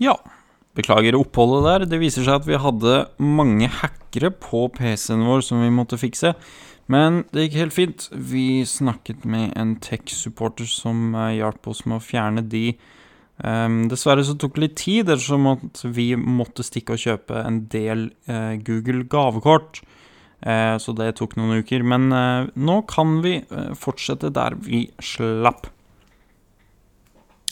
Ja, 0.00 0.16
beklager 0.78 1.18
oppholdet 1.18 1.66
der. 1.66 1.86
Det 1.92 2.00
viser 2.00 2.24
seg 2.24 2.40
at 2.40 2.48
vi 2.48 2.58
hadde 2.60 3.04
mange 3.20 3.68
hackere 3.80 4.30
på 4.32 4.64
PC-en 4.72 5.26
vår 5.28 5.44
som 5.44 5.60
vi 5.60 5.72
måtte 5.74 6.00
fikse. 6.00 6.32
Men 6.90 7.24
det 7.30 7.44
gikk 7.44 7.58
helt 7.60 7.76
fint. 7.76 8.06
Vi 8.10 8.62
snakket 8.66 9.26
med 9.28 9.52
en 9.60 9.76
tech-supporter 9.82 10.66
som 10.66 11.12
eh, 11.14 11.36
hjalp 11.38 11.68
oss 11.70 11.84
med 11.86 12.00
å 12.00 12.02
fjerne 12.02 12.42
de. 12.50 12.72
Um, 13.40 13.84
dessverre 13.88 14.24
så 14.26 14.34
tok 14.36 14.56
det 14.56 14.64
litt 14.64 14.78
tid, 14.80 15.08
ettersom 15.08 15.46
at 15.52 15.80
vi 15.96 16.10
måtte 16.18 16.64
stikke 16.66 16.96
og 16.96 17.00
kjøpe 17.00 17.40
en 17.40 17.62
del 17.72 18.10
uh, 18.28 18.56
Google 18.66 19.06
gavekort. 19.12 19.82
Uh, 20.40 20.76
så 20.82 20.96
det 20.96 21.12
tok 21.20 21.36
noen 21.38 21.62
uker. 21.62 21.84
Men 21.86 22.08
uh, 22.10 22.48
nå 22.56 22.80
kan 22.90 23.20
vi 23.24 23.38
fortsette 23.78 24.32
der 24.34 24.58
vi 24.64 24.86
slapp. 25.04 25.70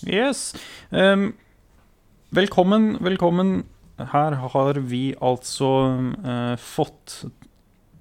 Yes. 0.07 0.53
Ehm, 0.95 1.33
velkommen, 2.31 2.99
velkommen. 3.01 3.65
Her 3.99 4.37
har 4.53 4.79
vi 4.87 5.15
altså 5.21 5.69
eh, 6.25 6.57
fått 6.61 7.25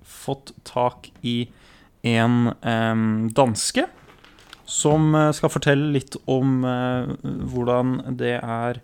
fått 0.08 0.52
tak 0.68 1.08
i 1.24 1.48
en 2.08 2.52
eh, 2.62 3.00
danske 3.36 3.86
som 4.68 5.16
eh, 5.16 5.32
skal 5.36 5.52
fortelle 5.52 5.90
litt 5.96 6.18
om 6.30 6.60
eh, 6.68 7.10
hvordan 7.24 7.98
det 8.20 8.36
er 8.42 8.82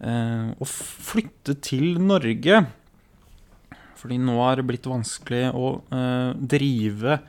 eh, 0.00 0.50
å 0.56 0.68
flytte 0.70 1.58
til 1.60 2.00
Norge. 2.00 2.64
Fordi 3.96 4.18
nå 4.20 4.40
har 4.40 4.58
det 4.58 4.66
blitt 4.72 4.88
vanskelig 4.88 5.50
å 5.52 5.76
eh, 5.92 6.32
drive 6.36 7.20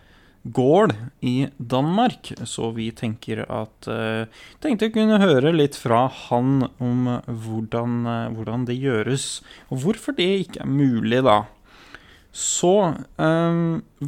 gård 0.53 0.93
i 1.25 1.47
Danmark, 1.57 2.31
så 2.47 2.71
vi 2.75 2.89
tenker 2.95 3.43
at 3.43 3.89
eh, 3.91 4.29
Tenkte 4.63 4.87
jeg 4.87 4.95
kunne 4.95 5.19
høre 5.21 5.53
litt 5.55 5.77
fra 5.79 6.05
han 6.27 6.67
om 6.83 7.09
hvordan, 7.25 7.99
eh, 8.07 8.31
hvordan 8.37 8.65
det 8.69 8.77
gjøres, 8.79 9.27
og 9.71 9.83
hvorfor 9.83 10.17
det 10.17 10.29
ikke 10.45 10.63
er 10.63 10.71
mulig, 10.71 11.21
da. 11.27 11.41
Så 12.31 12.73
eh, 13.19 13.61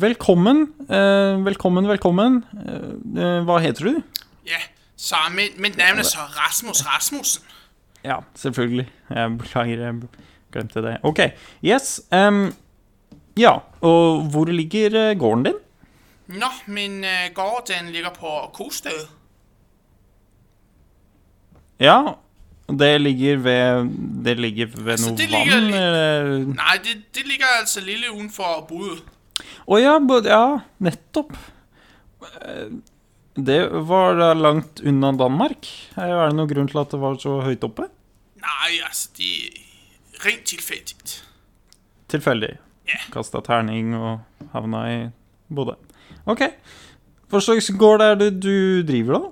velkommen, 0.05 0.67
Uh, 0.89 1.37
velkommen, 1.45 1.85
velkommen. 1.85 2.39
Uh, 3.13 3.43
hva 3.45 3.59
heter 3.61 3.85
du? 3.85 4.23
Ja, 4.49 4.57
så 4.97 5.19
mitt, 5.35 5.59
mitt 5.61 5.75
navn 5.77 6.01
er 6.01 6.07
så 6.07 6.23
Rasmus 6.33 6.81
Rasmussen. 6.87 7.45
Ja, 8.01 8.23
selvfølgelig. 8.33 8.87
Jeg 9.13 9.35
beklager, 9.37 9.83
jeg 9.85 10.25
glemte 10.49 10.81
det. 10.81 10.95
Ok, 11.05 11.21
yes. 11.61 11.99
Um, 12.09 12.47
ja, 13.37 13.59
og 13.85 14.25
hvor 14.33 14.49
ligger 14.49 15.13
gården 15.13 15.45
din? 15.51 15.61
Nå, 16.29 16.49
min 16.69 16.99
uh, 17.03 17.29
gård 17.33 17.67
den 17.71 17.91
ligger 17.93 18.13
på 18.13 18.33
Kostø. 18.53 18.93
Ja, 21.79 22.15
det 22.69 22.97
ligger 23.01 23.37
ved 23.37 23.89
Det 24.25 24.35
ligger 24.37 24.67
ved 24.75 24.91
Altså, 24.91 25.09
noe 25.09 25.17
det 25.17 25.29
ligger 25.31 25.55
vann, 25.55 25.73
eller 25.73 26.27
Nei, 26.51 26.75
det, 26.83 26.95
det 27.15 27.25
ligger 27.25 27.53
altså 27.59 27.81
lille 27.81 28.11
udenfor 28.11 28.65
Bude. 28.69 28.99
Å 29.65 29.79
ja, 29.79 29.95
ja, 30.27 30.43
nettopp. 30.83 31.33
Eh, 32.43 32.69
Det 33.39 33.59
var 33.87 34.17
da 34.19 34.33
langt 34.35 34.81
unna 34.83 35.13
Danmark. 35.15 35.69
Er 35.95 36.11
det 36.27 36.35
noen 36.35 36.49
grunn 36.49 36.67
til 36.67 36.81
at 36.81 36.91
det 36.91 36.99
var 36.99 37.15
så 37.21 37.37
høyt 37.45 37.63
oppe? 37.63 37.87
Nei, 38.43 38.79
altså, 38.83 39.13
det 39.15 39.29
er 39.47 40.25
rent 40.25 40.43
tilfeldig. 40.51 41.19
Tilfeldig. 42.11 42.57
Yeah. 42.89 43.05
Kasta 43.13 43.39
terning 43.45 43.93
og 43.95 44.49
havna 44.51 44.83
i 44.91 44.97
Bodø. 45.47 45.77
Ok. 46.25 46.41
Hva 47.29 47.39
slags 47.41 47.69
gård 47.77 48.01
er 48.01 48.15
det 48.15 48.31
du 48.43 48.81
driver, 48.87 49.19
da? 49.19 49.27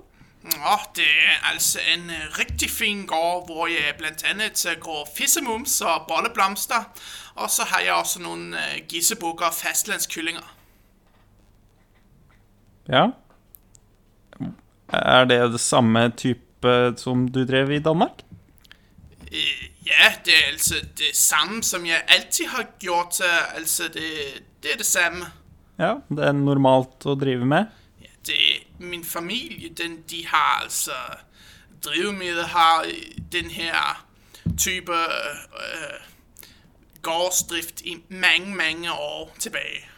Ja, 0.54 0.76
det 0.96 1.04
er 1.04 1.52
altså 1.52 1.78
en 1.94 2.10
riktig 2.38 2.70
fin 2.70 3.06
gård, 3.06 3.46
hvor 3.46 3.66
jeg 3.66 3.94
blant 3.98 4.24
andet 4.24 4.66
øh, 4.70 4.80
går 4.80 5.08
fissemums 5.16 5.80
og 5.80 6.04
bolleblomster. 6.08 6.92
Og 7.34 7.50
så 7.50 7.62
har 7.64 7.80
jeg 7.80 7.92
også 7.92 8.22
noen 8.22 8.54
øh, 8.54 8.86
gissebukker 8.88 9.46
og 9.46 9.54
fastlandskyllinger. 9.54 10.54
Ja. 12.88 13.06
Er 14.88 15.24
det 15.24 15.52
det 15.52 15.60
samme 15.60 16.10
type 16.10 16.94
som 16.96 17.28
du 17.28 17.44
drev 17.46 17.70
i 17.70 17.78
Danmark? 17.78 18.22
Øh, 19.32 19.68
ja, 19.86 20.14
det 20.24 20.32
er 20.32 20.46
altså 20.52 20.74
det 20.98 21.16
samme, 21.16 21.62
som 21.62 21.86
jeg 21.86 22.02
alltid 22.08 22.44
har 22.46 22.66
gjort. 22.78 23.20
Altså, 23.54 23.82
det, 23.82 24.02
det 24.62 24.72
er 24.72 24.76
det 24.76 24.86
samme. 24.86 25.26
Ja, 25.78 25.94
det 26.10 26.24
er 26.26 26.34
normalt 26.34 27.06
å 27.06 27.14
drive 27.18 27.46
med. 27.46 27.70
Ja, 28.02 28.10
det, 28.26 28.38
min 28.78 29.04
familie, 29.04 29.70
den, 29.78 30.02
de 30.10 30.24
har 30.26 30.62
altså 30.64 30.96
Drivmiddelet 31.84 32.50
har 32.50 32.82
øh, 32.88 33.18
den 33.32 33.50
her 33.50 34.06
type 34.58 34.92
øh, 34.92 36.00
gårdsdrift 37.02 37.80
i 37.80 37.96
mange, 38.08 38.54
mange 38.56 38.90
år 38.92 39.30
tilbake. 39.38 39.88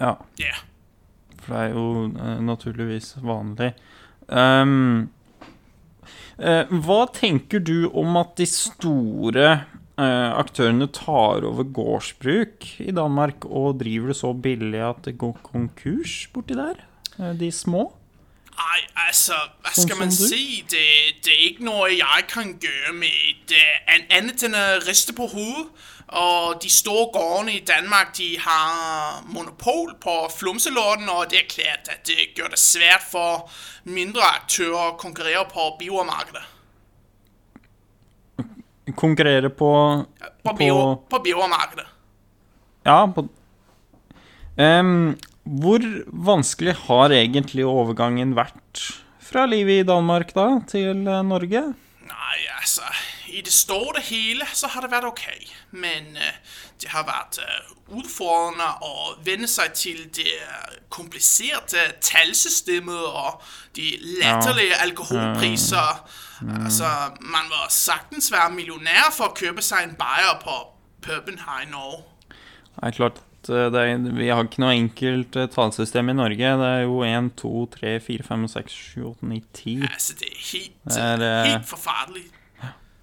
Ja, 0.00 0.12
Yeah. 0.40 0.56
for 1.38 1.54
det 1.54 1.62
er 1.62 1.68
jo 1.68 2.04
eh, 2.04 2.40
naturligvis 2.44 3.16
vanlig. 3.22 3.72
Um, 4.28 5.10
eh, 6.38 6.66
hva 6.68 7.06
tenker 7.14 7.58
du 7.58 7.90
om 7.94 8.16
at 8.16 8.34
de 8.38 8.46
store 8.46 9.64
aktørene 9.98 10.86
tar 10.94 11.42
over 11.48 11.66
gårdsbruk 11.74 12.66
i 12.84 12.92
Danmark 12.94 13.46
og 13.48 13.80
driver 13.80 14.12
det 14.12 14.18
så 14.20 14.30
billig 14.32 14.82
at 14.84 15.02
det 15.08 15.16
går 15.18 15.40
konkurs 15.42 16.20
borti 16.34 16.54
der? 16.58 16.84
Eh, 17.18 17.34
de 17.38 17.50
små? 17.52 17.88
Nei, 18.58 18.80
altså, 19.06 19.36
hva 19.62 19.72
skal 19.74 19.98
man 20.00 20.10
si? 20.12 20.64
Det, 20.70 20.86
det 21.22 21.34
er 21.34 21.44
ikke 21.50 21.66
noe 21.66 21.92
jeg 21.92 22.24
kan 22.30 22.56
gjøre 22.58 22.94
med 22.94 23.44
det 23.50 23.62
uh, 23.62 23.94
an, 23.94 24.32
å 24.32 24.50
end 24.50 24.88
riste 24.88 25.14
på 25.14 25.28
hovedet. 25.30 25.70
Og 26.08 26.62
de 26.62 26.70
store 26.72 27.10
gårdene 27.12 27.52
i 27.58 27.64
Danmark, 27.68 28.14
de 28.16 28.38
har 28.40 29.20
monopol 29.28 29.92
på 30.00 30.14
flumselåten, 30.32 31.08
og 31.08 31.30
det 31.30 31.42
er 31.42 31.50
klart, 31.52 31.90
at 31.92 32.06
det 32.08 32.32
gjør 32.36 32.54
det 32.54 32.58
svært 32.58 33.04
for 33.10 33.50
mindre 33.84 34.24
aktører 34.24 34.94
å 34.94 34.96
konkurrere 34.96 35.44
på 35.52 35.68
biomarkedet. 35.78 36.46
Konkurrere 38.96 39.50
på 39.50 39.70
På, 40.44 40.54
bio, 40.56 40.94
på 41.10 41.18
biomarkedet. 41.24 41.86
Ja, 42.86 43.06
på 43.06 43.28
um, 44.56 45.16
Hvor 45.44 45.84
vanskelig 46.08 46.74
har 46.86 47.12
egentlig 47.12 47.66
overgangen 47.66 48.36
vært 48.36 48.84
fra 49.28 49.44
livet 49.46 49.82
i 49.82 49.88
Danmark 49.88 50.32
da 50.36 50.48
til 50.68 51.04
eh, 51.04 51.24
Norge? 51.26 51.60
Nei, 52.08 52.38
altså, 52.56 52.86
i 53.28 53.42
det 53.44 53.52
store 53.52 54.00
hele, 54.06 54.46
så 54.56 54.70
har 54.72 54.84
det 54.84 54.92
vært 54.92 55.08
OK. 55.10 55.26
Men 55.76 56.16
uh, 56.16 56.30
det 56.80 56.92
har 56.94 57.04
vært 57.08 57.40
uh, 57.42 57.74
utfordrende 57.98 58.70
å 58.84 59.18
vende 59.24 59.48
seg 59.50 59.74
til 59.76 60.00
det 60.16 60.38
kompliserte 60.92 61.84
tallsystemet 62.04 63.04
og 63.08 63.44
de 63.76 63.92
latterlige 64.22 64.80
alkoholpriser. 64.84 66.00
Altså, 66.42 66.88
man 67.20 67.48
må 67.50 67.64
sagtens 67.74 68.30
være 68.32 68.52
millionær 68.54 69.10
for 69.14 69.32
å 69.32 69.36
kjøpe 69.38 69.64
seg 69.64 69.88
en 69.88 69.96
bayer 69.98 70.36
på 70.42 70.58
puben 71.04 71.40
her 71.42 71.64
i 71.64 71.70
Norge. 71.70 72.04
Det 72.78 72.86
er 72.86 72.94
klart 72.94 73.24
det 73.48 73.80
er, 73.80 74.02
Vi 74.12 74.28
har 74.28 74.44
ikke 74.44 74.60
noe 74.60 74.74
enkelt 74.76 75.36
eh, 75.38 75.48
tallsystem 75.50 76.10
i 76.12 76.16
Norge. 76.16 76.50
Det 76.60 76.68
er 76.68 76.82
jo 76.84 77.00
1, 77.06 77.30
2, 77.38 77.52
3, 77.78 77.94
4, 78.04 78.26
5, 78.26 78.46
6, 78.54 78.78
7, 78.98 79.06
8, 79.14 79.28
9, 79.30 79.40
10. 79.54 79.76
Altså, 79.88 80.16
det 80.18 80.28
er 80.28 80.40
helt, 80.42 80.74
Det 80.84 81.02
er, 81.04 81.24
øh, 81.24 81.46
helt 81.46 81.70
forferdelig. 81.70 82.24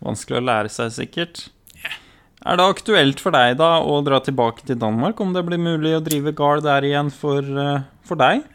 Vanskelig 0.05 0.37
å 0.37 0.45
lære 0.45 0.69
seg, 0.69 0.91
sikkert. 0.93 1.45
Yeah. 1.79 1.97
Er 2.45 2.59
det 2.59 2.67
aktuelt 2.75 3.23
for 3.23 3.33
deg 3.33 3.55
da 3.57 3.71
å 3.81 3.97
dra 4.05 4.19
tilbake 4.21 4.67
til 4.67 4.77
Danmark, 4.77 5.19
om 5.23 5.33
det 5.33 5.45
blir 5.47 5.61
mulig 5.61 5.95
å 5.97 6.03
drive 6.03 6.35
gard 6.37 6.65
der 6.67 6.85
igjen 6.85 7.09
for, 7.15 7.41
eh, 7.41 7.87
for 8.05 8.21
deg? 8.21 8.45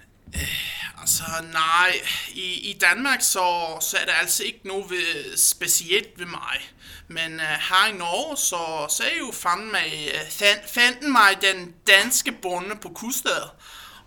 Altså, 1.00 1.24
nej, 1.52 2.00
i, 2.28 2.70
i 2.70 2.78
Danmark 2.80 3.20
så, 3.20 3.76
så 3.80 3.96
er 4.00 4.04
det 4.04 4.14
altså 4.20 4.44
ikke 4.44 4.60
noe 4.64 4.90
ved, 4.90 5.36
spesielt 5.36 6.18
ved 6.18 6.26
meg. 6.26 6.72
Men 7.08 7.34
uh, 7.34 7.46
her 7.46 7.88
i 7.88 7.96
Norge, 7.96 8.36
så, 8.36 8.86
så 8.88 9.04
er 9.04 9.18
jo 9.18 9.32
fanden 9.32 9.72
meg, 9.72 10.12
uh, 10.14 10.50
fanden 10.66 11.12
meg 11.12 11.38
den 11.42 11.74
danske 11.86 12.32
bonde 12.32 12.76
på 12.76 12.88
kustedet. 12.88 13.50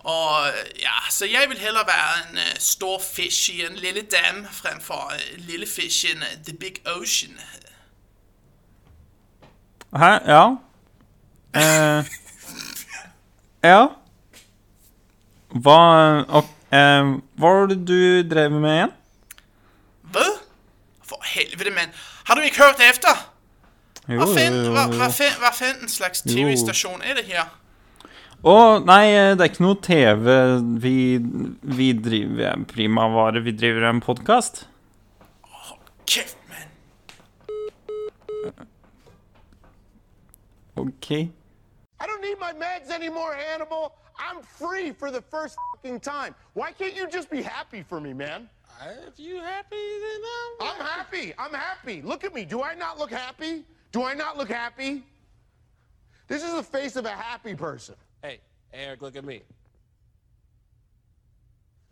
Og 0.04 0.48
øh, 0.48 0.82
ja, 0.82 1.10
så 1.10 1.26
jeg 1.26 1.46
vil 1.50 1.58
heller 1.58 1.86
være 1.86 2.30
en 2.32 2.38
uh, 2.38 2.60
stor 2.60 3.02
fish 3.14 3.50
i 3.50 3.66
en 3.66 3.76
lille 3.76 4.02
dam, 4.02 4.46
fremfor 4.52 5.14
en 5.34 5.40
lille 5.40 5.68
fish 5.68 6.06
en 6.12 6.18
uh, 6.18 6.44
the 6.46 6.58
big 6.58 6.76
ocean. 6.86 7.40
Hæ? 9.98 10.06
Ja. 10.06 10.56
Eh, 11.56 12.06
ja. 13.64 13.88
Hva 15.54 15.78
ok, 16.28 16.46
Eh, 16.74 17.10
hva 17.38 17.52
var 17.60 17.68
det 17.70 17.80
du 17.86 18.00
drev 18.26 18.54
med 18.56 18.74
igjen? 18.78 18.94
Hva? 20.14 20.26
For 21.06 21.30
helvete, 21.36 21.74
men 21.76 21.92
Har 22.26 22.40
du 22.40 22.46
ikke 22.48 22.64
hørt 22.64 22.82
etter? 22.82 23.20
Hva 24.08 24.26
finn, 24.28 24.56
hva 24.74 25.10
finn, 25.12 25.36
hva 25.40 25.52
finn 25.56 25.88
slags 25.92 26.24
TV-stasjon 26.26 27.04
er 27.08 27.20
det 27.20 27.28
her? 27.30 27.52
Å, 28.44 28.56
nei, 28.84 29.14
øh, 29.16 29.30
det 29.40 29.46
er 29.46 29.52
ikke 29.54 29.64
noe 29.64 29.78
TV. 29.80 30.26
Vi, 30.84 30.96
vi 31.78 31.88
driver 31.96 32.66
primavare. 32.68 33.40
Vi 33.46 33.54
driver 33.56 33.86
en 33.88 34.02
podkast. 34.04 34.66
Oh, 35.48 35.78
kjeft, 36.04 36.36
man. 36.52 36.68
OK. 40.76 41.12
I 41.14 42.06
don't 42.10 42.20
need 42.20 42.36
my 42.42 42.52
meds 42.60 42.92
anymore, 42.92 43.38
Hannibal. 43.40 43.94
I'm 44.24 44.42
free 44.42 44.92
for 44.92 45.12
the 45.12 45.22
first 45.22 45.58
fucking 45.76 46.00
time. 46.00 46.36
Why 46.54 46.72
can't 46.72 46.96
you 46.96 47.08
just 47.10 47.30
be 47.30 47.42
happy 47.42 47.84
for 47.84 48.00
me, 48.00 48.14
man? 48.14 48.50
If 49.08 49.20
you 49.20 49.38
happy, 49.38 49.76
then 49.76 50.22
I'm. 50.62 50.76
happy. 50.78 50.82
I'm 50.82 50.86
happy. 50.86 51.34
I'm 51.38 51.54
happy. 51.54 52.02
Look 52.02 52.24
at 52.24 52.34
me. 52.34 52.46
Do 52.46 52.62
I 52.64 52.74
not 52.74 52.98
look 52.98 53.12
happy? 53.12 53.66
Do 53.92 54.04
I 54.04 54.14
not 54.14 54.38
look 54.38 54.50
happy? 54.50 55.04
This 56.28 56.44
is 56.44 56.54
the 56.54 56.64
face 56.64 56.96
of 56.96 57.06
a 57.06 57.10
happy 57.10 57.56
person. 57.56 57.96
Hey, 58.22 58.40
Eric, 58.74 59.02
look 59.02 59.16
at 59.16 59.24
me. 59.24 59.42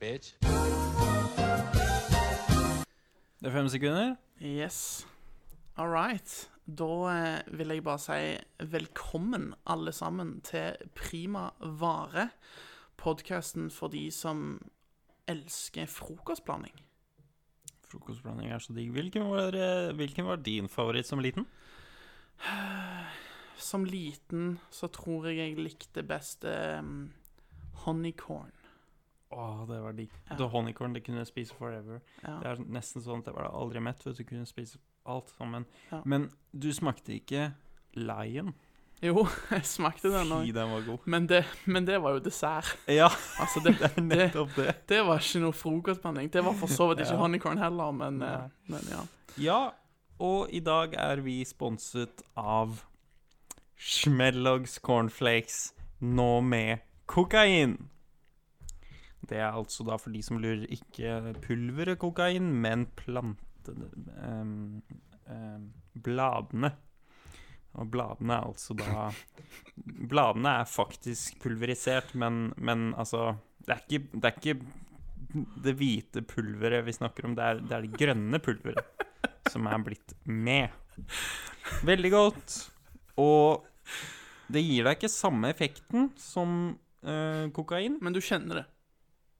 Bitch. 0.02 0.36
Det 3.40 3.48
er 3.48 3.52
fem 3.52 3.70
sekunder. 3.70 4.16
Yes. 4.40 5.08
All 5.78 5.88
right. 5.88 6.51
Da 6.66 6.92
eh, 7.10 7.56
vil 7.58 7.74
jeg 7.74 7.84
bare 7.84 8.00
si 8.02 8.68
velkommen, 8.70 9.52
alle 9.66 9.92
sammen, 9.92 10.40
til 10.46 10.78
Prima 10.96 11.50
Vare. 11.60 12.30
Podkasten 13.02 13.72
for 13.74 13.90
de 13.90 14.06
som 14.14 14.60
elsker 15.32 15.90
frokostblanding. 15.90 16.76
Frokostblanding 17.90 18.52
er 18.54 18.62
så 18.62 18.76
digg. 18.78 18.92
Hvilken 18.94 19.26
var, 19.32 19.58
eh, 19.58 19.90
hvilken 19.98 20.30
var 20.30 20.36
din 20.46 20.70
favoritt 20.70 21.10
som 21.10 21.20
liten? 21.20 21.48
Som 23.62 23.84
liten 23.86 24.56
så 24.74 24.88
tror 24.90 25.28
jeg 25.30 25.38
jeg 25.38 25.58
likte 25.62 26.02
best 26.02 26.48
um, 26.50 27.12
honeycorn. 27.84 28.50
Å, 29.30 29.44
det 29.70 29.78
var 29.84 29.94
digg. 29.94 30.16
Det 30.34 30.48
honeycorn 30.50 30.96
det 30.96 31.04
kunne 31.06 31.22
jeg 31.22 31.30
spise 31.30 31.54
forever. 31.60 32.02
Ja. 32.24 32.40
Det 32.42 32.50
er 32.50 32.64
nesten 32.74 33.06
sånn 33.06 33.22
at 33.22 33.30
jeg 33.30 33.38
var 33.38 33.52
aldri 33.54 33.84
mett, 33.86 34.02
vet 34.02 34.18
du. 34.18 34.24
Kunne 34.26 34.50
spise 34.50 34.82
alt 35.06 35.30
sammen. 35.38 35.66
Ja. 35.92 36.02
Men 36.06 36.30
du 36.54 36.72
smakte 36.74 37.14
ikke 37.16 37.54
Lion. 37.96 38.54
Jo, 39.02 39.24
jeg 39.52 39.66
smakte 39.66 40.12
den 40.14 40.30
òg. 40.32 40.52
den 40.54 40.70
var 40.72 40.84
god. 40.86 41.00
Men, 41.10 41.26
det- 41.28 41.46
men 41.66 41.86
det 41.88 41.98
var 42.04 42.12
jo 42.14 42.20
dessert. 42.20 42.76
Ja, 42.88 43.08
Altså, 43.40 43.60
det, 43.66 43.78
det 43.80 43.90
er 43.98 44.02
nettopp 44.02 44.56
det. 44.56 44.76
det 44.90 45.00
var 45.08 45.18
ikke 45.20 45.42
noe 45.42 45.54
frokostblanding. 45.58 46.30
Det 46.34 46.44
var 46.46 46.54
for 46.54 46.68
så 46.70 46.88
vidt 46.92 47.00
ikke 47.06 47.14
Ja. 47.18 47.22
honeycorn 47.24 47.58
heller, 47.58 47.92
men, 47.92 48.22
eh, 48.22 48.48
men 48.70 48.88
ja. 48.92 49.02
Ja, 49.38 49.60
og 50.20 50.50
i 50.54 50.60
dag 50.60 50.94
er 50.94 51.22
vi 51.26 51.40
sponset 51.46 52.22
av 52.38 52.84
Schmellogs 53.82 54.78
Cornflakes, 54.86 55.72
nå 56.02 56.42
med 56.46 56.84
kokain. 57.10 57.78
Det 59.28 59.38
er 59.40 59.52
altså 59.56 59.84
da 59.88 59.96
for 60.02 60.12
de 60.14 60.22
som 60.26 60.38
lurer 60.42 60.68
ikke 60.70 61.34
pulveret 61.42 61.98
kokain, 62.02 62.52
men 62.62 62.86
plante... 62.98 63.42
em, 63.70 64.82
um, 65.28 65.68
bladene. 65.94 66.72
Og 67.80 67.88
bladene 67.88 68.36
er 68.36 68.50
altså 68.50 68.76
da 68.76 69.06
Bladene 70.12 70.58
er 70.60 70.68
faktisk 70.68 71.38
pulverisert, 71.40 72.12
men, 72.20 72.50
men 72.58 72.90
altså 73.00 73.38
det 73.64 73.76
er, 73.76 73.84
ikke, 73.86 74.18
det 74.18 74.28
er 74.28 74.40
ikke 74.40 74.58
det 75.64 75.74
hvite 75.80 76.24
pulveret 76.28 76.84
vi 76.86 76.96
snakker 76.98 77.30
om, 77.30 77.36
det 77.38 77.46
er 77.46 77.62
det, 77.62 77.72
er 77.78 77.86
det 77.86 78.00
grønne 78.02 78.42
pulveret 78.44 79.08
som 79.52 79.68
er 79.70 79.84
blitt 79.86 80.16
med. 80.26 80.74
Veldig 81.88 82.12
godt. 82.12 82.58
Og 83.22 83.66
det 84.52 84.64
gir 84.66 84.88
deg 84.88 84.98
ikke 84.98 85.12
samme 85.12 85.52
effekten 85.54 86.10
som 86.20 86.74
eh, 87.04 87.48
kokain, 87.56 87.98
Men 88.02 88.14
du 88.14 88.22
kjenner 88.22 88.62
det. 88.62 88.66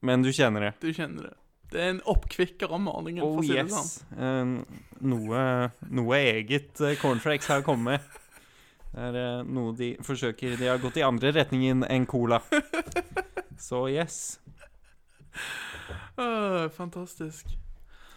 men 0.02 0.24
du 0.24 0.32
kjenner 0.32 0.70
det. 0.70 0.74
Du 0.82 0.92
kjenner 0.94 1.30
det. 1.30 1.36
Det 1.72 1.80
er 1.80 1.94
en 1.94 2.02
oppkvikker 2.12 2.72
om 2.76 2.84
morgenen, 2.90 3.22
for 3.24 3.38
Oh 3.38 3.40
å 3.40 3.46
si 3.46 3.56
det 3.56 3.68
sånn. 3.72 3.86
yes. 3.88 4.04
Eh, 4.18 4.82
noe, 5.08 5.44
noe 5.88 6.18
eget 6.20 6.82
uh, 6.84 6.92
cornflakes 7.00 7.48
har 7.48 7.64
kommet. 7.64 8.04
Det 8.92 9.06
er 9.08 9.18
uh, 9.40 9.46
noe 9.48 9.72
de 9.78 9.94
forsøker 10.04 10.58
De 10.60 10.68
har 10.68 10.82
gått 10.84 10.98
i 11.00 11.06
andre 11.08 11.32
retningen 11.38 11.86
enn 11.88 12.06
cola. 12.12 12.42
Så 13.62 13.86
yes. 13.94 14.18
Uh, 16.20 16.68
fantastisk. 16.76 17.46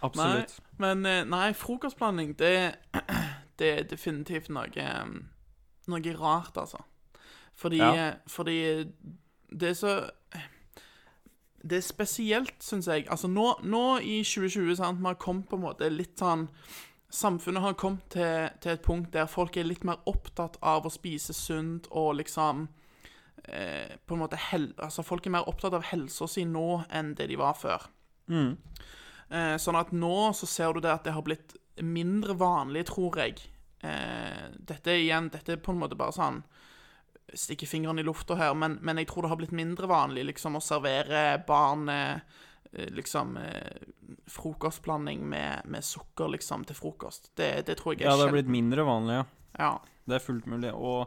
Absolutt. 0.05 0.59
Men 0.83 1.07
eh, 1.07 1.23
nei, 1.25 1.53
frokostblanding, 1.57 2.35
det, 2.39 2.75
det 3.59 3.71
er 3.71 3.87
definitivt 3.89 4.51
noe 4.53 4.89
Noe 5.85 6.13
rart, 6.17 6.57
altså. 6.57 6.79
Fordi, 7.55 7.79
Ja. 7.79 8.15
fordi 8.27 8.57
det 9.53 9.69
er 9.69 9.75
så 9.77 9.91
Det 11.65 11.79
er 11.79 11.85
spesielt, 11.87 12.57
syns 12.61 12.89
jeg. 12.91 13.07
Altså, 13.09 13.29
nå, 13.31 13.47
nå 13.65 13.85
i 14.05 14.19
2020, 14.27 14.75
sant, 14.77 15.01
vi 15.01 15.09
har 15.09 15.21
kommet 15.21 15.49
på 15.49 15.57
en 15.57 15.65
måte 15.65 15.89
litt 15.93 16.19
sånn 16.21 16.49
Samfunnet 17.15 17.63
har 17.63 17.77
kommet 17.79 18.09
til, 18.11 18.49
til 18.59 18.73
et 18.73 18.83
punkt 18.83 19.13
der 19.15 19.29
folk 19.31 19.55
er 19.57 19.69
litt 19.69 19.85
mer 19.87 20.01
opptatt 20.11 20.57
av 20.67 20.83
å 20.89 20.91
spise 20.91 21.31
sunt 21.37 21.87
og 21.95 22.17
liksom 22.19 22.65
eh, 23.47 23.95
På 24.03 24.17
en 24.17 24.25
måte 24.25 24.41
hel, 24.51 24.73
Altså, 24.83 25.05
folk 25.07 25.29
er 25.29 25.37
mer 25.37 25.47
opptatt 25.49 25.77
av 25.79 25.87
helsa 25.93 26.27
si 26.27 26.43
nå 26.49 26.83
enn 26.91 27.13
det 27.15 27.29
de 27.31 27.39
var 27.39 27.55
før. 27.55 27.87
Eh, 29.31 29.55
sånn 29.63 29.79
at 29.79 29.93
nå 29.95 30.33
så 30.35 30.49
ser 30.51 30.75
du 30.75 30.83
det 30.83 30.91
at 30.91 31.07
det 31.07 31.15
har 31.15 31.23
blitt 31.27 31.55
mindre 31.83 32.35
vanlig, 32.39 32.87
tror 32.91 33.21
jeg. 33.23 33.39
Eh, 33.85 34.51
dette 34.59 34.99
igjen, 34.99 35.31
dette 35.31 35.55
er 35.55 35.63
på 35.63 35.75
en 35.75 35.81
måte 35.85 35.99
bare 35.99 36.15
sånn 36.17 36.43
Stikke 37.35 37.67
fingrene 37.67 38.01
i 38.01 38.07
lufta 38.07 38.37
her, 38.39 38.55
men, 38.55 38.79
men 38.83 39.01
jeg 39.01 39.09
tror 39.11 39.25
det 39.25 39.33
har 39.33 39.41
blitt 39.41 39.55
mindre 39.57 39.89
vanlig 39.91 40.25
liksom 40.31 40.57
å 40.59 40.63
servere 40.63 41.25
barn 41.47 41.89
eh, 41.93 42.21
liksom 42.95 43.37
eh, 43.37 43.83
frokostblanding 44.31 45.25
med, 45.29 45.67
med 45.71 45.85
sukker 45.85 46.31
liksom 46.35 46.65
til 46.69 46.79
frokost. 46.79 47.33
Det, 47.37 47.67
det 47.67 47.79
tror 47.81 47.95
jeg 47.95 48.05
er 48.05 48.11
Ja, 48.11 48.17
det 48.17 48.29
har 48.29 48.37
blitt 48.37 48.51
mindre 48.53 48.87
vanlig, 48.87 49.21
ja. 49.21 49.27
Ja. 49.59 49.73
Det 50.05 50.19
er 50.19 50.25
fullt 50.25 50.47
mulig. 50.51 50.73
Og 50.75 51.07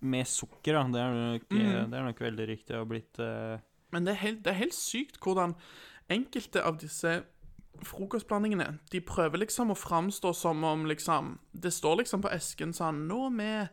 med 0.00 0.28
sukker, 0.28 0.76
da. 0.76 0.84
Det 0.92 1.00
er 1.00 1.16
nok, 1.16 1.48
Mm. 1.50 1.90
det 1.90 1.98
er 1.98 2.04
nok 2.04 2.20
veldig 2.20 2.46
riktig. 2.48 2.68
Det 2.68 2.76
har 2.76 2.84
blitt 2.86 3.18
uh... 3.18 3.58
Men 3.90 4.04
det 4.04 4.12
er, 4.12 4.20
helt, 4.20 4.44
det 4.44 4.52
er 4.52 4.58
helt 4.60 4.76
sykt 4.76 5.16
hvordan 5.24 5.54
enkelte 6.12 6.62
av 6.62 6.76
disse 6.78 7.22
frokostblandingene 7.84 8.78
De 8.92 9.00
prøver 9.00 9.38
liksom 9.44 9.72
å 9.72 9.78
framstå 9.78 10.32
som 10.36 10.64
om 10.64 10.86
liksom 10.88 11.38
Det 11.52 11.72
står 11.72 12.02
liksom 12.02 12.24
på 12.24 12.32
esken 12.34 12.74
sånn 12.74 13.06
'Nå 13.08 13.30
med 13.32 13.68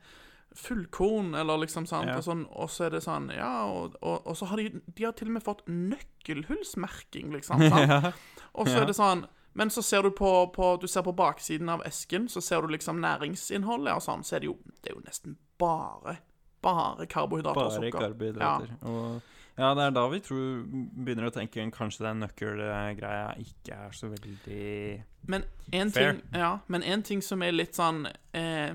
fullkorn', 0.55 1.35
eller 1.39 1.57
liksom 1.57 1.85
sant, 1.87 2.07
Ja. 2.07 2.17
og, 2.17 2.23
sånn, 2.23 2.45
og 2.55 2.69
så 2.69 2.85
er 2.85 2.89
det 2.95 3.03
sånn 3.03 3.29
Ja, 3.35 3.65
og, 3.65 3.95
og, 4.01 4.21
og 4.27 4.35
så 4.37 4.45
har 4.47 4.57
de 4.57 4.69
De 4.95 5.03
har 5.03 5.11
til 5.13 5.27
og 5.27 5.33
med 5.33 5.43
fått 5.43 5.65
nøkkelhullsmerking, 5.67 7.31
liksom. 7.33 7.59
Sant? 7.69 7.89
Ja. 7.89 8.11
Og 8.53 8.67
så 8.67 8.75
Ja. 8.77 8.81
er 8.81 8.85
det 8.85 8.95
sånn 8.95 9.25
Men 9.57 9.69
så 9.69 9.81
ser 9.83 10.01
du 10.03 10.11
på, 10.11 10.51
på 10.53 10.79
Du 10.81 10.87
ser 10.87 11.01
på 11.03 11.13
baksiden 11.15 11.69
av 11.69 11.81
esken, 11.85 12.27
så 12.27 12.41
ser 12.41 12.61
du 12.61 12.67
liksom 12.67 12.99
næringsinnholdet 12.99 13.95
og 13.95 14.01
sånn, 14.01 14.23
så 14.23 14.35
er 14.35 14.39
det 14.39 14.45
jo 14.51 14.57
Det 14.83 14.91
er 14.91 14.95
jo 14.95 15.01
nesten 15.05 15.37
bare 15.59 16.17
Bare 16.61 17.05
karbohydrater 17.05 17.61
og 17.65 17.71
sukker. 17.71 17.91
Bare 17.91 18.09
karbohydrater. 18.09 18.67
karbohydrater. 18.67 18.87
Og 18.89 19.21
ja, 19.57 19.73
det 19.73 19.83
er 19.85 19.91
da 19.91 20.07
vi 20.09 20.19
tror, 20.19 20.63
begynner 21.05 21.29
å 21.29 21.31
tenke 21.31 21.71
kanskje 21.71 22.03
den 22.03 22.19
nøkkelgreia 22.25 23.37
ikke 23.39 23.71
er 23.85 23.91
så 23.95 24.09
veldig 24.09 25.03
Men 25.29 25.43
en 25.71 25.91
Fair. 25.91 26.11
ting, 26.13 26.21
ja, 26.33 26.57
men 26.67 26.83
en 26.83 27.03
ting 27.03 27.21
som 27.21 27.41
er 27.43 27.51
litt 27.53 27.73
sånn 27.77 28.07
eh, 28.33 28.73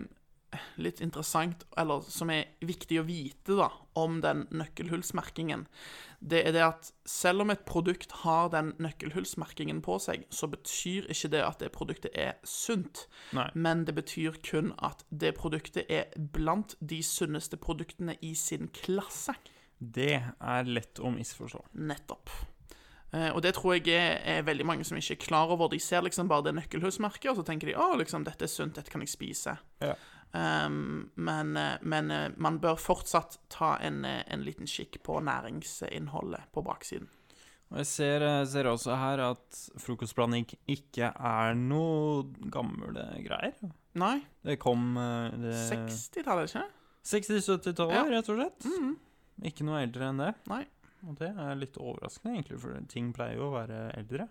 Litt 0.83 1.01
interessant, 1.05 1.63
eller 1.79 2.03
som 2.11 2.31
er 2.35 2.49
viktig 2.67 2.99
å 2.99 3.07
vite 3.07 3.55
da 3.59 3.69
om 3.99 4.19
den 4.25 4.47
nøkkelhullsmerkingen, 4.51 5.67
det 6.21 6.43
er 6.49 6.55
det 6.57 6.65
at 6.67 6.91
selv 7.09 7.45
om 7.45 7.53
et 7.55 7.63
produkt 7.69 8.13
har 8.25 8.51
den 8.53 8.73
nøkkelhullsmerkingen 8.83 9.81
på 9.85 10.01
seg, 10.03 10.27
så 10.35 10.51
betyr 10.51 11.07
ikke 11.13 11.31
det 11.37 11.45
at 11.47 11.63
det 11.63 11.71
produktet 11.75 12.19
er 12.19 12.35
sunt. 12.43 13.07
Nei. 13.37 13.47
Men 13.55 13.87
det 13.87 13.95
betyr 13.97 14.41
kun 14.45 14.75
at 14.83 15.07
det 15.09 15.37
produktet 15.39 15.89
er 15.89 16.11
blant 16.35 16.75
de 16.81 17.01
sunneste 17.07 17.61
produktene 17.61 18.19
i 18.21 18.35
sin 18.39 18.69
klasse. 18.83 19.37
Det 19.79 20.17
er 20.21 20.69
lett 20.69 21.01
å 21.01 21.13
misforstå. 21.15 21.63
Nettopp. 21.81 22.35
Eh, 23.13 23.31
og 23.35 23.41
det 23.43 23.55
tror 23.57 23.75
jeg 23.75 23.91
er, 23.97 24.21
er 24.23 24.47
veldig 24.47 24.67
mange 24.69 24.87
som 24.87 24.99
ikke 24.99 25.17
er 25.17 25.25
klar 25.25 25.51
over. 25.51 25.71
De 25.73 25.81
ser 25.83 26.05
liksom 26.07 26.29
bare 26.31 26.51
det 26.51 26.55
nøkkelhullsmerket, 26.61 27.33
og 27.33 27.41
så 27.41 27.47
tenker 27.47 27.73
de 27.73 27.79
å, 27.81 27.93
liksom, 27.99 28.27
dette 28.27 28.47
er 28.47 28.53
sunt, 28.53 28.77
dette 28.77 28.93
kan 28.93 29.03
jeg 29.03 29.15
spise. 29.15 29.57
Ja. 29.83 29.97
Um, 30.33 31.11
men 31.19 31.57
eh, 31.59 31.79
men 31.83 32.11
eh, 32.15 32.29
man 32.39 32.61
bør 32.63 32.77
fortsatt 32.79 33.39
ta 33.51 33.73
en, 33.83 34.05
eh, 34.07 34.21
en 34.31 34.45
liten 34.47 34.69
kikk 34.71 35.01
på 35.03 35.17
næringsinnholdet 35.27 36.45
på 36.55 36.63
baksiden. 36.63 37.09
Og 37.71 37.79
jeg 37.79 37.87
ser, 37.87 38.25
ser 38.51 38.67
også 38.67 38.97
her 38.99 39.21
at 39.29 39.59
frokostblanding 39.79 40.47
ikke 40.71 41.11
er 41.15 41.55
noe 41.59 42.25
gamle 42.51 43.05
greier. 43.27 43.55
Nei, 43.99 44.21
Det 44.47 44.57
kom 44.63 44.97
eh, 44.99 45.35
60-tallet, 45.71 46.51
ikke? 46.51 46.67
60-70-tallet, 47.11 47.95
Ja. 47.95 48.05
rett 48.11 48.29
og 48.31 48.39
slett. 48.39 48.67
Ikke 49.51 49.65
noe 49.67 49.83
eldre 49.83 50.11
enn 50.11 50.19
det. 50.23 50.33
Nei. 50.51 50.65
Og 51.09 51.15
det 51.19 51.31
er 51.33 51.55
litt 51.57 51.79
overraskende, 51.81 52.35
egentlig, 52.37 52.59
for 52.61 52.77
ting 52.93 53.11
pleier 53.17 53.39
jo 53.39 53.49
å 53.49 53.55
være 53.55 53.79
eldre. 53.97 54.27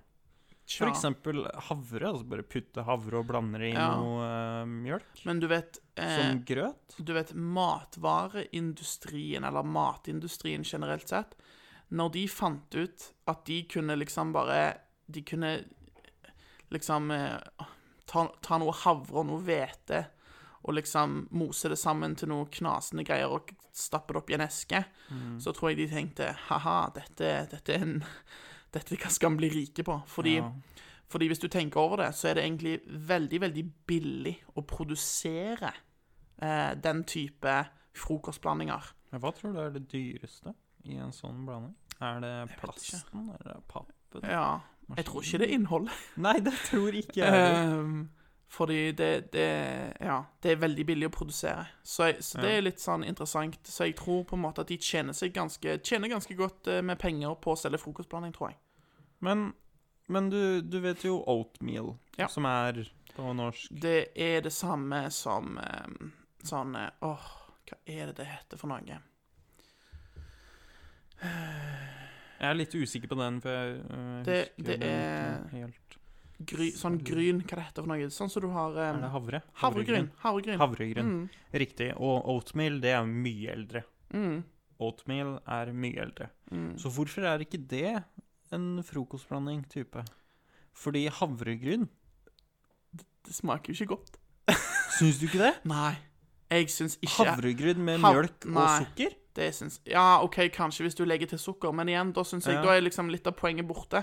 For 0.69 0.85
eksempel 0.91 1.47
havre. 1.69 2.05
Altså 2.11 2.25
bare 2.29 2.43
putte 2.45 2.83
havre 2.85 3.17
og 3.21 3.27
blande 3.31 3.57
det 3.61 3.69
i 3.71 3.73
Ja. 3.73 3.87
noe 3.97 4.21
uh, 4.21 4.65
mjølk. 4.69 5.23
Men 5.25 5.39
du 5.41 5.47
vet 5.49 5.79
eh, 5.97 6.17
Som 6.19 6.43
grøt. 6.45 6.95
Du 6.99 7.13
vet, 7.15 7.33
matvareindustrien, 7.33 9.43
eller 9.43 9.63
matindustrien 9.63 10.63
generelt 10.63 11.07
sett, 11.09 11.33
når 11.89 12.09
de 12.13 12.27
fant 12.29 12.75
ut 12.75 13.07
at 13.25 13.45
de 13.49 13.63
kunne 13.71 13.95
liksom 13.97 14.29
bare 14.33 14.75
De 15.09 15.21
kunne 15.25 15.55
liksom 16.69 17.09
eh, 17.11 17.37
ta, 18.05 18.27
ta 18.45 18.57
noe 18.61 18.71
havre 18.83 19.17
og 19.23 19.25
noe 19.25 19.41
hvete 19.41 20.03
og 20.61 20.73
liksom 20.75 21.27
mose 21.31 21.69
det 21.71 21.77
sammen 21.79 22.15
til 22.19 22.27
noe 22.29 22.45
knasende 22.51 23.03
greier 23.07 23.31
og 23.31 23.49
stappe 23.73 24.11
det 24.13 24.17
opp 24.19 24.29
i 24.29 24.33
en 24.35 24.41
eske, 24.43 24.81
så 25.39 25.51
tror 25.55 25.69
jeg 25.71 25.77
de 25.79 25.87
tenkte 25.93 26.27
ha-ha, 26.49 26.89
dette, 26.93 27.29
dette 27.49 27.73
er 27.73 27.81
en 27.85 28.01
Dette 28.73 28.97
skal 29.09 29.31
vi 29.31 29.37
bli 29.43 29.49
rike 29.49 29.83
på. 29.83 30.01
Fordi, 30.07 30.35
Ja. 30.37 30.51
fordi 31.09 31.27
hvis 31.27 31.39
du 31.41 31.47
tenker 31.47 31.79
over 31.81 31.97
det, 31.97 32.11
så 32.15 32.29
er 32.29 32.33
det 32.35 32.43
egentlig 32.45 32.79
veldig, 32.85 33.41
veldig 33.41 33.63
billig 33.87 34.35
å 34.55 34.61
produsere 34.65 35.71
eh, 36.41 36.75
den 36.75 37.03
type 37.03 37.55
frokostblandinger. 37.95 38.93
Men 39.11 39.21
Hva 39.21 39.31
tror 39.35 39.53
du 39.53 39.59
er 39.59 39.69
det 39.73 39.87
dyreste 39.91 40.53
i 40.85 40.95
en 41.01 41.11
sånn 41.11 41.45
blanding? 41.45 41.75
Er 42.01 42.19
det 42.23 42.57
plasten, 42.61 43.01
eller 43.39 43.49
er 43.51 43.53
det 43.57 43.67
pappen? 43.67 44.23
Ja, 44.23 44.59
jeg 44.95 45.05
tror 45.05 45.21
ikke 45.21 45.37
det 45.41 45.49
er 45.49 45.53
innholdet. 45.57 45.91
Nei, 46.17 46.39
det 46.39 46.53
tror 46.69 46.93
ikke 46.95 47.25
jeg. 47.25 48.07
fordi 48.49 48.91
det, 48.97 49.31
det 49.31 49.43
Ja, 50.01 50.23
det 50.41 50.51
er 50.51 50.61
veldig 50.63 50.85
billig 50.89 51.07
å 51.09 51.13
produsere. 51.13 51.67
Så, 51.85 52.07
jeg, 52.09 52.23
så 52.25 52.41
det 52.41 52.49
er 52.57 52.61
litt 52.65 52.79
sånn 52.81 53.03
interessant. 53.05 53.59
Så 53.69 53.85
jeg 53.85 53.95
tror 53.99 54.23
på 54.25 54.35
en 54.35 54.41
måte 54.41 54.61
at 54.65 54.67
de 54.71 54.77
tjener 54.81 55.13
seg 55.13 55.33
ganske 55.35 55.77
Tjener 55.85 56.09
ganske 56.09 56.33
godt 56.39 56.67
eh, 56.67 56.81
med 56.81 56.97
penger 56.99 57.35
på 57.41 57.53
å 57.53 57.59
selge 57.61 57.77
frokostblanding, 57.83 58.33
tror 58.33 58.49
jeg. 58.49 58.57
Men, 59.21 59.51
men 60.07 60.29
du, 60.33 60.61
du 60.61 60.79
vet 60.81 61.03
jo 61.05 61.19
oatmeal, 61.29 61.93
Ja. 62.17 62.27
som 62.27 62.45
er 62.49 62.87
på 63.15 63.33
norsk 63.35 63.69
Det 63.83 64.09
er 64.15 64.41
det 64.41 64.53
samme 64.53 65.05
som 65.11 65.57
ehm, 65.61 66.11
sånn 66.47 66.73
eh, 66.75 66.89
Åh, 67.05 67.29
hva 67.69 67.77
er 67.85 68.09
det 68.09 68.15
det 68.23 68.25
heter 68.31 68.57
for 68.57 68.71
noe? 68.71 68.97
Jeg 71.19 72.47
er 72.47 72.55
litt 72.55 72.73
usikker 72.73 73.11
på 73.11 73.17
den, 73.19 73.41
for 73.43 73.51
jeg 73.51 73.81
Det- 74.25 74.49
husker 74.57 74.63
det 74.63 74.79
den 74.79 74.89
er- 74.89 75.37
ikke 75.43 75.49
helt. 75.59 75.88
Gry, 76.45 76.69
sånn 76.71 76.97
gryn, 77.03 77.41
hva 77.43 77.57
det 77.57 77.65
heter 77.67 77.83
for 77.83 77.91
noe? 77.91 78.09
Sånn 78.15 78.29
som 78.31 78.41
du 78.45 78.47
har 78.53 78.71
det 78.71 78.85
havre? 79.11 79.41
Havregryn. 79.59 80.05
Havregryn. 80.23 80.57
Havregryn. 80.61 81.09
Mm, 81.09 81.29
Riktig. 81.53 81.89
Og 81.99 82.29
oatmeal, 82.31 82.79
det 82.79 82.93
er 82.95 83.03
mye 83.05 83.51
eldre. 83.51 83.83
mm, 84.13 84.43
Oatmeal 84.79 85.33
er 85.45 85.73
mye 85.75 85.99
eldre. 85.99 86.29
mm. 86.51 86.77
Så 86.79 86.89
hvorfor 86.95 87.25
er 87.27 87.39
ikke 87.43 87.59
det 87.67 88.03
en 88.55 88.81
frokostblanding 88.83 89.65
type? 89.69 90.05
Fordi 90.73 91.07
havregryn 91.09 91.89
Det 92.93 93.33
smaker 93.35 93.73
jo 93.73 93.83
ikke 93.83 93.95
godt. 93.97 94.15
Syns 94.97 95.19
du 95.19 95.25
ikke 95.27 95.41
det? 95.43 95.53
Nei. 95.69 95.97
Jeg 96.49 96.69
syns 96.73 96.95
ikke 97.03 97.27
Havregryn 97.27 97.77
med 97.85 97.99
Hav- 98.01 98.15
mjølk 98.15 98.45
og 98.47 98.53
nei. 98.55 98.79
sukker? 98.85 99.11
Det 99.35 99.51
syns 99.53 99.79
Ja, 99.85 100.21
OK, 100.25 100.39
kanskje 100.55 100.87
hvis 100.87 100.95
du 100.97 101.03
legger 101.05 101.29
til 101.29 101.37
sukker, 101.37 101.71
men 101.75 101.87
igjen, 101.91 102.13
da 102.15 102.23
syns 102.25 102.47
jeg 102.47 102.55
Ja. 102.55 102.63
Da 102.63 102.77
er 102.77 102.81
liksom 102.81 103.11
litt 103.11 103.27
av 103.27 103.35
poenget 103.37 103.67
borte. 103.67 104.01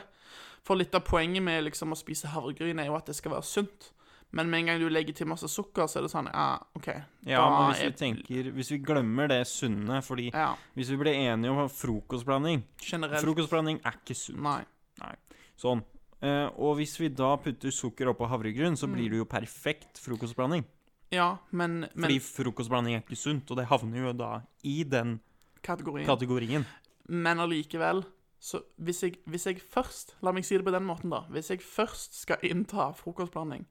For 0.67 0.75
litt 0.79 0.95
av 0.99 1.05
poenget 1.07 1.45
med 1.47 1.63
liksom 1.69 1.93
å 1.95 1.99
spise 1.99 2.27
havregryn 2.33 2.81
er 2.83 2.89
jo 2.91 2.97
at 2.99 3.07
det 3.07 3.15
skal 3.19 3.37
være 3.37 3.47
sunt. 3.47 3.93
Men 4.35 4.51
med 4.51 4.59
en 4.65 4.67
gang 4.73 4.81
du 4.83 4.89
legger 4.91 5.15
til 5.15 5.29
masse 5.31 5.47
sukker, 5.49 5.87
så 5.87 6.01
er 6.01 6.03
det 6.03 6.11
sånn 6.11 6.27
Ja, 6.33 6.59
OK. 6.75 6.89
Ja, 7.25 7.45
men 7.47 7.71
hvis 7.71 7.83
vi 7.85 7.87
er- 7.87 8.01
tenker 8.01 8.51
Hvis 8.57 8.71
vi 8.75 8.79
glemmer 8.83 9.29
det 9.31 9.47
sunne 9.47 10.01
Fordi 10.03 10.33
Ja, 10.35 10.57
hvis 10.77 10.91
vi 10.91 10.97
blir 10.97 11.15
enige 11.15 11.51
om 11.55 11.69
frokostblanding 11.69 12.65
generelt. 12.83 13.23
Frokostblanding 13.23 13.81
er 13.85 13.93
ikke 13.93 14.17
sunt. 14.17 14.41
Nei. 14.43 14.65
Sånn. 15.57 15.85
Eh, 16.21 16.49
og 16.59 16.77
hvis 16.79 16.99
vi 16.99 17.09
da 17.09 17.37
putter 17.37 17.71
sukker 17.71 18.07
oppå 18.13 18.27
havregryn, 18.29 18.75
så 18.77 18.89
Mm. 18.89 18.95
blir 18.95 19.11
det 19.11 19.19
jo 19.19 19.25
perfekt 19.27 19.99
frokostblanding. 20.03 20.65
Ja, 21.13 21.37
men, 21.53 21.89
men 21.95 22.11
Fordi 22.11 22.19
frokostblanding 22.19 22.97
er 22.97 23.03
ikke 23.03 23.17
sunt, 23.17 23.49
og 23.51 23.57
det 23.59 23.67
havner 23.69 23.97
jo 24.09 24.13
da 24.13 24.43
i 24.65 24.83
den 24.83 25.21
kategorien. 25.63 26.05
kategorien. 26.07 26.67
Men 27.09 27.39
allikevel 27.39 28.05
så 28.41 28.61
hvis 28.77 29.03
jeg, 29.03 29.17
hvis 29.27 29.47
jeg 29.47 29.63
først 29.63 30.17
La 30.23 30.33
meg 30.35 30.45
si 30.45 30.59
det 30.59 30.67
på 30.67 30.75
den 30.75 30.85
måten, 30.87 31.11
da. 31.11 31.25
Hvis 31.33 31.51
jeg 31.51 31.65
først 31.65 32.21
skal 32.21 32.45
innta 32.47 32.91
frokostblanding, 32.95 33.65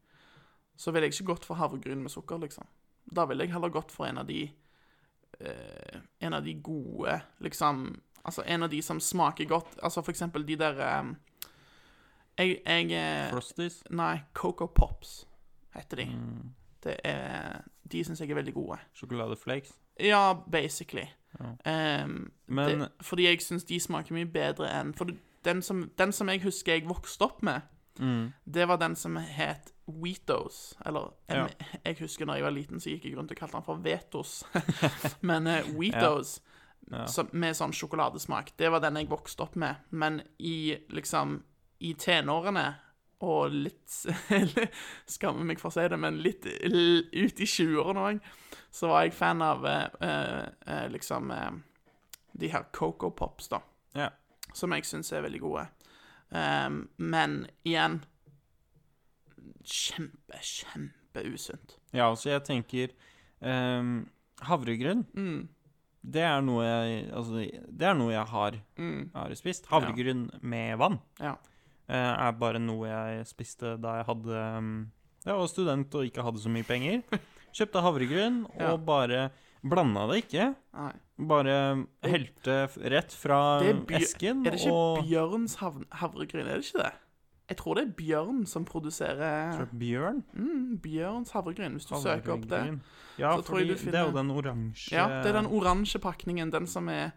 så 0.75 0.91
ville 0.91 1.07
jeg 1.07 1.15
ikke 1.15 1.31
gått 1.33 1.45
for 1.47 1.59
havregryn 1.59 2.01
med 2.03 2.11
sukker, 2.11 2.41
liksom. 2.41 2.67
Da 3.05 3.27
ville 3.29 3.45
jeg 3.45 3.53
heller 3.53 3.69
gått 3.69 3.93
for 3.93 4.07
en 4.09 4.17
av 4.17 4.27
de 4.27 4.41
eh, 5.39 5.99
En 6.19 6.33
av 6.33 6.43
de 6.43 6.55
gode, 6.61 7.19
liksom 7.39 7.87
Altså 8.25 8.41
en 8.49 8.65
av 8.65 8.69
de 8.69 8.81
som 8.81 8.99
smaker 8.99 9.45
godt. 9.45 9.75
Altså 9.83 10.01
for 10.01 10.09
eksempel 10.09 10.47
de 10.47 10.55
der 10.57 10.79
eh, 10.81 11.11
Jeg, 12.37 12.61
jeg 12.65 12.91
eh, 12.97 13.29
Frosties. 13.29 13.83
Nei, 13.89 14.23
Coco 14.33 14.65
Pops 14.67 15.27
heter 15.75 16.01
de. 16.01 16.05
Mm. 16.05 16.55
Det 16.83 16.95
er 17.03 17.61
De 17.83 18.03
syns 18.03 18.21
jeg 18.21 18.31
er 18.33 18.39
veldig 18.41 18.53
gode. 18.53 18.79
Sjokoladeflakes. 18.97 19.75
Ja, 20.01 20.33
basically. 20.51 21.05
Ja. 21.39 21.55
Ehm, 21.65 22.31
Men 22.47 22.79
det, 22.79 22.89
fordi 23.01 23.23
jeg 23.27 23.41
syns 23.41 23.63
de 23.65 23.79
smaker 23.79 24.13
mye 24.15 24.25
bedre 24.31 24.69
enn 24.71 24.93
For 24.95 25.09
den 25.43 25.61
som, 25.61 25.89
den 25.97 26.11
som 26.11 26.29
jeg 26.29 26.41
husker 26.43 26.73
jeg 26.73 26.87
vokste 26.87 27.21
opp 27.25 27.41
med, 27.43 27.61
mm, 27.99 28.33
det 28.45 28.67
var 28.67 28.77
den 28.77 28.95
som 28.95 29.15
het 29.17 29.71
Wheatos. 29.87 30.73
Eller 30.85 31.11
Ja. 31.29 31.45
jeg, 31.47 31.79
jeg 31.85 31.97
husker 31.99 32.25
når 32.25 32.33
jeg 32.35 32.43
var 32.43 32.51
liten, 32.51 32.79
så 32.79 32.89
gikk 32.89 33.05
jeg 33.05 33.17
rundt 33.17 33.31
og 33.31 33.37
kalte 33.37 33.57
den 33.57 33.63
for 33.63 33.75
Vetos. 33.75 34.43
Men 35.21 35.47
uh, 35.47 35.61
Wheatos 35.77 36.39
Ja. 36.91 37.05
som- 37.07 37.29
med 37.33 37.55
sånn 37.55 37.73
sjokoladesmak, 37.73 38.51
det 38.57 38.69
var 38.71 38.79
den 38.79 38.95
jeg 38.97 39.09
vokste 39.09 39.41
opp 39.41 39.55
med. 39.55 39.75
Men 39.91 40.21
i 40.39 40.77
liksom 40.89 41.43
I 41.81 41.93
tenårene 41.93 42.75
og 43.23 43.53
litt 43.53 43.93
Skammer 45.15 45.45
meg 45.47 45.61
for 45.61 45.71
å 45.71 45.75
si 45.75 45.85
det, 45.91 45.99
men 45.99 46.19
litt 46.23 46.45
ut 46.45 47.39
i 47.39 47.47
20-årene 47.47 48.03
òg, 48.09 48.19
så 48.75 48.89
var 48.91 49.05
jeg 49.05 49.15
fan 49.15 49.41
av 49.45 49.63
eh, 49.69 49.85
eh, 50.03 50.43
eh, 50.67 50.85
liksom 50.91 51.31
eh, 51.31 51.51
de 52.35 52.49
her 52.51 52.67
Coco 52.75 53.09
Pops, 53.15 53.47
da. 53.53 53.61
Yeah. 53.95 54.11
Som 54.53 54.75
jeg 54.75 54.83
syns 54.87 55.13
er 55.15 55.23
veldig 55.23 55.39
gode. 55.43 55.63
Um, 56.35 56.81
men 56.99 57.45
igjen 57.63 58.01
Kjempe, 59.65 60.37
kjempeusunt. 60.41 61.77
ja, 61.93 62.09
altså, 62.09 62.29
jeg 62.33 62.43
tenker 62.45 62.91
um, 63.39 64.05
Havregryn, 64.45 65.05
Mm, 65.15 65.47
det 66.05 66.21
er 66.21 66.41
noe 66.45 66.65
jeg 66.65 67.05
Altså, 67.15 67.45
det 67.65 67.87
er 67.87 67.95
noe 67.97 68.11
jeg 68.13 68.29
har, 68.29 68.57
mm, 68.77 68.99
har 69.15 69.33
spist. 69.39 69.65
Havregryn 69.71 70.27
med 70.41 70.77
vann 70.81 70.99
ja. 71.21 71.33
Eh, 71.89 72.13
er 72.27 72.31
bare 72.39 72.59
noe 72.59 72.87
jeg 72.89 73.25
spiste 73.29 73.75
da 73.81 73.97
jeg 73.99 74.05
hadde 74.09 74.43
um, 74.57 74.91
Jeg 75.25 75.35
var 75.39 75.47
student 75.47 75.95
og 75.95 76.05
ikke 76.05 76.23
hadde 76.25 76.41
så 76.43 76.49
mye 76.53 76.63
penger. 76.67 77.01
Kjøpte 77.55 77.81
havregryn 77.81 78.41
Ja. 78.59 78.73
og 78.73 78.85
bare 78.85 79.29
blanda 79.65 80.03
det 80.11 80.23
ikke. 80.25 80.51
Nei. 80.75 80.91
Bare 81.31 81.85
helte 82.03 82.57
rett 82.91 83.13
fra 83.15 83.61
esken 83.95 84.41
og 84.43 84.47
Er 84.47 84.51
det 84.51 84.59
ikke 84.61 84.73
og 84.75 85.05
Bjørns 85.07 85.55
hav 85.61 85.77
havregryn? 86.01 86.45
Er 86.51 86.59
det 86.59 86.65
ikke 86.67 86.83
det? 86.83 86.91
Jeg 87.45 87.57
tror 87.61 87.77
det 87.77 87.83
er 87.85 87.93
Bjørn 87.95 88.45
som 88.49 88.65
produserer 88.65 89.65
Bjørn? 89.77 90.23
mm, 90.33 90.77
Bjørns 90.81 91.31
havregryn, 91.31 91.75
hvis 91.77 91.85
du 91.85 91.93
søker 92.01 92.33
opp 92.33 92.47
det. 92.49 92.61
Ja, 93.21 93.35
fordi 93.37 93.67
du 93.69 93.75
det 93.77 93.95
er 93.95 94.07
jo 94.09 94.15
den 94.17 94.31
oransje 94.33 94.91
Ja, 94.97 95.05
det 95.23 95.29
er 95.31 95.37
den 95.39 95.47
oransje 95.53 96.01
pakningen. 96.03 96.51
Den 96.51 96.65
som 96.67 96.89
er 96.89 97.11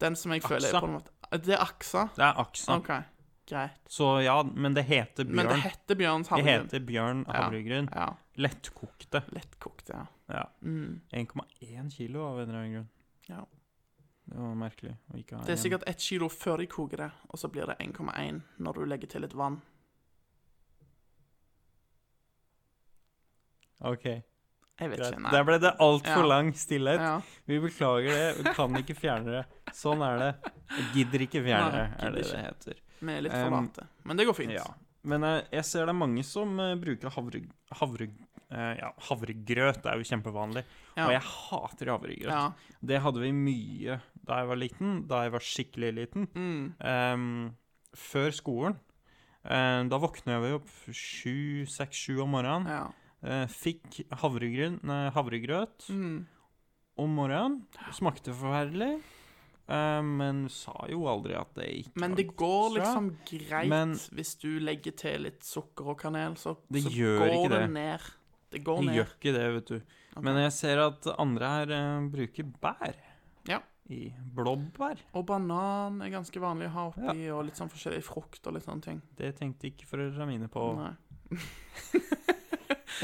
Den 0.00 0.14
som 0.14 0.32
jeg 0.32 0.42
føler 0.44 0.68
Aksa. 0.68 0.76
er 0.76 0.80
på 0.80 0.86
en 0.86 0.96
måte 1.00 1.40
Det 1.48 1.54
er 1.56 1.64
Aksa? 1.64 2.06
Det 2.14 2.22
er 2.24 2.34
aksa. 2.44 2.76
OK, 2.76 2.90
greit. 3.46 3.80
Så 3.88 4.20
ja, 4.24 4.42
men 4.42 4.74
det 4.74 4.82
heter 4.88 5.24
bjørn. 5.24 5.36
Men 5.36 5.46
det 5.52 5.56
heter 5.62 5.94
Bjørns 6.00 6.28
Det 6.28 6.44
heter 6.44 6.80
bjørn 6.88 7.24
Ja. 7.28 7.32
havregryn. 7.44 7.88
Ja. 7.94 8.08
Lettkokte. 8.36 9.22
Lettkokte, 9.32 9.92
ja. 9.94 10.06
Ja. 10.28 10.44
Mm, 10.62 11.00
1,1 11.12 11.90
kilo 11.94 12.24
av 12.26 12.40
en 12.40 12.48
eller 12.48 12.58
annen 12.58 12.72
grunn. 12.74 12.88
ja. 13.28 13.44
Det 14.28 14.36
var 14.42 14.54
merkelig 14.58 14.96
å 15.12 15.18
ikke 15.20 15.36
ha 15.36 15.44
Det 15.46 15.52
er 15.52 15.56
sikkert 15.62 15.84
ett 15.86 16.00
kilo 16.02 16.26
før 16.28 16.58
de 16.58 16.66
koker 16.66 16.96
det, 16.96 17.10
og 17.30 17.38
så 17.38 17.46
blir 17.48 17.66
det 17.70 17.76
1,1 17.78 18.42
når 18.58 18.74
du 18.74 18.84
legger 18.84 19.06
til 19.08 19.22
litt 19.22 19.34
vann. 19.38 19.60
OK, 23.84 24.04
Jeg 24.80 24.90
vet 24.90 24.98
greit. 24.98 25.12
ikke. 25.12 25.22
Nei. 25.22 25.30
Der 25.32 25.44
ble 25.44 25.58
det 25.62 25.72
altfor 25.80 26.22
Ja. 26.22 26.26
lang 26.26 26.52
stillhet. 26.54 27.00
Ja. 27.00 27.20
Vi 27.46 27.58
beklager 27.60 28.10
det. 28.10 28.36
Vi 28.38 28.52
kan 28.54 28.74
ikke 28.76 28.94
fjerne 28.96 29.24
det. 29.30 29.44
Sånn 29.72 30.02
er 30.02 30.18
det. 30.18 30.52
Jeg 30.70 30.86
gidder 30.94 31.18
ikke 31.26 31.42
fjerne 31.44 31.72
det, 31.72 31.90
Nei, 31.90 32.06
er 32.06 32.10
det 32.10 32.24
det 32.24 32.44
heter. 32.44 32.80
Er 33.02 33.22
litt 33.22 33.32
Um, 33.32 33.42
for 33.44 33.56
late. 33.60 33.86
Men 34.04 34.16
det 34.16 34.26
går 34.26 34.34
fint. 34.38 34.52
Ja. 34.56 34.64
Men 35.06 35.22
eh, 35.24 35.42
jeg 35.52 35.64
ser 35.64 35.86
det 35.86 35.92
er 35.94 36.00
mange 36.00 36.24
som 36.26 36.58
eh, 36.60 36.74
bruker 36.80 37.10
havre... 37.14 37.42
havre 37.80 38.08
eh, 38.50 38.74
ja, 38.80 38.92
havregrøt 39.08 39.86
er 39.86 40.00
jo 40.00 40.08
kjempevanlig. 40.08 40.64
Ja. 40.96 41.06
Og 41.06 41.12
jeg 41.14 41.22
hater 41.22 41.92
havregrøt. 41.92 42.32
Ja. 42.32 42.76
Det 42.80 43.00
hadde 43.04 43.20
vi 43.22 43.32
mye 43.36 44.00
da 44.26 44.40
jeg 44.40 44.48
var 44.50 44.58
liten, 44.58 44.94
da 45.06 45.22
jeg 45.26 45.32
var 45.36 45.44
skikkelig 45.46 45.92
liten. 46.00 46.26
Mm. 46.34 46.74
Um, 46.82 47.54
før 47.94 48.30
skolen. 48.34 48.78
Um, 49.46 49.86
da 49.92 49.98
våkna 50.02 50.40
jeg 50.40 50.56
opp 50.58 50.70
sju, 50.90 51.66
seks, 51.70 51.96
sju 52.08 52.22
om 52.24 52.32
morgenen. 52.34 52.66
ja. 52.66 52.86
Eh, 53.26 53.46
fikk 53.48 54.02
havregryn, 54.20 54.76
havregrøt 55.14 55.86
Mm. 55.90 56.26
om 57.00 57.14
morgenen. 57.16 57.62
Smakte 57.96 58.30
forferdelig. 58.36 59.00
Eh, 59.68 60.02
men 60.02 60.44
sa 60.48 60.74
jo 60.88 61.08
aldri 61.10 61.34
at 61.34 61.48
det 61.58 61.64
ikke 61.80 61.98
Men 61.98 62.14
det 62.14 62.28
går 62.38 62.76
liksom 62.76 63.08
greit 63.26 63.66
Men- 63.68 63.96
hvis 64.14 64.36
du 64.38 64.60
legger 64.62 64.94
til 64.96 65.22
litt 65.26 65.42
sukker 65.42 65.88
og 65.90 65.98
kanel, 65.98 66.36
så, 66.38 66.56
Det 66.70 66.84
så 66.84 66.90
gjør 66.94 67.18
går 67.18 67.32
ikke 67.34 67.50
det 67.50 67.60
det. 67.60 67.70
ned. 67.72 68.00
Det 68.50 68.64
går 68.64 68.84
ned. 68.84 68.94
gjør 68.94 69.10
ikke 69.16 69.32
det, 69.34 69.46
vet 69.56 69.66
du. 69.66 69.80
Men 70.22 70.36
jeg 70.44 70.52
ser 70.52 70.78
at 70.78 71.06
andre 71.18 71.48
her 71.50 71.72
uh, 71.74 72.08
bruker 72.08 72.44
bær. 72.62 72.94
Ja. 73.48 73.58
I 73.90 74.12
blåbær. 74.34 74.98
Og 75.14 75.26
banan 75.26 76.00
er 76.02 76.10
ganske 76.10 76.40
vanlig 76.40 76.66
å 76.70 76.74
ha 76.76 76.86
oppi, 76.92 77.28
og 77.30 77.44
litt 77.46 77.58
sånn 77.58 77.68
forskjellig 77.70 78.02
frukt 78.06 78.46
og 78.46 78.54
litt 78.54 78.64
sånne 78.64 78.82
ting. 78.82 79.02
Det 79.18 79.34
tenkte 79.38 79.66
ikke 79.70 79.86
foreldrene 79.86 80.26
mine 80.26 80.48
på. 80.48 80.62
Nei. 80.78 80.94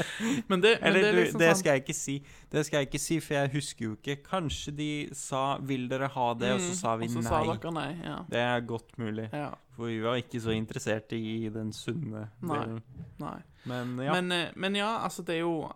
Men 0.49 0.61
det, 0.61 0.77
men 0.81 0.87
Eller 0.89 1.01
det 1.01 1.13
liksom 1.15 1.39
det 1.39 1.49
sånn 1.51 1.59
skal 1.59 1.73
jeg 1.77 1.83
ikke 1.83 1.95
si. 1.97 2.15
Det 2.51 2.65
skal 2.65 2.77
jeg 2.79 2.87
ikke 2.89 2.99
si, 3.03 3.17
for 3.19 3.33
jeg 3.37 3.51
husker 3.53 3.85
jo 3.85 3.91
ikke. 3.97 4.15
Kanskje 4.23 4.71
de 4.77 4.89
sa 5.13 5.57
'vil 5.59 5.87
dere 5.89 6.07
ha 6.07 6.33
det', 6.33 6.53
og 6.55 6.59
så 6.61 6.75
sa 6.75 6.95
vi 6.95 7.07
Mm, 7.07 7.13
så 7.13 7.21
nei. 7.21 7.57
sa 7.59 7.69
nei. 7.71 7.91
Ja. 8.03 8.17
Det 8.29 8.39
er 8.39 8.59
godt 8.61 8.97
mulig. 8.97 9.29
ja. 9.33 9.49
For 9.75 9.85
vi 9.89 9.99
var 10.01 10.15
ikke 10.21 10.39
så 10.39 10.51
interessert 10.53 11.11
i 11.13 11.49
den 11.49 11.71
sunne 11.73 12.29
delen. 12.41 12.81
Nei. 13.19 13.39
Men 13.65 13.97
ja. 13.99 14.13
Men, 14.13 14.31
eh, 14.31 14.51
men 14.55 14.75
ja, 14.75 15.03
altså, 15.03 15.23
det 15.25 15.35
er 15.35 15.39
jo 15.39 15.71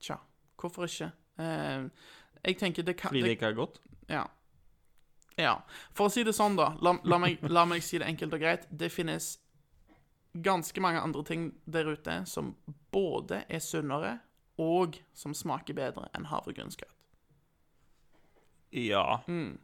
Tja, 0.00 0.16
hvorfor 0.60 0.84
ikke? 0.84 1.10
Eh, 1.38 1.88
jeg 2.44 2.58
tenker 2.58 2.82
det 2.82 2.96
kan 2.96 3.08
fordi 3.10 3.22
det 3.22 3.30
ikke 3.38 3.46
er 3.48 3.54
godt? 3.54 3.78
Ja. 4.08 4.24
ja. 5.38 5.56
For 5.94 6.08
å 6.08 6.12
si 6.12 6.22
det 6.22 6.34
sånn, 6.34 6.56
da. 6.56 6.74
La, 6.82 6.98
la, 7.04 7.18
meg, 7.18 7.38
la 7.48 7.64
meg 7.64 7.82
si 7.82 7.98
det 7.98 8.06
enkelt 8.06 8.34
og 8.34 8.40
greit. 8.40 8.66
Det 8.70 8.90
finnes 8.92 9.38
ganske 10.44 10.80
mange 10.80 11.00
andre 11.00 11.24
ting 11.24 11.50
der 11.66 11.90
ute 11.94 12.22
som 12.26 12.54
både 12.94 13.42
er 13.48 13.62
sunnere 13.64 14.18
og 14.58 14.98
som 15.14 15.34
smaker 15.36 15.76
bedre 15.78 16.08
enn 16.16 16.28
havregrynsgrøt. 16.30 16.94
Ja. 18.74 19.20
Mm. 19.26 19.58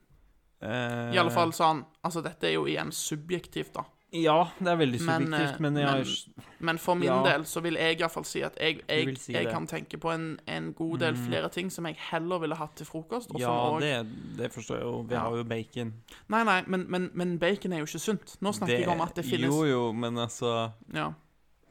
Eh, 0.64 1.14
I 1.14 1.18
alle 1.20 1.32
fall 1.34 1.52
sånn 1.52 1.82
Altså, 2.06 2.22
dette 2.24 2.48
er 2.48 2.54
jo 2.56 2.64
igjen 2.70 2.92
subjektivt, 2.94 3.74
da. 3.76 3.84
Ja, 4.14 4.44
det 4.60 4.68
er 4.70 4.76
veldig 4.78 5.00
subjektivt, 5.00 5.60
men, 5.60 5.72
men, 5.74 5.82
jeg 5.82 6.06
men- 6.06 6.44
Men 6.60 6.78
for 6.78 6.94
min 6.94 7.08
Ja. 7.08 7.22
del 7.24 7.42
så 7.44 7.60
vil 7.60 7.74
jeg 7.74 7.98
iallfall 8.00 8.24
si 8.24 8.40
at 8.46 8.56
jeg, 8.60 8.80
jeg, 8.88 9.16
si 9.18 9.32
jeg 9.32 9.48
kan 9.50 9.66
tenke 9.66 9.98
på 9.98 10.12
en, 10.14 10.38
en 10.46 10.72
god 10.72 10.98
del 10.98 11.16
flere 11.16 11.48
ting 11.50 11.68
som 11.72 11.84
jeg 11.86 11.96
heller 12.10 12.38
ville 12.38 12.54
hatt 12.56 12.76
til 12.76 12.86
frokost. 12.86 13.30
Ja, 13.38 13.46
som 13.46 13.74
også, 13.74 13.80
det, 13.80 14.38
det 14.38 14.52
forstår 14.52 14.76
jeg 14.78 14.82
jo. 14.86 15.00
Vi 15.02 15.14
Ja. 15.14 15.20
har 15.20 15.36
jo 15.36 15.44
bacon. 15.44 15.92
Nei, 16.28 16.44
nei, 16.44 16.62
men, 16.66 16.86
men, 16.88 17.10
men 17.12 17.38
bacon 17.38 17.72
er 17.72 17.78
jo 17.78 17.84
ikke 17.84 17.98
sunt. 18.00 18.36
Nå 18.40 18.52
snakker 18.52 18.78
jeg 18.78 18.88
om 18.88 19.00
at 19.00 19.14
det 19.16 19.24
finnes 19.24 19.50
Jo, 19.50 19.64
jo, 19.64 19.92
men 19.92 20.14
altså 20.18 20.70
Ja. 20.94 21.10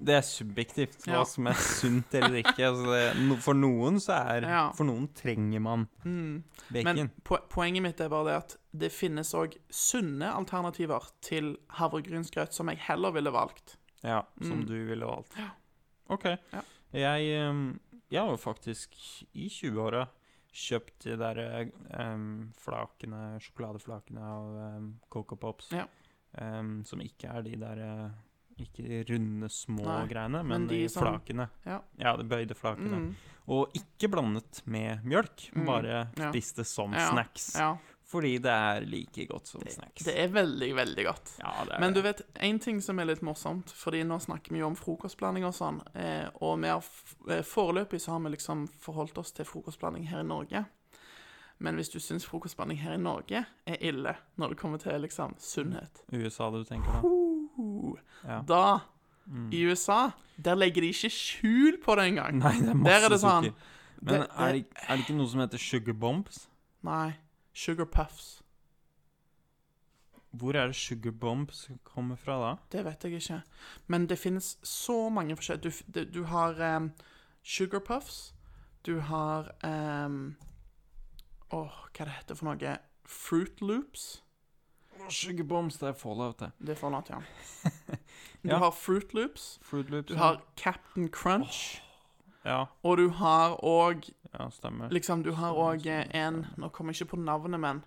Det 0.03 0.15
er 0.17 0.22
subjektivt 0.27 1.05
hva 1.07 1.19
Ja. 1.22 1.24
som 1.24 1.48
er 1.48 1.53
sunt 1.53 2.13
eller 2.19 2.39
ikke. 2.41 2.57
Altså 2.69 2.86
det, 2.91 3.03
no, 3.27 3.36
for 3.39 3.53
noen 3.55 4.00
så 4.03 4.17
er 4.36 4.41
Ja. 4.50 4.63
For 4.75 4.83
noen 4.89 5.07
trenger 5.15 5.62
man 5.63 5.88
bacon. 6.03 6.95
Men 6.95 7.12
po 7.24 7.38
poenget 7.50 7.81
mitt 7.86 8.01
er 8.01 8.10
bare 8.10 8.25
det 8.25 8.36
at 8.41 8.57
det 8.74 8.91
finnes 8.91 9.31
òg 9.33 9.55
sunne 9.69 10.27
alternativer 10.33 11.07
til 11.22 11.53
havregrynsgrøt 11.79 12.53
som 12.53 12.67
jeg 12.69 12.77
heller 12.89 13.12
ville 13.15 13.31
valgt. 13.31 13.77
ja, 14.03 14.22
som 14.41 14.60
Mm. 14.60 14.65
du 14.67 14.74
ville 14.89 15.05
valgt. 15.05 15.38
Ja. 15.38 15.50
OK. 16.10 16.25
Ja. 16.51 16.62
Jeg, 16.93 17.50
um, 17.50 17.79
jeg 18.12 18.19
har 18.22 18.29
jo 18.29 18.36
faktisk 18.38 18.89
i 19.33 19.48
20-åra 19.48 20.07
kjøpt 20.53 21.00
de 21.07 21.15
der 21.17 21.69
um, 22.00 22.51
flakene, 22.60 23.39
sjokoladeflakene 23.41 24.22
av 24.22 24.77
um, 24.77 25.00
Coco 25.10 25.36
Pops. 25.36 25.72
Ja. 25.72 25.86
Um, 26.38 26.83
som 26.83 27.00
ikke 27.01 27.29
er 27.31 27.41
de 27.45 27.55
der 27.55 27.79
uh, 28.05 28.12
Ikke 28.60 28.83
de 28.86 29.03
runde, 29.13 29.50
små 29.50 29.83
Nei, 29.83 30.07
greiene, 30.07 30.43
men 30.43 30.48
men, 30.48 30.67
de 30.67 30.88
som- 30.89 31.03
flakene. 31.07 31.50
Ja. 31.65 31.79
Ja, 31.98 32.15
de 32.17 32.24
bøyde 32.24 32.53
flakene. 32.55 33.00
Mm. 33.00 33.15
Og 33.48 33.74
ikke 33.74 34.10
blandet 34.12 34.62
med 34.65 35.03
mjølk, 35.03 35.50
Mm, 35.55 35.65
bare 35.65 36.07
spist 36.15 36.55
det 36.55 36.65
som 36.67 36.93
Ja, 36.93 37.10
snacks. 37.12 37.55
Ja. 37.57 37.77
Fordi 38.05 38.38
det 38.38 38.51
er 38.51 38.81
like 38.86 39.25
godt 39.27 39.48
som 39.48 39.62
snacks. 39.62 40.03
Det 40.05 40.13
er 40.15 40.27
veldig, 40.27 40.75
veldig 40.75 41.05
godt. 41.05 41.38
det 41.38 41.74
er 41.74 41.79
Men 41.79 41.93
du 41.93 42.01
vet, 42.01 42.22
en 42.36 42.60
ting 42.60 42.79
som 42.81 43.00
er 43.00 43.05
litt 43.05 43.22
morsomt, 43.22 43.65
fordi 43.74 44.03
nå 44.03 44.19
snakker 44.22 44.51
vi 44.51 44.60
jo 44.60 44.67
om 44.67 44.75
frokostblanding 44.75 45.45
og 45.45 45.53
sånn, 45.53 45.81
eh, 45.95 46.29
og 46.41 46.60
vi 46.62 46.67
har 46.67 46.83
eh, 47.29 47.41
foreløpig 47.41 48.00
så 48.00 48.12
har 48.12 48.19
vi 48.19 48.29
liksom 48.36 48.67
forholdt 48.69 49.17
oss 49.17 49.31
til 49.31 49.45
frokostblanding 49.45 50.05
her 50.10 50.19
i 50.19 50.24
Norge. 50.24 50.65
Men 51.60 51.75
hvis 51.75 51.89
du 51.91 52.00
syns 52.00 52.25
frokostblanding 52.25 52.77
her 52.77 52.93
i 52.93 52.98
Norge 52.98 53.45
er 53.65 53.77
ille 53.81 54.15
når 54.38 54.50
det 54.50 54.57
kommer 54.57 54.77
til 54.79 55.01
liksom 55.01 55.36
sunnhet, 55.39 56.03
USA 56.12 56.51
du 56.51 56.63
tenker 56.63 56.91
da? 56.91 57.01
Uh, 57.63 58.00
Ja. 58.27 58.41
da 58.48 58.63
i 59.51 59.62
USA, 59.65 60.10
der 60.43 60.55
legger 60.55 60.82
de 60.82 60.88
ikke 60.91 61.10
skjul 61.10 61.77
på 61.84 61.96
det 61.96 62.08
engang. 62.12 62.38
Nei, 62.41 62.51
det 62.60 62.70
er 62.70 62.74
masse 62.75 62.89
Der 62.91 63.05
er 63.05 63.10
det 63.10 63.20
sånn 63.22 63.43
sukker. 63.46 63.70
Men 64.01 64.13
det- 64.13 64.29
er, 64.36 64.51
det, 64.53 64.65
er 64.88 64.96
det 64.98 65.05
ikke 65.05 65.15
noe 65.17 65.27
som 65.32 65.39
heter 65.39 65.58
sugar 65.58 65.93
bombs? 65.93 66.47
Nei. 66.84 67.13
Sugar 67.54 67.86
puffs. 67.86 68.41
Hvor 70.34 70.56
er 70.58 70.67
det 70.67 70.76
sugar 70.76 71.12
bombs 71.12 71.69
kommer 71.84 72.15
fra 72.17 72.39
da? 72.41 72.56
Det 72.71 72.84
vet 72.86 73.04
jeg 73.04 73.13
ikke. 73.21 73.41
Men 73.88 74.08
det 74.10 74.17
finnes 74.19 74.58
så 74.63 75.10
mange 75.13 75.36
forskjellige 75.38 75.84
Du, 75.93 76.04
du 76.06 76.23
har 76.26 76.58
um, 76.76 76.91
sugar 77.43 77.80
puffs. 77.80 78.34
Du 78.84 78.99
har 78.99 79.52
um, 79.63 80.36
Åh, 81.54 81.69
hva 81.93 82.06
det 82.06 82.15
heter 82.17 82.36
for 82.36 82.45
noe? 82.49 82.78
Fruit 83.06 83.62
loops. 83.62 84.22
Bombs, 85.48 85.78
det 85.78 85.88
er 85.89 85.94
fallout, 85.94 86.39
det. 86.39 86.52
Det 86.60 86.70
er 86.70 86.76
til, 86.76 87.16
ja. 87.16 87.70
Du 88.44 88.50
Ja. 88.50 88.58
har 88.58 88.72
Fruit 88.72 89.13
Loops. 89.13 89.60
Fruit 89.62 89.89
Loops. 89.89 90.08
Du 90.08 90.16
har 90.16 90.42
Captain 90.58 91.10
Crunch. 91.10 91.82
Ja, 92.46 92.66
Og 92.84 92.98
du 92.98 93.10
har 93.10 93.56
òg 93.63 94.10
ja, 94.39 94.50
stemmer. 94.50 94.89
Liksom, 94.92 95.24
du 95.24 95.32
har 95.34 95.54
òg 95.54 95.86
en 96.13 96.46
Nå 96.58 96.70
kommer 96.70 96.92
jeg 96.94 97.02
ikke 97.02 97.16
på 97.16 97.22
navnet, 97.24 97.60
men 97.60 97.84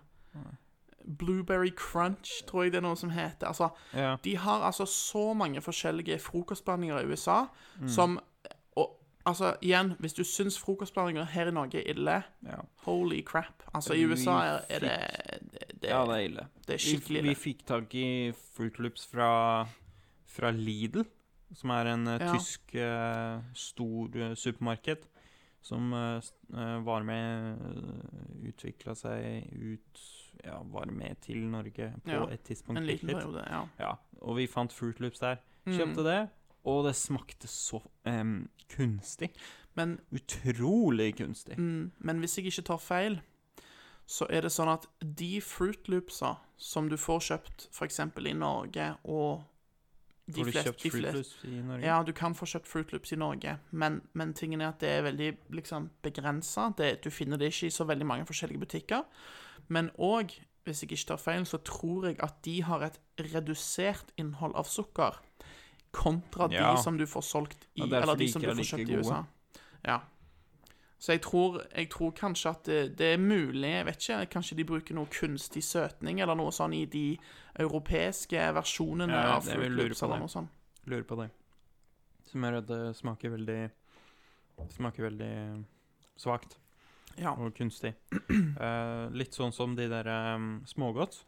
Blueberry 1.19 1.69
Crunch, 1.77 2.43
tror 2.47 2.63
jeg 2.63 2.71
det 2.73 2.77
er 2.81 2.87
noe 2.87 2.95
som 2.99 3.09
heter. 3.09 3.47
Altså, 3.47 3.69
Ja. 3.93 4.15
De 4.23 4.37
har 4.37 4.61
altså 4.65 4.85
så 4.85 5.33
mange 5.33 5.61
forskjellige 5.61 6.19
frokostblandinger 6.19 6.99
i 6.99 7.05
USA 7.05 7.43
Mm. 7.79 7.87
som 7.89 8.19
Og 8.75 8.99
altså, 9.25 9.55
igjen, 9.61 9.93
hvis 9.99 10.13
du 10.13 10.23
syns 10.23 10.59
frokostblandinger 10.59 11.23
her 11.25 11.47
i 11.47 11.51
Norge 11.51 11.75
er 11.87 11.89
ille, 11.93 12.23
ja. 12.45 12.55
holy 12.85 13.21
crap. 13.25 13.63
Altså, 13.73 13.93
i 13.93 14.05
USA 14.05 14.31
er, 14.31 14.61
er 14.69 14.79
det, 14.79 15.46
det, 15.87 15.93
ja, 15.95 16.03
det 16.05 16.15
er 16.17 16.25
ille. 16.27 16.47
det 16.67 16.75
er 16.75 16.83
skikkelig 16.83 17.19
ille. 17.21 17.27
vi 17.29 17.35
vi 17.35 17.41
fikk 17.41 17.65
tak 17.69 17.93
i 17.95 18.07
Fruit 18.55 18.79
Loops 18.83 19.07
fra, 19.09 19.29
fra 20.27 20.51
Lidl, 20.51 21.05
som 21.55 21.71
er 21.71 21.93
en 21.93 22.07
eh, 22.11 22.19
Ja. 22.21 22.33
tysk 22.35 22.75
uh, 22.75 23.39
stor 23.55 24.17
uh, 24.19 24.33
supermarked. 24.35 25.07
Som 25.67 25.89
uh, 25.91 26.21
var 26.85 27.03
med 27.03 27.57
uh, 27.59 28.47
Utvikla 28.47 28.93
seg 28.95 29.47
ut 29.51 30.01
Ja, 30.45 30.59
var 30.69 30.85
med 30.93 31.17
til 31.25 31.41
Norge 31.49 31.89
på 32.05 32.11
Ja, 32.13 32.27
et 32.31 32.43
tidspunkt. 32.45 32.77
En 32.79 32.85
liten 32.87 33.09
periode, 33.09 33.41
ja. 33.49 33.63
Ja, 33.81 33.95
og 34.21 34.37
vi 34.37 34.45
fant 34.47 34.71
Fruit 34.71 34.99
Loops 35.01 35.19
der. 35.23 35.41
Mm. 35.65 35.73
Kjøpte 35.73 36.05
det, 36.05 36.19
og 36.63 36.85
det 36.85 36.93
smakte 36.95 37.49
så 37.51 37.81
um, 38.05 38.47
kunstig. 38.69 39.31
Men, 39.75 39.97
Utrolig 40.13 41.15
kunstig. 41.17 41.57
mm, 41.57 41.91
men 41.99 42.19
hvis 42.21 42.37
jeg 42.37 42.45
ikke 42.51 42.67
tar 42.69 42.77
feil, 42.85 43.19
så 44.07 44.25
er 44.31 44.41
det 44.47 44.51
sånn 44.55 44.69
at 44.71 44.87
de 45.03 45.41
Fruit 45.43 45.89
Loopsa 45.91 46.37
som 46.57 46.87
du 46.89 46.95
får 46.97 47.19
kjøpt 47.27 47.67
f.eks. 47.75 47.99
i 47.99 48.33
Norge, 48.33 48.85
og 49.05 49.43
de 50.27 50.41
Får 50.41 50.45
du 50.47 50.51
flest- 50.51 50.67
kjøpt 50.67 50.81
de 50.83 50.89
Fruit 50.91 51.03
Loops 51.13 51.33
i 51.43 51.61
Norge? 51.61 51.83
Ja, 51.85 51.97
du 52.03 52.11
kan 52.15 52.33
få 52.35 52.45
kjøpt 52.47 52.67
Fruit 52.67 52.91
Loops 52.95 53.11
i 53.13 53.19
Norge, 53.19 53.57
men, 53.71 54.01
men 54.13 54.33
tingen 54.33 54.61
er 54.63 54.69
at 54.73 54.79
det 54.79 54.89
er 54.89 55.03
veldig 55.05 55.29
liksom, 55.55 55.89
begrensa. 56.03 56.69
Du 57.03 57.09
finner 57.11 57.37
det 57.37 57.51
ikke 57.53 57.67
i 57.67 57.75
så 57.75 57.85
veldig 57.87 58.05
mange 58.07 58.25
forskjellige 58.27 58.59
butikker. 58.63 59.03
Men 59.69 59.91
òg, 59.99 60.33
hvis 60.67 60.81
jeg 60.83 60.91
ikke 60.91 61.07
tar 61.13 61.17
feil, 61.23 61.45
så 61.47 61.59
tror 61.63 62.07
jeg 62.09 62.19
at 62.23 62.41
de 62.43 62.57
har 62.63 62.83
et 62.87 62.99
redusert 63.33 64.11
innhold 64.19 64.55
av 64.55 64.67
sukker 64.67 65.19
kontra 65.95 66.49
Ja. 66.51 66.73
de 66.75 66.81
som 66.83 66.97
du 66.97 67.05
får 67.07 67.23
solgt 67.23 67.67
i 67.75 67.81
Ja, 67.87 68.01
Eller 68.01 68.15
de 68.15 68.27
som 68.27 68.41
du 68.41 68.47
får 68.51 68.67
kjøpt 68.71 68.89
i. 68.89 68.95
USA. 68.99 69.25
Ja. 69.85 69.99
Så 70.99 71.13
jeg 71.13 71.21
tror, 71.21 71.59
jeg 71.77 71.89
tror 71.93 72.11
kanskje 72.17 72.49
at 72.49 72.63
det, 72.65 72.77
det 72.97 73.11
er 73.13 73.19
mulig 73.21 73.69
Jeg 73.69 73.85
vet 73.85 74.01
ikke, 74.01 74.15
Kanskje 74.33 74.55
de 74.57 74.63
bruker 74.65 74.97
noe 74.97 75.09
kunstig 75.13 75.61
søtning 75.63 76.23
eller 76.23 76.37
noe 76.39 76.53
sånn 76.55 76.73
i 76.73 76.85
de 76.89 77.11
europeiske 77.61 78.47
versjonene 78.57 79.13
Ja, 79.13 79.35
av 79.35 79.45
Fruit 79.45 79.75
Loops 79.77 80.01
eller 80.01 80.23
noe 80.23 80.31
sånt. 80.31 80.49
Lurer 80.89 81.05
på 81.05 81.19
det. 81.21 81.27
Som 82.25 82.47
at 82.49 82.65
det 82.69 82.81
smaker 82.97 83.35
veldig 83.35 83.59
Smaker 84.73 85.05
veldig 85.05 85.33
svakt 86.17 86.57
Ja. 87.17 87.35
og 87.37 87.53
kunstig. 87.53 87.93
Uh, 88.09 89.05
litt 89.19 89.37
sånn 89.37 89.53
som 89.53 89.75
de 89.77 89.85
der 89.89 90.09
um, 90.33 90.63
smågodt, 90.65 91.19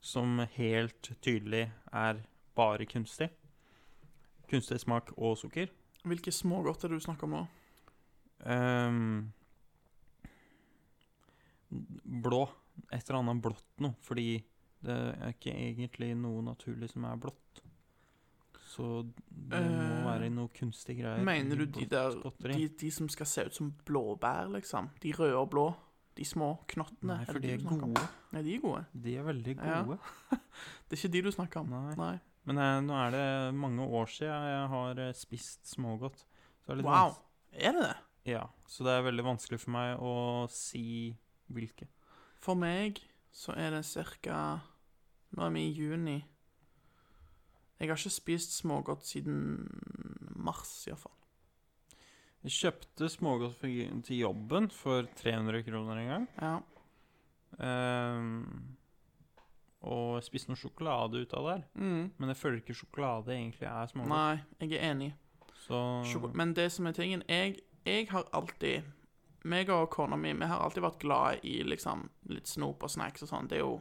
som 0.00 0.42
helt 0.58 1.10
tydelig 1.24 1.70
er 1.92 2.20
bare 2.56 2.84
kunstig. 2.88 3.30
Kunstig 4.50 4.80
smak 4.84 5.14
og 5.16 5.38
sukker. 5.40 5.72
Hvilke 6.06 6.32
smågodt 6.32 6.84
er 6.84 6.92
det 6.92 7.00
du 7.00 7.06
snakker 7.08 7.28
om 7.28 7.38
nå? 7.38 7.46
Ehm, 8.44 9.32
blå. 12.04 12.48
Et 12.92 13.02
eller 13.08 13.18
annet 13.22 13.42
blått 13.42 13.80
noe. 13.82 13.96
Fordi 14.04 14.26
det 14.86 14.96
er 15.16 15.32
ikke 15.34 15.54
egentlig 15.56 16.12
noe 16.18 16.42
naturlig 16.46 16.90
som 16.92 17.06
er 17.08 17.16
blått. 17.20 17.62
Så 18.76 19.06
det 19.30 19.60
må 19.62 19.82
Eh, 19.96 20.04
være 20.04 20.28
noe 20.30 20.48
kunstig 20.52 20.98
greier. 21.00 21.22
Mener 21.24 21.56
du 21.56 21.66
de 21.66 21.86
der 21.88 22.12
de, 22.52 22.68
de 22.68 22.90
som 22.92 23.08
skal 23.08 23.26
se 23.26 23.44
ut 23.46 23.54
som 23.54 23.70
blåbær, 23.88 24.50
liksom? 24.52 24.90
De 25.00 25.12
røde 25.16 25.36
og 25.38 25.50
blå? 25.50 25.66
De 26.16 26.24
små 26.24 26.58
knottene? 26.68 27.16
Nei, 27.18 27.24
for 27.24 27.36
er 27.36 27.40
de 27.40 27.52
er 27.54 27.58
gode. 27.64 28.04
Nei, 28.32 28.42
de 28.42 28.54
er 28.56 28.60
gode. 28.60 28.84
De 28.92 29.16
er 29.16 29.22
veldig 29.24 29.56
Ja. 29.56 29.82
gode. 29.84 29.98
Det 30.88 30.96
er 30.96 31.00
ikke 31.00 31.12
de 31.12 31.22
du 31.22 31.30
snakker 31.32 31.60
om. 31.60 31.68
Nei. 31.72 31.94
Nei. 31.96 32.20
Men 32.46 32.58
eh, 32.58 32.80
nå 32.86 32.94
er 33.06 33.10
det 33.10 33.54
mange 33.58 33.82
år 33.88 34.06
siden 34.06 34.44
jeg 34.48 34.68
har 34.68 34.98
eh, 35.02 35.12
spist 35.12 35.66
smågodt. 35.66 36.24
Så 36.64 36.72
det 36.74 36.76
litt 36.82 36.86
Wow. 36.86 37.16
Er 37.52 37.72
det 37.72 37.82
det? 37.82 37.96
Ja, 38.26 38.46
så 38.66 38.86
det 38.86 38.94
er 38.94 39.04
veldig 39.06 39.24
vanskelig 39.26 39.60
for 39.62 39.74
meg 39.76 40.00
å 40.02 40.14
si 40.50 41.14
hvilke. 41.52 41.86
For 42.42 42.58
meg 42.58 42.98
så 43.34 43.54
er 43.58 43.76
det 43.76 43.86
cirka 43.86 44.62
Nå 45.36 45.44
er 45.44 45.52
vi 45.52 45.66
i 45.66 45.74
juni. 45.74 46.16
Jeg 47.76 47.90
har 47.90 47.98
ikke 47.98 48.14
spist 48.14 48.54
smågodt 48.56 49.04
siden 49.04 49.66
mars, 50.38 50.70
iallfall. 50.88 51.12
Jeg 52.46 52.54
kjøpte 52.54 53.08
smågodt 53.10 53.60
til 53.60 54.20
jobben 54.20 54.70
for 54.72 55.08
300 55.18 55.64
kroner 55.66 56.00
en 56.00 56.10
gang. 56.12 56.26
Ja. 56.40 56.54
Um, 57.58 58.76
og 59.86 60.22
spiste 60.24 60.50
noe 60.50 60.60
sjokolade 60.60 61.20
ut 61.20 61.34
av 61.36 61.50
der. 61.50 61.64
Mm. 61.74 62.12
Men 62.16 62.32
jeg 62.32 62.40
føler 62.40 62.62
ikke 62.62 62.78
sjokolade 62.78 63.34
egentlig 63.34 63.68
er 63.68 63.90
smågodt. 63.90 64.14
Nei, 64.14 64.62
jeg 64.62 64.78
er 64.78 64.90
enig. 64.92 65.12
Så 65.66 66.30
Men 66.34 66.54
det 66.54 66.70
som 66.72 66.86
er 66.86 66.92
tingen 66.94 67.22
Jeg, 67.28 67.58
jeg 67.86 68.08
har 68.10 68.26
alltid 68.36 68.92
meg 69.46 69.68
og 69.70 69.90
kona 69.94 70.16
mi 70.18 70.32
Vi 70.34 70.46
har 70.50 70.58
alltid 70.64 70.82
vært 70.82 70.98
glad 71.04 71.44
i 71.46 71.60
liksom 71.62 72.08
litt 72.34 72.48
snop 72.50 72.82
og 72.82 72.90
snacks 72.90 73.22
og 73.22 73.28
sånn. 73.30 73.46
Det 73.48 73.60
er 73.60 73.62
jo 73.62 73.76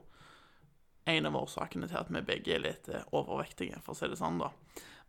en 1.09 1.25
av 1.29 1.35
årsakene 1.37 1.87
til 1.89 1.97
at 1.97 2.09
vi 2.13 2.21
begge 2.25 2.53
er 2.55 2.61
litt 2.63 2.89
eh, 2.89 3.03
overvektige, 3.13 3.79
for 3.81 3.93
å 3.93 3.97
si 3.97 4.07
det 4.09 4.17
sånn, 4.17 4.39
da. 4.41 4.51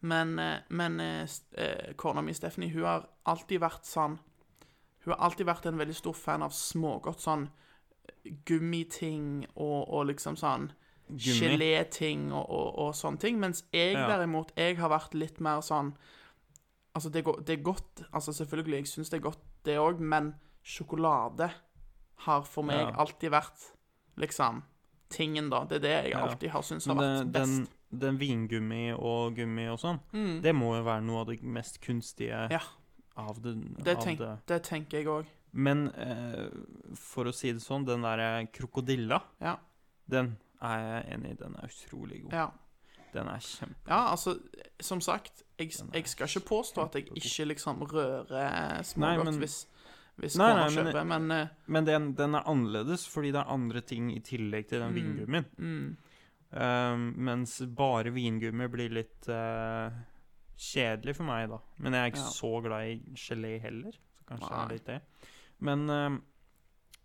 Men, 0.00 0.34
eh, 0.38 0.58
men 0.68 0.98
eh, 1.00 1.92
kona 1.96 2.22
mi, 2.24 2.34
Stephanie, 2.36 2.72
hun 2.72 2.84
har 2.84 3.06
alltid 3.24 3.60
vært 3.62 3.84
sånn 3.88 4.18
Hun 5.06 5.12
har 5.14 5.22
alltid 5.28 5.46
vært 5.46 5.66
en 5.70 5.78
veldig 5.78 5.94
stor 5.94 6.16
fan 6.18 6.42
av 6.42 6.50
smågodt. 6.50 7.20
Sånn 7.22 7.44
gummiting 8.48 9.46
og, 9.54 9.86
og 9.94 10.06
liksom 10.10 10.36
sånn 10.40 10.70
geléting 11.06 12.32
og, 12.34 12.48
og, 12.50 12.68
og 12.82 12.94
sånne 12.98 13.20
ting. 13.22 13.38
Mens 13.38 13.62
jeg 13.72 13.94
Ja. 13.94 14.08
derimot, 14.10 14.50
jeg 14.56 14.78
har 14.80 14.90
vært 14.90 15.14
litt 15.14 15.38
mer 15.40 15.60
sånn 15.62 15.94
Altså, 16.96 17.10
det 17.12 17.22
det 17.46 17.58
er 17.58 17.62
godt. 17.62 18.02
Altså, 18.12 18.32
selvfølgelig, 18.32 18.78
jeg 18.80 18.86
syns 18.88 19.10
det 19.12 19.18
er 19.20 19.26
godt, 19.28 19.38
det 19.66 19.76
òg, 19.78 20.00
men 20.00 20.30
sjokolade 20.64 21.50
har 22.24 22.42
for 22.48 22.62
meg 22.64 22.78
Ja. 22.80 22.94
alltid 22.98 23.30
vært 23.30 23.66
liksom 24.16 24.62
tingen, 25.12 25.50
da. 25.50 25.64
Det 25.68 25.76
er 25.76 25.84
det 25.84 25.90
jeg 26.04 26.10
Ja. 26.14 26.22
alltid 26.26 26.50
har 26.50 26.62
syntes 26.62 26.86
har 26.86 26.94
vært 26.96 27.32
best. 27.32 27.44
den, 27.92 28.00
den 28.00 28.18
vingummi 28.18 28.92
og 28.98 29.36
gummi 29.36 29.68
og 29.68 29.78
sånn, 29.78 30.00
Mm. 30.12 30.40
det 30.42 30.54
må 30.54 30.74
jo 30.76 30.82
være 30.84 31.02
noe 31.04 31.20
av 31.20 31.26
det 31.26 31.42
mest 31.42 31.80
kunstige 31.82 32.50
Ja. 32.50 32.60
av 33.16 33.40
det. 33.42 33.84
Det, 33.84 33.96
av 33.98 34.02
tenk, 34.04 34.18
det. 34.18 34.38
det 34.46 34.62
tenker 34.64 34.98
jeg 34.98 35.06
òg. 35.06 35.26
Men 35.52 35.88
eh, 35.88 36.48
for 36.94 37.24
å 37.24 37.32
si 37.34 37.52
det 37.52 37.60
sånn, 37.62 37.84
den 37.86 38.02
derre 38.02 38.46
krokodilla, 38.52 39.22
Ja. 39.40 39.56
den 40.08 40.38
er 40.62 41.02
jeg 41.04 41.12
enig 41.20 41.30
i. 41.30 41.34
Den 41.34 41.54
er 41.56 41.68
utrolig 41.68 42.22
god. 42.22 42.32
ja. 42.32 42.50
Den 43.16 43.28
er 43.32 43.40
kjempe... 43.44 43.88
Ja, 43.90 44.02
altså, 44.12 44.36
som 44.80 45.00
sagt, 45.04 45.42
jeg, 45.58 45.72
jeg 45.94 46.08
skal 46.12 46.28
ikke 46.28 46.44
påstå 46.50 46.84
at 46.84 46.98
jeg 47.00 47.08
ikke 47.16 47.46
liksom 47.52 47.80
rører 47.88 48.28
Nei, 48.76 48.82
smågodt 48.84 49.30
men- 49.30 49.38
hvis, 49.40 49.56
hvis 50.20 50.36
Nei, 50.40 50.50
nei, 50.54 50.66
men- 50.74 50.90
kjøper, 50.90 51.06
men 51.14 51.30
uh, 51.32 51.46
Men 51.66 51.84
den, 51.88 52.10
den 52.18 52.34
er 52.38 52.44
annerledes 52.52 53.06
fordi 53.08 53.32
det 53.32 53.40
er 53.42 53.52
andre 53.56 53.80
ting 53.84 54.10
i 54.14 54.20
tillegg 54.20 54.68
til 54.68 54.80
den 54.84 54.92
Mm. 54.92 55.00
vingummien. 55.00 55.48
mm, 55.58 55.96
Um, 56.56 57.08
mens 57.26 57.58
bare 57.76 58.12
vingummi 58.14 58.68
blir 58.70 58.92
litt 58.94 59.26
uh, 59.28 59.90
kjedelig 60.56 61.16
for 61.18 61.26
meg, 61.26 61.48
da. 61.50 61.58
Men 61.82 61.92
jeg 61.92 62.00
er 62.04 62.12
ikke 62.12 62.22
Ja. 62.22 62.30
så 62.36 62.50
glad 62.62 62.86
i 62.86 63.14
gelé 63.18 63.50
heller, 63.60 63.92
så 63.92 64.24
kanskje 64.30 64.48
det 64.52 64.60
er 64.62 64.70
litt 64.72 64.86
det. 64.86 65.00
Men 65.60 65.90
um, 65.90 66.22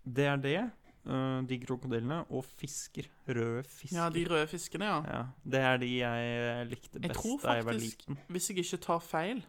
det 0.06 0.28
er 0.30 0.38
det. 0.46 0.62
Eh, 1.06 1.48
de 1.50 1.60
krokodillene. 1.66 2.24
Og 2.30 2.46
fisker. 2.46 3.08
Røde 3.28 3.64
fisker. 3.64 3.98
Ja, 3.98 4.10
de 4.10 4.26
røde 4.30 4.48
fiskene, 4.48 4.86
ja. 4.86 5.00
Ja, 5.18 5.24
det 5.44 5.60
er 5.60 5.78
de 5.78 5.92
jeg 5.98 6.68
likte 6.68 7.00
Jeg 7.02 7.10
best 7.10 7.22
faktisk, 7.22 7.44
da 7.44 7.54
jeg 7.54 7.66
var 7.66 7.74
liten. 7.74 8.20
hvis 8.28 8.50
jeg 8.50 8.58
ikke 8.58 8.78
tar 8.78 9.00
feil, 9.00 9.46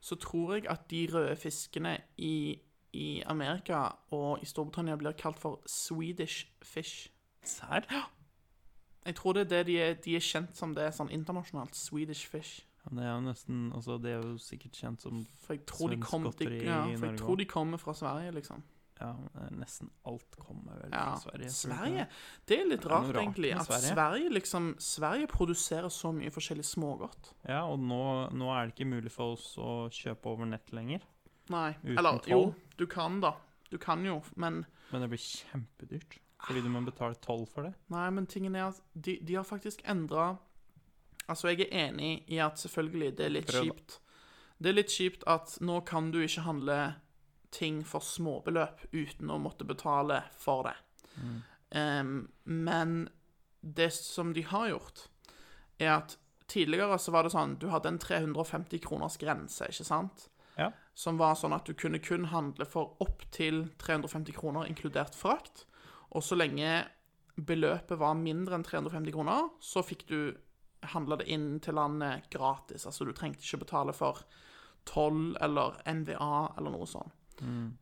så 0.00 0.14
tror 0.14 0.54
jeg 0.54 0.66
at 0.70 0.90
de 0.90 1.08
røde 1.12 1.36
fiskene 1.36 1.98
i, 2.16 2.60
i 2.92 3.22
Amerika 3.26 3.88
og 4.10 4.38
i 4.42 4.46
Storbritannia 4.46 4.96
blir 4.96 5.12
kalt 5.12 5.38
for 5.38 5.60
Swedish 5.66 6.46
fish. 6.62 7.10
Serr? 7.42 7.86
Jeg 9.06 9.14
tror 9.14 9.32
det 9.32 9.40
er 9.40 9.48
det 9.48 9.66
de 9.66 9.80
er, 9.80 9.94
de 9.94 10.16
er 10.16 10.20
kjent 10.20 10.56
som 10.56 10.74
det 10.74 10.84
er 10.84 10.90
sånn 10.94 11.10
internasjonalt. 11.14 11.76
Swedish 11.78 12.26
fish. 12.26 12.64
Ja, 12.84 12.94
det 12.96 13.04
er 13.04 13.12
jo 13.14 13.20
nesten 13.26 13.72
Altså, 13.74 13.98
det 14.02 14.12
er 14.12 14.22
jo 14.22 14.38
sikkert 14.38 14.78
kjent 14.78 15.02
som 15.02 15.26
tror, 15.66 15.90
Svensk 15.90 16.10
godteri 16.10 16.64
ja, 16.64 16.84
i 16.86 16.96
for 16.96 17.06
jeg 17.06 17.18
tror 17.18 17.36
de 17.36 17.46
kommer 17.50 17.82
fra 17.82 17.94
Sverige, 17.94 18.34
liksom. 18.36 18.62
Ja, 19.00 19.10
nesten 19.52 19.90
alt 20.08 20.36
kommer 20.40 20.78
vel 20.80 20.90
Ja, 20.94 21.16
Sverige. 21.20 21.50
Sverige? 21.52 22.06
det? 22.48 22.58
Er 22.60 22.68
litt 22.70 22.80
Det 22.80 22.86
er 22.86 22.94
rart, 22.94 23.10
rart 23.12 23.22
egentlig. 23.22 23.50
At 23.54 23.66
Sverige. 23.68 23.90
Sverige 23.94 24.30
liksom 24.32 24.68
Sverige 24.78 25.26
produserer 25.28 25.88
så 25.92 26.12
mye 26.16 26.30
forskjellig 26.32 26.64
smågodt. 26.64 27.32
Ja, 27.48 27.64
og 27.68 27.78
nå, 27.78 28.00
nå 28.32 28.48
er 28.54 28.66
det 28.70 28.74
ikke 28.76 28.88
mulig 28.88 29.12
for 29.12 29.34
oss 29.36 29.50
å 29.60 29.88
kjøpe 29.92 30.32
over 30.32 30.48
nett 30.48 30.72
lenger. 30.72 31.04
Nei. 31.52 31.74
Uten 31.84 31.98
Eller 31.98 32.18
toll? 32.24 32.30
jo, 32.32 32.54
du 32.80 32.86
kan 32.86 33.20
da. 33.20 33.34
Du 33.70 33.76
kan 33.78 34.04
jo, 34.06 34.22
men 34.36 34.64
Men 34.92 35.02
det 35.02 35.10
blir 35.12 35.18
kjempedyrt. 35.20 36.18
Fordi 36.46 36.60
du 36.62 36.68
må 36.68 36.80
betale 36.84 37.14
toll 37.20 37.46
for 37.46 37.62
det. 37.66 37.74
Nei, 37.90 38.08
men 38.10 38.26
tingen 38.26 38.54
er 38.56 38.68
at 38.68 38.80
de, 38.94 39.18
de 39.20 39.34
har 39.34 39.44
faktisk 39.44 39.82
endra 39.88 40.36
Altså, 41.28 41.48
jeg 41.50 41.66
er 41.72 41.88
enig 41.88 42.22
i 42.30 42.36
at 42.38 42.54
selvfølgelig, 42.60 43.16
det 43.18 43.24
er 43.26 43.32
litt 43.34 43.48
Prøv, 43.50 43.64
kjipt. 43.66 43.96
Det 44.62 44.68
er 44.70 44.76
litt 44.76 44.92
kjipt 44.94 45.24
at 45.26 45.56
nå 45.60 45.80
kan 45.84 46.12
du 46.14 46.20
ikke 46.22 46.44
handle 46.46 46.76
ting 47.54 47.82
for 47.86 48.04
småbeløp 48.04 48.86
uten 48.92 49.30
å 49.32 49.38
måtte 49.42 49.66
betale 49.68 50.22
for 50.36 50.66
det. 50.68 50.76
Mm. 51.16 51.36
Um, 51.76 52.16
men 52.44 52.96
det 53.60 53.90
som 53.96 54.32
de 54.36 54.44
har 54.46 54.70
gjort, 54.70 55.06
er 55.78 55.96
at 55.98 56.16
tidligere 56.48 56.98
så 57.02 57.12
var 57.12 57.26
det 57.26 57.32
sånn 57.34 57.56
Du 57.58 57.66
hadde 57.72 57.90
en 57.90 57.98
350 58.00 58.80
kroners 58.84 59.18
grense, 59.20 59.66
ikke 59.68 59.86
sant? 59.86 60.28
Ja. 60.56 60.70
Som 60.96 61.18
var 61.20 61.36
sånn 61.36 61.56
at 61.56 61.66
du 61.68 61.74
kunne 61.76 62.00
kun 62.00 62.30
handle 62.32 62.64
for 62.68 62.96
opptil 63.04 63.66
350 63.82 64.36
kroner, 64.36 64.70
inkludert 64.70 65.16
frakt. 65.18 65.66
Og 66.16 66.24
så 66.24 66.38
lenge 66.38 66.86
beløpet 67.36 67.98
var 68.00 68.16
mindre 68.16 68.56
enn 68.56 68.64
350 68.64 69.12
kroner, 69.12 69.50
så 69.60 69.82
fikk 69.84 70.06
du 70.08 70.20
handla 70.94 71.18
det 71.20 71.28
inn 71.32 71.58
til 71.60 71.76
landet 71.76 72.30
gratis. 72.32 72.86
Altså 72.88 73.04
du 73.04 73.12
trengte 73.12 73.44
ikke 73.44 73.64
betale 73.66 73.92
for 73.96 74.22
toll 74.88 75.36
eller 75.42 75.76
NVA 75.84 76.56
eller 76.56 76.72
noe 76.72 76.88
sånt. 76.88 77.12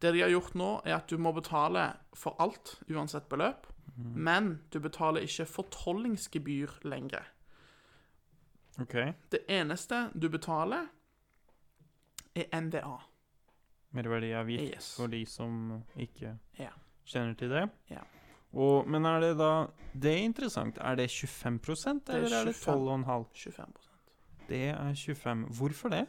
Det 0.00 0.12
de 0.12 0.20
har 0.20 0.28
gjort 0.32 0.54
nå, 0.54 0.80
er 0.84 0.96
at 0.96 1.08
du 1.10 1.16
må 1.18 1.32
betale 1.32 1.92
for 2.14 2.36
alt, 2.42 2.74
uansett 2.90 3.28
beløp. 3.28 3.66
Men 3.96 4.60
du 4.72 4.80
betaler 4.80 5.20
ikke 5.22 5.46
fortollingsgebyr 5.46 6.80
lenger. 6.84 7.22
OK. 8.80 8.94
Det 9.30 9.44
eneste 9.48 10.10
du 10.18 10.28
betaler, 10.28 10.88
er 12.34 12.60
NVA. 12.60 12.96
Merverdiavgift 13.94 14.74
Yes. 14.74 14.96
for 14.96 15.06
de 15.06 15.24
som 15.26 15.82
ikke 15.96 16.38
Ja. 16.58 16.70
kjenner 17.06 17.34
til 17.38 17.48
det. 17.50 17.70
Ja. 17.90 18.00
Og, 18.52 18.88
men 18.88 19.04
er 19.06 19.20
det 19.20 19.36
da 19.38 19.66
Det 19.94 20.10
er 20.12 20.24
interessant. 20.24 20.78
Er 20.80 20.94
det 20.96 21.10
25 21.10 22.02
er 22.08 22.14
eller 22.16 22.36
er 22.40 22.44
det 22.44 22.54
25. 22.56 23.04
12,5? 23.04 23.24
25% 23.34 23.88
Det 24.48 24.68
er 24.68 24.94
25. 24.94 25.44
Hvorfor 25.58 25.88
det? 25.88 26.08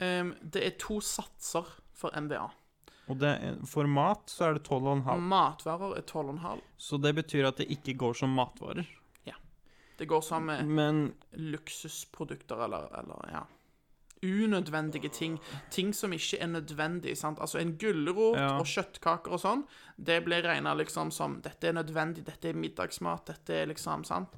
Um, 0.00 0.34
Det 0.52 0.66
er 0.66 0.70
to 0.78 1.00
satser 1.00 1.80
for 1.92 2.10
NVA. 2.20 2.48
Og 3.08 3.18
det 3.20 3.32
for 3.68 3.84
mat 3.90 4.30
så 4.32 4.46
er 4.48 4.54
det 4.58 4.62
12,5. 4.68 5.20
Matvarer 5.20 5.98
er 5.98 6.02
12,5. 6.08 6.60
Så 6.80 6.96
det 7.02 7.14
betyr 7.18 7.48
at 7.50 7.58
det 7.60 7.66
ikke 7.74 7.96
går 8.00 8.14
som 8.16 8.30
matvarer. 8.32 8.86
Ja. 9.28 9.34
Det 9.98 10.06
går 10.08 10.22
som 10.24 10.46
Men 10.48 11.12
luksusprodukter 11.32 12.64
eller, 12.64 12.88
eller 12.98 13.28
ja 13.32 13.44
Unødvendige 14.24 15.10
ting. 15.12 15.34
Ting 15.70 15.90
som 15.94 16.12
ikke 16.16 16.38
er 16.40 16.46
nødvendig. 16.48 17.12
sant? 17.16 17.38
Altså 17.40 17.58
En 17.60 17.74
gulrot 17.76 18.38
Ja. 18.38 18.58
og 18.58 18.64
kjøttkaker 18.64 19.32
og 19.32 19.40
sånn, 19.42 19.64
det 20.00 20.24
blir 20.24 20.40
regna 20.42 20.72
liksom 20.74 21.10
som 21.12 21.42
Dette 21.42 21.68
er 21.68 21.72
nødvendig, 21.76 22.24
dette 22.24 22.48
er 22.48 22.54
middagsmat, 22.56 23.26
dette 23.26 23.50
er 23.52 23.66
liksom 23.66 24.04
sant? 24.04 24.28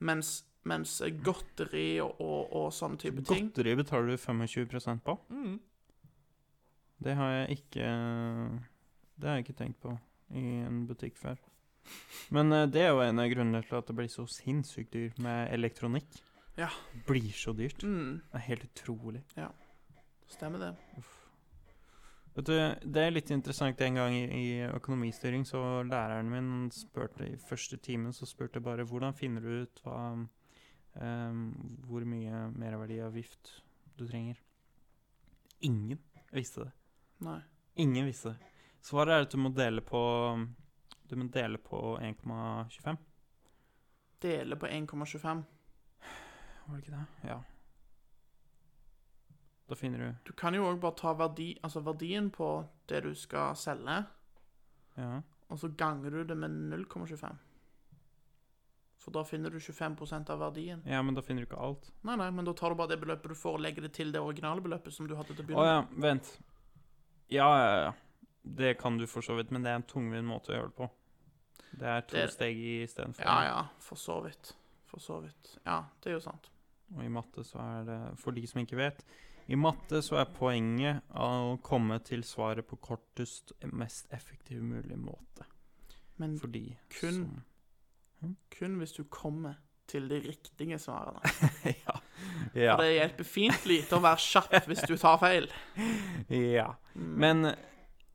Mens, 0.00 0.44
mens 0.64 1.00
godteri 1.24 2.00
og, 2.04 2.20
og, 2.20 2.52
og 2.52 2.68
sånne 2.72 2.98
type 2.98 3.24
ting 3.24 3.48
godteri 3.48 3.74
betaler 3.76 4.12
du 4.12 4.16
25% 4.16 5.00
på. 5.04 5.16
Det 7.00 7.14
har 7.16 7.30
jeg 7.32 7.60
ikke 7.60 7.86
Det 9.16 9.28
har 9.28 9.38
jeg 9.38 9.46
ikke 9.46 9.58
tenkt 9.60 9.80
på 9.80 9.94
i 10.36 10.42
en 10.62 10.84
butikk 10.86 11.16
før. 11.18 11.38
Men 12.30 12.52
eh, 12.52 12.66
det 12.70 12.84
er 12.84 12.92
jo 12.92 13.00
en 13.02 13.18
av 13.18 13.30
grunnene 13.32 13.62
til 13.66 13.78
at 13.80 13.88
det 13.88 13.96
blir 13.98 14.10
så 14.12 14.26
sinnssykt 14.30 14.92
dyrt 14.94 15.18
med 15.22 15.50
elektronikk. 15.54 16.20
Ja. 16.60 16.68
Blir 17.08 17.32
så 17.32 17.52
dyrt. 17.56 17.82
mm, 17.82 18.20
Det 18.30 18.38
er 18.38 18.46
helt 18.46 18.64
utrolig. 18.68 19.22
Stemmer 20.30 20.62
det. 20.62 20.74
Vet 22.36 22.46
du, 22.46 22.90
Det 22.94 23.02
er 23.02 23.10
litt 23.10 23.30
interessant. 23.34 23.80
En 23.80 23.98
gang 23.98 24.14
i, 24.14 24.24
i 24.28 24.44
økonomistyring 24.68 25.46
så 25.46 25.82
læreren 25.82 26.30
min 26.30 26.70
spurte 26.70 27.26
i 27.26 27.36
første 27.36 27.76
timen 27.76 28.12
så 28.12 28.28
spurte 28.28 28.60
jeg 28.60 28.66
bare 28.68 28.86
hvordan 28.86 29.16
finner 29.18 29.42
du 29.42 29.64
ut 29.64 29.82
hva, 29.82 29.98
um, 30.94 31.40
hvor 31.88 32.06
mye 32.06 32.44
merverdiavgift 32.54 33.56
du 33.98 34.06
trenger. 34.06 34.38
Ingen 35.66 35.98
visste 36.32 36.68
det. 36.68 36.72
Nei. 37.20 37.40
Ingen 37.76 38.06
visste 38.08 38.32
det. 38.34 38.50
Svaret 38.82 39.12
er 39.14 39.26
at 39.26 39.30
du 39.32 39.36
må 39.38 39.50
dele 39.54 39.80
på 39.84 40.00
Du 41.10 41.16
må 41.16 41.26
dele 41.32 41.58
på 41.58 41.98
1,25. 42.00 42.96
Dele 44.20 44.56
på 44.56 44.66
1,25. 44.68 45.42
Var 46.66 46.76
det 46.76 46.84
ikke 46.84 46.96
det? 46.96 47.06
Ja. 47.28 47.40
Da 49.68 49.74
finner 49.78 49.98
du 49.98 50.14
Du 50.26 50.32
kan 50.32 50.54
jo 50.54 50.64
òg 50.66 50.80
bare 50.82 50.96
ta 50.98 51.12
verdi, 51.14 51.52
altså 51.62 51.82
verdien 51.86 52.30
på 52.34 52.48
det 52.90 53.02
du 53.04 53.12
skal 53.14 53.54
selge, 53.56 54.00
Ja. 54.96 55.20
og 55.48 55.58
så 55.58 55.68
ganger 55.76 56.10
du 56.10 56.24
det 56.24 56.36
med 56.36 56.50
0,25. 56.50 57.36
For 59.00 59.10
da 59.12 59.22
finner 59.24 59.50
du 59.50 59.58
25% 59.58 60.28
av 60.30 60.38
verdien. 60.40 60.82
ja, 60.86 61.02
men 61.02 61.14
da 61.14 61.22
finner 61.22 61.42
du 61.42 61.46
ikke 61.48 61.60
alt. 61.62 61.90
Nei, 62.02 62.16
nei, 62.16 62.30
men 62.30 62.44
da 62.44 62.52
tar 62.52 62.70
du 62.70 62.74
bare 62.76 62.88
det 62.88 63.00
beløpet 63.00 63.28
du 63.28 63.34
får, 63.34 63.54
og 63.54 63.60
legger 63.60 63.82
det 63.82 63.92
til 63.92 64.12
det 64.12 64.20
originale 64.20 64.60
beløpet 64.60 64.92
som 64.92 65.06
du 65.08 65.14
hadde 65.16 65.34
til 65.34 65.44
å 65.44 65.44
Å 65.44 65.46
begynne 65.46 65.66
ja, 65.66 65.86
vent. 65.96 66.38
Ja, 67.30 67.48
ja, 67.58 67.82
ja. 67.84 67.92
Det 68.42 68.78
kan 68.80 68.96
du 68.98 69.06
for 69.06 69.20
så 69.22 69.36
vidt, 69.36 69.50
men 69.52 69.62
det 69.62 69.70
er 69.70 69.76
en 69.80 69.82
tungvint 69.88 70.26
måte 70.26 70.50
å 70.50 70.56
gjøre 70.56 70.70
det 70.70 70.76
på. 70.76 70.90
Det 71.78 71.86
er 71.86 72.00
to 72.00 72.16
Det- 72.16 72.32
steg 72.32 72.56
istedenfor. 72.56 73.22
Ja, 73.24 73.42
ja, 73.44 73.62
for 73.78 73.96
så 73.96 74.20
vidt. 74.24 74.54
For 74.86 74.98
så 75.00 75.20
vidt. 75.22 75.58
Ja, 75.66 75.84
det 76.02 76.10
er 76.10 76.14
jo 76.16 76.20
sant. 76.24 76.48
Og 76.96 77.04
i 77.04 77.08
matte 77.08 77.44
så 77.46 77.60
er 77.60 77.84
det, 77.84 78.18
for 78.18 78.32
de 78.32 78.46
som 78.46 78.60
ikke 78.64 78.76
vet 78.76 79.04
I 79.48 79.54
matte 79.56 80.00
så 80.02 80.16
er 80.20 80.24
poenget 80.26 81.02
å 81.14 81.60
komme 81.62 81.98
til 82.04 82.22
svaret 82.22 82.66
på 82.66 82.76
kortest, 82.80 83.52
mest 83.72 84.06
effektiv 84.12 84.62
mulig 84.62 84.96
måte. 84.98 85.44
Men 86.18 86.38
Fordi, 86.38 86.76
kun- 86.90 87.12
som 87.12 88.34
kun 88.50 88.78
hvis 88.78 88.92
du 88.96 89.04
kommer 89.04 89.54
til 89.90 90.06
de 90.10 90.20
riktige 90.24 90.78
svarene. 90.80 91.20
ja. 91.84 91.96
ja. 92.54 92.76
For 92.76 92.84
det 92.84 92.92
hjelper 92.94 93.28
fint 93.28 93.66
lite 93.68 93.98
å 93.98 94.04
være 94.04 94.22
kjapp 94.24 94.70
hvis 94.70 94.86
du 94.86 94.94
tar 95.00 95.18
feil. 95.22 95.50
Ja. 96.30 96.70
Men 96.94 97.50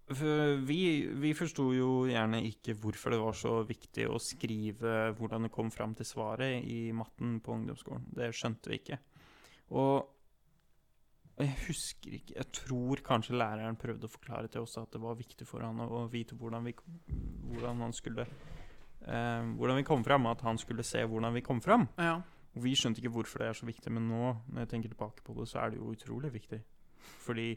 for 0.06 0.60
vi, 0.68 0.80
vi 1.18 1.32
forsto 1.34 1.72
jo 1.74 1.92
gjerne 2.06 2.44
ikke 2.46 2.76
hvorfor 2.78 3.16
det 3.16 3.22
var 3.24 3.38
så 3.38 3.56
viktig 3.66 4.06
å 4.06 4.20
skrive 4.22 5.16
hvordan 5.18 5.48
det 5.48 5.54
kom 5.54 5.72
fram 5.74 5.96
til 5.98 6.06
svaret 6.06 6.62
i 6.70 6.92
matten 6.94 7.40
på 7.42 7.56
ungdomsskolen. 7.56 8.06
Det 8.14 8.30
skjønte 8.38 8.70
vi 8.70 8.82
ikke. 8.84 9.00
Og 9.74 10.12
jeg 11.36 11.52
husker 11.66 12.14
ikke 12.16 12.36
Jeg 12.38 12.48
tror 12.56 13.02
kanskje 13.04 13.36
læreren 13.36 13.76
prøvde 13.76 14.08
å 14.08 14.12
forklare 14.14 14.48
til 14.52 14.64
oss 14.64 14.78
at 14.80 14.94
det 14.94 15.02
var 15.04 15.18
viktig 15.20 15.48
for 15.50 15.66
han 15.66 15.82
å 15.84 16.06
vite 16.12 16.38
hvordan 16.40 16.64
vi 16.70 16.76
Hvordan 17.50 17.82
han 17.84 17.96
skulle 17.96 18.28
eh, 19.08 19.52
Hvordan 19.58 19.78
vi 19.80 19.88
kom 19.88 20.04
fram, 20.04 20.26
at 20.32 20.41
han 20.41 20.58
skulle 20.58 20.84
se 20.84 21.04
hvordan 21.04 21.34
vi 21.34 21.44
kom 21.46 21.62
fram. 21.62 21.88
Ja. 21.98 22.20
Og 22.56 22.63
vi 22.63 22.76
skjønte 22.76 23.02
ikke 23.02 23.13
hvorfor 23.18 23.44
det 23.44 23.50
er 23.50 23.60
så 23.60 23.68
viktig, 23.68 23.91
men 23.91 24.08
nå, 24.08 24.32
når 24.48 24.63
jeg 24.63 24.72
tenker 24.72 24.94
tilbake 24.94 25.26
på 25.26 25.36
det, 25.39 25.50
så 25.52 25.60
er 25.60 25.74
det 25.74 25.82
jo 25.82 25.91
utrolig 25.91 26.32
viktig. 26.34 26.62
Fordi 27.26 27.50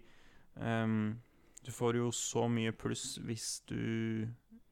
um, 0.56 1.14
du 1.66 1.70
får 1.72 2.00
jo 2.00 2.10
så 2.10 2.48
mye 2.50 2.74
pluss 2.76 3.16
hvis 3.22 3.60
du 3.70 4.26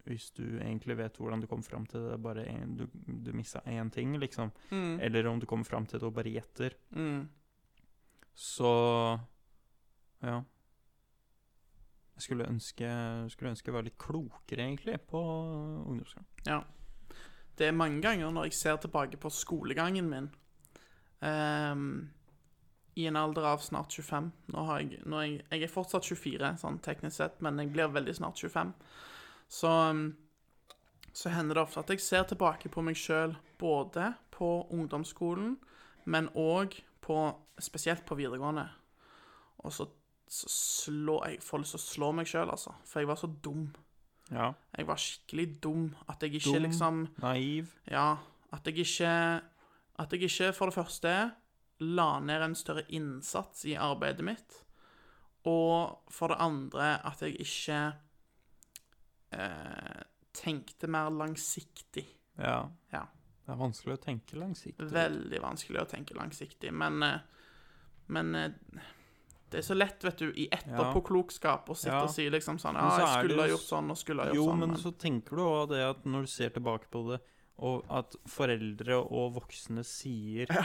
hvis 0.06 0.28
du 0.36 0.44
egentlig 0.62 0.94
vet 1.00 1.16
hvordan 1.18 1.40
du 1.42 1.48
kom 1.50 1.64
fram 1.66 1.86
til 1.90 2.04
det, 2.06 2.18
bare 2.22 2.44
en, 2.46 2.76
du, 2.78 2.84
du 2.86 3.32
missa 3.34 3.58
én 3.66 3.90
ting, 3.90 4.14
liksom. 4.22 4.52
Mm. 4.70 5.00
Eller 5.02 5.26
om 5.26 5.40
du 5.42 5.46
kommer 5.50 5.66
fram 5.66 5.86
til 5.86 5.98
det 5.98 6.06
og 6.06 6.14
bare 6.14 6.30
gjetter. 6.30 6.76
Mm. 6.94 7.24
Så 8.36 8.70
ja. 10.22 10.36
Jeg 12.16 12.24
skulle 12.24 12.48
ønske, 12.48 12.88
skulle 13.32 13.52
ønske 13.52 13.68
jeg 13.68 13.76
var 13.76 13.84
litt 13.84 13.98
klokere, 14.00 14.64
egentlig, 14.64 14.96
på 15.10 15.20
ungdomsskolen. 15.20 16.28
Ja. 16.48 16.62
Det 17.56 17.68
er 17.68 17.76
mange 17.76 18.02
ganger 18.04 18.32
når 18.32 18.48
jeg 18.48 18.56
ser 18.56 18.76
tilbake 18.80 19.16
på 19.20 19.30
skolegangen 19.32 20.08
min 20.10 20.26
um, 21.24 21.86
I 22.96 23.06
en 23.08 23.16
alder 23.16 23.48
av 23.48 23.62
snart 23.64 23.96
25 23.96 24.28
Nå 24.52 24.64
har 24.68 24.82
jeg, 24.82 25.00
nå 25.08 25.20
er 25.20 25.26
jeg, 25.26 25.38
jeg 25.54 25.64
er 25.64 25.72
fortsatt 25.72 26.04
24, 26.04 26.50
sånn 26.60 26.80
teknisk 26.84 27.16
sett, 27.16 27.40
men 27.44 27.60
jeg 27.62 27.72
blir 27.72 27.92
veldig 27.92 28.16
snart 28.18 28.40
25. 28.40 28.74
Så, 29.48 29.70
ehm, 29.70 30.06
så 31.16 31.32
hender 31.32 31.56
det 31.56 31.64
ofte 31.64 31.80
at 31.80 31.92
jeg 31.92 32.04
ser 32.04 32.28
tilbake 32.28 32.72
på 32.72 32.84
meg 32.84 32.98
sjøl 33.00 33.36
både 33.60 34.12
på 34.36 34.50
ungdomsskolen, 34.72 35.56
men 36.04 36.32
òg 36.36 36.76
på 37.04 37.18
Spesielt 37.56 38.02
på 38.04 38.18
videregående. 38.18 38.66
Og 39.64 39.72
så, 39.72 39.86
så 40.28 40.48
slå, 40.50 41.20
jeg 41.28 41.42
får 41.44 41.62
lyst 41.62 41.76
til 41.76 41.80
å 41.80 41.86
slå 41.86 42.12
meg 42.18 42.26
sjøl, 42.30 42.50
altså. 42.50 42.72
For 42.84 43.00
jeg 43.02 43.08
var 43.10 43.18
så 43.20 43.28
dum. 43.44 43.66
Ja. 44.30 44.48
Jeg 44.74 44.86
var 44.88 44.98
skikkelig 44.98 45.46
dum. 45.62 45.84
At 46.10 46.22
jeg 46.26 46.34
ikke 46.40 46.56
Dum. 46.56 46.62
liksom 46.66 47.02
Naiv. 47.22 47.74
Ja, 47.90 48.16
at 48.52 48.66
jeg 48.66 48.80
ikke 48.82 49.10
At 49.98 50.12
jeg 50.12 50.26
ikke, 50.26 50.52
for 50.52 50.66
det 50.68 50.74
første, 50.74 51.12
la 51.80 52.08
ned 52.20 52.42
en 52.42 52.54
større 52.58 52.82
innsats 52.92 53.64
i 53.64 53.76
arbeidet 53.80 54.24
mitt. 54.26 54.58
Og 55.48 56.02
for 56.12 56.28
det 56.28 56.36
andre 56.42 56.88
at 57.06 57.22
jeg 57.22 57.38
ikke 57.40 57.78
eh, 59.32 60.02
tenkte 60.36 60.90
mer 60.90 61.08
langsiktig. 61.10 62.04
Ja. 62.38 62.66
Ja. 62.92 63.04
Det 63.46 63.54
er 63.54 63.60
vanskelig 63.62 63.94
å 63.94 64.02
tenke 64.02 64.36
langsiktig. 64.40 64.88
Veldig 64.90 65.40
vanskelig 65.40 65.80
å 65.84 65.88
tenke 65.88 66.18
langsiktig, 66.18 66.72
men 66.74 67.02
eh, 67.06 67.18
Men 68.08 68.34
eh, 68.38 68.52
det 69.50 69.58
er 69.58 69.62
så 69.62 69.74
lett, 69.76 70.02
vet 70.02 70.18
du, 70.18 70.32
i 70.34 70.48
etterpåklokskap 70.50 71.68
å 71.70 71.76
sitte 71.76 71.92
Ja. 71.94 72.02
og 72.02 72.10
si 72.10 72.28
liksom 72.30 72.58
sånn 72.58 72.74
Ja, 72.74 72.88
jeg 72.98 73.06
er 73.06 73.22
skulle 73.28 73.42
ha 73.42 73.48
gjort 73.48 73.68
sånn, 73.68 73.90
og 73.90 73.96
skulle 73.96 74.22
ha 74.22 74.26
gjort 74.32 74.34
Jo, 74.36 74.46
sånn. 74.50 74.58
men 74.58 74.76
så 74.76 74.92
tenker 74.98 75.36
du 75.36 75.42
òg 75.42 75.68
det 75.70 75.82
at 75.90 76.04
når 76.04 76.20
du 76.22 76.26
ser 76.26 76.50
tilbake 76.50 76.90
på 76.90 77.04
det, 77.12 77.20
og 77.58 77.84
at 77.88 78.16
foreldre 78.28 78.98
og 79.10 79.34
voksne 79.40 79.84
sier 79.84 80.46
Ja. 80.50 80.64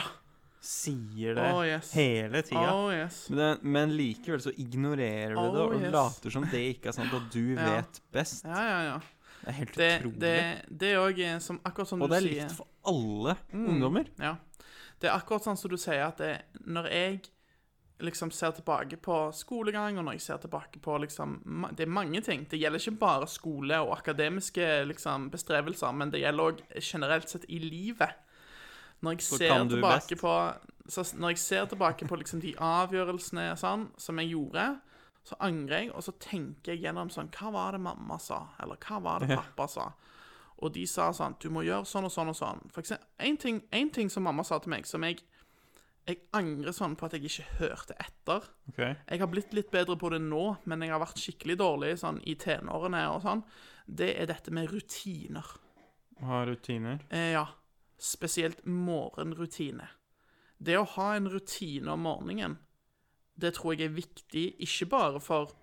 Sier 0.64 1.34
det 1.34 1.42
Oh, 1.52 1.62
yes. 1.66 1.92
hele 1.92 2.40
tida. 2.42 2.72
Oh, 2.72 2.90
yes. 2.92 3.28
Men, 3.30 3.58
men 3.62 3.90
likevel 3.96 4.38
så 4.40 4.52
ignorerer 4.56 5.34
du 5.34 5.40
det 5.40 5.58
Oh, 5.58 5.72
og 5.72 5.80
yes. 5.80 5.92
later 5.92 6.30
som 6.30 6.44
det 6.52 6.60
ikke 6.76 6.88
er 6.92 6.92
sant, 6.92 7.12
at 7.12 7.30
du 7.32 7.54
Ja. 7.56 7.80
vet 7.80 8.00
best. 8.12 8.44
Ja, 8.44 8.60
ja, 8.62 8.82
ja. 8.92 9.00
Det 9.42 9.48
er 9.48 9.52
helt 9.56 9.74
Det, 9.74 9.88
utrolig. 10.02 10.20
det, 10.20 10.64
det 10.78 10.92
er 10.92 11.00
òg 11.02 11.40
som 11.42 11.58
Akkurat 11.66 11.88
som 11.88 12.02
og 12.02 12.08
du 12.10 12.14
det 12.14 12.20
er 12.22 12.28
sier 12.28 12.42
likt 12.44 12.52
for 12.60 12.66
alle 12.86 13.36
Mm. 13.52 13.66
ungdommer. 13.72 14.06
Ja. 14.20 14.36
Det 15.00 15.10
er 15.10 15.18
akkurat 15.18 15.42
sånn 15.42 15.58
som 15.58 15.68
du 15.70 15.76
sier, 15.76 16.06
at 16.06 16.16
det, 16.18 16.42
når 16.64 16.86
jeg 16.92 17.22
liksom 18.00 18.30
ser 18.30 18.50
tilbake 18.50 18.96
på 18.96 19.16
skolegang, 19.32 19.98
og 19.98 20.04
når 20.04 20.16
jeg 20.16 20.20
ser 20.20 20.36
tilbake 20.42 20.80
på 20.82 20.98
liksom 20.98 21.40
Det 21.76 21.86
er 21.86 21.90
mange 21.90 22.20
ting. 22.20 22.46
Det 22.50 22.58
gjelder 22.58 22.78
ikke 22.78 22.98
bare 22.98 23.26
skole 23.26 23.80
og 23.80 23.98
akademiske 23.98 24.84
liksom 24.84 25.30
bestrevelser, 25.30 25.92
men 25.92 26.10
det 26.10 26.20
gjelder 26.20 26.44
òg 26.44 26.62
generelt 26.80 27.28
sett 27.28 27.44
i 27.48 27.58
livet. 27.58 28.10
Når 29.00 29.10
jeg 29.12 29.22
ser 29.22 29.68
tilbake 29.68 30.16
på 30.16 30.52
så 30.88 31.04
Når 31.16 31.28
jeg 31.28 31.38
ser 31.38 31.64
tilbake 31.66 32.06
på 32.08 32.16
liksom 32.16 32.40
de 32.40 32.54
avgjørelsene 32.58 33.56
sånn, 33.56 33.88
som 33.98 34.18
jeg 34.18 34.32
gjorde, 34.32 34.80
så 35.22 35.36
angrer 35.38 35.78
jeg, 35.78 35.92
og 35.94 36.02
så 36.02 36.12
tenker 36.18 36.72
jeg 36.72 36.82
gjennom 36.82 37.10
sånn 37.10 37.30
Hva 37.30 37.52
var 37.54 37.72
det 37.72 37.80
mamma 37.80 38.18
sa? 38.18 38.48
Eller 38.62 38.76
hva 38.82 38.98
var 39.02 39.22
det 39.22 39.36
pappa 39.36 39.68
sa? 39.68 39.92
Og 40.62 40.72
de 40.74 40.86
sa 40.86 41.12
sånn 41.14 41.36
Du 41.42 41.50
må 41.50 41.62
gjøre 41.62 41.86
sånn 41.86 42.08
og 42.08 42.14
sånn 42.14 42.32
og 42.32 42.36
sånn. 42.38 42.64
For 42.70 42.82
eksempel, 42.82 43.06
en 43.18 43.36
ting, 43.36 43.62
en 43.70 43.90
ting 43.90 44.10
som 44.10 44.26
mamma 44.26 44.44
sa 44.44 44.58
til 44.58 44.74
meg, 44.74 44.86
som 44.86 45.02
jeg 45.06 45.22
Jeg 46.02 46.18
angrer 46.34 46.74
sånn 46.74 46.96
på 46.98 47.06
at 47.06 47.14
jeg 47.14 47.28
ikke 47.28 47.44
hørte 47.60 47.94
etter. 48.02 48.46
Okay. 48.72 48.96
Jeg 49.06 49.22
har 49.22 49.30
blitt 49.30 49.52
litt 49.54 49.70
bedre 49.70 49.94
på 49.98 50.10
det 50.10 50.18
nå, 50.24 50.44
men 50.66 50.82
jeg 50.82 50.90
har 50.90 51.02
vært 51.02 51.20
skikkelig 51.22 51.56
dårlig 51.60 51.92
sånn 52.02 52.18
i 52.26 52.34
tenårene 52.42 53.04
og 53.12 53.20
sånn. 53.22 53.44
Det 53.86 54.10
er 54.18 54.26
dette 54.30 54.54
med 54.54 54.70
rutiner. 54.72 55.46
Ha 56.26 56.42
rutiner. 56.48 57.04
Eh, 57.10 57.32
ja. 57.36 57.46
Spesielt 58.02 58.64
morgenrutine. 58.66 59.86
Det 60.58 60.74
å 60.78 60.86
ha 60.96 61.12
en 61.14 61.30
rutine 61.30 61.94
om 61.94 62.02
morgenen, 62.06 62.58
det 63.38 63.54
tror 63.56 63.74
jeg 63.74 63.88
er 63.88 63.96
viktig, 63.96 64.46
ikke 64.62 64.90
bare 64.90 65.20
for 65.22 65.58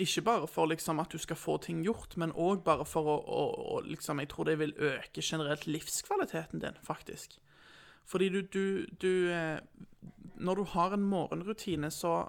Ikke 0.00 0.22
bare 0.24 0.46
for 0.48 0.70
liksom 0.70 1.00
at 1.02 1.12
du 1.12 1.18
skal 1.18 1.36
få 1.36 1.58
ting 1.60 1.82
gjort, 1.84 2.14
men 2.16 2.30
òg 2.32 2.62
bare 2.64 2.86
for 2.88 3.04
å, 3.04 3.16
å, 3.20 3.40
å 3.74 3.80
liksom 3.84 4.20
Jeg 4.22 4.30
tror 4.32 4.48
det 4.48 4.58
vil 4.60 4.72
øke 4.78 5.20
generelt 5.20 5.66
livskvaliteten 5.66 6.62
din, 6.62 6.78
faktisk. 6.86 7.36
Fordi 8.10 8.28
du, 8.34 8.40
du, 8.42 8.64
du 8.98 9.12
eh, 9.30 9.60
Når 10.40 10.60
du 10.60 10.64
har 10.74 10.94
en 10.96 11.04
morgenrutine, 11.06 11.90
så 11.94 12.24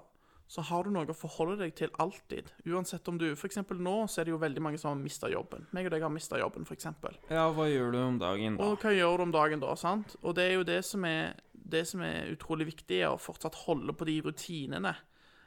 så 0.52 0.60
har 0.68 0.84
du 0.84 0.92
noe 0.92 1.08
å 1.08 1.16
forholde 1.16 1.62
deg 1.62 1.70
til 1.78 1.92
alltid. 2.02 2.50
Uansett 2.68 3.06
om 3.08 3.16
du 3.16 3.30
eksempel 3.32 3.78
nå 3.80 4.02
så 4.04 4.20
er 4.20 4.28
det 4.28 4.34
jo 4.34 4.40
veldig 4.42 4.60
mange 4.60 4.80
som 4.80 4.90
har 4.90 4.98
mista 5.00 5.30
jobben. 5.32 5.64
Meg 5.72 5.88
og 5.88 5.94
deg 5.94 6.04
har 6.04 6.12
mista 6.12 6.36
jobben, 6.36 6.66
eksempel. 6.76 7.16
Ja, 7.32 7.46
hva 7.56 7.70
gjør 7.70 7.94
du 7.94 7.98
om 8.02 8.18
dagen, 8.20 8.58
da? 8.58 8.66
Og 8.66 8.82
hva 8.82 8.92
gjør 8.92 9.16
du 9.16 9.24
om 9.24 9.32
dagen 9.32 9.62
da, 9.62 9.72
sant? 9.80 10.12
Og 10.20 10.36
det 10.36 10.44
er 10.50 10.58
jo 10.58 10.66
det 10.68 10.82
som 10.84 11.06
er, 11.08 11.40
det 11.54 11.86
som 11.88 12.04
er 12.04 12.28
utrolig 12.34 12.68
viktig, 12.68 12.98
er 13.00 13.14
å 13.14 13.22
fortsatt 13.22 13.62
holde 13.62 13.96
på 13.96 14.10
de 14.10 14.18
rutinene. 14.26 14.92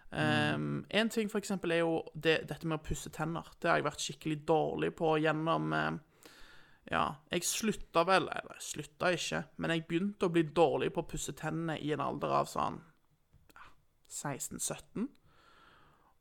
Um, 0.09 0.81
en 0.89 1.13
ting 1.13 1.29
for 1.29 1.43
eksempel 1.43 1.75
er 1.75 1.83
jo 1.83 1.99
det, 2.13 2.39
dette 2.49 2.65
med 2.65 2.79
å 2.79 2.85
pusse 2.87 3.13
tenner. 3.13 3.53
Det 3.61 3.69
har 3.69 3.77
jeg 3.77 3.89
vært 3.91 4.07
skikkelig 4.07 4.39
dårlig 4.49 4.89
på 4.97 5.19
gjennom 5.21 5.69
eh, 5.75 6.01
Ja, 6.91 7.15
jeg 7.31 7.41
slutta 7.43 8.03
vel 8.05 8.27
Eller 8.29 8.53
jeg 8.59 8.61
slutta 8.61 9.09
ikke, 9.15 9.39
men 9.57 9.71
jeg 9.71 9.87
begynte 9.87 10.27
å 10.27 10.31
bli 10.31 10.43
dårlig 10.43 10.91
på 10.93 11.01
å 11.01 11.07
pusse 11.09 11.33
tennene 11.33 11.79
i 11.81 11.91
en 11.95 12.03
alder 12.03 12.29
av 12.41 12.45
sånn 12.51 12.81
16-17. 14.09 15.07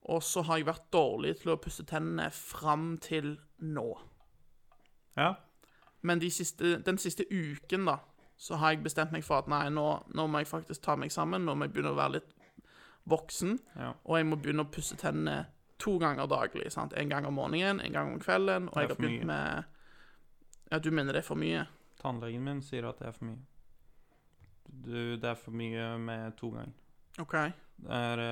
Og 0.08 0.22
så 0.22 0.42
har 0.44 0.58
jeg 0.60 0.66
vært 0.68 0.86
dårlig 0.92 1.34
til 1.40 1.54
å 1.54 1.60
pusse 1.60 1.84
tennene 1.88 2.30
fram 2.34 2.96
til 3.00 3.38
nå. 3.64 3.86
Ja. 5.16 5.34
Men 6.04 6.20
de 6.20 6.28
siste, 6.32 6.78
den 6.84 6.98
siste 7.00 7.24
uken, 7.30 7.86
da, 7.88 7.98
så 8.36 8.58
har 8.60 8.74
jeg 8.74 8.82
bestemt 8.84 9.12
meg 9.14 9.24
for 9.24 9.40
at 9.40 9.48
nei, 9.48 9.68
nå, 9.72 9.84
nå 10.12 10.26
må 10.28 10.42
jeg 10.42 10.50
faktisk 10.50 10.82
ta 10.84 10.96
meg 11.00 11.12
sammen. 11.14 11.46
Nå 11.46 11.54
må 11.56 11.64
jeg 11.68 11.72
begynne 11.76 11.94
å 11.94 12.00
være 12.00 12.18
litt 12.18 12.34
voksen, 13.08 13.58
Ja. 13.76 13.92
og 14.04 14.16
jeg 14.18 14.26
må 14.26 14.36
begynne 14.40 14.64
å 14.64 14.72
pusse 14.72 14.96
tennene 14.96 15.46
to 15.78 15.98
ganger 15.98 16.26
daglig. 16.26 16.72
sant? 16.72 16.92
En 16.96 17.08
gang 17.08 17.26
om 17.26 17.34
morgenen, 17.34 17.80
en 17.80 17.92
gang 17.92 18.12
om 18.12 18.20
kvelden, 18.20 18.68
og 18.68 18.74
jeg 18.80 18.88
har 18.88 18.96
begynt 18.96 19.24
med 19.26 19.64
Ja, 20.74 20.78
du 20.82 20.90
mener 20.90 21.14
det 21.14 21.20
er 21.22 21.26
for 21.28 21.38
mye? 21.38 21.60
Tannlegen 22.02 22.42
min 22.42 22.60
sier 22.66 22.88
at 22.88 22.98
det 22.98 23.06
er 23.06 23.14
for 23.14 23.28
mye. 23.28 23.42
Du, 24.66 24.96
det 25.20 25.28
er 25.30 25.36
for 25.38 25.54
mye 25.54 25.84
med 26.02 26.34
to 26.40 26.48
ganger. 26.50 26.72
OK. 27.22 27.34
Det 27.84 27.98
er, 28.00 28.22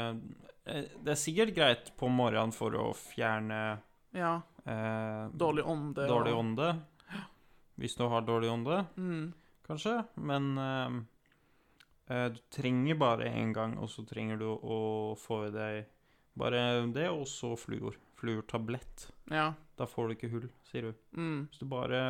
eh, 0.66 0.88
det 1.04 1.12
er 1.14 1.20
sikkert 1.20 1.52
greit 1.54 1.92
på 2.00 2.08
morgenen 2.10 2.50
for 2.56 2.74
å 2.74 2.88
fjerne 2.98 3.60
Ja. 4.14 4.40
eh, 4.66 5.28
Dårlig 5.38 5.62
ånde. 5.64 6.08
dårlig 6.08 6.32
og- 6.34 6.40
ånde. 6.44 6.82
Hvis 7.78 7.94
du 7.96 8.08
har 8.08 8.22
dårlig 8.22 8.50
ånde, 8.50 8.86
Mm. 8.96 9.32
kanskje. 9.68 10.04
Men 10.16 10.58
eh, 10.58 12.14
eh, 12.16 12.28
du 12.30 12.40
trenger 12.50 12.98
bare 12.98 13.30
én 13.30 13.52
gang, 13.54 13.78
og 13.78 13.88
så 13.88 14.04
trenger 14.06 14.38
du 14.38 14.46
å 14.46 15.16
få 15.16 15.46
i 15.46 15.50
deg 15.50 15.86
Bare 16.34 16.86
det, 16.90 17.08
og 17.10 17.26
så 17.26 17.54
fluor. 17.58 17.94
Fluortablett. 18.16 19.10
Ja. 19.30 19.52
Da 19.82 19.86
får 19.90 20.08
du 20.08 20.14
ikke 20.14 20.28
hull, 20.30 20.44
sier 20.70 20.84
du. 20.86 20.92
Mm. 21.18 21.38
Hvis 21.50 21.58
du 21.58 21.66
bare 21.70 22.02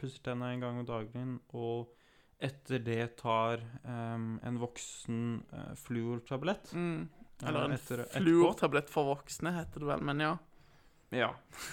pusser 0.00 0.22
tenna 0.26 0.48
en 0.50 0.62
gang 0.64 0.80
om 0.80 0.86
dagen, 0.88 1.36
og 1.54 1.92
etter 2.42 2.80
det 2.82 3.04
tar 3.20 3.62
um, 3.86 4.32
en 4.42 4.56
voksen 4.58 5.20
uh, 5.54 5.68
fluortablett 5.78 6.72
Mm. 6.74 7.04
Eller 7.44 7.68
en 7.68 7.74
etter- 7.76 8.02
fluortablett 8.14 8.90
for 8.90 9.06
voksne, 9.12 9.52
heter 9.56 9.82
det 9.84 9.88
vel. 9.92 10.02
Men 10.10 10.20
ja. 10.24 10.32
Ja, 11.14 11.28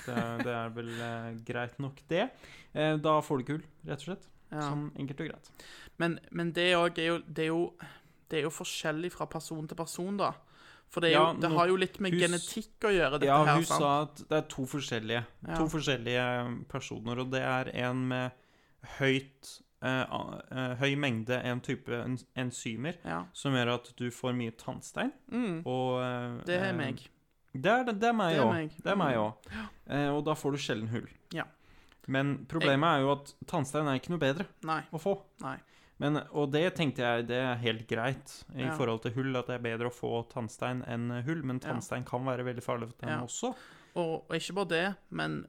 det, 0.05 0.15
det 0.45 0.53
er 0.53 0.69
vel 0.75 0.89
uh, 0.99 1.31
greit 1.47 1.77
nok, 1.81 2.01
det. 2.11 2.27
Uh, 2.75 2.97
da 3.01 3.15
får 3.25 3.37
du 3.39 3.43
ikke 3.45 3.55
hull, 3.57 3.65
rett 3.89 4.01
og 4.03 4.07
slett. 4.11 4.29
ja. 4.51 4.65
Sånn 4.67 4.87
enkelt 5.01 5.21
og 5.25 5.31
greit. 5.31 5.51
Men, 6.01 6.19
men 6.33 6.51
det 6.57 6.67
òg 6.77 6.97
er 7.01 7.07
jo 7.11 7.17
Det 7.25 7.43
er 7.47 7.51
jo 7.53 7.61
det 8.31 8.39
er 8.39 8.45
jo 8.45 8.53
forskjellig 8.55 9.09
fra 9.11 9.25
person 9.27 9.65
til 9.67 9.75
person, 9.75 10.15
da. 10.21 10.29
For 10.91 10.99
det, 10.99 11.09
er 11.11 11.13
Ja, 11.15 11.31
jo, 11.31 11.39
det 11.39 11.51
har 11.55 11.67
jo 11.71 11.75
litt 11.79 11.99
med 12.03 12.11
hus, 12.13 12.21
genetikk 12.21 12.83
å 12.83 12.91
gjøre, 12.91 13.11
dette 13.19 13.25
Ja, 13.29 13.37
her. 13.45 13.55
hun 13.55 13.63
sant? 13.63 13.79
sa 13.79 14.01
at 14.03 14.15
det 14.27 14.37
er 14.37 14.47
to 14.51 14.65
forskjellige, 14.67 15.25
Ja. 15.47 15.55
to 15.55 15.67
forskjellige 15.71 16.67
personer, 16.67 17.19
og 17.19 17.31
det 17.31 17.41
er 17.41 17.71
en 17.87 18.07
med 18.09 18.31
høyt 18.99 19.61
eh, 19.83 20.01
eh, 20.51 20.75
høy 20.77 20.95
mengde 20.95 21.39
en 21.43 21.59
type 21.61 21.89
en- 21.89 22.19
enzymer 22.37 22.97
Ja. 23.05 23.23
som 23.33 23.53
gjør 23.53 23.73
at 23.75 23.93
du 23.97 24.09
får 24.11 24.35
mye 24.35 24.51
tannstein. 24.51 25.11
Mm, 25.31 25.63
Og 25.65 26.01
eh, 26.03 26.43
det 26.45 26.59
er 26.61 26.73
meg. 26.73 27.07
Det 27.53 27.65
er, 27.71 27.83
det, 27.85 28.03
er 28.03 28.13
meg 28.13 28.37
òg. 28.39 28.69
Det 28.83 28.91
er 28.91 28.95
meg 28.95 29.15
Mm. 29.15 29.23
òg. 29.23 29.33
Eh, 29.89 30.07
og 30.09 30.23
da 30.25 30.33
får 30.33 30.51
du 30.51 30.57
sjelden 30.57 30.87
hull. 30.89 31.07
Ja. 31.33 31.43
Men 32.07 32.45
problemet 32.45 32.83
er 32.97 33.01
jo 33.01 33.11
at 33.13 33.33
tannstein 33.47 33.87
er 33.87 33.99
ikke 33.99 34.09
noe 34.09 34.19
bedre 34.19 34.45
Nei. 34.63 34.83
å 34.93 34.99
få. 35.01 35.21
Nei. 35.41 35.57
Men, 36.01 36.17
og 36.33 36.49
det 36.51 36.63
tenkte 36.77 37.03
jeg 37.05 37.27
det 37.29 37.37
er 37.37 37.55
helt 37.61 37.83
greit 37.87 38.31
i 38.55 38.63
Ja. 38.65 38.73
forhold 38.75 39.03
til 39.03 39.13
hull, 39.13 39.35
at 39.37 39.47
det 39.51 39.55
er 39.59 39.63
bedre 39.65 39.89
å 39.91 39.93
få 39.93 40.23
tannstein 40.31 40.81
enn 40.89 41.09
hull. 41.27 41.43
Men 41.45 41.59
Ja. 41.61 41.69
tannstein 41.71 42.03
kan 42.07 42.25
være 42.25 42.43
veldig 42.47 42.63
farlig 42.65 42.87
for 42.89 42.97
tennene 42.97 43.21
Ja. 43.21 43.27
også. 43.29 43.55
Og, 43.95 44.25
og 44.29 44.35
ikke 44.35 44.53
bare 44.55 44.69
det, 44.71 44.95
men 45.11 45.45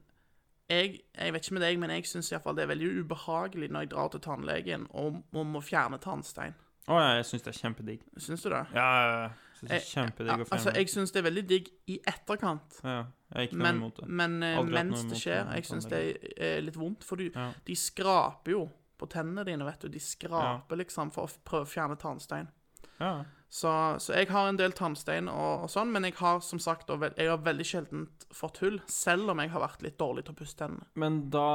jeg, 0.69 1.01
jeg 1.17 1.33
vet 1.33 1.41
ikke 1.47 1.53
med 1.57 1.61
deg, 1.63 1.79
men 1.79 1.89
jeg 1.89 2.03
syns 2.05 2.29
det 2.29 2.39
er 2.63 2.67
veldig 2.67 2.89
ubehagelig 3.03 3.69
når 3.71 3.79
jeg 3.85 3.89
drar 3.89 4.09
til 4.13 4.19
tannlegen 4.19 4.87
og, 4.91 5.23
og 5.33 5.45
må 5.45 5.61
fjerne 5.63 5.99
tannstein. 5.99 6.53
Å, 6.87 6.97
jeg 7.15 7.25
syns 7.25 7.41
det 7.45 7.53
er 7.55 7.59
kjempedigg. 7.61 8.01
Syns 8.19 8.43
du 8.43 8.49
det? 8.49 8.65
Ja, 8.75 8.87
jeg 9.23 9.31
syns 9.59 9.69
det 9.69 9.77
er 9.79 9.87
kjempedigg 9.87 10.27
Ja, 10.27 10.35
å 10.35 10.45
fjerne. 10.45 10.57
altså, 10.57 10.73
jeg 10.75 10.87
syns 10.91 11.11
det 11.15 11.19
er 11.23 11.29
veldig 11.31 11.43
digg 11.47 11.69
i 11.87 11.99
etterkant. 12.05 12.79
ja, 12.83 12.97
jeg 13.33 13.37
er 13.39 13.47
ikke 13.47 13.57
noe 13.57 13.63
Men, 13.63 13.75
imot 13.81 13.95
det. 14.01 14.07
men 14.09 14.43
eh, 14.43 14.63
mens 14.63 15.03
det 15.09 15.17
skjer, 15.21 15.53
jeg 15.55 15.63
syns 15.65 15.85
det 15.89 16.01
er 16.37 16.61
litt 16.61 16.75
vondt. 16.75 17.03
For 17.07 17.15
du, 17.15 17.29
Ja. 17.33 17.53
de 17.65 17.73
skraper 17.75 18.51
jo 18.51 18.69
på 19.03 19.11
tennene 19.11 19.45
dine, 19.47 19.67
vet 19.67 19.83
du. 19.83 19.91
De 19.91 20.01
skraper 20.01 20.79
liksom 20.79 21.11
for 21.13 21.27
å 21.27 21.45
prøve 21.47 21.67
å 21.67 21.73
fjerne 21.73 21.99
tannstein. 21.99 22.47
Ja. 22.99 23.23
Så, 23.53 23.69
så 24.01 24.15
jeg 24.15 24.31
har 24.33 24.47
en 24.49 24.57
del 24.57 24.73
tannstein 24.73 25.27
og, 25.29 25.65
og 25.65 25.69
sånn, 25.69 25.91
men 25.93 26.07
jeg 26.07 26.15
har 26.17 26.39
som 26.41 26.61
sagt 26.61 26.89
jeg 26.89 27.27
har 27.29 27.43
veldig 27.45 27.67
sjelden 27.67 28.07
fått 28.33 28.63
hull, 28.63 28.79
selv 28.89 29.29
om 29.29 29.43
jeg 29.43 29.51
har 29.53 29.61
vært 29.61 29.85
litt 29.85 29.99
dårlig 30.01 30.23
til 30.25 30.33
å 30.33 30.39
pusse 30.39 30.57
tennene. 30.57 30.87
Men 30.97 31.19
da 31.33 31.51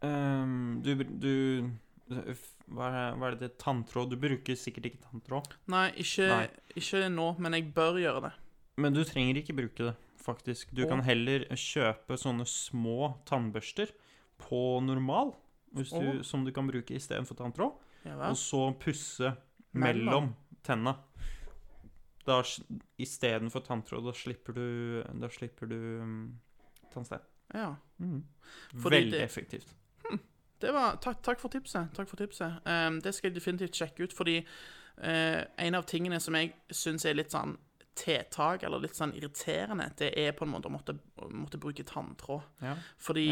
um, 0.00 0.80
Du, 0.84 0.94
du 1.04 1.34
hva 2.08 2.88
er, 2.88 3.16
hva 3.20 3.28
er 3.28 3.36
det 3.40 3.50
Tanntråd? 3.60 4.14
Du 4.14 4.20
bruker 4.20 4.56
sikkert 4.56 4.88
ikke 4.88 5.02
tanntråd. 5.10 5.56
Nei 5.72 5.90
ikke, 6.00 6.28
Nei. 6.30 6.46
ikke 6.80 7.04
nå, 7.12 7.30
men 7.42 7.56
jeg 7.58 7.68
bør 7.76 8.00
gjøre 8.00 8.22
det. 8.28 8.32
Men 8.80 8.96
du 8.96 9.02
trenger 9.04 9.40
ikke 9.40 9.56
bruke 9.58 9.90
det, 9.90 9.94
faktisk. 10.22 10.72
Du 10.72 10.84
og. 10.86 10.92
kan 10.92 11.02
heller 11.04 11.44
kjøpe 11.52 12.16
sånne 12.20 12.46
små 12.48 13.12
tannbørster 13.28 13.92
på 14.40 14.62
normal, 14.86 15.34
du, 15.74 16.22
som 16.24 16.44
du 16.44 16.52
kan 16.52 16.66
bruke 16.66 16.94
istedenfor 16.96 17.34
tanntråd, 17.38 17.72
Ja, 18.04 18.16
og 18.30 18.36
så 18.36 18.72
pusse 18.80 19.34
Mellom. 19.72 20.04
mellom 20.06 20.34
tenna. 20.64 20.96
Istedenfor 22.98 23.60
tanntråd, 23.64 24.04
da 24.04 24.12
slipper 24.12 24.52
du 24.52 25.20
Da 25.20 25.28
slipper 25.32 25.66
du 25.70 25.76
um, 26.02 26.40
tannstein. 26.92 27.20
ja. 27.54 27.74
Mm. 28.00 28.22
Veldig 28.74 29.12
det- 29.12 29.22
effektivt. 29.24 29.74
Det 30.60 30.72
var, 30.72 30.96
takk, 30.96 31.22
takk 31.22 31.38
for 31.40 31.48
tipset. 31.48 31.92
Takk 31.94 32.08
for 32.08 32.16
tipset. 32.16 32.58
Um, 32.66 33.00
det 33.00 33.14
skal 33.14 33.30
jeg 33.30 33.34
definitivt 33.36 33.74
sjekke 33.78 34.02
ut, 34.08 34.12
fordi 34.12 34.38
uh, 35.04 35.44
en 35.58 35.74
av 35.74 35.84
tingene 35.86 36.18
som 36.20 36.34
jeg 36.34 36.52
syns 36.74 37.04
er 37.06 37.14
litt 37.14 37.30
sånn 37.30 37.56
tiltak, 37.98 38.62
eller 38.64 38.80
litt 38.84 38.96
sånn 38.96 39.12
irriterende, 39.18 39.90
det 39.98 40.12
er 40.18 40.32
på 40.38 40.46
en 40.46 40.52
måte 40.54 40.70
å 40.70 40.72
måtte, 40.74 40.94
måtte 41.34 41.58
bruke 41.60 41.84
tanntråd. 41.88 42.46
Ja, 42.62 42.76
Fordi, 43.02 43.26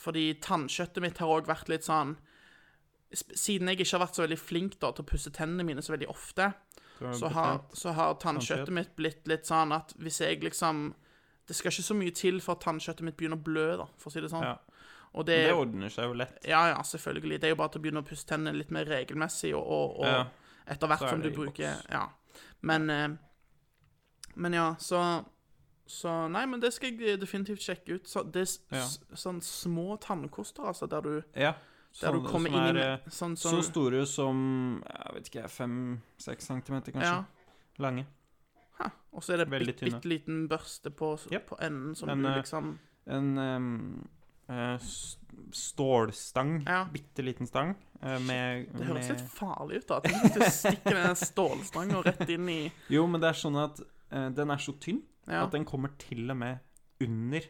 fordi 0.00 0.24
tannkjøttet 0.42 1.02
mitt 1.04 1.18
har 1.22 1.28
òg 1.36 1.46
vært 1.50 1.68
litt 1.72 1.84
sånn 1.88 2.16
Siden 3.12 3.68
jeg 3.68 3.76
ikke 3.82 3.98
har 3.98 4.06
vært 4.06 4.16
så 4.16 4.22
veldig 4.24 4.38
flink 4.40 4.78
da, 4.80 4.88
til 4.96 5.04
å 5.04 5.08
pusse 5.10 5.30
tennene 5.36 5.66
mine 5.68 5.82
så 5.84 5.92
veldig 5.92 6.06
ofte, 6.08 6.46
så 7.12 7.28
har 7.34 7.58
så 7.76 7.90
har, 7.92 7.98
har 7.98 8.14
Tannkjøtt. 8.14 8.22
tannkjøttet 8.22 8.72
mitt 8.78 8.94
blitt 8.96 9.26
litt 9.28 9.44
sånn 9.48 9.74
at 9.76 9.92
hvis 10.00 10.20
jeg 10.22 10.40
liksom 10.46 10.94
Det 11.48 11.56
skal 11.58 11.72
ikke 11.74 11.84
så 11.84 11.96
mye 11.98 12.14
til 12.16 12.38
for 12.40 12.54
at 12.56 12.62
tannkjøttet 12.64 13.02
mitt 13.04 13.16
begynner 13.18 13.36
å 13.36 13.42
blø, 13.44 13.66
da, 13.82 13.84
for 13.98 14.08
å 14.08 14.12
si 14.14 14.20
det 14.22 14.30
sånn. 14.32 14.44
Ja. 14.46 14.54
Og 15.12 15.26
Det 15.28 15.36
det, 15.44 15.52
ordner 15.58 15.90
seg 15.92 16.06
jo 16.08 16.14
lett. 16.16 16.38
ja, 16.48 16.60
ja, 16.70 16.78
selvfølgelig. 16.86 17.40
Det 17.42 17.48
er 17.50 17.52
jo 17.52 17.58
bare 17.60 17.72
til 17.74 17.82
å 17.82 17.84
begynne 17.84 18.00
å 18.00 18.06
pusse 18.08 18.24
tennene 18.30 18.56
litt 18.56 18.70
mer 18.72 18.86
regelmessig, 18.88 19.50
og, 19.58 19.66
og, 19.66 19.98
og 20.00 20.06
Ja. 20.06 20.22
etter 20.72 20.88
hvert 20.88 21.02
er 21.02 21.10
som 21.12 21.20
du 21.20 21.28
bruker 21.34 21.74
boks. 21.74 21.90
Ja. 21.92 22.06
Men 22.62 22.88
eh, 22.94 23.08
Men 24.34 24.52
ja, 24.52 24.74
så 24.78 25.24
Så 25.86 26.08
Nei, 26.30 26.46
men 26.46 26.60
det 26.60 26.70
skal 26.72 26.94
jeg 26.96 27.18
definitivt 27.20 27.60
sjekke 27.60 27.98
ut. 27.98 28.08
Så 28.08 28.22
det 28.32 28.46
er 28.70 28.76
Ja. 28.78 28.86
sånn 29.18 29.42
små 29.42 29.98
tannkoster, 30.00 30.62
altså, 30.62 30.86
der 30.88 31.00
du, 31.02 31.22
Ja. 31.34 31.54
der 32.00 32.12
du 32.12 32.22
kommer 32.22 32.48
inn 32.48 32.76
i 32.76 32.80
eh, 32.80 32.98
sånn, 33.08 33.36
Så 33.36 33.50
sånn 33.50 33.62
store 33.62 34.06
som 34.06 34.82
Jeg 34.86 35.14
vet 35.14 35.28
ikke, 35.28 35.48
fem-seks 35.48 36.46
centimeter, 36.46 36.92
kanskje. 36.92 37.02
Ja. 37.02 37.24
Lange. 37.78 38.06
Og 39.12 39.22
så 39.22 39.34
er 39.34 39.42
det 39.44 39.50
Veldig 39.50 39.74
bitte, 39.74 39.84
bitte 39.90 40.08
liten 40.08 40.48
børste 40.48 40.90
på, 40.90 41.18
yep. 41.30 41.46
på 41.50 41.58
enden 41.60 41.94
som 41.94 42.08
En, 42.08 42.22
du 42.22 42.28
eh, 42.28 42.36
liksom 42.40 42.78
En 43.06 43.38
um, 43.38 44.08
uh, 44.48 44.78
stålstang. 45.52 46.62
Ja. 46.66 46.84
Bitte 46.92 47.22
liten 47.22 47.46
stang. 47.46 47.74
Uh, 48.02 48.18
med, 48.22 48.68
Det 48.72 48.86
høres 48.86 49.08
med 49.08 49.18
litt 49.18 49.32
farlig 49.34 49.82
ut, 49.82 49.88
da. 49.88 49.98
Tenk 50.04 50.22
hvis 50.22 50.34
du 50.38 50.44
stikker 50.68 50.98
den 51.00 51.18
stålstanga 51.18 52.02
rett 52.06 52.30
inn 52.30 52.48
i 52.48 52.60
Jo, 52.92 53.06
men 53.10 53.20
det 53.20 53.32
er 53.32 53.40
sånn 53.42 53.58
at 53.62 53.82
eh, 54.12 54.28
den 54.30 54.50
er 54.50 54.56
så 54.62 54.74
tynn 54.78 55.02
Ja. 55.28 55.44
at 55.46 55.52
den 55.52 55.64
kommer 55.64 55.92
til 55.98 56.30
og 56.30 56.36
med 56.36 56.58
under 57.00 57.40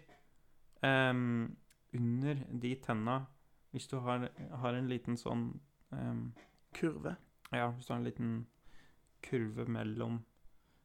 um, 0.83 1.57
Under 1.95 2.35
de 2.61 2.75
tenna 2.77 3.27
Hvis 3.73 3.87
du 3.89 3.99
har, 4.01 4.29
har 4.61 4.75
en 4.75 4.89
liten 4.89 5.17
sånn 5.17 5.61
um, 5.93 6.33
kurve. 6.75 7.17
Ja, 7.53 7.71
hvis 7.73 7.87
du 7.87 7.93
har 7.95 8.01
en 8.01 8.05
liten 8.05 8.47
kurve 9.23 9.65
mellom 9.69 10.19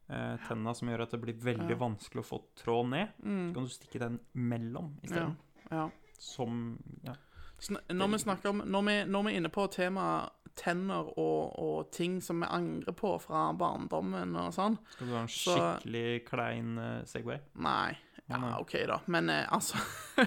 eh, 0.10 0.38
tenna 0.48 0.74
som 0.76 0.88
gjør 0.88 1.02
at 1.04 1.12
det 1.12 1.20
blir 1.22 1.34
veldig 1.44 1.74
Ja. 1.76 1.80
vanskelig 1.82 2.24
å 2.24 2.28
få 2.30 2.40
tråd 2.56 2.90
ned, 2.90 3.10
Mm. 3.24 3.50
så 3.50 3.54
kan 3.56 3.64
du 3.64 3.70
stikke 3.70 4.00
den 4.00 4.20
mellom 4.34 4.94
Ja. 5.04 5.08
isteden. 5.10 5.38
ja. 5.72 5.90
Som 6.18 6.80
Ja. 7.04 7.14
Når 7.90 8.12
vi 8.14 8.18
snakker 8.22 8.50
om 8.50 8.62
når 8.66 8.84
vi, 8.86 8.96
når 9.10 9.24
vi 9.26 9.32
er 9.34 9.40
inne 9.42 9.50
på 9.54 9.64
temaet 9.74 10.34
tenner 10.58 11.10
og, 11.20 11.54
og 11.62 11.92
ting 11.94 12.18
som 12.22 12.42
vi 12.42 12.48
angrer 12.50 12.96
på 12.98 13.12
fra 13.22 13.52
barndommen 13.58 14.34
og 14.42 14.54
sånn 14.56 14.78
Skal 14.96 15.08
du 15.10 15.14
ha 15.14 15.22
en 15.22 15.30
Så- 15.30 15.54
skikkelig 15.54 16.26
klein 16.26 16.72
uh, 16.82 17.06
Segway? 17.06 17.40
Nei. 17.62 17.98
Ja, 18.28 18.58
OK, 18.60 18.74
da. 18.90 18.98
Men 19.08 19.30
eh, 19.32 19.46
altså 19.54 19.78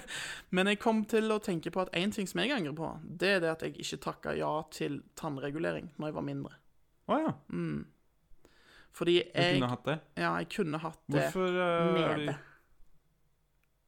Men 0.57 0.71
jeg 0.71 0.79
kom 0.81 1.03
til 1.05 1.29
å 1.35 1.41
tenke 1.43 1.69
på 1.75 1.83
at 1.83 1.91
én 1.99 2.15
ting 2.15 2.29
som 2.31 2.41
jeg 2.41 2.55
angrer 2.55 2.73
på, 2.79 2.93
det 3.05 3.33
er 3.37 3.43
det 3.45 3.51
at 3.53 3.65
jeg 3.67 3.75
ikke 3.83 3.99
takka 4.07 4.33
ja 4.39 4.53
til 4.73 5.03
tannregulering 5.21 5.91
når 5.99 6.09
jeg 6.09 6.17
var 6.17 6.25
mindre. 6.25 6.55
Å 7.11 7.19
ja, 7.21 7.33
Fordi 8.97 9.19
du 9.19 9.35
jeg 9.35 9.59
kunne 9.59 9.69
hatt 9.75 9.85
det. 9.91 9.99
Ja, 10.17 10.31
jeg 10.41 10.49
kunne 10.55 10.81
hatt 10.81 11.03
det 11.11 11.27
Hvorfor 11.27 11.59
uh, 11.59 12.01
er 12.07 12.17
nede. 12.23 12.39
du 12.39 12.47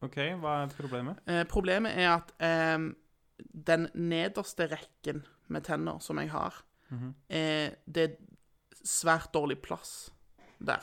OK, 0.03 0.17
hva 0.43 0.57
er 0.65 0.73
problemet? 0.75 1.21
Eh, 1.31 1.45
problemet 1.47 1.95
er 1.95 2.09
at 2.17 2.33
eh, 2.43 2.89
den 3.53 3.89
nederste 3.95 4.67
rekken 4.71 5.25
med 5.49 5.65
tenner 5.65 5.99
som 6.01 6.19
jeg 6.19 6.31
har, 6.31 6.55
Mhm. 6.91 7.15
eh, 7.31 7.71
det 7.91 8.03
er 8.11 8.17
svært 8.85 9.33
dårlig 9.33 9.63
plass 9.63 10.11
der. 10.61 10.83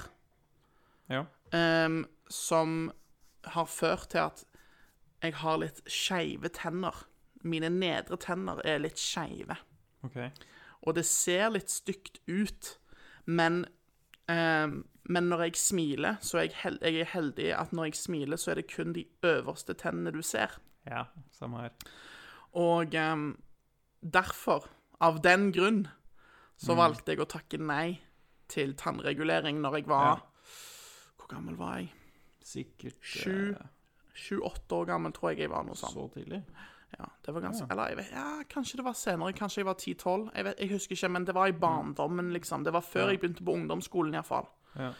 Ja. 1.10 1.26
Em, 1.54 2.06
som 2.30 2.92
har 3.44 3.66
ført 3.66 4.10
til 4.10 4.18
at 4.20 4.44
jeg 5.24 5.34
har 5.36 5.58
litt 5.58 5.82
skeive 5.88 6.50
tenner. 6.50 7.06
Mine 7.44 7.70
nedre 7.70 8.18
tenner 8.18 8.62
er 8.66 8.80
litt 8.80 8.98
skeive. 8.98 9.56
Okay. 10.04 10.32
Og 10.84 10.96
det 10.96 11.06
ser 11.06 11.50
litt 11.50 11.70
stygt 11.70 12.20
ut, 12.28 12.78
men 13.26 13.66
em, 14.30 14.88
Men 15.10 15.24
når 15.30 15.40
jeg 15.42 15.56
smiler, 15.56 16.18
så 16.22 16.38
er 16.38 16.42
jeg, 16.42 16.52
held, 16.62 16.80
jeg 16.84 17.00
er 17.02 17.06
heldig 17.06 17.60
at 17.60 17.72
når 17.74 17.84
jeg 17.86 17.96
smiler, 17.96 18.38
så 18.38 18.52
er 18.52 18.56
det 18.56 18.68
kun 18.76 18.94
de 18.94 19.06
øverste 19.24 19.74
tennene 19.74 20.12
du 20.14 20.22
ser. 20.22 20.60
Ja, 20.86 21.06
samme 21.32 21.62
her. 21.62 21.70
Og 22.58 22.96
um, 22.96 23.38
derfor, 24.02 24.66
av 25.02 25.22
den 25.22 25.52
grunn, 25.52 25.88
så 26.60 26.76
valgte 26.76 27.14
jeg 27.14 27.22
å 27.24 27.28
takke 27.30 27.60
nei 27.62 28.00
til 28.52 28.74
tannregulering 28.76 29.62
når 29.62 29.76
jeg 29.80 29.88
var 29.88 30.08
Ja. 30.10 30.16
Hvor 31.20 31.28
gammel 31.36 31.56
var 31.60 31.78
jeg? 31.78 31.92
Sikkert 32.44 33.12
eh, 33.30 33.60
Sju-åtte 34.18 34.74
år 34.76 34.88
gammel 34.90 35.12
tror 35.14 35.30
jeg 35.32 35.44
jeg 35.46 35.50
var. 35.52 35.64
noe 35.64 35.76
sånt. 35.78 35.94
så 35.94 36.08
tidlig. 36.16 36.42
Ja, 36.98 37.06
det 37.24 37.34
var 37.36 37.42
ganske, 37.46 37.68
Eller 37.72 37.88
jeg 37.94 37.98
vet, 38.00 38.12
ja, 38.12 38.44
kanskje 38.50 38.78
det 38.80 38.86
var 38.88 38.94
senere. 38.98 39.34
Kanskje 39.38 39.62
jeg 39.62 39.66
var 39.70 39.76
10-12. 39.78 40.32
Jeg, 40.36 40.46
vet- 40.46 40.60
jeg 40.60 40.70
husker 40.72 40.96
ikke, 40.96 41.10
men 41.14 41.26
det 41.26 41.36
var 41.36 41.48
i 41.48 41.52
barndommen, 41.52 42.32
liksom. 42.34 42.64
Det 42.66 42.74
var 42.74 42.82
før 42.82 43.06
Ja. 43.06 43.12
jeg 43.14 43.20
begynte 43.22 43.46
på 43.46 43.54
ungdomsskolen, 43.54 44.14
iallfall. 44.18 44.48
Ja. 44.76 44.92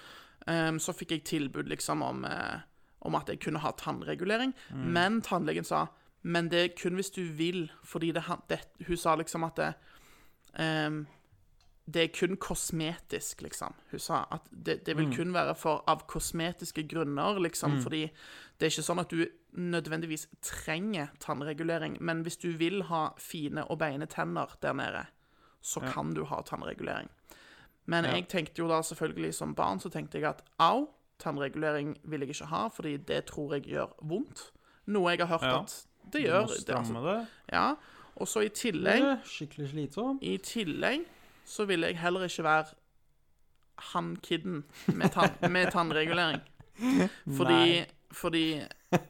Um, 0.48 0.78
så 0.80 0.94
fikk 0.94 1.12
jeg 1.12 1.24
tilbud 1.26 1.68
liksom 1.68 2.02
om, 2.04 2.24
eh, 2.26 2.60
om 3.02 3.16
at 3.16 3.28
jeg 3.28 3.40
kunne 3.40 3.60
ha 3.60 3.72
tannregulering. 3.72 4.54
Mm. 4.72 4.86
Men 4.94 5.22
tannlegen 5.22 5.66
sa 5.66 5.88
men 6.24 6.50
det 6.50 6.60
er 6.64 6.76
kun 6.82 6.96
hvis 6.96 7.10
du 7.12 7.24
vil, 7.24 7.72
fordi 7.84 8.12
det, 8.12 8.24
det, 8.50 8.60
hun 8.88 8.98
sa 8.98 9.16
liksom 9.16 9.44
at 9.44 9.56
det, 9.56 9.74
um, 10.60 11.08
det 11.94 12.04
er 12.04 12.08
kun 12.28 12.36
kosmetisk, 12.38 13.42
liksom. 13.42 13.74
Hun 13.92 14.00
sa 14.00 14.26
at 14.32 14.42
det, 14.52 14.86
det 14.86 14.96
Mm. 14.96 15.00
vil 15.10 15.16
kun 15.18 15.34
være 15.34 15.56
for, 15.56 15.84
av 15.88 16.04
kosmetiske 16.08 16.84
grunner, 16.88 17.40
liksom. 17.40 17.82
Fordi 17.82 18.02
det 18.60 18.66
er 18.68 18.70
ikke 18.70 18.84
sånn 18.86 19.00
at 19.00 19.10
du 19.10 19.26
nødvendigvis 19.58 20.28
trenger 20.42 21.08
tannregulering. 21.20 21.98
Men 22.02 22.22
hvis 22.22 22.38
du 22.38 22.52
vil 22.58 22.84
ha 22.84 23.10
fine 23.18 23.64
og 23.72 23.80
beine 23.80 24.06
tenner 24.06 24.46
der 24.62 24.74
nede, 24.74 25.06
så 25.62 25.80
kan 25.94 26.14
du 26.14 26.26
ha 26.26 26.42
tannregulering. 26.42 27.10
Men 27.88 28.06
Ja. 28.06 28.12
jeg 28.12 28.28
tenkte 28.28 28.60
jo 28.60 28.68
da 28.68 28.82
selvfølgelig 28.82 29.34
som 29.34 29.56
barn, 29.56 29.80
så 29.80 29.90
tenkte 29.90 30.20
jeg 30.20 30.30
at 30.30 30.44
au, 30.60 30.90
tannregulering 31.20 31.98
vil 32.04 32.20
jeg 32.20 32.30
ikke 32.30 32.46
ha, 32.46 32.68
fordi 32.68 32.98
det 32.98 33.26
tror 33.26 33.54
jeg 33.54 33.64
gjør 33.64 33.94
vondt. 34.04 34.52
Noe 34.86 35.10
jeg 35.10 35.20
har 35.28 35.38
hørt 35.40 35.44
Ja. 35.44 35.60
at 35.62 35.86
det 36.14 36.22
Du 36.24 36.28
gjør. 36.28 36.42
må 36.42 36.48
Det, 36.68 36.76
altså, 36.76 37.26
ja. 37.52 37.74
Og 38.20 38.28
så 38.28 38.40
i 38.44 38.50
Det 38.50 38.54
tillegg 38.60 39.02
er 39.02 39.18
skikkelig 39.26 39.70
slitsom. 39.70 40.20
i 40.22 40.38
tillegg 40.38 41.06
så 41.46 41.66
ville 41.66 41.88
jeg 41.88 41.98
heller 42.02 42.24
ikke 42.28 42.44
være 42.44 42.66
han 43.94 44.16
kidden 44.24 44.64
med, 44.88 45.10
tann, 45.16 45.52
med 45.52 45.72
tannregulering. 45.72 46.42
Fordi, 47.38 47.86
fordi 48.12 48.62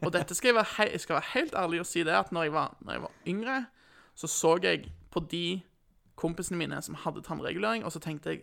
Og 0.02 0.12
dette 0.12 0.34
skal 0.34 0.48
jeg, 0.48 0.54
være 0.54 0.66
hei, 0.76 0.88
jeg 0.92 1.00
skal 1.00 1.14
være 1.14 1.28
helt 1.34 1.54
ærlig 1.54 1.80
og 1.80 1.86
si 1.86 2.02
det, 2.04 2.12
at 2.12 2.32
når 2.32 2.42
jeg, 2.42 2.52
var, 2.52 2.76
når 2.80 2.92
jeg 2.92 3.02
var 3.02 3.10
yngre, 3.26 3.66
så 4.14 4.26
så 4.26 4.58
jeg 4.62 4.92
på 5.10 5.20
de 5.30 5.60
kompisene 6.16 6.58
mine 6.58 6.82
som 6.82 6.94
hadde 6.94 7.22
tannregulering, 7.22 7.84
og 7.84 7.92
så 7.92 7.98
tenkte 7.98 8.30
jeg 8.30 8.42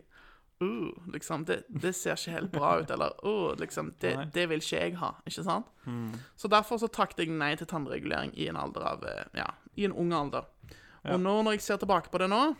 uh, 0.61 1.11
liksom, 1.13 1.45
det, 1.45 1.63
det 1.69 1.93
ser 1.95 2.17
ikke 2.17 2.33
helt 2.33 2.51
bra 2.51 2.73
ut, 2.81 2.91
eller 2.91 3.13
uh, 3.25 3.55
liksom, 3.59 3.93
det, 4.01 4.13
det 4.33 4.47
vil 4.49 4.61
ikke 4.63 4.79
jeg 4.83 4.95
ha, 5.01 5.13
ikke 5.25 5.43
sant? 5.45 5.71
Så 6.35 6.49
derfor 6.51 6.79
så 6.81 6.89
takket 6.91 7.23
jeg 7.23 7.31
nei 7.31 7.53
til 7.55 7.67
tannregulering 7.69 8.33
i 8.35 8.49
en 8.51 8.57
alder 8.59 8.87
av, 8.89 9.03
eh, 9.07 9.25
ja, 9.39 9.47
i 9.79 9.85
en 9.87 9.93
ung 9.95 10.13
alder. 10.13 10.47
Og 11.07 11.21
nå 11.21 11.35
når 11.45 11.55
jeg 11.55 11.61
ser 11.63 11.77
tilbake 11.79 12.11
på 12.11 12.19
det 12.19 12.27
nå, 12.31 12.55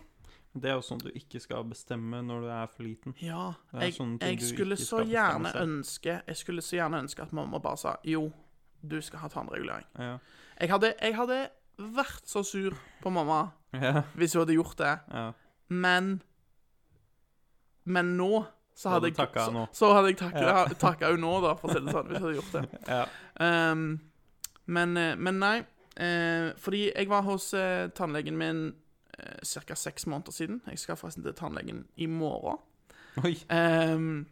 Det 0.58 0.72
er 0.72 0.78
jo 0.78 0.82
sånn 0.82 1.02
du 1.04 1.10
ikke 1.14 1.42
skal 1.44 1.66
bestemme 1.68 2.22
når 2.24 2.46
du 2.46 2.48
er 2.50 2.70
for 2.72 2.86
liten. 2.88 3.14
Ja, 3.22 3.52
jeg, 3.78 3.98
jeg 4.22 4.40
skulle 4.42 4.78
så 4.80 5.04
gjerne 5.06 5.52
ønske 5.60 6.16
Jeg 6.26 6.38
skulle 6.40 6.64
så 6.66 6.80
gjerne 6.80 7.04
ønske 7.04 7.22
at 7.22 7.34
mamma 7.36 7.60
bare 7.62 7.78
sa 7.78 7.96
jo, 8.08 8.32
du 8.82 8.98
skal 9.02 9.20
ha 9.26 9.30
tannregulering. 9.30 9.86
Ja. 10.00 10.16
Jeg 10.62 10.72
hadde, 10.72 10.94
jeg 11.02 11.18
hadde 11.18 11.38
vært 11.78 12.26
så 12.26 12.42
sur 12.48 12.78
på 13.04 13.12
mamma 13.14 13.52
Ja. 13.78 14.02
hvis 14.16 14.34
hun 14.34 14.46
hadde 14.46 14.56
gjort 14.56 14.80
det, 14.80 14.96
ja. 15.12 15.28
men 15.68 16.22
Men 17.88 18.16
nå 18.20 18.46
så 18.78 18.92
hadde 18.94 19.10
jeg 19.10 19.16
så, 19.34 19.64
så 19.74 19.88
hadde 19.96 20.12
jeg 20.12 20.20
takka 20.20 20.68
takka 20.78 21.10
henne 21.10 21.24
nå, 21.24 21.32
da, 21.42 21.56
for 21.58 21.72
å 21.72 21.74
si 21.74 21.82
det 21.82 21.94
sånn, 21.96 22.12
hvis 22.12 22.20
jeg 22.20 22.26
hadde 22.26 22.36
gjort 22.38 22.52
det. 22.54 22.82
ja. 22.94 23.06
Um, 23.42 23.88
men, 24.70 24.94
eh, 25.02 25.16
men 25.18 25.40
nei. 25.42 25.56
Uh, 25.98 26.52
fordi 26.62 26.84
jeg 26.92 27.10
var 27.10 27.24
hos 27.26 27.48
uh, 27.58 27.88
tannlegen 27.98 28.38
min 28.38 28.60
uh, 29.18 29.40
ca. 29.42 29.78
seks 29.82 30.06
måneder 30.06 30.36
siden. 30.36 30.62
Jeg 30.70 30.84
skal 30.84 31.00
forresten 31.00 31.26
til 31.26 31.34
tannlegen 31.34 31.88
i 31.98 32.06
morgen. 32.06 32.62
Ehm, 33.50 34.28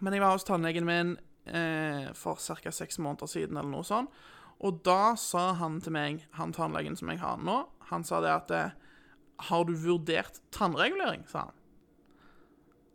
men 0.00 0.16
jeg 0.16 0.24
var 0.24 0.38
hos 0.38 0.48
tannlegen 0.48 0.88
min 0.88 1.12
uh, 1.52 2.08
for 2.16 2.40
ca. 2.40 2.72
seks 2.72 2.96
måneder 2.96 3.28
siden, 3.28 3.60
eller 3.60 3.74
noe 3.74 3.84
sånt. 3.84 4.08
Og 4.64 4.80
da 4.88 5.18
sa 5.20 5.50
han 5.60 5.82
til 5.84 5.92
meg, 5.98 6.24
han 6.40 6.56
tannlegen 6.56 6.96
som 6.96 7.12
jeg 7.12 7.20
har 7.20 7.36
nå, 7.44 7.60
han 7.92 8.08
sa 8.08 8.24
det 8.24 8.32
at 8.32 8.50
Har 9.50 9.64
du 9.64 9.76
vurdert 9.76 10.40
tannregulering? 10.52 11.28
sa 11.28 11.50
han. 11.50 11.59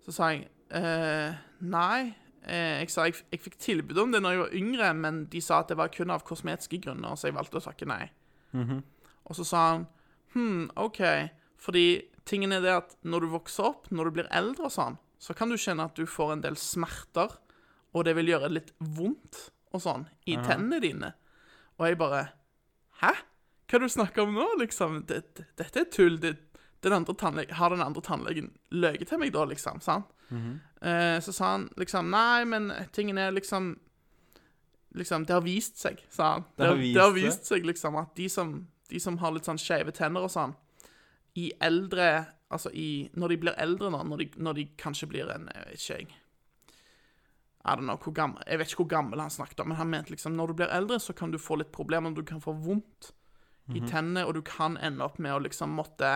Så 0.05 0.13
sa 0.13 0.29
jeg 0.33 0.45
eh, 0.69 1.37
nei. 1.65 2.13
Eh, 2.45 2.81
jeg 2.83 2.91
sa 2.93 3.07
jeg, 3.09 3.17
jeg 3.33 3.41
fikk 3.41 3.57
tilbud 3.61 3.99
om 4.01 4.13
det 4.13 4.21
når 4.21 4.35
jeg 4.35 4.43
var 4.43 4.57
yngre, 4.59 4.91
men 5.01 5.23
de 5.33 5.41
sa 5.41 5.63
at 5.63 5.71
det 5.71 5.79
var 5.79 5.93
kun 5.93 6.13
av 6.13 6.25
kosmetiske 6.27 6.79
grunner, 6.83 7.17
så 7.17 7.31
jeg 7.31 7.37
valgte 7.37 7.61
å 7.61 7.65
takke 7.65 7.89
nei. 7.89 8.03
Og 9.25 9.39
så 9.39 9.47
sa 9.47 9.63
han 9.71 9.87
hm, 10.35 10.69
OK, 10.83 11.01
fordi 11.61 11.87
tingen 12.29 12.53
er 12.53 12.61
det 12.61 12.75
at 12.75 12.95
når 13.07 13.25
du 13.25 13.33
vokser 13.33 13.71
opp, 13.71 13.89
når 13.89 14.09
du 14.09 14.19
blir 14.19 14.31
eldre 14.35 14.69
og 14.69 14.75
sånn, 14.75 14.99
så 15.21 15.33
kan 15.37 15.49
du 15.49 15.57
kjenne 15.57 15.87
at 15.87 15.97
du 15.97 16.05
får 16.09 16.35
en 16.35 16.45
del 16.45 16.57
smerter, 16.59 17.33
og 17.95 18.05
det 18.05 18.13
vil 18.17 18.33
gjøre 18.33 18.51
litt 18.51 18.73
vondt 18.77 19.47
og 19.73 19.81
sånn 19.81 20.05
i 20.29 20.35
tennene 20.37 20.81
dine. 20.83 21.13
Og 21.79 21.89
jeg 21.89 21.99
bare 21.99 22.27
Hæ? 23.01 23.11
Hva 23.65 23.75
er 23.75 23.81
det 23.81 23.87
du 23.89 23.91
snakker 23.91 24.23
om 24.23 24.35
nå, 24.37 24.45
liksom? 24.61 25.01
Det, 25.09 25.17
det, 25.35 25.43
dette 25.59 25.81
er 25.81 25.87
tull. 25.91 26.13
Det, 26.21 26.29
den 26.83 26.93
har 27.51 27.69
den 27.69 27.81
andre 27.81 28.01
tannlegen 28.01 28.51
løyet 28.71 29.07
til 29.09 29.19
meg 29.21 29.31
da, 29.33 29.45
liksom? 29.45 29.81
sant? 29.81 30.11
eh, 30.81 31.19
så 31.21 31.31
sa 31.33 31.51
han 31.51 31.69
liksom 31.77 32.09
Nei, 32.11 32.45
men 32.45 32.71
tingen 32.91 33.17
er 33.17 33.31
liksom 33.31 33.75
Liksom, 34.95 35.25
det 35.27 35.33
har 35.33 35.41
vist 35.43 35.75
seg, 35.77 35.99
sa 36.09 36.29
han. 36.33 36.43
Det, 36.55 36.67
har 36.67 36.77
vist 36.79 36.95
det 36.95 37.01
har 37.01 37.11
vist 37.11 37.49
seg, 37.49 37.65
liksom, 37.67 37.97
at 37.99 38.13
de 38.15 38.29
som, 38.31 38.53
de 38.87 38.99
som 39.03 39.17
har 39.19 39.33
litt 39.35 39.43
sånn 39.43 39.59
skeive 39.59 39.91
tenner 39.91 40.23
og 40.23 40.31
sånn, 40.31 40.53
i 41.35 41.51
eldre 41.59 42.25
Altså 42.53 42.69
i 42.71 43.09
Når 43.17 43.33
de 43.33 43.37
blir 43.41 43.57
eldre 43.59 43.89
nå, 43.91 44.03
når 44.07 44.21
de, 44.21 44.27
når 44.37 44.53
de 44.53 44.65
kanskje 44.79 45.09
blir 45.09 45.31
en 45.33 45.49
Jeg 45.51 45.65
vet 45.65 45.81
ikke, 45.81 45.97
jeg. 45.97 46.21
I 47.65 47.73
don't 47.73 47.89
know, 47.89 47.97
hvor 47.97 48.13
gammel, 48.13 48.43
jeg 48.45 48.59
vet 48.61 48.69
ikke 48.69 48.83
hvor 48.83 48.91
gammel 48.93 49.19
han 49.19 49.33
snakket 49.33 49.63
om, 49.63 49.71
men 49.71 49.79
han 49.79 49.89
mente 49.89 50.13
liksom 50.13 50.35
når 50.37 50.47
du 50.51 50.59
blir 50.61 50.69
eldre, 50.69 50.99
så 51.01 51.15
kan 51.17 51.31
du 51.33 51.39
få 51.41 51.57
litt 51.57 51.71
problemer. 51.73 52.13
Du 52.13 52.21
kan 52.21 52.37
få 52.39 52.53
vondt 52.53 53.09
i 53.73 53.81
tennene, 53.89 54.21
og 54.27 54.35
du 54.37 54.43
kan 54.45 54.77
ende 54.77 55.01
opp 55.01 55.17
med 55.17 55.33
å 55.33 55.39
liksom 55.41 55.73
måtte 55.73 56.11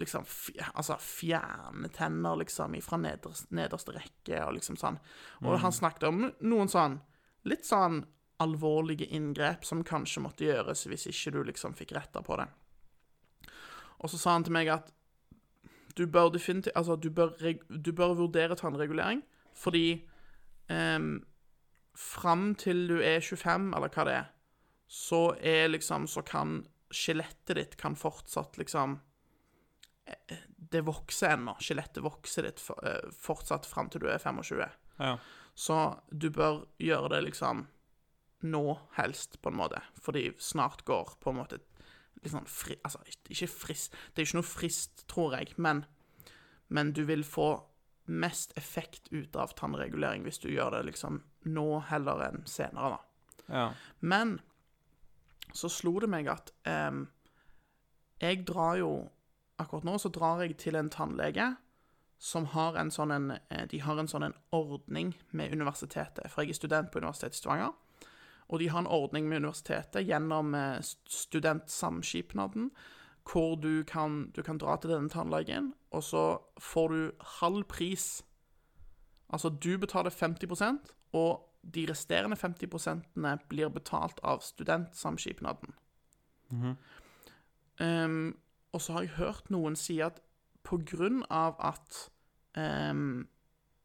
liksom 0.00 0.24
altså 0.72 0.96
fjerne 1.00 1.90
tenner 1.92 2.38
liksom 2.40 2.74
fra 2.84 2.98
nederste, 3.00 3.50
nederste 3.54 3.94
rekke 3.96 4.40
og 4.46 4.56
liksom 4.56 4.78
sånn. 4.80 4.98
Og 5.44 5.60
han 5.60 5.74
snakket 5.74 6.08
om 6.08 6.24
noen 6.40 6.70
sånn 6.72 6.98
litt 7.48 7.66
sånn 7.66 8.02
alvorlige 8.42 9.06
inngrep 9.14 9.66
som 9.66 9.84
kanskje 9.86 10.22
måtte 10.24 10.46
gjøres 10.46 10.86
hvis 10.90 11.08
ikke 11.10 11.34
du 11.34 11.42
liksom 11.50 11.76
fikk 11.78 11.94
retta 11.96 12.22
på 12.24 12.38
det. 12.40 12.48
Og 14.02 14.10
så 14.10 14.18
sa 14.18 14.34
han 14.34 14.46
til 14.46 14.56
meg 14.56 14.70
at 14.72 14.90
du 15.94 16.06
bør 16.08 16.32
definitivt 16.32 16.76
Altså, 16.76 16.96
du 16.96 17.10
bør, 17.10 17.36
du 17.68 17.92
bør 17.92 18.16
vurdere 18.16 18.56
tannregulering, 18.56 19.22
fordi 19.54 20.02
um, 20.70 21.20
fram 21.94 22.54
til 22.54 22.86
du 22.88 22.96
er 23.04 23.20
25, 23.20 23.72
eller 23.76 23.92
hva 23.92 24.06
det 24.08 24.14
er, 24.16 24.30
så 24.88 25.22
er 25.40 25.68
liksom 25.68 26.06
Så 26.08 26.22
kan 26.22 26.62
skjelettet 26.92 27.56
ditt 27.56 27.76
kan 27.80 27.94
fortsatt 27.96 28.58
liksom 28.60 28.98
eh, 28.98 29.11
Det 30.72 30.80
vokser 30.86 31.36
ennå. 31.36 31.54
Skjelettet 31.60 32.02
vokser 32.04 32.46
ditt 32.48 32.62
eh, 32.82 33.10
fortsatt 33.12 33.68
fram 33.68 33.90
til 33.92 34.04
du 34.04 34.08
er 34.10 34.22
25. 34.22 34.62
Ja. 34.98 35.16
Så 35.54 35.78
du 36.10 36.30
bør 36.32 36.64
gjøre 36.80 37.12
det 37.12 37.22
liksom 37.28 37.66
nå, 38.42 38.64
helst, 38.96 39.38
på 39.42 39.52
en 39.52 39.58
måte. 39.60 39.82
Fordi 40.02 40.32
snart 40.42 40.84
går 40.88 41.16
på 41.20 41.30
en 41.30 41.38
måte 41.42 41.60
litt 42.22 42.32
sånn 42.32 42.48
fri... 42.50 42.78
Altså, 42.82 43.02
ikke 43.30 43.50
frist 43.50 43.94
Det 44.12 44.22
er 44.22 44.28
ikke 44.28 44.40
noe 44.40 44.48
frist, 44.48 45.04
tror 45.10 45.36
jeg, 45.38 45.52
men, 45.62 45.84
men 46.72 46.94
du 46.96 47.04
vil 47.08 47.24
få 47.26 47.54
mest 48.12 48.52
effekt 48.58 49.06
ut 49.12 49.36
av 49.38 49.54
tannregulering 49.58 50.24
hvis 50.26 50.40
du 50.42 50.48
gjør 50.50 50.74
det 50.74 50.86
liksom 50.88 51.20
nå 51.54 51.66
heller 51.86 52.24
enn 52.26 52.42
senere, 52.50 52.96
da. 52.96 53.44
ja. 53.46 53.66
Men 54.00 54.40
så 55.54 55.70
slo 55.70 55.98
det 56.02 56.08
meg 56.10 56.30
at 56.32 56.50
em, 56.68 57.04
jeg 58.22 58.42
drar 58.48 58.78
jo 58.80 58.90
Akkurat 59.62 59.86
nå 59.86 59.98
så 60.00 60.10
drar 60.12 60.42
jeg 60.42 60.58
til 60.60 60.78
en 60.78 60.90
tannlege 60.92 61.52
som 62.22 62.46
har 62.52 62.76
en 62.78 62.90
sånn 62.94 63.10
en, 63.10 63.30
eh, 63.50 63.66
De 63.66 63.78
har 63.82 63.98
en 63.98 64.08
sånn 64.08 64.28
en 64.28 64.34
ordning 64.52 65.14
med 65.32 65.52
universitetet, 65.52 66.30
for 66.30 66.42
jeg 66.42 66.50
er 66.50 66.60
student 66.60 66.92
på 66.92 67.00
Universitetet 67.02 67.34
i 67.34 67.40
Stavanger. 67.40 67.72
Og 68.48 68.58
de 68.58 68.68
har 68.68 68.78
en 68.78 68.86
ordning 68.86 69.28
med 69.28 69.42
universitetet 69.42 70.06
gjennom 70.06 70.54
eh, 70.54 70.78
studentsamskipnaden, 71.08 72.70
hvor 73.24 73.56
du 73.56 73.84
kan, 73.84 74.30
du 74.34 74.42
kan 74.42 74.58
dra 74.58 74.76
til 74.76 74.90
denne 74.90 75.10
tannlegen, 75.10 75.72
og 75.90 76.02
så 76.02 76.38
får 76.60 76.88
du 76.88 77.12
halv 77.40 77.64
pris. 77.64 78.22
Altså, 79.30 79.48
du 79.48 79.78
betaler 79.78 80.10
50% 80.10 80.92
og 81.12 81.48
de 81.62 81.86
resterende 81.86 82.36
50% 82.36 83.46
blir 83.48 83.68
betalt 83.68 84.18
av 84.22 84.42
studentsamskipnaden. 84.42 85.74
Ehm, 87.80 88.34
og 88.72 88.80
så 88.80 88.96
har 88.96 89.06
jeg 89.06 89.16
hørt 89.18 89.50
noen 89.52 89.76
si 89.76 89.98
at 90.04 90.20
på 90.66 90.78
grunn 90.86 91.22
av 91.30 91.58
at 91.60 91.98
um, 92.56 93.26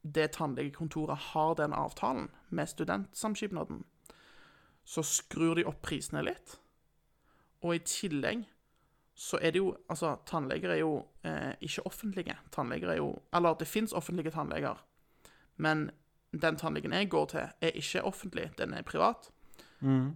det 0.02 0.32
tannlegekontoret 0.38 1.32
har 1.34 1.56
den 1.60 1.74
avtalen 1.74 2.30
med 2.50 2.70
studentsamskipnaden, 2.70 3.84
så 4.88 5.04
skrur 5.04 5.58
de 5.58 5.66
opp 5.68 5.82
prisene 5.84 6.24
litt. 6.24 6.56
Og 7.66 7.76
i 7.76 7.84
tillegg 7.84 8.46
så 9.18 9.40
er 9.42 9.52
det 9.52 9.64
jo 9.64 9.76
Altså, 9.90 10.16
tannleger 10.30 10.70
er 10.70 10.80
jo 10.80 11.06
eh, 11.26 11.54
ikke 11.62 11.86
offentlige. 11.90 12.36
Tannleger 12.54 12.90
er 12.94 12.98
jo 12.98 13.16
Eller 13.34 13.56
det 13.58 13.68
fins 13.68 13.94
offentlige 13.94 14.32
tannleger, 14.32 14.78
men 15.58 15.90
den 16.32 16.56
tannlegen 16.56 16.94
jeg 16.94 17.10
går 17.10 17.26
til, 17.26 17.40
er 17.62 17.72
ikke 17.74 18.04
offentlig, 18.04 18.52
den 18.58 18.74
er 18.74 18.82
privat. 18.82 19.32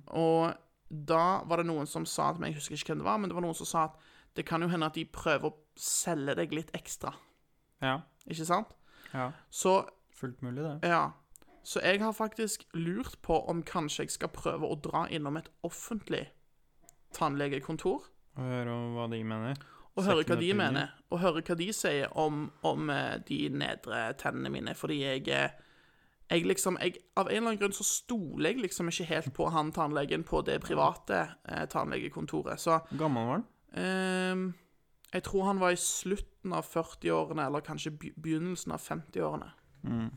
Og 0.07 0.53
da 0.89 1.41
var 1.47 1.57
det 1.57 1.65
noen 1.65 1.87
som 1.87 2.05
sa 2.05 2.31
til 2.31 2.41
meg, 2.41 2.51
jeg 2.51 2.59
husker 2.59 2.75
ikke 2.75 2.91
hvem 2.91 2.99
det 2.99 3.05
var, 3.05 3.17
men 3.17 3.29
det 3.29 3.35
var 3.35 3.45
noen 3.45 3.55
som 3.55 3.65
sa 3.65 3.83
at 3.87 3.95
det 4.35 4.45
kan 4.45 4.61
jo 4.61 4.67
hende 4.71 4.85
at 4.85 4.95
de 4.95 5.05
prøver 5.05 5.49
å 5.51 5.57
selge 5.75 6.35
deg 6.35 6.53
litt 6.55 6.71
ekstra, 6.77 7.13
Ja. 7.81 8.01
ikke 8.29 8.45
sant? 8.45 8.67
ja. 9.13 9.31
Så 9.49 9.81
fullt 10.15 10.41
mulig, 10.41 10.63
det. 10.63 10.89
Ja. 10.89 11.11
Så 11.63 11.81
jeg 11.83 11.99
har 12.01 12.11
faktisk 12.13 12.63
lurt 12.73 13.19
på 13.21 13.37
om 13.49 13.63
kanskje 13.63 14.03
jeg 14.03 14.11
skal 14.11 14.29
prøve 14.33 14.65
å 14.69 14.79
dra 14.81 15.03
innom 15.09 15.37
et 15.37 15.49
offentlig 15.63 16.27
tannlegekontor. 17.13 18.07
Og 18.37 18.43
høre 18.47 18.77
hva 18.95 19.07
de 19.11 19.23
mener. 19.27 19.59
Og 19.95 20.05
høre 20.07 20.23
hva 20.23 20.37
de 20.39 20.53
mener, 20.55 20.93
og 21.11 21.19
høre 21.19 21.41
hva 21.43 21.55
de 21.59 21.67
sier 21.75 22.13
om, 22.17 22.45
om 22.63 22.89
eh, 22.93 23.17
de 23.27 23.49
nedre 23.51 24.13
tennene 24.21 24.49
mine. 24.53 24.73
Fordi 24.77 25.01
jeg, 25.01 25.25
eh, 25.27 25.49
jeg 26.31 26.45
liksom 26.47 26.77
jeg, 26.79 27.01
Av 27.19 27.27
en 27.27 27.35
eller 27.35 27.49
annen 27.51 27.59
grunn 27.59 27.75
så 27.75 27.83
stoler 27.83 28.53
jeg 28.53 28.61
liksom 28.63 28.87
ikke 28.87 29.09
helt 29.09 29.33
på 29.35 29.49
han 29.51 29.73
tannlegen 29.75 30.23
på 30.23 30.41
det 30.47 30.61
private 30.63 31.19
eh, 31.45 31.65
tannlegekontoret. 31.67 32.59
Så 32.63 32.79
gammel 32.97 33.27
var 33.27 33.41
den? 33.41 33.47
Ehm, 33.77 34.51
jeg 35.11 35.23
tror 35.27 35.45
han 35.49 35.59
var 35.59 35.75
i 35.75 35.79
slutten 35.79 36.53
av 36.55 36.65
40-årene, 36.65 37.45
eller 37.45 37.65
kanskje 37.65 37.91
begynnelsen 37.99 38.71
av 38.75 38.83
50-årene. 38.83 39.51
Mm. 39.83 40.09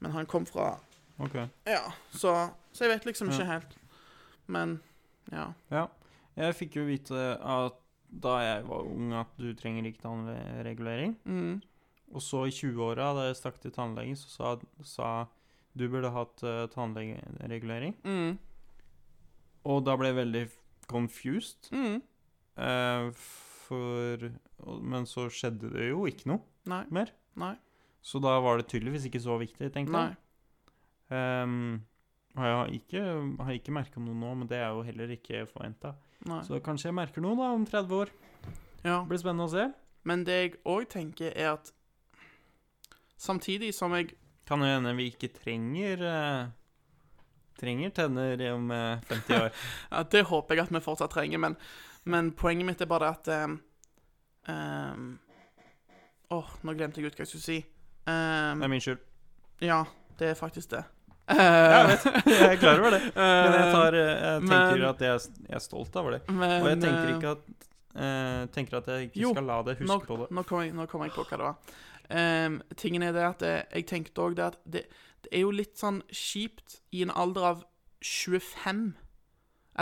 Men 0.00 0.16
han 0.16 0.26
kom 0.26 0.46
fra 0.46 0.78
Ok. 1.20 1.34
Ja, 1.68 1.92
så, 2.16 2.30
så 2.72 2.84
jeg 2.86 2.94
vet 2.94 3.06
liksom 3.10 3.28
ikke 3.28 3.44
helt. 3.44 3.74
Men 4.48 4.78
ja. 5.28 5.50
Ja. 5.68 5.86
Jeg 6.38 6.56
fikk 6.56 6.78
jo 6.78 6.86
vite 6.88 7.34
at 7.36 7.76
da 8.10 8.38
jeg 8.40 8.62
var 8.66 8.86
ung, 8.88 9.12
at 9.14 9.34
du 9.38 9.50
trenger 9.54 9.84
ikke 9.86 10.02
tannregulering. 10.06 11.18
Mm. 11.28 11.60
Og 12.10 12.22
så 12.24 12.46
i 12.48 12.54
20-åra, 12.54 13.12
da 13.14 13.26
jeg 13.28 13.38
stakk 13.38 13.60
til 13.62 13.74
tannlegen, 13.74 14.16
så 14.18 14.32
sa, 14.32 14.54
sa 14.82 15.10
du 15.78 15.86
burde 15.92 16.10
hatt 16.10 16.42
uh, 16.42 16.64
tannregulering. 16.72 17.94
Mm. 18.02 18.38
Og 19.70 19.84
da 19.86 19.94
ble 20.00 20.10
jeg 20.10 20.18
veldig 20.18 20.44
confused. 20.90 21.70
Mm. 21.70 22.00
Eh, 22.60 23.10
for 23.66 24.30
Men 24.82 25.06
så 25.06 25.28
skjedde 25.32 25.70
det 25.72 25.90
jo 25.90 26.04
ikke 26.10 26.32
noe 26.32 26.42
Nei. 26.70 26.84
mer. 26.92 27.12
Nei. 27.40 27.54
Så 28.02 28.20
da 28.22 28.34
var 28.40 28.58
det 28.58 28.68
tydeligvis 28.70 29.06
ikke 29.08 29.22
så 29.22 29.36
viktig, 29.40 29.70
tenkte 29.74 30.02
jeg. 30.02 30.16
Um, 31.10 31.82
og 32.38 32.46
jeg 32.46 32.54
har 32.56 32.72
ikke, 32.76 33.02
har 33.44 33.56
ikke 33.56 33.74
merka 33.74 34.00
noe 34.02 34.16
nå, 34.16 34.30
men 34.40 34.48
det 34.50 34.60
er 34.60 34.70
jo 34.70 34.84
heller 34.86 35.12
ikke 35.16 35.44
forventa. 35.50 35.94
Så 36.46 36.60
kanskje 36.64 36.90
jeg 36.90 36.96
merker 36.96 37.24
noe 37.24 37.36
da 37.38 37.50
om 37.56 37.66
30 37.66 37.96
år. 37.96 38.12
Ja. 38.84 39.00
Det 39.02 39.10
blir 39.10 39.22
spennende 39.22 39.48
å 39.48 39.52
se. 39.52 39.66
Men 40.08 40.24
det 40.24 40.36
jeg 40.38 40.54
òg 40.68 40.86
tenker, 40.92 41.34
er 41.36 41.56
at 41.58 41.72
samtidig 43.20 43.74
som 43.76 43.94
jeg 43.96 44.14
Kan 44.48 44.64
jo 44.64 44.66
hende 44.66 44.96
vi 44.98 45.10
ikke 45.12 45.28
trenger 45.30 46.00
uh, 46.02 46.48
Trenger 47.60 47.92
tenner 47.94 48.40
om 48.54 48.70
uh, 48.72 49.02
50 49.06 49.36
år. 49.36 49.52
ja, 49.92 50.02
Det 50.02 50.24
håper 50.26 50.56
jeg 50.56 50.64
at 50.64 50.72
vi 50.74 50.80
fortsatt 50.82 51.12
trenger, 51.12 51.38
men, 51.38 51.58
men 52.10 52.32
poenget 52.36 52.66
mitt 52.68 52.80
er 52.84 52.88
bare 52.90 53.10
at 53.14 53.28
Åh, 53.30 53.56
um, 54.50 55.10
Åh, 56.30 56.50
nå 56.62 56.74
glemte 56.78 57.00
jeg 57.02 57.10
ut 57.10 57.16
hva 57.18 57.24
jeg 57.24 57.30
skulle 57.32 57.46
si. 57.46 57.58
Um, 58.06 58.60
Det 58.60 58.66
er 58.68 58.72
min 58.74 58.82
skyld. 58.84 59.00
ja, 59.66 59.80
det 60.18 60.28
er 60.30 60.36
faktisk 60.38 60.70
det. 60.70 60.84
Jeg 61.30 61.86
vet, 61.88 62.04
jeg 62.26 62.46
er 62.52 62.56
klar 62.58 62.80
over 62.82 62.90
det. 62.96 63.00
Men 63.14 63.52
jeg, 63.54 63.66
tar, 63.74 63.94
eh, 63.94 64.08
jeg 64.10 64.40
tenker 64.46 64.78
men- 64.78 64.88
at 64.90 65.02
jeg, 65.06 65.20
jeg 65.48 65.56
er 65.58 65.62
stolt 65.62 65.96
over 65.96 66.10
det. 66.16 66.20
Men, 66.28 66.54
Og 66.62 66.68
jeg 66.68 66.80
tenker 66.82 67.08
eh, 67.08 67.16
ikke 67.16 67.34
at 67.36 67.66
Uh, 67.90 68.44
tenker 68.54 68.76
at 68.78 68.86
jeg 68.86 69.08
ikke 69.08 69.18
Jo, 69.18 69.30
skal 69.34 69.46
la 69.48 69.54
deg 69.66 69.80
huske 69.80 69.90
nå, 69.90 69.94
på 70.06 70.16
det. 70.20 70.26
Nå 70.30 70.42
kommer 70.46 70.62
jeg, 70.68 70.88
kom 70.92 71.02
jeg 71.02 71.10
på 71.10 71.24
hva 71.26 71.38
det 71.40 71.46
var. 71.48 71.56
Um, 72.46 72.58
tingen 72.78 73.02
er 73.02 73.10
det 73.16 73.24
at 73.26 73.42
eh, 73.42 73.64
jeg 73.80 73.86
tenkte 73.90 74.22
òg 74.22 74.36
det 74.38 74.44
at 74.44 74.58
det, 74.62 74.82
det 75.24 75.32
er 75.34 75.42
jo 75.42 75.50
litt 75.50 75.74
sånn 75.78 75.98
kjipt 76.06 76.76
i 76.94 77.02
en 77.02 77.10
alder 77.10 77.48
av 77.48 77.64
25 78.06 78.84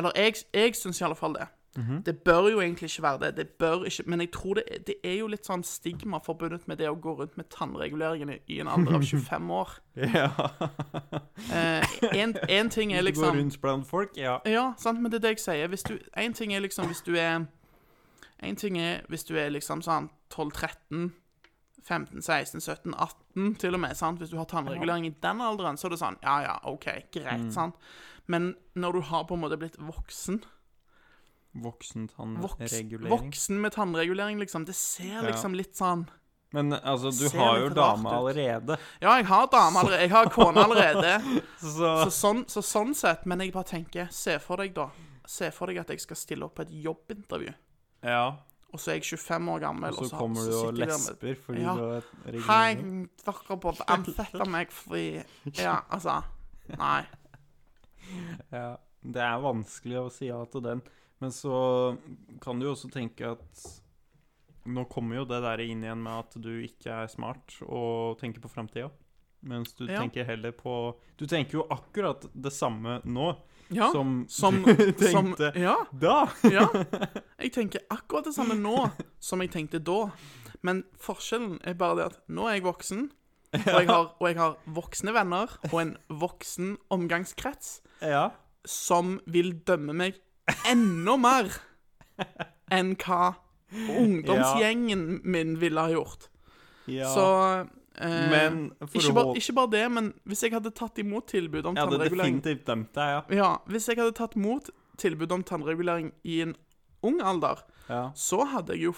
Eller 0.01 0.17
jeg, 0.17 0.41
jeg 0.57 0.73
syns 0.81 1.03
i 1.03 1.05
alle 1.05 1.19
fall 1.21 1.37
det. 1.37 1.51
Mhm. 1.79 2.03
Det 2.03 2.15
bør 2.27 2.49
jo 2.51 2.61
egentlig 2.61 2.89
ikke 2.91 3.03
være 3.03 3.19
det. 3.21 3.37
det 3.37 3.49
bør 3.59 3.85
ikke, 3.87 4.03
men 4.07 4.21
jeg 4.21 4.31
tror 4.35 4.55
det, 4.59 4.65
det 4.87 4.95
er 5.05 5.19
jo 5.21 5.27
litt 5.31 5.47
sånn 5.47 5.63
stigma 5.65 6.19
forbundet 6.19 6.65
med 6.69 6.79
det 6.81 6.89
å 6.91 6.97
gå 6.99 7.13
rundt 7.21 7.37
med 7.39 7.47
tannreguleringen 7.55 8.31
i, 8.35 8.39
i 8.49 8.59
en 8.61 8.67
alder 8.69 8.97
av 8.99 9.03
25 9.13 9.51
år. 9.51 9.77
Ja. 9.97 10.29
Én 12.13 12.35
uh, 12.35 12.71
ting 12.71 12.93
er 12.93 13.03
Hvis 13.03 13.15
du 13.15 13.21
går 13.21 13.33
liksom 13.33 13.39
rundt 13.39 13.61
blant 13.61 13.87
folk, 13.87 14.17
ja. 14.17 14.39
Ja, 14.47 14.73
sant, 14.79 15.01
men 15.03 15.13
det 15.13 15.21
er 15.23 15.29
det 15.29 15.35
jeg 15.37 15.45
sier. 15.45 15.69
Hvis 15.69 15.83
du, 15.87 15.99
en 16.17 16.35
ting 16.35 16.53
er 16.55 16.61
liksom 16.61 16.87
hvis 16.91 17.03
du 17.07 17.15
er 17.17 17.47
En 18.43 18.57
ting 18.57 18.79
er 18.79 19.01
hvis 19.09 19.25
du 19.25 19.37
er 19.39 19.51
liksom 19.51 19.81
sånn 19.83 20.11
12-13, 20.35 21.09
15, 21.89 22.23
16, 22.23 22.61
17, 22.61 22.95
18 22.95 23.55
til 23.59 23.75
og 23.75 23.81
med, 23.81 23.95
sant? 23.97 24.19
Hvis 24.21 24.31
du 24.31 24.37
har 24.39 24.45
tannregulering 24.51 25.07
i 25.07 25.15
den 25.23 25.41
alderen, 25.41 25.77
så 25.79 25.87
er 25.89 25.91
det 25.95 25.99
sånn 26.03 26.19
Ja, 26.23 26.41
ja, 26.43 26.59
OK, 26.65 26.85
greit, 27.15 27.41
Mm. 27.41 27.51
sant? 27.55 27.75
Men 28.27 28.55
når 28.77 28.93
du 28.93 29.01
har 29.01 29.25
på 29.25 29.35
en 29.35 29.41
måte 29.41 29.57
blitt 29.57 29.79
voksen 29.81 30.43
Voks, 31.55 31.93
Voksentannregulering. 31.95 33.11
Voksen 33.11 33.61
med 33.61 33.73
tannregulering, 33.73 34.39
liksom, 34.39 34.65
det 34.69 34.75
ser 34.77 35.23
liksom 35.27 35.55
litt 35.57 35.75
sånn 35.77 36.07
Men 36.53 36.73
altså, 36.73 37.11
du 37.11 37.29
har 37.39 37.59
jo 37.61 37.69
dame 37.75 38.09
allerede, 38.09 38.77
Ja, 39.01 39.17
jeg 39.19 39.27
har 39.27 39.47
dame 39.53 39.79
allerede, 39.81 40.01
jeg 40.07 40.11
har 40.13 40.31
kone 40.33 40.63
allerede. 40.65 41.15
så 41.61 41.95
Så 42.05 42.11
sånn, 42.15 42.45
så 42.49 42.63
sånn 42.63 42.95
sett, 42.97 43.25
men 43.27 43.41
jeg 43.41 43.53
bare 43.53 43.65
tenker 43.69 44.09
Se 44.15 44.39
for 44.39 44.57
deg, 44.63 44.75
da. 44.77 44.91
Se 45.29 45.51
for 45.53 45.67
deg 45.69 45.79
at 45.83 45.89
jeg 45.93 46.01
skal 46.01 46.17
stille 46.17 46.45
opp 46.47 46.55
på 46.57 46.63
et 46.65 46.71
jobbintervju. 46.85 47.53
Ja. 48.05 48.23
Og 48.73 48.81
så 48.81 48.93
er 48.93 48.99
jeg 49.01 49.05
25 49.19 49.49
år 49.55 49.61
gammel. 49.61 49.97
Og 49.97 50.07
så 50.09 50.17
kommer 50.21 50.45
du 50.45 50.53
og 50.53 50.61
sitter 50.61 50.79
med- 50.79 50.89
lesper 50.89 51.35
fordi 51.45 51.63
Ja. 51.63 51.75
du 51.75 51.85
har 51.89 52.03
Hei, 52.49 52.75
dere 53.25 53.57
burde 53.57 53.85
ansette 53.97 54.47
meg 54.49 54.71
fordi 54.73 55.25
Ja, 55.57 55.81
altså. 55.91 56.23
Nei. 56.79 57.03
Ja. 58.53 58.77
Det 59.05 59.21
er 59.23 59.39
vanskelig 59.41 59.99
å 60.01 60.09
si 60.13 60.27
ja 60.29 60.41
til 60.51 60.61
den. 60.65 60.81
Men 61.21 61.33
så 61.35 61.97
kan 62.41 62.59
du 62.61 62.67
jo 62.69 62.73
også 62.77 62.91
tenke 62.95 63.33
at 63.35 63.67
Nå 64.69 64.83
kommer 64.93 65.17
jo 65.17 65.25
det 65.25 65.39
der 65.41 65.63
inn 65.65 65.81
igjen 65.83 66.03
med 66.05 66.13
at 66.27 66.35
du 66.45 66.51
ikke 66.61 66.93
er 66.93 67.07
smart 67.09 67.55
og 67.65 68.19
tenker 68.21 68.43
på 68.45 68.51
framtida. 68.53 68.91
Mens 69.49 69.73
du 69.79 69.87
Ja. 69.87 70.01
tenker 70.03 70.27
heller 70.27 70.51
på 70.53 70.97
Du 71.17 71.25
tenker 71.27 71.59
jo 71.61 71.67
akkurat 71.71 72.27
det 72.35 72.53
samme 72.53 73.01
nå 73.07 73.37
Ja, 73.71 73.91
som, 73.93 74.27
som, 74.29 74.63
du 74.65 74.93
som 75.13 75.33
tenkte 75.33 75.53
Ja. 75.57 75.77
da. 75.93 76.29
ja. 76.45 76.67
Jeg 77.41 77.53
tenker 77.55 77.81
akkurat 77.91 78.25
det 78.29 78.35
samme 78.35 78.55
nå 78.59 78.91
som 79.21 79.41
jeg 79.41 79.51
tenkte 79.55 79.79
da. 79.81 80.11
Men 80.63 80.83
forskjellen 80.99 81.61
er 81.65 81.75
bare 81.79 81.97
det 81.97 82.07
at 82.11 82.19
nå 82.29 82.49
er 82.51 82.55
jeg 82.59 82.65
voksen, 82.67 83.11
og 83.55 83.67
jeg 83.79 83.87
har, 83.89 84.09
og 84.21 84.27
jeg 84.29 84.37
har 84.37 84.57
voksne 84.67 85.13
venner 85.15 85.53
og 85.73 85.77
en 85.81 85.97
voksen 86.11 86.77
omgangskrets 86.91 87.81
Ja. 88.03 88.31
som 88.67 89.21
vil 89.27 89.55
dømme 89.65 89.95
meg 89.95 90.19
enda 90.69 91.17
mer 91.21 91.51
enn 92.73 92.95
hva 93.01 93.35
ungdomsgjengen 93.73 95.21
min 95.25 95.57
ville 95.61 95.81
ha 95.81 95.93
gjort. 95.93 96.29
ja. 96.89 97.09
Så 97.13 97.27
eh, 98.01 98.31
Men 98.31 98.61
ikke, 98.95 99.13
bare, 99.13 99.37
ikke 99.37 99.55
bare 99.57 99.71
det, 99.75 99.85
men 99.93 100.13
hvis 100.25 100.45
jeg 100.47 100.55
hadde 100.57 100.73
tatt 100.77 100.99
imot 101.03 101.29
tilbud 101.29 101.67
om 101.67 101.77
Jeg 101.77 101.85
hadde 101.85 101.99
tannregulering 101.99 102.41
dømt 102.45 102.95
deg, 102.95 103.15
ja. 103.17 103.23
Ja, 103.35 103.51
hvis 103.67 103.89
jeg 103.89 104.01
hadde 104.01 104.17
tatt 104.17 104.39
imot 104.39 104.71
tilbud 104.99 105.33
om 105.35 105.45
tannregulering 105.45 106.13
i 106.25 106.41
en 106.47 106.57
ung 107.03 107.21
alder, 107.23 107.61
ja. 107.89 108.09
så 108.15 108.45
hadde 108.45 108.75
jeg 108.75 108.89
jo 108.89 108.95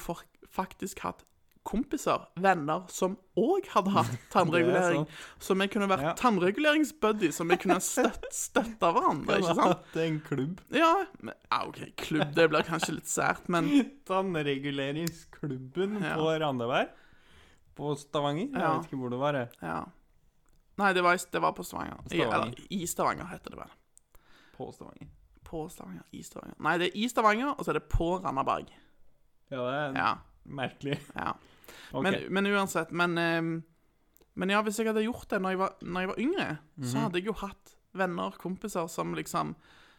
faktisk 0.50 1.02
hatt 1.04 1.24
kompiser, 1.70 2.24
venner, 2.42 2.82
som 2.90 3.14
òg 3.38 3.68
hadde 3.72 3.92
hatt 3.94 4.16
tannregulering. 4.34 5.04
Så 5.38 5.54
vi 5.60 5.68
kunne 5.70 5.86
vært 5.90 6.02
Ja. 6.08 6.14
tannreguleringsbuddy, 6.18 7.30
som 7.32 7.48
vi 7.52 7.56
kunne 7.62 7.78
støtt, 7.80 8.26
støtta 8.34 8.90
hverandre, 8.96 9.38
ikke 9.38 9.54
sant? 9.54 9.76
Hatt 9.78 9.96
en 10.02 10.18
klubb. 10.26 10.60
Ja, 10.74 10.90
men, 11.20 11.34
ah, 11.50 11.68
OK, 11.70 11.80
klubb, 12.02 12.34
det 12.34 12.48
blir 12.52 12.66
kanskje 12.66 12.96
litt 12.98 13.08
sært, 13.10 13.46
men 13.48 13.70
Tannreguleringsklubben 14.10 16.02
Ja. 16.02 16.14
på 16.16 16.38
Randaberg. 16.40 16.88
På 17.76 17.94
Stavanger. 17.96 18.50
Jeg 18.50 18.60
Ja. 18.60 18.74
vet 18.76 18.86
ikke 18.90 18.96
hvor 18.98 19.10
det 19.10 19.18
var. 19.18 19.32
jeg. 19.34 19.48
ja. 19.62 19.84
Nei, 20.78 20.92
det 20.92 21.02
var, 21.02 21.14
i- 21.14 21.30
det 21.32 21.40
var 21.42 21.52
på 21.52 21.62
Stavanger. 21.64 21.98
I, 22.10 22.20
eller 22.22 22.54
i 22.70 22.86
Stavanger, 22.86 23.26
heter 23.26 23.50
det 23.50 23.58
vel. 23.58 23.70
På 24.56 24.72
Stavanger. 24.72 25.08
På 25.44 25.68
Stavanger, 25.68 26.02
i 26.12 26.22
Stavanger. 26.22 26.54
Nei, 26.58 26.78
det 26.78 26.86
er 26.88 26.96
i 26.98 27.08
Stavanger, 27.08 27.54
og 27.58 27.64
så 27.64 27.70
er 27.70 27.74
det 27.80 27.88
på 27.88 28.18
Randaberg. 28.24 28.66
Ja, 29.50 29.56
det 29.56 29.74
er 29.74 29.92
Ja, 29.98 30.14
merkelig. 30.46 30.98
ja. 31.16 31.32
Ok. 31.92 32.02
Men, 32.02 32.16
men 32.30 32.46
uansett, 32.46 32.90
men, 32.92 33.14
men 34.36 34.48
ja, 34.50 34.60
hvis 34.62 34.78
jeg 34.78 34.86
hadde 34.86 35.04
gjort 35.04 35.28
det 35.28 35.40
når 35.42 35.50
jeg 35.54 35.58
var, 35.58 35.74
når 35.82 36.00
jeg 36.00 36.08
var 36.08 36.18
yngre, 36.26 36.48
så 36.82 36.94
Mhm. 36.96 37.02
hadde 37.04 37.18
jeg 37.20 37.26
jo 37.26 37.32
hatt 37.32 37.74
venner, 37.94 38.30
kompiser, 38.38 38.88
som 38.88 39.14
liksom 39.14 39.54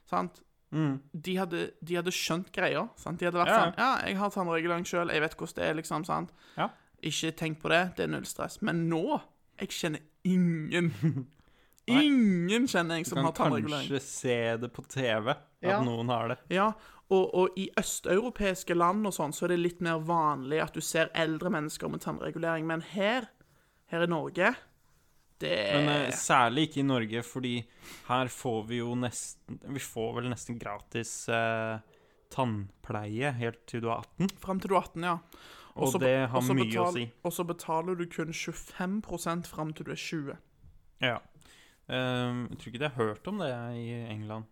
Sant? 0.09 0.41
mm. 0.71 0.99
De 1.13 1.35
hadde, 1.37 1.71
de 1.83 1.95
hadde 1.95 2.11
skjønt 2.11 2.51
greia. 2.51 2.87
Sant? 2.97 3.19
De 3.19 3.25
hadde 3.25 3.37
vært 3.39 3.47
ja. 3.51 3.59
sånn 3.65 3.75
Ja, 3.77 3.89
jeg 4.07 4.17
har 4.17 4.29
tannregulering 4.29 4.85
sjøl, 4.87 5.11
jeg 5.11 5.21
vet 5.21 5.35
hvordan 5.37 5.55
det 5.55 5.65
er, 5.69 5.73
liksom. 5.75 6.05
sant? 6.05 6.31
Ja. 6.57 6.69
Ikke 7.03 7.31
tenk 7.35 7.59
på 7.61 7.69
det, 7.69 7.95
det 7.97 8.03
er 8.03 8.07
null 8.07 8.25
stress. 8.25 8.61
Men 8.61 8.89
nå 8.89 9.21
Jeg 9.59 9.69
kjenner 9.69 9.99
ingen. 10.23 10.91
Ingen 11.91 12.67
kjenner 12.69 12.99
jeg 13.01 13.07
som 13.09 13.23
har 13.25 13.33
tannregulering. 13.35 13.87
Du 13.89 13.95
kan 13.95 13.99
kanskje 13.99 14.01
se 14.05 14.57
det 14.61 14.69
på 14.73 14.83
TV, 14.87 15.29
at 15.31 15.39
Ja. 15.61 15.81
noen 15.83 16.07
har 16.09 16.27
det. 16.29 16.37
Ja, 16.49 16.73
og, 17.11 17.29
og 17.35 17.59
i 17.59 17.67
østeuropeiske 17.79 18.75
land 18.77 19.07
og 19.09 19.15
sånn, 19.15 19.33
så 19.35 19.45
er 19.45 19.53
det 19.53 19.61
litt 19.61 19.81
mer 19.83 20.01
vanlig 20.07 20.61
at 20.63 20.75
du 20.75 20.81
ser 20.85 21.11
eldre 21.17 21.51
mennesker 21.53 21.91
med 21.91 22.03
tannregulering. 22.05 22.67
Men 22.69 22.83
her, 22.93 23.27
her 23.91 24.05
i 24.07 24.11
Norge, 24.11 24.53
det 25.41 25.55
Men 25.73 25.89
eh, 25.89 26.11
særlig 26.13 26.67
ikke 26.69 26.83
i 26.83 26.85
Norge, 26.85 27.23
fordi 27.25 27.55
her 28.07 28.29
får 28.29 28.59
vi 28.69 28.77
jo 28.77 28.91
nesten 28.93 29.57
Vi 29.73 29.81
får 29.81 30.11
vel 30.19 30.29
nesten 30.29 30.59
gratis 30.61 31.15
eh, 31.33 31.81
tannpleie 32.31 33.33
helt 33.39 33.65
til 33.67 33.81
du 33.83 33.89
er 33.89 34.05
18. 34.05 34.37
Fram 34.43 34.61
til 34.61 34.71
du 34.71 34.77
er 34.77 34.85
18, 34.85 35.07
ja. 35.09 35.17
Og 35.81 35.97
det 36.03 36.13
har 36.29 36.45
mye 36.45 36.83
å 36.83 36.87
si. 36.93 37.07
Og 37.25 37.33
så 37.33 37.45
betaler 37.47 37.97
du 37.97 38.05
kun 38.11 38.31
25% 38.35 39.49
fram 39.49 39.71
til 39.75 39.87
du 39.87 39.93
er 39.95 39.99
20. 39.99 40.39
Ja. 41.01 41.17
Ehm, 41.91 42.45
jeg 42.51 42.59
tror 42.59 42.71
ikke 42.71 42.81
de 42.81 42.89
har 42.89 42.97
hørt 42.99 43.29
om 43.31 43.39
det 43.41 43.51
i 43.79 43.85
England. 44.11 44.49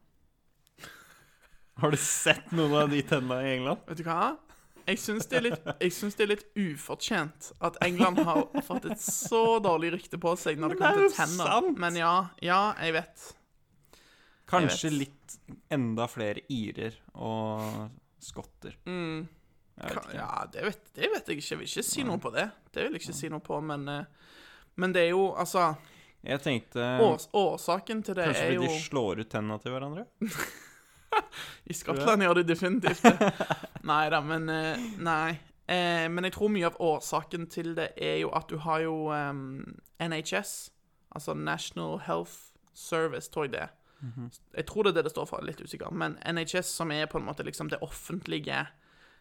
Har 1.81 1.91
du 1.91 1.97
sett 2.01 2.51
noen 2.55 2.75
av 2.83 2.93
de 2.93 3.01
tenna 3.07 3.41
i 3.45 3.55
England? 3.57 3.83
Vet 3.87 4.01
du 4.01 4.05
hva? 4.07 4.35
Jeg 4.89 4.97
syns 5.03 5.27
det, 5.29 5.41
det 5.45 6.23
er 6.23 6.29
litt 6.31 6.45
ufortjent 6.57 7.51
at 7.61 7.75
England 7.85 8.23
har 8.25 8.47
fått 8.65 8.87
et 8.89 9.01
så 9.01 9.59
dårlig 9.61 9.91
rykte 9.93 10.17
på 10.21 10.33
seg 10.39 10.57
når 10.57 10.73
det 10.73 10.79
er 10.79 10.81
kommer 10.81 11.03
til 11.03 11.17
tenner. 11.17 11.51
sant. 11.51 11.81
Men 11.83 11.99
ja, 11.99 12.13
ja, 12.41 12.61
jeg 12.81 12.95
vet. 12.97 13.25
Kanskje 14.49 14.89
vet. 14.89 14.97
litt 15.03 15.35
enda 15.69 16.07
flere 16.09 16.41
irer 16.49 16.95
og 17.13 17.91
skotter. 18.23 18.79
Mm. 18.89 19.27
Jeg. 19.79 19.99
Ja, 20.17 20.31
det 20.51 20.65
vet, 20.65 20.81
det 20.97 21.11
vet 21.13 21.29
jeg 21.29 21.39
ikke. 21.39 21.51
Jeg 21.53 21.59
vil 21.61 21.69
ikke 21.69 21.85
si 21.87 22.07
noe 22.07 22.19
på 22.19 22.33
det. 22.33 22.47
Det 22.73 22.87
vil 22.87 22.97
jeg 22.97 23.03
ikke 23.05 23.17
si 23.19 23.29
noe 23.31 23.45
på, 23.45 23.61
men 23.63 23.85
eh, 23.93 24.33
Men 24.79 24.95
det 24.95 25.05
er 25.05 25.13
jo 25.13 25.29
altså 25.35 25.75
Jeg 26.23 26.41
tenkte 26.43 26.83
års, 27.03 27.29
Årsaken 27.35 28.01
til 28.03 28.15
det 28.17 28.25
er 28.31 28.53
jo 28.55 28.65
Kanskje 28.65 28.73
de 28.79 28.81
slår 28.89 29.21
ut 29.21 29.29
tenna 29.31 29.57
til 29.61 29.75
hverandre? 29.75 30.07
I 31.69 31.75
Skottland 31.77 32.23
gjør 32.23 32.39
de 32.39 32.43
definitivt 32.49 33.03
det. 33.03 33.29
Nei 33.89 34.03
da, 34.13 34.21
men 34.25 34.49
eh, 34.53 34.89
Nei. 35.03 35.37
Eh, 35.69 36.05
men 36.09 36.25
jeg 36.25 36.33
tror 36.33 36.49
mye 36.53 36.69
av 36.69 36.79
årsaken 36.81 37.47
til 37.53 37.75
det 37.77 37.91
er 38.01 38.19
jo 38.23 38.31
at 38.33 38.49
du 38.49 38.57
har 38.63 38.81
jo 38.81 38.95
ehm, 39.13 39.77
NHS, 40.01 40.53
altså 41.13 41.35
National 41.37 41.99
Health 42.07 42.55
Service, 42.73 43.29
tror 43.29 43.45
jeg 43.45 43.53
det. 43.53 43.67
er. 43.67 43.75
Jeg 44.55 44.65
tror 44.65 44.83
det 44.83 44.93
er 44.93 44.99
det 44.99 45.09
det 45.09 45.11
står 45.11 45.27
for, 45.29 45.43
litt 45.45 45.61
usikker. 45.61 45.91
Men 45.91 46.17
NHS, 46.23 46.71
som 46.71 46.91
er 46.95 47.09
på 47.11 47.19
en 47.19 47.25
måte 47.27 47.43
liksom 47.43 47.69
det 47.69 47.81
offentlige 47.85 48.63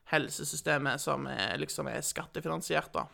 helsesystemet 0.09 1.03
som 1.03 1.27
er, 1.29 1.59
liksom 1.61 1.91
er 1.91 2.01
skattefinansiert, 2.01 2.95
da. 2.95 3.09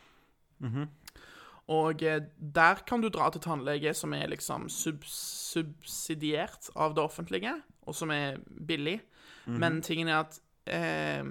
Og 1.73 2.03
eh, 2.03 2.21
der 2.39 2.83
kan 2.87 3.01
du 3.01 3.09
dra 3.09 3.31
til 3.33 3.41
tannlege 3.41 3.95
som 3.97 4.13
er 4.13 4.29
liksom 4.29 4.67
sub 4.69 5.05
subsidiert 5.09 6.69
av 6.77 6.95
det 6.97 7.03
offentlige, 7.05 7.55
og 7.87 7.95
som 7.97 8.11
er 8.15 8.39
billig. 8.69 8.99
Men 9.47 9.83
tingen 9.85 10.09
er 10.09 10.23
at 10.25 10.39
eh, 10.73 11.25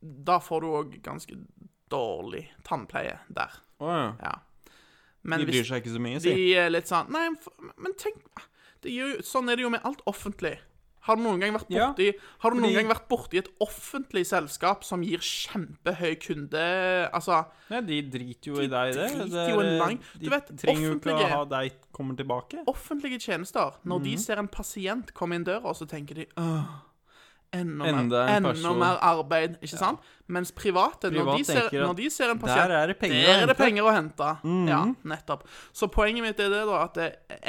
da 0.00 0.38
får 0.40 0.60
du 0.64 0.68
òg 0.72 0.94
ganske 1.04 1.36
dårlig 1.92 2.46
tannpleie 2.64 3.18
der. 3.28 3.56
Å 3.84 3.90
ja. 3.92 4.06
Ja. 4.22 4.34
Men 5.26 5.42
De 5.42 5.48
bryr 5.50 5.66
seg 5.66 5.82
ikke 5.82 5.92
så 5.96 6.00
mye, 6.00 6.20
de 6.22 6.54
er 6.54 6.70
litt 6.70 6.86
sånn 6.88 7.08
Nei, 7.10 7.24
men- 7.82 7.96
tenk 7.98 8.22
det 8.84 8.92
jo- 8.94 9.20
Sånn 9.26 9.50
er 9.50 9.56
det 9.56 9.62
jo 9.66 9.70
med 9.70 9.82
alt 9.84 10.00
offentlig. 10.06 10.58
Har 11.06 11.16
du 11.16 11.22
noen 11.22 11.38
gang 11.40 11.52
vært 11.54 11.68
Ja, 11.70 11.88
borti 11.92 12.08
Har 12.42 12.50
du 12.50 12.60
noen 12.60 12.74
gang 12.74 12.88
vært 12.90 13.06
borti 13.08 13.38
et 13.38 13.48
offentlig 13.62 14.24
selskap 14.26 14.82
som 14.84 15.02
gir 15.06 15.18
kjempehøy 15.22 16.16
kunde... 16.20 16.64
Altså 17.14 17.44
Nei, 17.70 17.80
de 17.86 18.00
driter 18.10 18.50
jo 18.52 18.60
i 18.62 18.66
deg, 18.70 18.94
det. 18.94 19.06
det 19.30 19.44
er- 19.48 19.78
lang- 19.80 20.00
De 20.18 20.24
Du 20.26 20.30
vet, 20.30 20.50
trenger 20.58 20.82
jo 20.90 20.96
ikke 20.98 21.14
å 21.14 21.28
ha 21.30 21.44
deg 21.44 21.72
kommer 21.92 22.16
tilbake. 22.18 22.64
offentlige 22.66 23.18
tjenester, 23.20 23.72
når 23.84 23.98
Mhm. 24.00 24.04
de 24.04 24.16
ser 24.18 24.38
en 24.38 24.48
pasient 24.48 25.14
komme 25.14 25.34
inn 25.38 25.44
døra, 25.44 25.72
så 25.74 25.86
tenker 25.88 26.14
de 26.14 26.26
Åh, 26.36 26.82
enda, 27.52 27.84
Enda 27.86 28.26
mer, 28.26 28.36
en 28.36 28.44
enda 28.50 28.72
mer 28.74 28.98
arbeid. 29.00 29.56
Ikke 29.62 29.78
sant? 29.78 30.00
Mens 30.28 30.50
private, 30.52 31.08
når, 31.10 31.36
de 31.38 31.44
ser, 31.44 31.70
når 31.72 31.94
de 31.96 32.10
ser 32.10 32.30
en 32.30 32.38
pasient 32.38 32.68
Der 32.68 32.74
er 32.82 32.86
det 32.88 32.98
penger 32.98 33.16
å 33.16 33.22
det 33.22 33.38
hente. 33.38 33.54
Mhm. 33.54 33.56
penger 33.56 33.82
å 33.86 33.94
hente. 33.94 34.68
Ja, 34.68 34.80
nettopp. 35.04 35.46
Så 35.72 35.88
poenget 35.88 36.22
mitt 36.26 36.40
er 36.40 36.50
det, 36.50 36.66
da, 36.66 36.82
at 36.84 36.98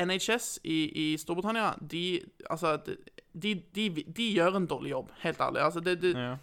NHS 0.07 0.59
i, 0.63 0.77
i 1.13 1.17
Storbritannia, 1.17 1.75
de 1.85 2.21
Altså, 2.49 2.77
de, 3.43 3.55
de, 3.75 3.87
de 4.17 4.27
gjør 4.33 4.59
en 4.59 4.67
dårlig 4.69 4.91
jobb, 4.91 5.11
helt 5.23 5.41
ærlig. 5.41 5.61
Altså, 5.61 5.83
det, 5.83 6.01
det, 6.01 6.15
Ja. 6.17 6.35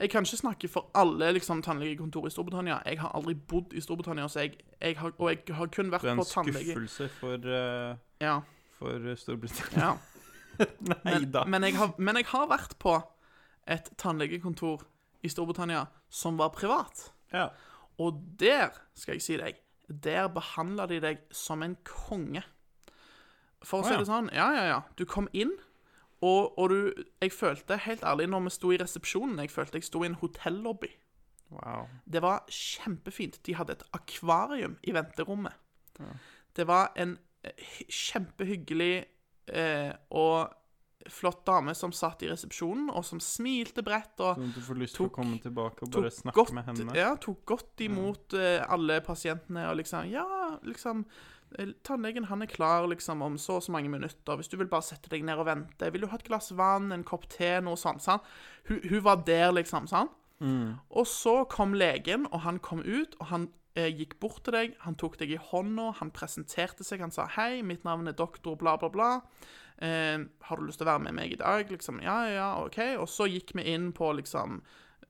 Jeg 0.00 0.08
kan 0.10 0.24
ikke 0.24 0.36
snakke 0.36 0.68
for 0.68 0.86
alle 0.96 1.26
liksom, 1.36 1.58
tannlegekontor 1.62 2.26
i 2.26 2.30
Storbritannia. 2.32 2.78
Jeg 2.88 3.00
har 3.02 3.10
aldri 3.14 3.34
bodd 3.34 3.74
i 3.76 3.82
Storbritannia, 3.84 4.28
så 4.32 4.46
jeg, 4.46 4.54
jeg 4.80 4.96
har, 4.96 5.12
og 5.18 5.28
jeg 5.28 5.56
har 5.56 5.68
kun 5.68 5.90
vært 5.92 6.06
på 6.16 6.24
tannlege. 6.24 6.54
Det 6.56 6.72
er 6.72 6.80
en 6.80 6.88
skuffelse 6.88 7.08
for, 7.18 7.36
uh, 7.36 7.96
Ja, 8.20 8.38
for 8.78 9.10
Storbritannia. 9.20 9.90
ja. 9.90 9.96
Nei 10.88 10.96
Men, 11.04 11.30
da. 11.32 11.44
men, 11.44 11.64
har, 11.76 11.92
men 11.98 12.16
jeg 12.16 12.30
har 12.32 12.48
vært 12.48 12.78
på 12.80 12.94
et 13.68 13.90
tannlegekontor 14.00 14.86
i 15.22 15.28
Storbritannia 15.28 15.84
som 16.08 16.40
var 16.40 16.54
privat. 16.56 17.10
Ja. 17.32 17.50
Og 18.00 18.22
der, 18.40 18.72
skal 18.96 19.18
jeg 19.18 19.24
si 19.24 19.36
deg, 19.40 19.60
der 19.88 20.28
behandla 20.32 20.86
de 20.88 21.00
deg 21.02 21.24
som 21.34 21.62
en 21.66 21.76
konge. 21.84 22.42
For 23.60 23.82
å 23.82 23.84
si 23.84 23.92
ja. 23.92 24.00
det 24.00 24.08
sånn, 24.08 24.30
ja, 24.32 24.48
ja, 24.56 24.64
ja. 24.70 24.80
Du 24.96 25.04
kom 25.04 25.28
inn, 25.36 25.52
og, 26.20 26.58
og 26.58 26.70
du 26.70 26.92
Jeg 27.22 27.32
følte, 27.32 27.76
helt 27.76 28.02
ærlig, 28.04 28.26
når 28.28 28.40
vi 28.40 28.50
sto 28.50 28.70
i 28.70 28.76
resepsjonen, 28.80 29.38
jeg 29.38 29.50
følte 29.50 29.80
jeg 29.80 29.84
sto 29.84 30.02
i 30.02 30.06
en 30.06 30.18
hotellobby. 30.20 30.90
Wow. 31.50 31.88
Det 32.04 32.22
var 32.22 32.44
kjempefint. 32.48 33.40
De 33.46 33.54
hadde 33.54 33.72
et 33.72 33.82
akvarium 33.92 34.76
i 34.82 34.94
venterommet. 34.94 35.52
Det 36.56 36.66
var 36.66 36.92
en 36.96 37.18
eh, 37.44 37.66
kjempehyggelig 37.88 39.04
eh, 39.52 39.92
og 40.10 40.56
flott 41.10 41.42
dame 41.46 41.74
som 41.74 41.92
satt 41.96 42.22
i 42.24 42.28
resepsjonen, 42.30 42.90
og 42.92 43.04
som 43.06 43.20
smilte 43.24 43.82
bredt 43.84 44.20
og 44.20 44.36
Sånn 44.38 44.52
du 44.54 44.60
får 44.64 44.78
lyst 44.82 44.98
til 44.98 45.08
å 45.08 45.12
komme 45.14 45.40
tilbake 45.42 45.86
og 45.86 45.92
bare 45.96 46.12
snakke 46.12 46.36
godt, 46.36 46.54
med 46.56 46.68
henne. 46.68 46.96
Ja, 46.98 47.14
tok 47.20 47.42
godt 47.48 47.84
imot 47.84 48.36
eh, 48.38 48.60
alle 48.68 49.00
pasientene 49.04 49.66
og 49.70 49.78
liksom 49.80 50.10
Ja, 50.12 50.26
liksom 50.66 51.06
Tannlegen 51.84 52.28
han 52.30 52.42
er 52.42 52.50
klar 52.50 52.86
liksom 52.86 53.22
om 53.22 53.38
så 53.38 53.58
og 53.58 53.62
så 53.66 53.72
mange 53.72 53.90
minutter. 53.90 54.36
Hvis 54.36 54.48
du 54.48 54.56
vil 54.56 54.70
bare 54.70 54.86
sette 54.86 55.10
deg 55.10 55.24
ned 55.26 55.40
og 55.40 55.48
vente. 55.48 55.92
Vil 55.92 56.04
du 56.04 56.10
ha 56.10 56.18
et 56.18 56.26
glass 56.26 56.52
vann, 56.56 56.92
en 56.94 57.04
kopp 57.04 57.26
te, 57.32 57.56
noe 57.64 57.78
sånt? 57.80 58.02
sant? 58.04 58.26
Hun, 58.68 58.80
hun 58.86 59.04
var 59.04 59.24
der, 59.26 59.50
liksom. 59.56 59.88
sant? 59.90 60.14
Og 60.88 61.06
så 61.06 61.44
kom 61.52 61.74
legen, 61.76 62.26
og 62.30 62.40
han 62.46 62.60
kom 62.64 62.80
ut, 62.80 63.16
og 63.20 63.26
han 63.32 63.48
eh, 63.76 63.90
gikk 63.92 64.18
bort 64.20 64.44
til 64.46 64.56
deg. 64.56 64.76
Han 64.86 64.96
tok 65.00 65.18
deg 65.20 65.34
i 65.34 65.40
hånda, 65.50 65.90
han 66.00 66.12
presenterte 66.16 66.86
seg. 66.86 67.02
Han 67.04 67.14
sa 67.14 67.26
'Hei, 67.26 67.62
mitt 67.62 67.84
navn 67.84 68.08
er 68.08 68.16
doktor 68.16 68.56
bla, 68.56 68.76
bla, 68.76 68.88
bla'. 68.88 69.20
Eh, 69.82 70.18
'Har 70.42 70.56
du 70.56 70.64
lyst 70.64 70.78
til 70.78 70.86
å 70.86 70.92
være 70.92 71.04
med 71.08 71.14
meg 71.14 71.32
i 71.32 71.40
dag?' 71.40 71.70
Liksom, 71.70 72.00
ja, 72.02 72.24
ja, 72.24 72.32
ja, 72.34 72.64
OK. 72.64 72.78
Og 72.98 73.08
så 73.08 73.28
gikk 73.28 73.54
vi 73.54 73.62
inn 73.74 73.92
på 73.92 74.12
liksom 74.12 74.62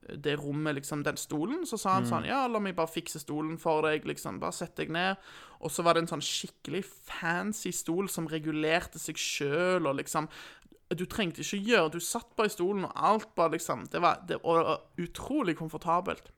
det 0.08 0.36
rommet, 0.40 0.74
liksom, 0.74 1.02
den 1.04 1.16
stolen. 1.20 1.66
Så 1.68 1.78
sa 1.78 1.98
han 1.98 2.06
sånn 2.08 2.24
Ja, 2.28 2.46
la 2.48 2.60
meg 2.62 2.76
bare 2.78 2.90
fikse 2.90 3.20
stolen 3.20 3.58
for 3.60 3.84
deg, 3.86 4.06
liksom. 4.08 4.40
Bare 4.40 4.56
sett 4.56 4.76
deg 4.76 4.90
ned. 4.90 5.20
Og 5.60 5.70
så 5.70 5.84
var 5.84 5.94
det 5.94 6.04
en 6.06 6.12
sånn 6.14 6.24
skikkelig 6.24 6.84
fancy 6.88 7.72
stol 7.72 8.08
som 8.08 8.28
regulerte 8.30 8.98
seg 8.98 9.20
sjøl, 9.20 9.86
og 9.86 9.98
liksom 10.00 10.28
Du 10.90 11.04
trengte 11.06 11.44
ikke 11.44 11.60
gjøre 11.62 11.92
Du 11.92 12.00
satt 12.00 12.34
bare 12.36 12.50
i 12.50 12.50
stolen, 12.50 12.84
og 12.88 12.92
alt 12.96 13.34
bare 13.36 13.52
liksom 13.54 13.84
Det 13.92 14.00
var, 14.02 14.24
det 14.26 14.40
var 14.42 14.80
utrolig 14.98 15.56
komfortabelt. 15.58 16.32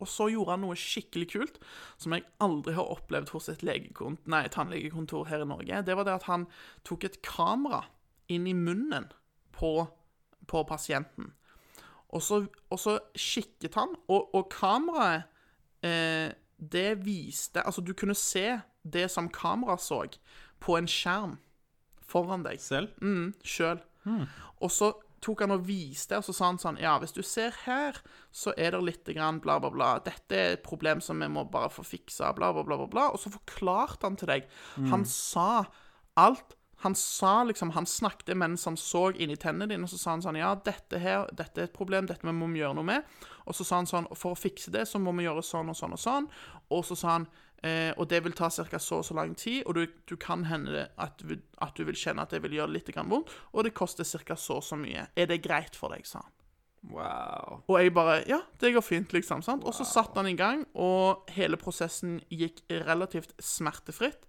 Og 0.00 0.08
så 0.10 0.26
gjorde 0.28 0.50
han 0.50 0.64
noe 0.66 0.74
skikkelig 0.74 1.28
kult, 1.30 1.58
som 1.96 2.12
jeg 2.12 2.24
aldri 2.42 2.74
har 2.74 2.90
opplevd 2.90 3.30
hos 3.30 3.48
et 3.48 3.62
nei, 3.62 4.48
tannlegekontor 4.50 5.28
her 5.30 5.44
i 5.44 5.46
Norge. 5.46 5.82
Det 5.86 5.94
var 5.96 6.04
det 6.04 6.16
at 6.18 6.26
han 6.26 6.48
tok 6.84 7.04
et 7.04 7.22
kamera 7.22 7.84
inn 8.28 8.46
i 8.50 8.52
munnen 8.52 9.06
på, 9.54 9.86
på 10.50 10.64
pasienten. 10.66 11.32
Og 12.14 12.22
så, 12.22 12.42
og 12.70 12.78
så 12.78 12.98
kikket 13.18 13.74
han, 13.74 13.94
og, 14.08 14.34
og 14.34 14.50
kameraet 14.52 15.26
eh, 15.82 16.30
Det 16.56 17.04
viste 17.04 17.60
Altså, 17.66 17.82
du 17.82 17.92
kunne 17.98 18.14
se 18.14 18.60
det 18.86 19.10
som 19.10 19.28
kameraet 19.28 19.82
så, 19.82 20.04
på 20.62 20.76
en 20.78 20.86
skjerm 20.86 21.36
foran 22.06 22.44
deg 22.46 22.62
Selv? 22.62 22.94
mm, 23.02 23.34
sjøl. 23.42 23.82
Og 24.62 24.70
så 24.70 24.92
tok 25.24 25.42
han 25.42 25.54
og 25.56 25.64
viste, 25.66 26.18
og 26.18 26.24
så 26.26 26.34
sa 26.36 26.50
han 26.52 26.60
sånn 26.62 26.78
Ja, 26.78 26.96
hvis 27.02 27.14
du 27.16 27.22
ser 27.26 27.54
her, 27.64 27.98
så 28.30 28.54
er 28.56 28.76
det 28.76 28.82
lite 28.84 29.16
grann 29.16 29.40
bla, 29.42 29.58
bla, 29.62 29.72
bla. 29.74 29.88
Dette 30.04 30.36
er 30.38 30.54
et 30.54 30.62
problem 30.66 31.02
som 31.02 31.18
vi 31.22 31.28
må 31.32 31.46
bare 31.50 31.72
få 31.72 31.82
fiksa, 31.86 32.30
bla, 32.36 32.52
bla, 32.54 32.62
bla, 32.62 32.78
bla. 32.82 32.86
bla. 32.92 33.08
Og 33.10 33.20
så 33.22 33.32
forklarte 33.34 34.06
han 34.06 34.18
til 34.20 34.30
deg. 34.30 34.46
Han 34.92 35.04
sa 35.08 35.64
alt. 36.20 36.54
Han 36.84 36.94
sa 36.94 37.44
liksom, 37.44 37.70
han 37.70 37.86
snakket 37.86 38.36
mens 38.36 38.66
han 38.68 38.76
så 38.76 39.08
inn 39.16 39.32
i 39.32 39.38
tennene 39.40 39.70
dine, 39.70 39.86
og 39.86 39.90
så 39.90 39.98
sa 39.98 40.12
han 40.12 40.24
sånn 40.24 40.38
Ja, 40.40 40.52
dette 40.54 41.00
her, 41.00 41.24
dette 41.32 41.62
er 41.62 41.70
et 41.70 41.76
problem, 41.76 42.06
dette 42.06 42.28
må 42.28 42.50
vi 42.52 42.60
gjøre 42.60 42.76
noe 42.76 42.86
med. 42.86 43.16
Og 43.46 43.56
så 43.56 43.64
sa 43.64 43.80
han 43.80 43.88
sånn 43.88 44.10
For 44.14 44.34
å 44.34 44.38
fikse 44.38 44.74
det, 44.74 44.84
så 44.88 45.00
må 45.00 45.14
vi 45.16 45.24
gjøre 45.24 45.44
sånn 45.46 45.72
og 45.72 45.78
sånn 45.78 45.96
og 45.96 46.02
sånn. 46.02 46.30
Og 46.76 46.84
så 46.84 46.98
sa 46.98 47.16
han 47.16 47.28
eh, 47.62 47.92
Og 47.96 48.08
det 48.10 48.22
vil 48.26 48.36
ta 48.36 48.50
ca. 48.50 48.78
så 48.78 49.00
og 49.00 49.08
så 49.08 49.16
lang 49.16 49.34
tid, 49.34 49.62
og 49.64 49.78
du, 49.78 49.86
du 50.04 50.16
kan 50.20 50.44
hende 50.50 50.74
det 50.74 50.86
at, 51.00 51.24
at 51.64 51.76
du 51.76 51.84
vil 51.88 51.96
kjenne 51.96 52.22
at 52.22 52.34
det 52.34 52.42
vil 52.44 52.58
gjøre 52.60 52.76
litt 52.76 52.92
vondt, 52.96 53.32
og 53.52 53.64
det 53.64 53.74
koster 53.74 54.04
ca. 54.04 54.36
så 54.36 54.60
og 54.60 54.64
så 54.64 54.76
mye. 54.76 55.08
Er 55.16 55.26
det 55.32 55.42
greit 55.44 55.76
for 55.76 55.94
deg, 55.94 56.04
sa 56.06 56.20
han. 56.24 56.32
Wow. 56.86 57.62
Og 57.66 57.80
jeg 57.80 57.92
bare 57.94 58.20
Ja, 58.28 58.42
det 58.60 58.74
går 58.74 58.84
fint, 58.84 59.12
liksom. 59.12 59.42
sant? 59.42 59.64
Og 59.64 59.74
så 59.74 59.84
satte 59.84 60.20
han 60.20 60.28
i 60.28 60.36
gang, 60.36 60.66
og 60.74 61.26
hele 61.34 61.56
prosessen 61.56 62.20
gikk 62.30 62.62
relativt 62.70 63.34
smertefritt. 63.42 64.22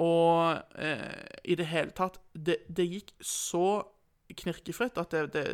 Og 0.00 0.62
eh, 0.78 1.26
i 1.44 1.54
det 1.58 1.66
hele 1.68 1.90
tatt 1.92 2.16
det, 2.32 2.60
det 2.68 2.86
gikk 2.88 3.12
så 3.20 3.82
knirkefritt 4.32 4.96
at 4.96 5.10
det, 5.12 5.26
det 5.34 5.44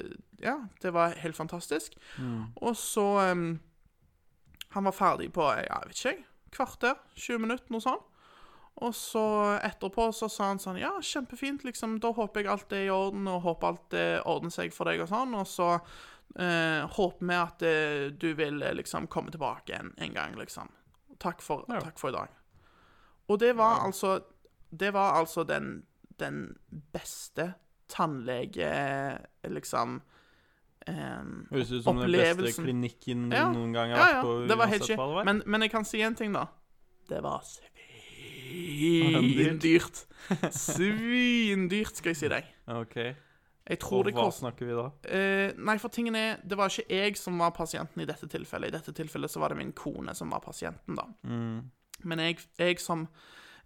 Ja, 0.45 0.61
det 0.83 0.93
var 0.95 1.17
helt 1.19 1.37
fantastisk. 1.37 1.97
Og 2.63 2.77
så 2.79 3.07
em, 3.33 3.61
Han 4.71 4.85
var 4.85 4.93
ferdig 4.95 5.33
på, 5.33 5.43
jeg 5.57 5.89
vet 5.89 5.99
ikke, 6.05 6.25
kvarter, 6.55 6.95
20 7.17 7.39
minutter, 7.43 7.67
noe 7.73 7.81
sånt. 7.83 8.05
Og 8.79 8.95
så 8.95 9.59
etterpå 9.67 10.13
så 10.15 10.29
sa 10.31 10.53
han 10.53 10.61
sånn 10.63 10.79
Ja, 10.79 10.93
kjempefint, 11.03 11.65
liksom. 11.67 11.97
Da 11.99 12.13
håper 12.15 12.45
jeg 12.45 12.51
alt 12.53 12.73
er 12.77 12.85
i 12.87 12.91
orden, 12.95 13.27
og 13.27 13.43
håper 13.43 13.73
alt 13.73 13.97
eh, 13.99 14.21
ordner 14.23 14.55
seg 14.55 14.71
for 14.77 14.87
deg, 14.87 15.01
og 15.03 15.09
sånn. 15.11 15.35
Og 15.35 15.49
så 15.51 15.73
eh, 16.39 16.85
håper 16.95 17.27
vi 17.27 17.35
at 17.41 17.65
eh, 17.67 18.05
du 18.15 18.29
vil 18.39 18.63
eh, 18.63 18.77
liksom 18.79 19.09
komme 19.11 19.35
tilbake 19.35 19.75
en, 19.81 19.91
en 19.99 20.15
gang, 20.15 20.39
liksom. 20.39 20.71
Takk 21.19 21.43
for, 21.43 21.65
Ja. 21.67 21.81
takk 21.83 21.99
for 21.99 22.13
i 22.13 22.19
dag. 22.21 22.38
Og 23.29 23.39
det 23.41 23.55
var 23.57 23.85
altså 23.87 24.21
det 24.71 24.91
var 24.93 25.17
altså 25.17 25.45
den, 25.49 25.83
den 26.21 26.57
beste 26.93 27.55
tannlege... 27.89 28.69
Liksom 29.49 30.01
em, 30.89 31.47
Høres 31.51 31.71
ut 31.73 31.85
som 31.87 31.97
den 32.03 32.13
beste 32.13 32.53
klinikken 32.63 33.31
du 33.31 33.37
Ja, 33.37 33.47
noen 33.53 33.73
gang 33.73 33.95
har 33.95 33.99
Ja, 33.99 34.05
vært 34.05 34.15
ja, 34.19 34.23
på. 34.27 34.35
det 34.51 34.59
var 34.61 34.67
helt 34.75 34.85
shit. 34.85 34.99
Men, 35.25 35.43
men 35.47 35.65
jeg 35.65 35.71
kan 35.73 35.85
si 35.89 36.03
en 36.05 36.15
ting, 36.19 36.37
da. 36.37 36.45
Det 37.09 37.23
var 37.25 37.41
svindyrt. 38.49 40.05
Svindyrt, 40.53 41.97
skal 41.97 42.13
jeg 42.13 42.21
si 42.21 42.29
deg. 42.33 42.45
Ok. 42.77 42.97
Jeg 43.69 43.81
tror 43.83 43.99
Og 44.01 44.07
det 44.09 44.15
hva 44.17 44.29
snakker 44.33 44.65
vi 44.69 44.77
da? 44.77 44.87
Uh, 45.09 45.49
nei, 45.65 45.77
for 45.81 45.93
tingen 45.93 46.17
er, 46.17 46.39
det 46.49 46.57
var 46.57 46.73
ikke 46.73 46.89
jeg 46.89 47.17
som 47.21 47.37
var 47.41 47.51
pasienten 47.57 48.01
i 48.01 48.07
dette 48.09 48.29
tilfellet. 48.33 48.69
I 48.71 48.77
dette 48.79 48.93
tilfellet 48.97 49.33
så 49.33 49.41
var 49.43 49.53
det 49.53 49.59
min 49.61 49.75
kone 49.77 50.15
som 50.17 50.31
var 50.33 50.41
pasienten, 50.45 50.97
da. 50.97 51.05
Mm. 51.29 51.59
Men 52.05 52.19
jeg, 52.19 52.39
jeg 52.59 52.81
som 52.81 53.09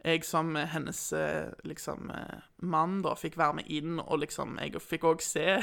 jeg 0.02 0.24
som 0.26 0.56
hennes 0.56 1.00
eh, 1.14 1.52
liksom 1.62 2.10
eh, 2.10 2.40
mann 2.66 3.02
da 3.04 3.12
fikk 3.14 3.36
være 3.38 3.60
med 3.60 3.68
inn, 3.70 4.00
og 4.02 4.18
liksom 4.18 4.56
jeg 4.58 4.80
fikk 4.82 5.04
òg 5.06 5.22
se 5.22 5.60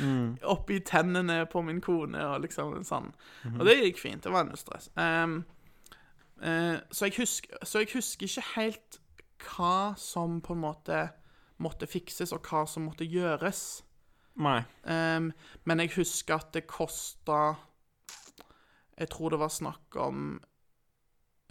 Mm. 0.00 0.38
oppi 0.54 0.78
tennene 0.80 1.42
på 1.46 1.60
min 1.62 1.80
kone 1.84 2.22
og 2.24 2.40
liksom 2.46 2.84
sånn. 2.88 3.12
Mhm. 3.44 3.58
Og 3.60 3.66
det 3.68 3.74
gikk 3.82 3.98
fint. 4.00 4.24
Det 4.24 4.32
var 4.32 4.46
null 4.48 4.56
stress. 4.56 4.88
Um, 4.96 5.42
uh, 6.40 6.78
så, 6.90 7.04
jeg 7.10 7.18
husker, 7.18 7.58
så 7.62 7.82
jeg 7.82 7.92
husker 7.92 8.26
ikke 8.26 8.46
helt 8.54 8.98
hva 9.42 9.92
som 9.98 10.40
på 10.40 10.54
en 10.56 10.62
måte 10.64 11.02
måtte 11.62 11.86
fikses, 11.86 12.32
og 12.32 12.48
hva 12.48 12.64
som 12.66 12.86
måtte 12.88 13.04
gjøres. 13.04 13.82
Nei. 14.40 14.62
Um, 14.88 15.32
men 15.68 15.84
jeg 15.84 15.92
husker 15.98 16.40
at 16.40 16.54
det 16.54 16.64
kosta 16.66 17.58
Jeg 18.96 19.08
tror 19.12 19.30
det 19.30 19.38
var 19.40 19.48
snakk 19.52 19.96
om 20.00 20.40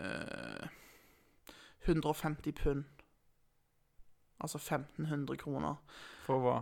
eh, 0.02 0.68
150 1.88 2.52
pund. 2.58 2.84
Altså 4.42 4.58
1500 4.58 5.38
kroner. 5.38 5.76
For 6.26 6.42
hva? 6.42 6.58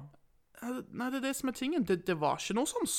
Eh, 0.61 0.81
Nei, 0.91 1.09
det 1.13 1.21
er 1.21 1.27
det 1.29 1.35
som 1.39 1.49
er 1.51 1.55
tingen. 1.55 1.85
Det, 1.87 2.01
det 2.07 2.17
var 2.19 2.39
ikke 2.41 2.57
noe 2.59 2.69
sånn 2.69 2.89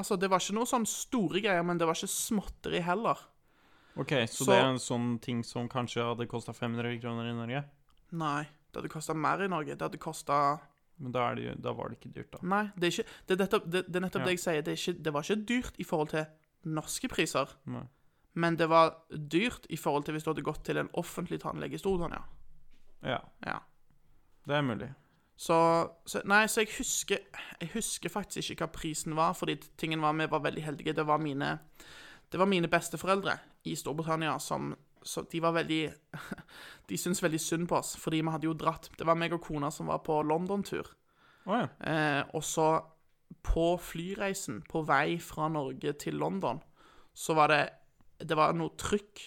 Altså, 0.00 0.16
det 0.16 0.30
var 0.32 0.40
ikke 0.40 0.54
noe 0.56 0.64
sånn 0.64 0.86
store 0.88 1.42
greier, 1.44 1.60
men 1.66 1.76
det 1.76 1.84
var 1.84 1.92
ikke 1.98 2.08
småtteri 2.08 2.78
heller. 2.80 3.18
Ok, 4.00 4.14
så, 4.32 4.44
Så- 4.44 4.46
det 4.48 4.56
er 4.56 4.68
en 4.70 4.78
sånn 4.80 5.20
ting 5.20 5.42
som 5.44 5.66
kanskje 5.68 6.00
hadde 6.06 6.24
kosta 6.30 6.54
500 6.56 6.94
kroner 7.02 7.28
i 7.28 7.34
Norge? 7.36 7.60
Nei. 8.12 8.46
Det 8.72 8.80
hadde 8.80 8.88
kosta 8.94 9.12
mer 9.14 9.42
i 9.44 9.48
Norge. 9.48 9.74
Det 9.76 9.82
hadde 9.82 9.98
kosta 10.00 10.58
Men 10.96 11.12
da, 11.12 11.34
det, 11.34 11.56
da 11.60 11.72
var 11.72 11.88
det 11.90 11.98
ikke 11.98 12.14
dyrt, 12.14 12.30
da. 12.32 12.38
Nei, 12.48 12.62
det 12.78 12.86
er, 12.88 12.94
ikke, 12.94 13.08
det, 13.26 13.34
er 13.34 13.42
nettopp, 13.44 13.64
det, 13.72 13.82
det 13.88 13.96
er 13.96 14.04
nettopp 14.06 14.20
Ja. 14.20 14.24
det 14.24 14.32
jeg 14.36 14.40
sier. 14.46 14.62
Det, 14.62 14.78
ikke, 14.78 15.02
det 15.04 15.12
var 15.12 15.22
ikke 15.28 15.44
dyrt 15.48 15.74
i 15.80 15.84
forhold 15.84 16.08
til 16.14 16.24
norske 16.64 17.08
priser. 17.08 17.52
Nei. 17.66 17.84
Men 18.34 18.56
det 18.56 18.68
var 18.70 18.94
dyrt 19.10 19.66
i 19.70 19.76
forhold 19.76 20.04
til 20.04 20.14
hvis 20.14 20.24
du 20.24 20.30
hadde 20.30 20.44
gått 20.46 20.64
til 20.64 20.78
en 20.78 20.90
offentlig 20.94 21.40
tannlege 21.42 21.74
i 21.74 21.78
Storbritannia. 21.82 22.22
Ja, 23.02 23.18
Ja. 23.46 23.58
det 24.46 24.56
er 24.56 24.62
mulig. 24.62 24.90
Så, 25.40 25.88
så 26.06 26.20
Nei, 26.28 26.46
så 26.46 26.60
jeg 26.60 26.68
husker 26.78 27.18
Jeg 27.60 27.70
husker 27.72 28.12
faktisk 28.12 28.50
ikke 28.50 28.66
hva 28.66 28.72
prisen 28.74 29.16
var, 29.16 29.32
fordi 29.32 29.56
tingen 29.80 30.02
var 30.02 30.12
vi 30.12 30.26
var 30.28 30.44
veldig 30.44 30.62
heldige. 30.62 30.92
Det 30.92 31.06
var 31.06 31.18
mine 31.18 31.58
Det 32.32 32.38
var 32.38 32.46
mine 32.46 32.68
besteforeldre 32.68 33.38
i 33.64 33.74
Storbritannia 33.74 34.38
som 34.38 34.74
så 35.02 35.22
de 35.32 35.40
var 35.40 35.52
veldig 35.56 35.92
De 36.88 36.98
syntes 36.98 37.22
veldig 37.22 37.40
synd 37.40 37.68
på 37.68 37.76
oss, 37.78 37.96
fordi 37.96 38.20
vi 38.20 38.30
hadde 38.30 38.44
jo 38.46 38.52
dratt 38.52 38.90
Det 38.98 39.06
var 39.06 39.16
meg 39.16 39.32
og 39.32 39.40
kona 39.40 39.70
som 39.70 39.86
var 39.86 40.02
på 40.04 40.22
London-tur. 40.22 40.86
Oh, 41.46 41.56
ja. 41.56 41.68
Eh, 41.80 42.22
og 42.34 42.44
så 42.44 42.80
på 43.42 43.78
flyreisen 43.80 44.60
på 44.68 44.82
vei 44.84 45.16
fra 45.18 45.48
Norge 45.48 45.92
til 45.92 46.14
London, 46.20 46.60
så 47.14 47.34
var 47.34 47.48
det 47.48 47.62
Det 48.24 48.36
var 48.36 48.52
noe 48.54 48.70
trykk, 48.76 49.20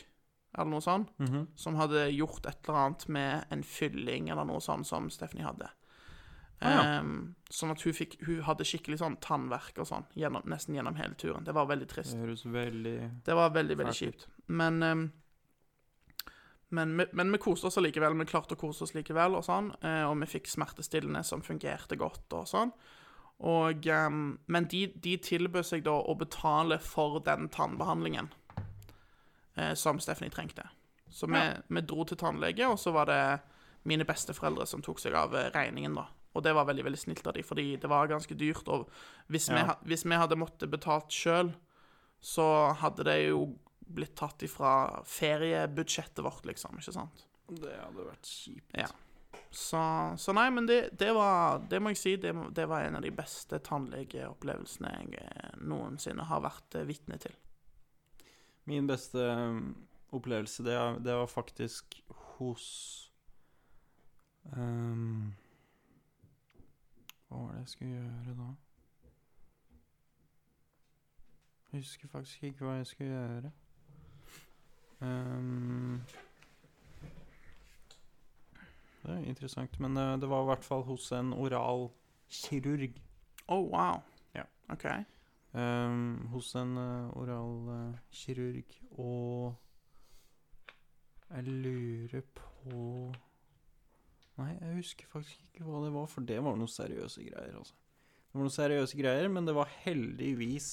eller 0.58 0.70
noe 0.70 0.82
sånt, 0.86 1.10
som 1.56 1.76
hadde 1.76 2.12
gjort 2.14 2.46
et 2.46 2.68
eller 2.70 2.80
annet 2.86 3.08
med 3.10 3.46
en 3.52 3.64
fylling 3.64 4.30
eller 4.30 4.46
noe 4.46 4.60
sånt 4.62 4.86
som 4.86 5.10
Stephanie 5.10 5.44
hadde. 5.46 5.70
ja. 6.62 7.00
um, 7.02 7.36
sånn 7.50 7.72
at 7.72 7.82
hun, 7.82 7.94
fikk, 7.94 8.14
hun 8.26 8.42
hadde 8.46 8.64
skikkelig 8.64 9.00
sånn 9.02 9.18
tannverk 9.20 9.80
og 9.80 9.88
sånn, 9.90 10.06
gjennom, 10.16 10.44
nesten 10.46 10.76
gjennom 10.78 10.96
hele 10.96 11.16
turen. 11.16 11.44
Det 11.44 11.54
var 11.54 11.66
veldig 11.68 11.88
trist. 11.90 12.14
Det 12.14 12.20
høres 12.22 12.46
veldig 12.46 13.24
Det 13.26 13.36
var 13.36 13.50
veldig, 13.50 13.78
veldig 13.78 13.94
kjipt. 13.98 14.28
Men, 14.48 14.84
um, 14.84 15.12
men, 16.70 16.98
vi- 16.98 17.10
men 17.14 17.32
vi 17.32 17.38
koste 17.38 17.68
oss 17.68 17.78
likevel. 17.78 18.18
Vi 18.18 18.26
klarte 18.26 18.56
å 18.56 18.60
kose 18.60 18.84
oss 18.84 18.94
likevel, 18.96 19.36
og 19.36 19.44
sånn. 19.44 19.72
eh, 19.84 20.04
Og 20.10 20.18
vi 20.20 20.26
fikk 20.26 20.48
smertestillende 20.48 21.24
som 21.24 21.42
fungerte 21.42 21.98
godt, 21.98 22.32
og 22.34 22.46
sånn. 22.48 22.72
Og, 23.40 23.82
ehm, 23.86 24.38
men 24.48 24.66
de, 24.66 24.88
de 24.88 25.18
tilbød 25.18 25.66
seg 25.66 25.84
da 25.84 25.92
å 25.92 26.18
betale 26.18 26.80
for 26.80 27.20
den 27.20 27.50
tannbehandlingen 27.50 28.30
eh, 29.56 29.74
som 29.74 30.00
Stephanie 30.00 30.32
trengte. 30.34 30.68
Så 31.10 31.28
vi, 31.30 31.38
Ja. 31.38 31.54
vi 31.70 31.82
dro 31.82 32.04
til 32.06 32.18
tannlege, 32.18 32.68
og 32.70 32.78
så 32.80 32.92
var 32.94 33.06
det 33.06 33.40
mine 33.86 34.06
besteforeldre 34.06 34.66
som 34.68 34.82
tok 34.82 35.00
seg 35.00 35.14
av 35.14 35.36
eh, 35.36 35.50
regningen, 35.54 35.94
da. 35.96 36.08
Og 36.34 36.42
det 36.44 36.54
var 36.56 36.66
veldig 36.66 36.84
veldig 36.88 36.98
snilt 37.00 37.28
av 37.28 37.34
dem, 37.36 37.44
fordi 37.46 37.76
det 37.78 37.90
var 37.90 38.08
ganske 38.10 38.34
dyrt. 38.36 38.68
Og 38.68 38.88
hvis, 39.30 39.50
vi, 39.50 39.56
Ja. 39.60 39.76
vi, 39.84 39.92
hvis 39.94 40.04
vi 40.06 40.16
hadde 40.18 40.36
måttet 40.40 40.72
betalt 40.72 41.12
sjøl, 41.14 41.54
så 42.24 42.74
hadde 42.80 43.04
det 43.06 43.28
jo 43.30 43.58
blitt 43.86 44.16
tatt 44.16 44.42
ifra 44.42 45.04
feriebudsjettet 45.06 46.24
vårt, 46.24 46.46
liksom. 46.46 46.80
Ikke 46.80 46.94
sant? 46.96 47.26
Det 47.50 47.76
hadde 47.78 48.06
vært 48.08 48.26
kjipt. 48.26 48.74
Ja. 48.80 48.88
Så, 49.54 49.78
så 50.18 50.34
nei, 50.34 50.48
men 50.50 50.66
det, 50.66 50.98
det 50.98 51.12
var 51.14 51.60
Det 51.70 51.80
må 51.82 51.92
jeg 51.92 51.98
si, 52.00 52.16
det, 52.18 52.32
det 52.58 52.66
var 52.68 52.82
en 52.88 52.96
av 52.98 53.04
de 53.06 53.12
beste 53.14 53.60
tannlegeopplevelsene 53.62 54.94
jeg 54.96 55.20
eh, 55.22 55.52
noensinne 55.62 56.26
har 56.26 56.42
vært 56.42 56.76
eh, 56.80 56.86
vitne 56.90 57.20
til. 57.22 57.36
Min 58.66 58.88
beste 58.88 59.20
um, 59.20 59.76
opplevelse, 60.12 60.64
det, 60.64 60.76
det 61.06 61.16
var 61.16 61.26
faktisk 61.26 62.04
hos 62.10 62.68
um, 64.56 65.34
Hva 67.28 67.38
var 67.38 67.52
det 67.52 67.60
jeg 67.60 67.74
skulle 67.74 67.92
gjøre 67.92 68.38
da? 68.38 68.52
Jeg 71.74 71.82
husker 71.82 72.08
faktisk 72.08 72.44
ikke 72.44 72.66
hva 72.66 72.76
jeg 72.78 72.88
skulle 72.88 73.10
gjøre. 73.10 73.52
Um, 75.02 76.04
det 79.04 79.12
er 79.12 79.26
interessant, 79.28 79.80
men 79.80 79.98
det, 79.98 80.22
det 80.22 80.30
var 80.30 80.46
i 80.46 80.52
hvert 80.52 80.64
fall 80.64 80.86
hos 80.88 81.12
en 81.12 81.34
oralkirurg. 81.34 83.02
Oh, 83.48 83.66
wow. 83.74 84.00
Ja. 84.36 84.46
OK. 84.70 84.86
Um, 85.54 86.30
hos 86.34 86.48
en 86.58 86.72
uh, 86.82 87.12
oralkirurg, 87.20 88.72
og 88.98 89.54
jeg 91.30 91.44
lurer 91.46 92.24
på 92.34 93.12
Nei, 94.40 94.48
jeg 94.58 94.80
husker 94.80 95.06
faktisk 95.12 95.44
ikke 95.46 95.68
hva 95.68 95.84
det 95.84 95.92
var, 95.94 96.08
for 96.10 96.26
det 96.26 96.40
var 96.42 96.56
noe 96.58 96.72
seriøse 96.74 97.22
greier, 97.22 97.54
altså. 97.60 97.76
Det 97.78 98.40
var 98.40 98.48
noe 98.48 98.56
seriøse 98.56 98.98
greier, 98.98 99.28
men 99.30 99.46
det 99.46 99.54
var 99.54 99.70
heldigvis 99.84 100.72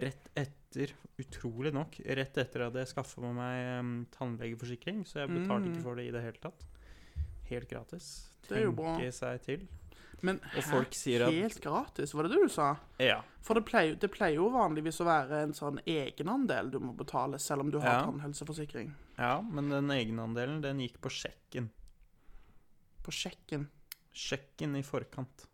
rett 0.00 0.30
etter, 0.40 0.94
utrolig 1.20 1.74
nok, 1.76 1.98
rett 2.16 2.40
etter 2.40 2.64
at 2.70 2.78
jeg 2.80 2.88
skaffa 2.94 3.20
meg 3.36 3.82
um, 3.82 3.90
tannlegeforsikring, 4.16 5.04
så 5.04 5.20
jeg 5.26 5.34
betalte 5.34 5.68
Mm. 5.68 5.74
ikke 5.74 5.84
for 5.84 6.00
det 6.00 6.06
i 6.08 6.14
det 6.16 6.22
hele 6.24 6.40
tatt. 6.40 6.64
Helt 7.50 7.68
gratis. 7.68 8.08
Det 8.48 8.56
er 8.62 8.64
jo 8.64 8.72
bra. 8.80 8.96
Tenke 8.96 9.12
seg 9.12 9.44
til. 9.44 9.68
Men 10.22 10.40
Og 10.56 10.62
folk 10.64 10.94
sier 10.96 11.26
at- 11.26 11.32
helt 11.34 11.60
gratis, 11.60 12.14
var 12.14 12.22
det 12.24 12.32
det 12.32 12.42
du 12.42 12.48
sa? 12.48 12.76
Ja. 12.98 13.20
For 13.42 13.54
det 13.54 13.66
pleier, 13.66 13.94
det 13.98 14.10
pleier 14.10 14.34
jo 14.36 14.48
vanligvis 14.50 15.00
å 15.00 15.04
være 15.06 15.42
en 15.42 15.52
sånn 15.52 15.78
egenandel 15.86 16.70
du 16.70 16.78
må 16.80 16.96
betale, 16.96 17.38
selv 17.38 17.60
om 17.60 17.70
du 17.70 17.78
har 17.80 18.00
Ja. 18.00 18.06
tannhelseforsikring. 18.06 18.94
ja, 19.18 19.40
men 19.42 19.68
den 19.68 19.88
egenandelen, 19.90 20.60
den 20.62 20.78
gikk 20.80 20.98
på 21.00 21.10
sjekken. 21.10 21.68
På 23.02 23.10
sjekken. 23.12 23.68
sjekken 24.16 24.74
i 24.76 24.82
forkant. 24.82 25.46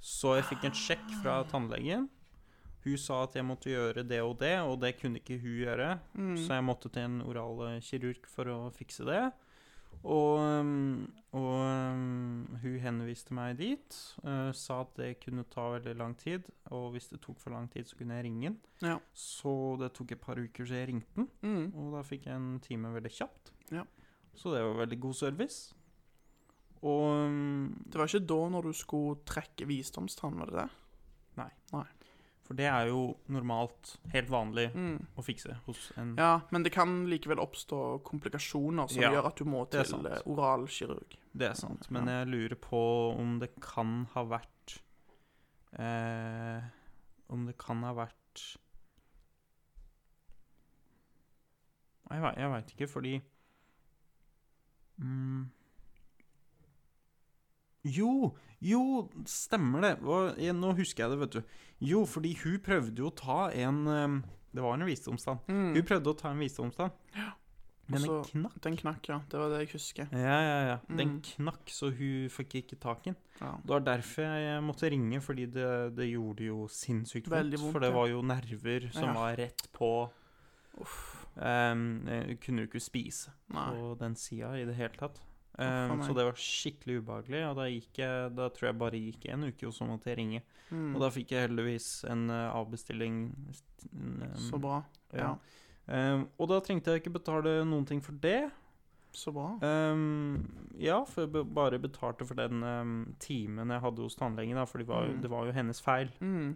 Så 0.00 0.34
jeg 0.36 0.44
fikk 0.44 0.64
en 0.64 0.72
sjekk 0.72 1.22
fra 1.22 1.44
tannlegen. 1.44 2.08
Hun 2.84 2.96
sa 2.96 3.22
at 3.24 3.34
jeg 3.34 3.44
måtte 3.44 3.68
gjøre 3.70 4.02
det 4.08 4.20
og 4.22 4.38
det, 4.38 4.58
og 4.60 4.80
det 4.80 4.98
kunne 4.98 5.20
ikke 5.20 5.38
hun 5.38 5.58
gjøre. 5.60 6.00
Så 6.38 6.48
jeg 6.48 6.64
måtte 6.64 6.90
til 6.90 7.02
en 7.02 7.20
oralkirurg 7.22 8.24
for 8.26 8.44
å 8.46 8.72
fikse 8.74 9.04
det. 9.04 9.32
Og, 10.02 10.40
um, 10.40 11.04
og 11.38 11.52
um, 11.62 12.56
hun 12.62 12.78
henviste 12.82 13.34
meg 13.36 13.54
dit. 13.60 13.98
uh, 14.26 14.50
sa 14.56 14.80
at 14.82 14.96
det 14.98 15.12
kunne 15.22 15.44
ta 15.50 15.68
veldig 15.76 15.94
lang 15.98 16.16
tid, 16.18 16.48
og 16.74 16.90
hvis 16.94 17.06
det 17.12 17.20
tok 17.22 17.38
for 17.40 17.54
lang 17.54 17.68
tid, 17.70 17.86
så 17.86 17.98
kunne 17.98 18.18
jeg 18.18 18.26
ringe 18.26 18.48
den. 18.48 18.58
Ja. 18.82 18.96
Så 19.14 19.76
det 19.80 19.92
tok 19.94 20.16
et 20.16 20.24
par 20.24 20.40
uker, 20.40 20.66
så 20.66 20.80
jeg 20.80 20.90
ringte 20.90 21.14
den. 21.20 21.28
Mm. 21.42 21.70
Og 21.78 21.94
da 21.94 22.02
fikk 22.06 22.26
jeg 22.26 22.34
en 22.34 22.58
time 22.64 22.90
veldig 22.96 23.14
kjapt. 23.14 23.54
Ja. 23.70 23.86
Så 24.34 24.54
det 24.54 24.64
var 24.64 24.80
veldig 24.82 25.00
god 25.00 25.14
service. 25.14 25.74
Og 26.82 27.02
um, 27.28 27.84
Det 27.86 28.00
var 28.00 28.10
ikke 28.10 28.26
da 28.26 28.40
når 28.50 28.70
du 28.70 28.72
skulle 28.74 29.20
trekke 29.28 29.68
visdomstann, 29.70 30.38
var 30.40 30.50
det 30.50 30.64
det? 30.64 30.70
Nei. 31.38 31.50
Nei. 31.72 31.86
For 32.42 32.58
det 32.58 32.66
er 32.66 32.88
jo 32.90 33.16
normalt, 33.30 33.96
helt 34.12 34.28
vanlig, 34.28 34.72
Mm. 34.74 35.06
å 35.16 35.22
fikse 35.22 35.54
hos 35.66 35.92
en 35.96 36.16
Ja, 36.18 36.40
men 36.50 36.62
det 36.64 36.72
kan 36.74 37.06
likevel 37.06 37.38
oppstå 37.38 38.02
komplikasjoner 38.02 38.88
som 38.90 39.00
Ja, 39.02 39.12
gjør 39.12 39.26
at 39.30 39.36
du 39.36 39.44
må 39.44 39.62
til 39.70 40.06
eh, 40.06 40.22
oralkirurg. 40.26 41.16
Det 41.32 41.48
er 41.50 41.54
sant. 41.54 41.88
Men 41.90 42.06
jeg 42.10 42.26
lurer 42.28 42.56
på 42.60 42.82
om 43.18 43.38
det 43.38 43.52
kan 43.60 44.06
ha 44.14 44.24
vært 44.24 44.80
eh, 45.78 46.62
Om 47.30 47.46
det 47.46 47.56
kan 47.58 47.82
ha 47.86 47.94
vært 47.94 48.58
Jeg, 52.12 52.34
jeg 52.36 52.50
veit 52.52 52.72
ikke, 52.74 52.88
fordi 52.92 53.12
mm, 55.00 55.46
Jo, 57.84 58.34
jo, 58.62 59.10
stemmer 59.26 59.80
det. 59.82 59.92
Og, 60.06 60.38
jeg- 60.38 60.54
Nå 60.54 60.72
husker 60.78 61.04
jeg 61.04 61.10
det, 61.10 61.18
vet 61.20 61.36
du. 61.38 61.42
Jo, 61.80 62.04
fordi 62.06 62.34
hun 62.44 62.58
prøvde 62.62 62.96
jo 63.02 63.10
å 63.10 63.14
ta 63.16 63.50
en 63.50 63.86
eh, 63.88 64.20
Det 64.54 64.62
var 64.62 64.74
en 64.74 64.84
visdomstann. 64.86 65.40
Hun 65.48 65.82
prøvde 65.88 66.12
å 66.12 66.18
ta 66.18 66.30
en 66.30 66.38
visdomstann. 66.38 66.92
Men 67.88 68.02
den 68.06 68.22
knakk. 68.24 68.60
Den 68.62 68.76
knakk, 68.76 69.08
ja. 69.08 69.16
Det 69.28 69.38
var 69.40 69.48
det 69.50 69.58
jeg 69.66 69.70
husker. 69.72 70.08
Ja, 70.12 70.36
ja, 70.40 70.58
ja. 70.68 70.76
Den 70.88 71.16
Mm. 71.16 71.22
knakk, 71.22 71.64
så 71.66 71.90
hun 71.90 72.28
fikk 72.30 72.54
ikke 72.62 72.78
tak 72.80 73.00
i 73.06 73.10
den. 73.10 73.16
Ja. 73.40 73.56
Det 73.64 73.68
var 73.68 73.80
derfor 73.80 74.22
jeg 74.22 74.62
måtte 74.62 74.90
ringe, 74.90 75.20
fordi 75.20 75.46
det, 75.50 75.96
det 75.96 76.06
gjorde 76.12 76.44
jo 76.46 76.68
sinnssykt 76.68 77.28
vondt. 77.28 77.58
Vondt, 77.58 77.72
for 77.72 77.80
det 77.80 77.92
var 77.92 78.06
jo 78.08 78.22
nerver 78.22 78.90
som 78.92 79.08
Ja. 79.08 79.12
var 79.14 79.36
rett 79.36 79.66
på 79.72 80.10
um, 81.36 82.08
kunne 82.40 82.62
jo 82.64 82.68
ikke 82.68 82.80
spise 82.82 83.30
Nei. 83.52 83.70
på 83.72 83.98
den 83.98 84.14
sida 84.16 84.52
i 84.60 84.64
det 84.68 84.74
hele 84.76 84.94
tatt. 84.98 85.20
Um, 85.58 86.00
så 86.00 86.14
det 86.16 86.24
var 86.24 86.38
skikkelig 86.40 87.02
ubehagelig, 87.02 87.42
og 87.50 87.56
da, 87.58 87.66
jeg, 87.68 88.30
da 88.32 88.46
tror 88.48 88.70
jeg 88.70 88.78
bare 88.80 89.00
gikk 89.02 89.26
en 89.34 89.44
uke, 89.50 89.66
og 89.68 89.74
så 89.76 89.84
måtte 89.84 90.08
jeg 90.08 90.16
ringe. 90.18 90.40
Mm. 90.70 90.94
Og 90.94 91.02
da 91.04 91.10
fikk 91.12 91.34
jeg 91.34 91.44
heldigvis 91.48 91.88
en 92.08 92.22
uh, 92.32 92.54
avbestilling. 92.56 93.18
Um, 93.92 94.22
Så 94.48 94.58
bra. 94.62 94.78
Ja. 95.12 95.34
Ja. 95.34 96.14
Um, 96.14 96.28
og 96.40 96.48
da 96.48 96.60
trengte 96.64 96.94
jeg 96.94 97.02
ikke 97.02 97.16
betale 97.18 97.58
noen 97.68 97.84
ting 97.86 98.00
for 98.00 98.12
det. 98.22 98.50
Så 99.12 99.28
bra. 99.36 99.50
Ja, 100.80 101.02
for 101.04 101.26
jeg 101.26 101.44
bare 101.52 101.76
betalte 101.82 102.24
for 102.24 102.38
den 102.38 102.62
timen 103.20 103.68
jeg 103.74 103.82
hadde 103.84 104.00
hos 104.06 104.16
tannlegen, 104.16 104.56
da, 104.56 104.64
for 104.64 104.80
det 104.80 104.86
var, 104.88 105.04
Mm. 105.10 105.20
det 105.20 105.30
var 105.30 105.44
jo 105.44 105.52
hennes 105.52 105.82
feil. 105.84 106.08
Mm. 106.20 106.54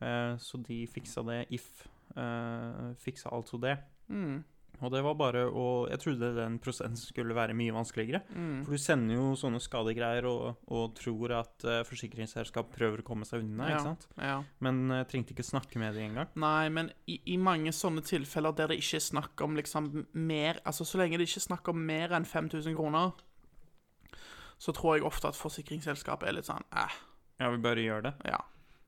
Uh, 0.00 0.32
så 0.40 0.56
de 0.64 0.86
fiksa 0.88 1.22
det. 1.28 1.46
If 1.50 1.86
Uh, 2.10 2.90
fiksa 2.98 3.30
altså 3.30 3.54
det. 3.62 3.76
Mm. 4.08 4.40
Og 4.80 4.90
det 4.94 5.02
var 5.04 5.14
bare 5.18 5.42
å 5.46 5.64
Jeg 5.90 6.00
trodde 6.00 6.28
den 6.36 6.58
prosessen 6.62 6.96
skulle 6.96 7.34
være 7.36 7.52
mye 7.56 7.72
vanskeligere. 7.76 8.22
Mm. 8.32 8.62
For 8.64 8.72
du 8.76 8.80
sender 8.80 9.14
jo 9.18 9.34
sånne 9.36 9.60
skadegreier 9.60 10.24
og, 10.30 10.56
og 10.72 10.94
tror 10.96 11.34
at 11.38 11.66
uh, 11.68 11.80
forsikringsselskap 11.88 12.70
prøver 12.74 13.02
å 13.02 13.06
komme 13.10 13.28
seg 13.28 13.44
unna, 13.44 13.68
Ja. 13.68 13.76
ikke 13.76 13.88
sant? 13.90 14.06
Ja. 14.16 14.36
Men 14.64 14.82
jeg 14.94 15.08
trengte 15.12 15.34
ikke 15.36 15.44
snakke 15.50 15.78
med 15.82 15.94
dem 15.98 16.10
engang. 16.10 16.30
Nei, 16.40 16.68
men 16.72 16.92
i, 17.06 17.18
i 17.34 17.36
mange 17.36 17.72
sånne 17.76 18.00
tilfeller 18.06 18.56
der 18.56 18.72
det 18.72 18.78
ikke 18.80 18.96
er 19.00 19.06
snakk 19.10 19.44
om 19.44 19.56
liksom 19.60 19.90
mer 20.12 20.60
Altså, 20.64 20.84
så 20.88 20.98
lenge 21.02 21.18
det 21.20 21.28
ikke 21.28 21.40
er 21.42 21.48
snakk 21.50 21.68
om 21.72 21.84
mer 21.86 22.12
enn 22.16 22.24
5000 22.28 22.76
kroner, 22.78 23.12
så 24.60 24.72
tror 24.76 24.96
jeg 24.98 25.04
ofte 25.08 25.28
at 25.30 25.38
forsikringsselskapet 25.40 26.28
er 26.28 26.34
litt 26.36 26.48
sånn 26.48 26.64
eh, 26.76 26.96
Ja, 27.40 27.48
vi 27.52 27.60
bare 27.64 27.84
gjør 27.84 28.08
det. 28.10 28.14
ja. 28.28 28.40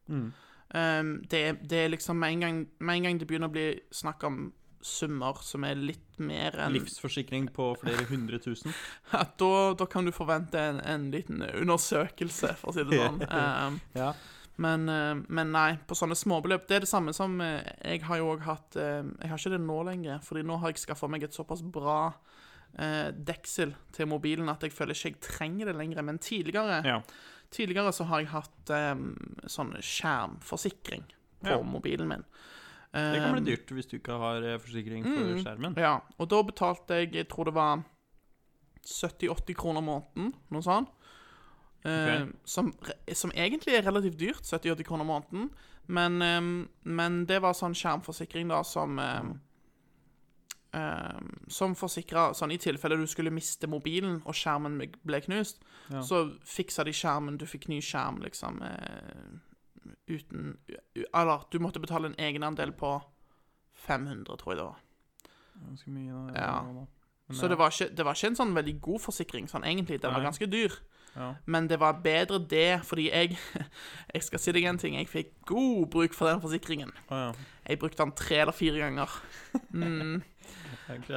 Mm. 0.08 0.32
Um, 0.72 1.10
det, 1.28 1.40
det 1.68 1.78
er 1.84 1.90
liksom 1.92 2.16
med 2.16 2.32
en, 2.32 2.40
gang, 2.40 2.58
med 2.80 2.96
en 2.96 3.02
gang 3.06 3.18
det 3.20 3.26
begynner 3.28 3.50
å 3.50 3.52
bli 3.52 3.66
snakk 3.92 4.22
om 4.24 4.38
summer 4.82 5.38
som 5.46 5.64
er 5.64 5.74
litt 5.78 6.18
mer 6.22 6.56
enn 6.60 6.74
Livsforsikring 6.74 7.48
på 7.54 7.70
flere 7.80 8.04
hundre 8.10 8.38
tusen. 8.42 8.74
Ja, 9.12 9.24
da, 9.38 9.50
da 9.78 9.86
kan 9.86 10.04
du 10.06 10.12
forvente 10.12 10.58
en, 10.60 10.80
en 10.84 11.08
liten 11.14 11.42
undersøkelse, 11.42 12.54
for 12.60 12.72
å 12.72 12.76
si 12.76 12.84
det 12.88 12.98
sånn. 13.00 13.20
Um, 13.32 13.80
Ja. 13.96 14.12
men, 14.60 14.88
eh, 14.92 15.14
men 15.32 15.52
nei, 15.54 15.78
på 15.88 15.96
sånne 15.96 16.14
småbeløp 16.18 16.66
Det 16.68 16.76
er 16.76 16.84
det 16.84 16.90
samme 16.90 17.14
som 17.16 17.38
eh, 17.40 17.62
Jeg 17.94 18.02
har 18.04 18.18
jo 18.20 18.26
òg 18.34 18.42
hatt 18.44 18.76
eh, 18.76 19.00
Jeg 19.22 19.30
har 19.30 19.38
ikke 19.40 19.52
det 19.54 19.60
nå 19.64 19.78
lenger, 19.88 20.18
Fordi 20.26 20.42
nå 20.44 20.58
har 20.60 20.70
jeg 20.74 20.82
skaffa 20.82 21.08
meg 21.08 21.24
et 21.24 21.34
såpass 21.38 21.62
bra 21.64 22.12
deksel 22.72 23.74
til 23.92 24.06
mobilen 24.08 24.48
at 24.48 24.62
jeg 24.64 24.72
føler 24.72 24.96
ikke 24.96 25.10
jeg 25.10 25.18
trenger 25.26 25.68
det 25.68 25.74
lenger. 25.76 25.98
Men 26.08 26.16
tidligere 26.24 26.78
ja. 26.86 26.94
Tidligere 27.52 27.90
så 27.92 28.06
har 28.08 28.22
jeg 28.22 28.30
hatt 28.32 28.70
um, 28.96 29.10
sånn 29.44 29.74
skjermforsikring 29.76 31.02
på 31.42 31.50
Ja. 31.52 31.58
mobilen 31.62 32.08
min. 32.08 32.22
Det 32.92 33.20
kan 33.22 33.32
bli 33.32 33.40
Um, 33.40 33.46
dyrt 33.46 33.70
hvis 33.72 33.86
du 33.88 33.96
ikke 33.96 34.18
har 34.20 34.42
eh, 34.44 34.58
forsikring 34.60 35.04
for 35.04 35.24
Mm. 35.24 35.38
skjermen. 35.44 35.74
Ja, 35.80 36.00
og 36.18 36.28
da 36.28 36.42
betalte 36.42 36.90
jeg 37.00 37.12
Jeg 37.14 37.28
tror 37.28 37.44
det 37.44 37.54
var 37.54 37.82
70-80 38.84 39.54
kroner 39.54 39.80
måneden, 39.80 40.34
noe 40.50 40.62
sånt. 40.62 40.88
Okay. 41.84 42.26
Som, 42.44 42.72
som 43.12 43.30
egentlig 43.34 43.74
er 43.74 43.82
relativt 43.82 44.18
dyrt, 44.20 44.42
70-80 44.44 44.84
kroner 44.84 45.04
måneden. 45.04 45.50
Men, 45.88 46.20
eh, 46.22 46.66
men 46.84 47.24
det 47.26 47.40
var 47.42 47.52
sånn 47.54 47.74
skjermforsikring 47.74 48.48
da 48.48 48.62
som 48.62 48.98
Som 51.48 51.74
forsikra 51.76 52.30
sånn 52.34 52.52
i 52.54 52.56
tilfelle 52.58 52.96
du 52.96 53.06
skulle 53.06 53.30
miste 53.30 53.68
mobilen 53.68 54.22
og 54.24 54.32
skjermen 54.34 54.78
ble 55.04 55.20
knust, 55.20 55.58
Ja. 55.90 56.00
så 56.00 56.32
fiksa 56.44 56.84
de 56.84 56.92
skjermen, 56.92 57.36
du 57.36 57.44
fikk 57.44 57.68
ny 57.68 57.80
skjerm, 57.80 58.22
liksom. 58.22 58.62
Uten 60.08 60.56
Eller 61.14 61.46
du 61.50 61.58
måtte 61.58 61.80
betale 61.82 62.10
en 62.10 62.18
egenandel 62.18 62.72
på 62.72 62.96
500, 63.86 64.36
tror 64.38 64.52
jeg 64.52 64.60
det 64.60 64.66
var. 64.66 64.80
Ganske 65.62 65.90
mye, 65.90 66.12
da. 66.12 66.40
Ja. 66.40 66.62
Men 67.26 67.36
Så 67.36 67.46
ja. 67.46 67.48
det 67.48 67.58
var, 67.58 67.70
ikke, 67.70 67.96
det 67.96 68.04
var 68.04 68.18
ikke 68.18 68.32
en 68.32 68.40
sånn 68.40 68.56
veldig 68.56 68.74
god 68.84 69.00
forsikring, 69.00 69.48
sånn 69.50 69.64
egentlig. 69.64 70.00
Den 70.02 70.14
var 70.14 70.24
ganske 70.26 70.48
dyr. 70.50 70.74
Ja. 71.12 71.34
Men 71.44 71.68
det 71.68 71.76
var 71.80 72.00
bedre 72.04 72.38
det, 72.48 72.80
fordi 72.88 73.10
jeg 73.10 73.36
Jeg 74.14 74.22
skal 74.24 74.40
si 74.40 74.52
deg 74.56 74.66
en 74.68 74.80
ting. 74.80 74.96
Jeg 74.96 75.10
fikk 75.10 75.32
god 75.48 75.86
bruk 75.92 76.16
for 76.16 76.30
den 76.30 76.40
forsikringen. 76.40 76.92
Oh, 77.08 77.16
ja. 77.16 77.32
Jeg 77.68 77.78
brukte 77.78 78.02
den 78.02 78.14
tre 78.16 78.42
eller 78.44 78.56
fire 78.56 78.78
ganger. 78.84 79.16
Mm. 79.72 80.22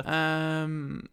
Ehm, 0.08 1.08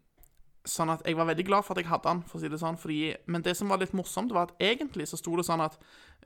sånn 0.69 0.93
at 0.93 1.03
jeg 1.07 1.17
var 1.19 1.27
veldig 1.27 1.45
glad 1.47 1.65
for 1.67 1.75
at 1.75 1.83
jeg 1.83 1.91
hadde 1.91 2.07
den, 2.07 2.21
for 2.29 2.39
å 2.39 2.43
si 2.43 2.51
det 2.53 2.61
sånn. 2.61 2.79
Fordi, 2.79 2.99
men 3.27 3.43
det 3.43 3.57
som 3.59 3.71
var 3.73 3.81
litt 3.83 3.95
morsomt, 3.97 4.31
var 4.35 4.51
at 4.51 4.63
egentlig 4.63 5.09
så 5.11 5.19
sto 5.19 5.35
det 5.39 5.47
sånn 5.49 5.63
at 5.65 5.79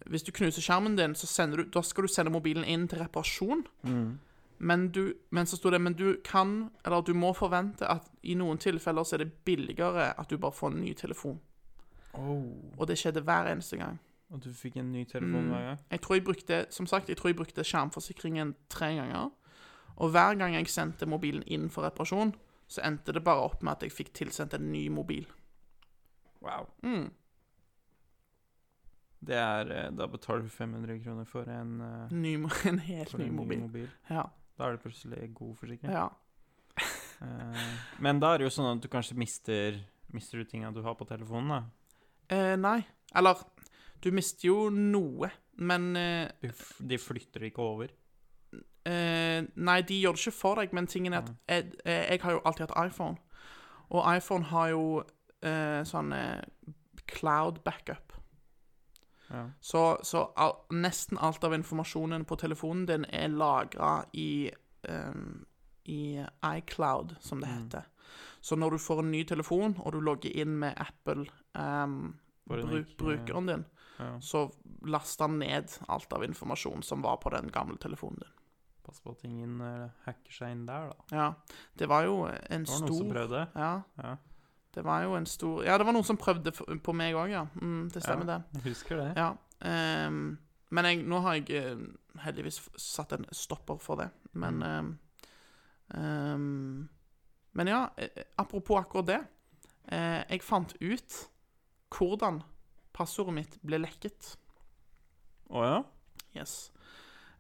hvis 0.05 0.23
du 0.23 0.33
knuser 0.33 0.63
skjermen 0.63 0.97
din, 0.97 1.15
så 1.15 1.47
du, 1.51 1.65
da 1.65 1.83
skal 1.83 2.05
du 2.05 2.09
sende 2.09 2.31
mobilen 2.31 2.65
inn 2.65 2.89
til 2.89 2.99
reparasjon. 2.99 3.65
Men, 4.59 4.89
du, 4.89 5.15
men 5.31 5.47
så 5.47 5.57
sto 5.57 5.71
det 5.71 5.81
Men 5.81 5.93
du 5.93 6.17
kan, 6.25 6.71
eller 6.85 7.03
du 7.03 7.13
må 7.15 7.33
forvente 7.37 7.85
at 7.89 8.07
i 8.23 8.35
noen 8.35 8.59
tilfeller 8.59 9.05
så 9.05 9.17
er 9.17 9.25
det 9.25 9.33
billigere 9.45 10.15
at 10.19 10.31
du 10.31 10.39
bare 10.39 10.53
får 10.53 10.73
en 10.73 10.81
ny 10.81 10.95
telefon. 10.95 11.41
Oh. 12.15 12.47
Og 12.79 12.87
det 12.89 12.97
skjedde 12.99 13.21
hver 13.21 13.51
eneste 13.53 13.77
gang. 13.77 13.99
Og 14.33 14.41
du 14.43 14.49
fikk 14.53 14.77
en 14.77 14.93
ny 14.93 15.05
telefon 15.05 15.45
Mm. 15.45 15.51
hver 15.53 15.65
gang? 15.67 15.79
Jeg 15.91 16.01
tror 16.01 16.15
jeg 16.15 16.25
brukte 16.25 16.67
som 16.71 16.87
sagt, 16.87 17.09
jeg 17.09 17.17
tror 17.17 17.29
jeg 17.29 17.37
brukte 17.37 17.65
skjermforsikringen 17.65 18.55
tre 18.69 18.95
ganger. 18.97 19.31
Og 19.97 20.11
hver 20.11 20.35
gang 20.39 20.55
jeg 20.55 20.69
sendte 20.69 21.07
mobilen 21.07 21.43
inn 21.47 21.69
for 21.71 21.83
reparasjon, 21.83 22.35
så 22.69 22.81
endte 22.85 23.13
det 23.13 23.25
bare 23.25 23.45
opp 23.45 23.63
med 23.63 23.73
at 23.73 23.83
jeg 23.83 23.93
fikk 23.93 24.13
tilsendt 24.13 24.55
en 24.55 24.73
ny 24.73 24.89
mobil. 24.89 25.27
Wow. 26.41 26.67
Mm. 26.83 27.11
Det 29.27 29.35
er 29.37 29.71
eh, 29.75 29.89
Da 29.97 30.07
betaler 30.07 30.45
du 30.47 30.49
500 30.53 31.01
kroner 31.03 31.27
for 31.27 31.49
en, 31.51 31.81
eh, 31.83 32.13
Ny, 32.15 32.35
en 32.71 32.79
helt 32.79 33.11
for 33.11 33.19
ny 33.23 33.27
en 33.31 33.35
mobil. 33.37 33.61
mobil. 33.65 33.89
Ja. 34.11 34.27
Da 34.57 34.69
er 34.69 34.77
det 34.77 34.83
plutselig 34.87 35.33
god 35.35 35.57
forsikring. 35.63 35.93
ja. 35.93 36.09
Eh, 37.17 37.69
men 38.05 38.19
da 38.21 38.35
er 38.35 38.43
det 38.43 38.45
jo 38.45 38.51
sånn 38.53 38.67
at 38.75 38.83
du 38.85 38.91
kanskje 38.93 39.15
mister 39.17 39.79
Mister 40.13 40.37
du 40.37 40.45
tinga 40.45 40.69
du 40.71 40.83
har 40.85 40.93
på 41.01 41.07
telefonen, 41.09 41.49
da? 41.49 41.61
Eh, 42.37 42.57
nei. 42.61 42.83
Eller 43.17 43.41
Du 44.05 44.11
mister 44.13 44.51
jo 44.51 44.69
noe, 44.71 45.31
men 45.57 45.97
eh, 45.97 46.29
De 46.79 46.99
flytter 47.01 47.47
ikke 47.49 47.65
over. 47.65 47.89
eh, 48.85 49.41
Nei, 49.57 49.79
de 49.89 49.97
gjør 50.03 50.13
det 50.19 50.27
ikke 50.27 50.37
for 50.37 50.61
deg, 50.61 50.75
men 50.77 50.87
tingen 50.93 51.17
er 51.17 51.25
at 51.25 51.33
jeg, 51.49 51.73
jeg 51.87 52.21
har 52.27 52.37
jo 52.37 52.43
alltid 52.45 52.67
hatt 52.69 52.93
iPhone. 52.93 53.17
Og 53.89 54.05
iPhone 54.13 54.45
har 54.53 54.69
jo 54.75 54.85
sånn 55.89 56.13
cloud 57.09 57.63
backup. 57.65 58.06
Ja. 59.29 59.43
Så, 59.61 59.83
så 60.07 60.23
al 60.39 60.55
nesten 60.71 61.19
alt 61.19 61.45
av 61.45 61.55
informasjonen 61.55 62.25
på 62.25 62.39
telefonen 62.39 62.87
din 62.87 63.07
er 63.11 63.29
lagra 63.29 64.05
i 64.13 64.51
um, 64.89 65.45
i 65.87 66.27
iCloud, 66.45 67.17
som 67.21 67.41
det 67.41 67.47
heter. 67.47 67.83
Så 68.41 68.57
når 68.57 68.71
du 68.71 68.79
får 68.79 69.03
en 69.03 69.11
ny 69.11 69.25
telefon, 69.25 69.77
og 69.79 69.93
du 69.93 70.01
logger 70.01 70.31
inn 70.31 70.59
med 70.59 70.75
Apple-brukeren 70.83 71.91
um, 71.91 72.17
bru 72.47 72.85
brukeren 72.99 73.47
din, 73.47 73.65
ja. 73.99 74.21
så 74.21 74.47
laster 74.87 75.27
han 75.27 75.39
ned 75.39 75.79
alt 75.89 76.13
av 76.13 76.25
informasjon 76.25 76.83
som 76.83 77.03
var 77.03 77.17
på 77.23 77.31
den 77.35 77.51
gamle 77.55 77.79
telefonen 77.83 78.23
din. 78.23 78.33
Pass 78.87 79.01
på 79.03 79.17
at 79.17 79.25
ingen 79.27 79.61
eh, 79.61 79.89
hacker 80.05 80.35
seg 80.35 80.53
inn 80.55 80.67
der, 80.67 80.93
da. 80.93 81.07
Ja, 81.11 81.59
det 81.75 81.89
var 81.91 82.07
jo 82.07 82.21
en 82.27 82.67
stor 82.67 82.87
Det 82.87 82.87
var 82.87 82.91
noen 82.91 82.99
som 82.99 83.15
prøvde. 83.15 83.47
Ja, 83.55 83.73
Ja, 83.99 84.17
det 84.77 84.85
var 84.85 85.07
jo 85.07 85.15
en 85.17 85.27
stor 85.27 85.65
Ja, 85.65 85.79
det 85.81 85.87
var 85.89 85.95
noen 85.97 86.05
som 86.05 86.19
prøvde 86.21 86.53
på 86.53 86.93
meg 86.97 87.17
òg, 87.17 87.31
ja. 87.33 87.47
Mm, 87.57 87.87
det 87.95 88.03
stemmer, 88.05 88.29
ja, 88.29 88.37
det. 88.37 88.59
Jeg 88.61 88.75
husker 88.75 89.01
det. 89.01 89.09
Ja. 89.17 89.31
Um, 89.65 90.37
men 90.75 90.89
jeg, 90.89 91.05
nå 91.07 91.21
har 91.25 91.39
jeg 91.39 91.55
eh, 91.57 91.85
heldigvis 92.25 92.59
satt 92.81 93.15
en 93.15 93.27
stopper 93.35 93.79
for 93.81 94.03
det. 94.03 94.09
Men 94.35 94.63
ehm, 94.67 94.91
um, 95.95 96.89
Men 97.57 97.69
ja, 97.71 97.87
eh, 97.97 98.25
apropos 98.37 98.81
akkurat 98.81 99.07
det. 99.07 99.21
Eh, 99.89 100.23
jeg 100.29 100.43
fant 100.43 100.75
ut 100.81 101.15
hvordan 101.95 102.43
passordet 102.93 103.35
mitt 103.35 103.57
ble 103.65 103.79
lekket. 103.81 104.35
Å 105.49 105.63
ja? 105.65 105.79
Yes. 106.37 106.73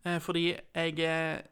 Eh, 0.05 0.20
fordi 0.22 0.55
jeg 0.55 0.99
eh, 1.03 1.43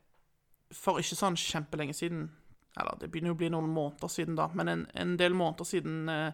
For 0.72 0.98
ikke 0.98 1.18
sånn 1.18 1.36
kjempelenge 1.36 1.94
siden 1.94 2.30
Eller 2.76 2.98
det 3.00 3.10
begynner 3.10 3.32
jo 3.32 3.36
å 3.36 3.40
bli 3.42 3.50
noen 3.54 3.70
måneder 3.70 4.10
siden, 4.10 4.36
da. 4.38 4.48
Men 4.54 4.68
en, 4.68 4.86
en 4.94 5.16
del 5.18 5.34
måneder 5.34 5.68
siden 5.68 6.08
eh, 6.08 6.32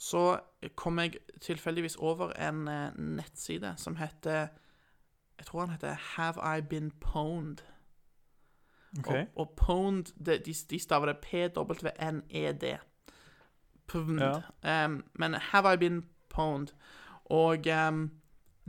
så 0.00 0.24
kom 0.78 1.00
jeg 1.02 1.18
tilfeldigvis 1.42 1.98
over 1.98 2.32
en 2.38 2.68
eh, 2.68 2.96
nettside 2.96 3.74
som 3.76 3.98
heter 4.00 4.48
Jeg 5.38 5.46
tror 5.48 5.60
han 5.60 5.74
heter 5.74 5.98
Have 6.14 6.58
I 6.58 6.60
Been 6.60 6.92
Pwned? 7.00 7.64
Okay. 8.98 9.26
Og, 9.34 9.40
og 9.40 9.56
pwned, 9.56 10.12
det, 10.26 10.46
de, 10.46 10.54
de 10.70 10.78
staver 10.78 11.06
det 11.06 11.16
P-W-N-E-D. 11.22 12.76
Pwned. 13.86 14.42
Ja. 14.62 14.84
Um, 14.84 15.04
men 15.14 15.34
have 15.34 15.74
I 15.74 15.76
been 15.76 16.02
pwned? 16.28 16.74
Og 17.24 17.66
um, 17.88 18.10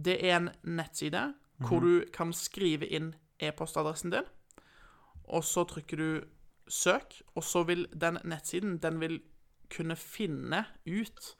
det 0.06 0.30
er 0.30 0.38
en 0.38 0.50
nettside 0.64 1.34
hvor 1.68 1.80
du 1.80 2.04
kan 2.14 2.34
skrive 2.34 2.88
inn 2.88 3.12
e-postadressen 3.40 4.14
din, 4.14 4.26
og 5.24 5.44
så 5.44 5.64
trykker 5.64 5.98
du 5.98 6.24
søk, 6.72 7.18
og 7.36 7.44
så 7.44 7.66
vil 7.68 7.86
den 7.94 8.18
nettsiden 8.24 8.78
den 8.84 9.00
vil 9.02 9.20
kunne 9.72 9.96
finne 10.00 10.66
ut 10.88 11.34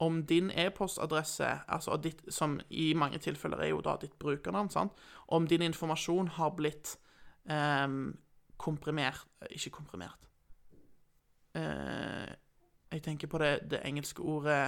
om 0.00 0.20
din 0.26 0.50
e-postadresse, 0.54 1.46
altså 1.68 1.96
ditt, 2.00 2.20
som 2.32 2.58
i 2.70 2.92
mange 2.94 3.18
tilfeller 3.18 3.58
er 3.64 3.70
jo 3.72 3.80
da 3.82 3.96
ditt 4.00 4.14
brukernavn, 4.22 4.68
sant? 4.70 4.92
om 5.28 5.46
din 5.50 5.62
informasjon 5.66 6.28
har 6.36 6.50
blitt 6.56 6.96
eh, 7.50 7.88
komprimert 8.58 9.24
Ikke 9.50 9.70
komprimert. 9.74 10.28
Eh, 11.54 12.28
jeg 12.92 13.02
tenker 13.04 13.28
på 13.30 13.38
det, 13.42 13.52
det 13.70 13.80
engelske 13.88 14.22
ordet 14.22 14.60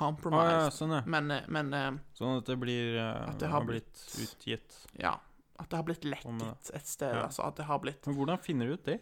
Å 0.00 0.10
ja, 0.46 0.68
sånn, 0.70 0.92
ja. 0.94 1.00
Men, 1.10 1.30
eh, 1.34 1.46
men 1.50 1.72
eh, 1.74 1.90
Sånn 2.14 2.36
at 2.38 2.46
det 2.46 2.56
blir 2.62 2.94
eh, 3.00 3.24
At 3.32 3.40
det 3.42 3.48
har 3.50 3.58
har 3.60 3.66
blitt 3.66 3.90
blitt- 3.90 4.28
utgitt. 4.28 4.76
ja. 5.00 5.16
At 5.60 5.68
det 5.68 5.76
har 5.76 5.84
blitt 5.84 6.04
lekket 6.08 6.70
et 6.72 6.86
sted. 6.88 7.10
Ja. 7.18 7.26
Altså 7.26 7.42
at 7.44 7.56
det 7.58 7.66
har 7.68 7.78
blitt 7.82 8.06
Men 8.06 8.14
hvordan 8.16 8.38
finner 8.40 8.66
du 8.70 8.78
ut 8.78 8.84
det? 8.86 9.00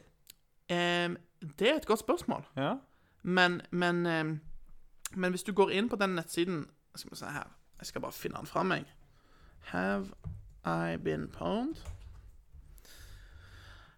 Det 0.69 1.71
er 1.71 1.75
et 1.75 1.87
godt 1.87 1.99
spørsmål. 1.99 2.45
Ja? 2.57 2.75
Men, 3.23 3.61
men, 3.71 4.07
eh, 4.07 4.25
men 5.15 5.31
hvis 5.31 5.43
du 5.43 5.53
går 5.53 5.71
inn 5.71 5.89
på 5.89 5.97
den 5.97 6.11
nettsiden 6.11 6.67
Skal 6.97 7.11
vi 7.11 7.17
se 7.17 7.27
her 7.27 7.57
Jeg 7.79 7.87
skal 7.87 8.01
bare 8.01 8.13
finne 8.13 8.39
den 8.39 8.47
fra 8.47 8.63
meg. 8.63 8.85
Have 9.61 10.07
I 10.65 10.97
been 10.97 11.29
pwned? 11.29 11.77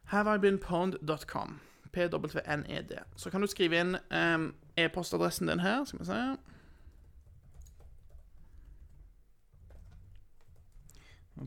Have 0.05 0.35
I 0.35 0.39
been 0.39 0.59
pwned.com. 0.59 1.61
P-W-N-E-D. 1.93 2.99
Så 3.17 3.31
kan 3.31 3.41
du 3.41 3.47
skrive 3.47 3.81
inn 3.81 3.95
eh, 3.95 4.85
e-postadressen 4.85 5.49
din 5.49 5.61
her. 5.61 5.85
Skal 5.85 5.99
vi 5.99 6.05
se. 6.05 6.37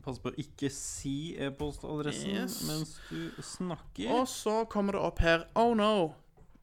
Pass 0.02 0.18
på 0.18 0.28
å 0.28 0.34
ikke 0.38 0.70
si 0.70 1.36
e-postadressen 1.38 2.30
Yes. 2.30 2.66
mens 2.68 3.00
du 3.10 3.30
snakker. 3.42 4.10
Og 4.10 4.28
så 4.28 4.64
kommer 4.64 4.92
det 4.92 5.00
opp 5.00 5.18
her 5.18 5.44
Oh 5.54 5.74
no, 5.76 6.14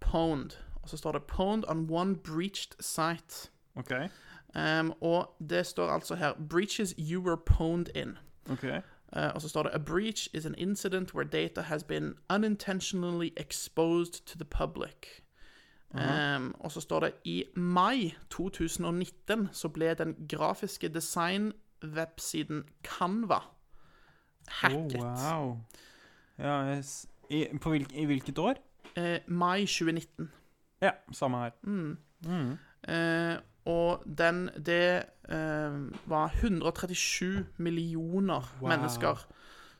pwned. 0.02 0.58
Og 0.84 0.90
så 0.90 0.98
står 0.98 1.12
det 1.12 1.22
'pwned 1.32 1.64
on 1.68 1.88
one 1.90 2.16
breached 2.16 2.76
site'. 2.82 3.50
OK. 3.76 3.92
Um, 4.56 4.94
og 5.02 5.30
det 5.50 5.66
står 5.66 5.90
altså 5.90 6.16
her 6.16 6.34
'breaches 6.34 6.94
you 6.98 7.22
were 7.22 7.38
pwned 7.50 7.86
in'. 7.96 8.18
ok 8.52 8.84
Uh, 9.16 9.32
og 9.36 9.42
så 9.42 9.50
står 9.50 9.64
det 9.64 9.72
'A 9.74 9.78
breach 9.78 10.28
is 10.34 10.46
an 10.46 10.56
incident 10.58 11.14
where 11.14 11.30
data 11.30 11.62
has 11.62 11.84
been 11.84 12.14
unintentionally 12.30 13.34
exposed 13.38 14.26
to 14.26 14.38
the 14.38 14.46
public'. 14.56 15.22
Em, 15.96 16.56
og 16.60 16.72
så 16.72 16.82
står 16.82 17.00
det 17.00 17.14
'I 17.26 17.44
mai 17.56 18.16
2019 18.30 19.50
så 19.52 19.68
ble 19.68 19.94
den 19.94 20.16
grafiske 20.30 20.88
design-websiden 21.82 22.64
Canva 22.84 23.42
Oh, 24.48 24.68
hacket'. 24.68 24.98
wow. 24.98 25.58
Ja, 26.38 26.82
i, 27.30 27.46
på 27.62 27.70
hvilk, 27.70 27.92
I 27.94 28.06
hvilket 28.06 28.38
år? 28.40 28.56
Eh, 28.98 29.20
mai 29.28 29.66
2019. 29.66 30.32
Ja, 30.82 30.92
samme 31.14 31.38
her. 31.38 31.52
Eh, 32.88 33.38
og 33.66 34.04
den 34.18 34.50
Det 34.66 35.04
eh, 35.30 36.10
var 36.10 36.32
137 36.42 37.46
millioner 37.58 38.42
Wow. 38.62 38.70
mennesker 38.70 39.28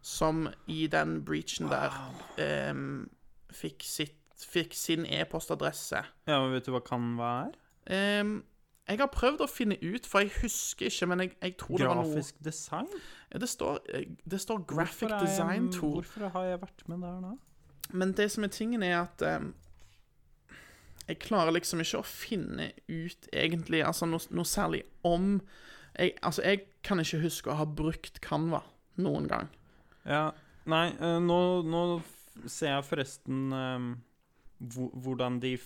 som 0.02 0.47
i 0.68 0.88
den 0.88 1.26
breachen 1.26 1.68
der 1.70 1.91
eh, 2.38 2.74
fikk, 3.52 3.84
sitt, 3.84 4.16
fikk 4.47 4.74
sin 4.74 5.06
e-postadresse. 5.06 6.04
Ja, 6.28 6.39
men 6.41 6.54
Vet 6.54 6.66
du 6.66 6.72
hva 6.72 6.80
Canva 6.86 7.34
er? 7.47 8.41
Jeg 8.89 8.97
har 8.99 9.07
prøvd 9.13 9.43
å 9.45 9.47
finne 9.47 9.77
ut, 9.82 10.05
for 10.09 10.19
jeg 10.23 10.32
husker 10.41 10.89
ikke, 10.89 11.07
men 11.07 11.19
jeg, 11.23 11.32
jeg 11.41 11.53
tror 11.61 11.77
det 11.77 11.88
var 11.88 11.95
noe 12.01 12.09
Grafisk 12.09 12.39
design? 12.43 12.88
det, 13.32 13.47
står, 13.49 13.77
eh, 13.93 14.05
det 14.27 14.39
står 14.41 14.65
Graphic 14.67 15.07
Hvorfor 15.09 15.13
jeg- 15.15 15.27
Design 15.27 15.71
Tool. 15.71 15.93
Hvorfor 16.01 16.29
har 16.34 16.43
jeg 16.49 16.59
vært 16.61 16.88
med 16.89 17.01
der 17.05 17.19
nå? 17.21 17.38
Men 17.93 18.11
det 18.13 18.32
som 18.32 18.43
er 18.43 18.47
tingen, 18.47 18.84
er 18.84 19.01
at 19.03 19.21
um, 19.21 19.53
jeg 21.07 21.19
klarer 21.19 21.51
liksom 21.55 21.79
ikke 21.84 21.99
å 22.01 22.05
finne 22.07 22.71
ut 22.89 23.27
egentlig 23.34 23.84
altså 23.86 24.07
noe, 24.07 24.19
noe 24.32 24.47
særlig 24.47 24.84
om 25.03 25.41
jeg, 25.97 26.13
Altså, 26.23 26.41
jeg 26.45 26.61
kan 26.84 26.99
ikke 27.03 27.19
huske 27.21 27.51
å 27.51 27.57
ha 27.59 27.65
brukt 27.65 28.21
Canva 28.23 28.61
noen 28.97 29.27
gang. 29.27 29.49
Ja, 30.07 30.32
nei, 30.65 30.88
eh, 30.95 31.19
nå, 31.19 31.39
nå 31.67 31.82
ser 32.47 32.77
jeg 32.77 32.86
forresten 32.88 33.51
um, 33.51 33.89
hvordan 34.61 35.39
de 35.43 35.57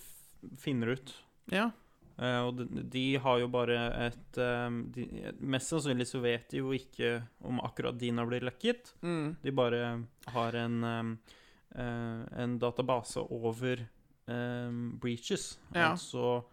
finner 0.58 0.96
ut. 0.96 1.14
Ja. 1.54 1.70
Eh, 2.16 2.42
og 2.48 2.62
de, 2.92 3.06
har 3.20 3.40
jo 3.42 3.48
bare 3.52 3.76
et 4.06 4.38
eh, 4.40 4.76
de, 4.96 5.06
Mest 5.44 5.74
sannsynlig 5.74 6.08
så 6.08 6.22
vet 6.24 6.48
de 6.54 6.62
jo 6.62 6.72
ikke 6.76 7.18
om 7.44 7.60
akkurat 7.66 7.98
din 8.00 8.22
har 8.22 8.30
blitt 8.30 8.46
lekket. 8.48 8.94
Mm. 9.04 9.36
De 9.44 9.56
bare 9.56 9.82
har 10.32 10.60
en, 10.62 10.78
eh, 11.76 12.22
en 12.44 12.58
database 12.62 13.20
over 13.20 13.84
um, 14.28 14.96
breaches. 15.02 15.60
Ja. 15.74 15.92
Altså 15.92 16.46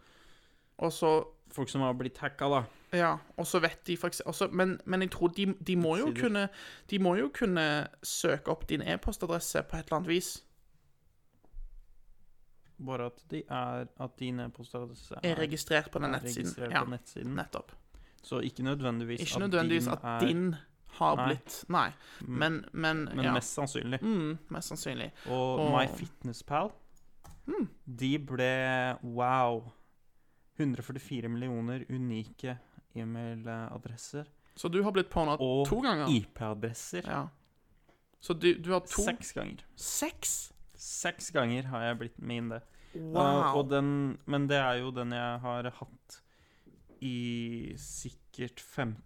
Og 0.76 0.92
så 0.92 1.12
folk 1.52 1.68
som 1.68 1.84
har 1.84 1.94
blitt 1.94 2.18
hacka, 2.18 2.48
da. 2.48 2.62
Ja, 2.92 3.16
og 3.36 3.46
så 3.46 3.60
vet 3.60 3.86
de 3.86 3.96
faktisk 3.96 4.26
også, 4.26 4.48
men, 4.52 4.80
men 4.84 5.02
jeg 5.04 5.10
tror 5.14 5.28
de, 5.36 5.46
de 5.66 5.76
må 5.76 5.96
kunne 6.16 6.48
De 6.90 6.98
må 6.98 7.14
jo 7.16 7.30
kunne 7.32 7.86
søke 8.02 8.50
opp 8.50 8.68
din 8.68 8.82
e-postadresse 8.82 9.62
på 9.62 9.76
et 9.76 9.86
eller 9.86 9.96
annet 9.96 10.08
vis. 10.08 10.42
Bare 12.86 13.06
at, 13.06 13.22
de 13.30 13.42
er, 13.48 13.86
at 14.00 14.16
din 14.18 14.40
e-postadresse 14.40 15.14
Er 15.22 15.36
registrert 15.38 15.90
på 15.92 15.98
den 16.02 16.14
er 16.14 16.18
nettsiden. 16.20 16.44
registrert 16.46 16.70
Ja, 16.72 16.84
på 16.84 16.90
nettsiden. 16.90 17.34
nettopp. 17.36 17.72
Så 18.22 18.40
ikke 18.42 18.62
nødvendigvis 18.62 19.20
Ikke 19.20 19.40
nødvendigvis 19.40 19.84
din 19.84 19.92
at 19.92 20.04
er, 20.04 20.26
din 20.26 20.56
har 20.98 21.16
Nei. 21.16 21.26
blitt 21.26 21.64
Nei, 21.68 21.90
men, 22.26 22.64
men, 22.72 23.04
Men 23.14 23.24
ja. 23.24 23.32
mest 23.32 23.54
sannsynlig. 23.54 23.98
Mm, 24.02 24.38
mest 24.50 24.68
sannsynlig. 24.68 25.10
Og 25.26 25.60
Og- 25.60 25.72
MyFitnessPal, 25.72 26.70
de 27.98 28.18
ble 28.18 28.96
wow 29.02 29.72
144 30.58 31.28
millioner 31.28 31.84
unike 31.90 32.58
e-mailadresser. 32.94 34.24
Så 34.56 34.68
du 34.68 34.82
har 34.84 34.92
blitt 34.92 35.08
pånådd 35.10 35.38
to 35.68 35.80
ganger? 35.80 36.04
Og 36.04 36.10
IP-adresser. 36.12 37.02
Ja. 37.08 37.28
Så 38.20 38.34
du, 38.38 38.52
du 38.54 38.70
har 38.72 38.80
to 38.86 39.02
Seks 39.02 39.32
ganger. 39.32 39.62
Seks? 39.76 40.52
Seks 40.76 41.30
ganger 41.34 41.62
har 41.72 41.82
jeg 41.88 41.98
blitt 41.98 42.18
med 42.20 42.36
inn 42.42 42.48
det. 42.52 42.60
Wow. 42.94 43.56
Uh, 43.56 43.68
den, 43.68 44.18
men 44.26 44.46
det 44.48 44.58
er 44.60 44.80
jo 44.82 44.90
den 44.92 45.12
jeg 45.16 45.38
har 45.40 45.68
hatt 45.78 46.18
i 47.02 47.72
sikkert 47.80 48.60
fem 48.60 48.96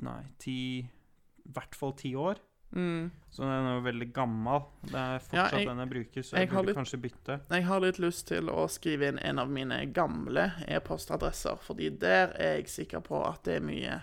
Nei, 0.00 0.22
ti 0.40 0.54
I 0.80 1.52
hvert 1.52 1.74
fall 1.76 1.92
ti 1.98 2.14
år. 2.16 2.38
mm. 2.72 3.10
Så 3.30 3.42
den 3.44 3.50
er 3.68 3.74
jo 3.76 3.82
veldig 3.84 4.06
gammel. 4.16 4.62
Det 4.82 4.94
er 4.98 5.18
fortsatt 5.22 5.52
jeg- 5.58 5.66
den 5.68 5.78
jeg 5.78 5.90
bruker, 5.90 6.22
så 6.22 6.36
jeg 6.36 6.40
jeg, 6.46 6.50
burde 6.54 6.66
litt- 6.66 6.76
kanskje 6.76 7.00
bytte. 7.02 7.40
Jeg 7.50 7.64
har 7.64 7.80
litt 7.80 7.98
lyst 7.98 8.26
til 8.28 8.48
å 8.50 8.64
skrive 8.68 9.08
inn 9.08 9.18
en 9.18 9.38
av 9.38 9.48
mine 9.50 9.86
gamle 9.92 10.52
e-postadresser, 10.66 11.58
fordi 11.60 11.90
der 11.98 12.32
er 12.34 12.56
jeg 12.56 12.68
sikker 12.68 13.00
på 13.00 13.20
at 13.28 13.42
det 13.44 13.56
er 13.56 13.66
mye 13.66 14.02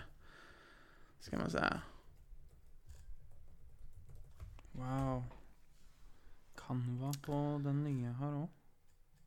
Skal 1.20 1.40
vi 1.42 1.50
se 1.50 1.64
Wow. 4.78 5.24
Canva 6.56 7.12
på 7.22 7.38
den 7.64 7.82
nye 7.84 8.12
her 8.20 8.36
òg. 8.44 8.48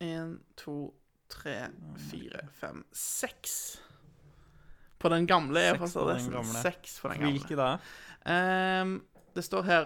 Én, 0.01 0.39
to, 0.57 0.93
tre, 1.29 1.69
fire, 2.09 2.47
fem, 2.57 2.83
seks. 2.91 3.81
På 4.99 5.09
den 5.09 5.27
gamle 5.27 5.61
e-postadressen. 5.71 6.35
Seks 6.43 6.99
på 7.01 7.11
den 7.11 7.19
gamle. 7.21 7.31
Hvilke 7.37 7.57
da? 7.57 7.77
Um, 8.25 9.03
det 9.35 9.43
står 9.43 9.61
her 9.61 9.85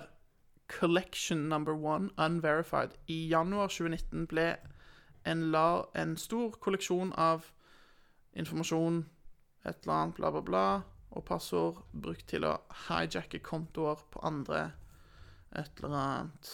'Collection 0.67 1.37
number 1.37 1.73
one 1.73 2.09
unverified'. 2.17 2.95
I 3.07 3.27
januar 3.27 3.67
2019 3.67 4.27
ble 4.27 4.55
en, 5.25 5.51
la, 5.51 5.83
en 5.95 6.17
stor 6.17 6.51
kolleksjon 6.51 7.13
av 7.13 7.51
informasjon, 8.33 9.05
et 9.65 9.77
eller 9.83 9.93
annet, 9.93 10.15
bla, 10.15 10.31
bla, 10.31 10.41
bla, 10.41 10.81
og 11.11 11.25
passord 11.25 11.83
brukt 11.91 12.27
til 12.27 12.45
å 12.45 12.57
hijacke 12.87 13.39
kontoer 13.39 14.01
på 14.11 14.19
andre, 14.27 14.71
et 15.55 15.71
eller 15.83 15.97
annet. 15.97 16.51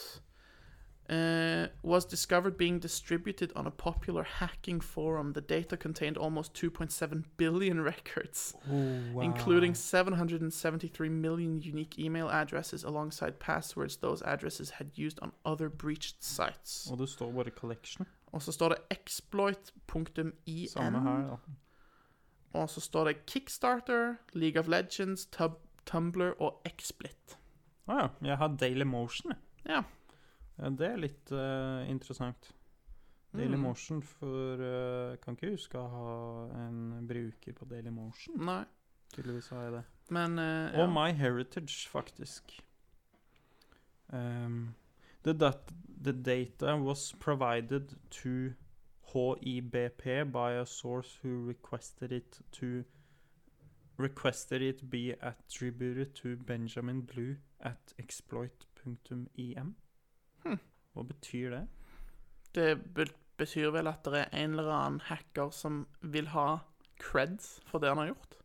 Uh, 1.12 1.68
was 1.84 2.05
discovered 2.05 2.57
being 2.57 2.80
distributed 2.80 3.51
on 3.55 3.68
a 3.68 3.72
popular 3.72 4.24
hacking 4.24 4.80
forum. 4.80 5.34
The 5.34 5.41
data 5.41 5.76
contained 5.76 6.18
almost 6.18 6.53
2.7 6.53 7.24
billion 7.38 7.82
records 7.91 8.55
including 9.22 9.76
773 9.76 11.09
million 11.09 11.62
unique 11.62 11.99
email 11.99 12.30
addresses 12.30 12.84
alongside 12.86 13.39
passwords 13.39 13.97
those 13.97 14.22
addresses 14.22 14.70
had 14.70 14.88
used 14.95 15.20
on 15.22 15.32
other 15.45 15.70
breached 15.70 16.24
sites. 16.24 16.88
Og 16.91 16.97
det 16.99 17.09
står 17.09 17.32
bare 17.32 17.51
'collection'. 17.51 18.05
Og 18.32 18.41
så 18.41 18.51
står 18.51 18.70
det 18.70 18.78
exploit.in, 18.91 20.68
Samme 20.70 21.01
her, 21.01 21.28
da. 21.28 21.36
og 22.59 22.70
så 22.70 22.82
står 22.82 23.03
det 23.03 23.26
Kickstarter, 23.26 24.16
League 24.34 24.59
of 24.59 24.68
Legends, 24.68 25.26
Tub 25.26 25.51
Tumblr 25.86 26.41
og 26.41 26.62
XSplit. 26.78 27.38
Å 27.88 27.93
ja. 27.93 28.07
Jeg 28.22 28.38
har 28.38 28.47
Daily 28.59 28.84
Motion, 28.84 29.32
jeg. 29.32 29.38
Ja. 29.76 29.82
Det 30.62 30.88
er 30.88 30.99
litt 31.01 31.32
uh, 31.34 31.82
interessant. 31.89 32.51
Dailymotion 33.34 34.01
for 34.03 34.59
uh, 34.59 35.16
Kan 35.24 35.38
ikke 35.38 35.53
huske 35.55 35.80
å 35.80 35.88
ha 35.89 36.12
en 36.66 37.07
bruker 37.07 37.55
på 37.57 37.66
Dailymotion. 37.66 38.38
Nei. 38.45 38.64
Tydeligvis 39.12 39.49
har 39.51 39.64
jeg 39.66 39.74
det. 39.80 39.84
Men 40.14 40.38
uh, 40.39 40.70
ja. 40.70 40.84
Og 40.84 40.91
MyHeritage, 40.91 41.89
faktisk. 41.89 42.59
Um, 44.12 44.76
the, 45.24 45.34
dat 45.34 45.72
the 46.03 46.12
data 46.12 46.76
was 46.78 47.14
provided 47.20 47.95
to 48.09 48.53
HIBP 49.14 50.32
by 50.32 50.51
a 50.59 50.66
source 50.66 51.20
who 51.24 51.45
requested 51.47 52.12
it 52.12 52.39
to 52.51 52.84
requested 53.97 54.62
it 54.62 54.89
be 54.89 55.14
attributed 55.22 56.16
to 56.16 56.36
Benjamin 56.36 57.01
Blue 57.01 57.38
at 57.62 57.93
exploit.im. 57.99 59.76
Hva 60.94 61.04
betyr 61.08 61.50
det? 61.56 61.68
Det 62.56 62.94
be 62.96 63.06
betyr 63.42 63.72
vel 63.74 63.88
at 63.89 64.04
det 64.06 64.20
er 64.20 64.36
en 64.44 64.52
eller 64.60 64.68
annen 64.70 65.00
hacker 65.08 65.50
som 65.56 65.88
vil 66.02 66.28
ha 66.30 66.60
creds 67.02 67.56
for 67.66 67.80
det 67.82 67.89
han 67.89 67.98
har 67.98 68.12
gjort. 68.12 68.36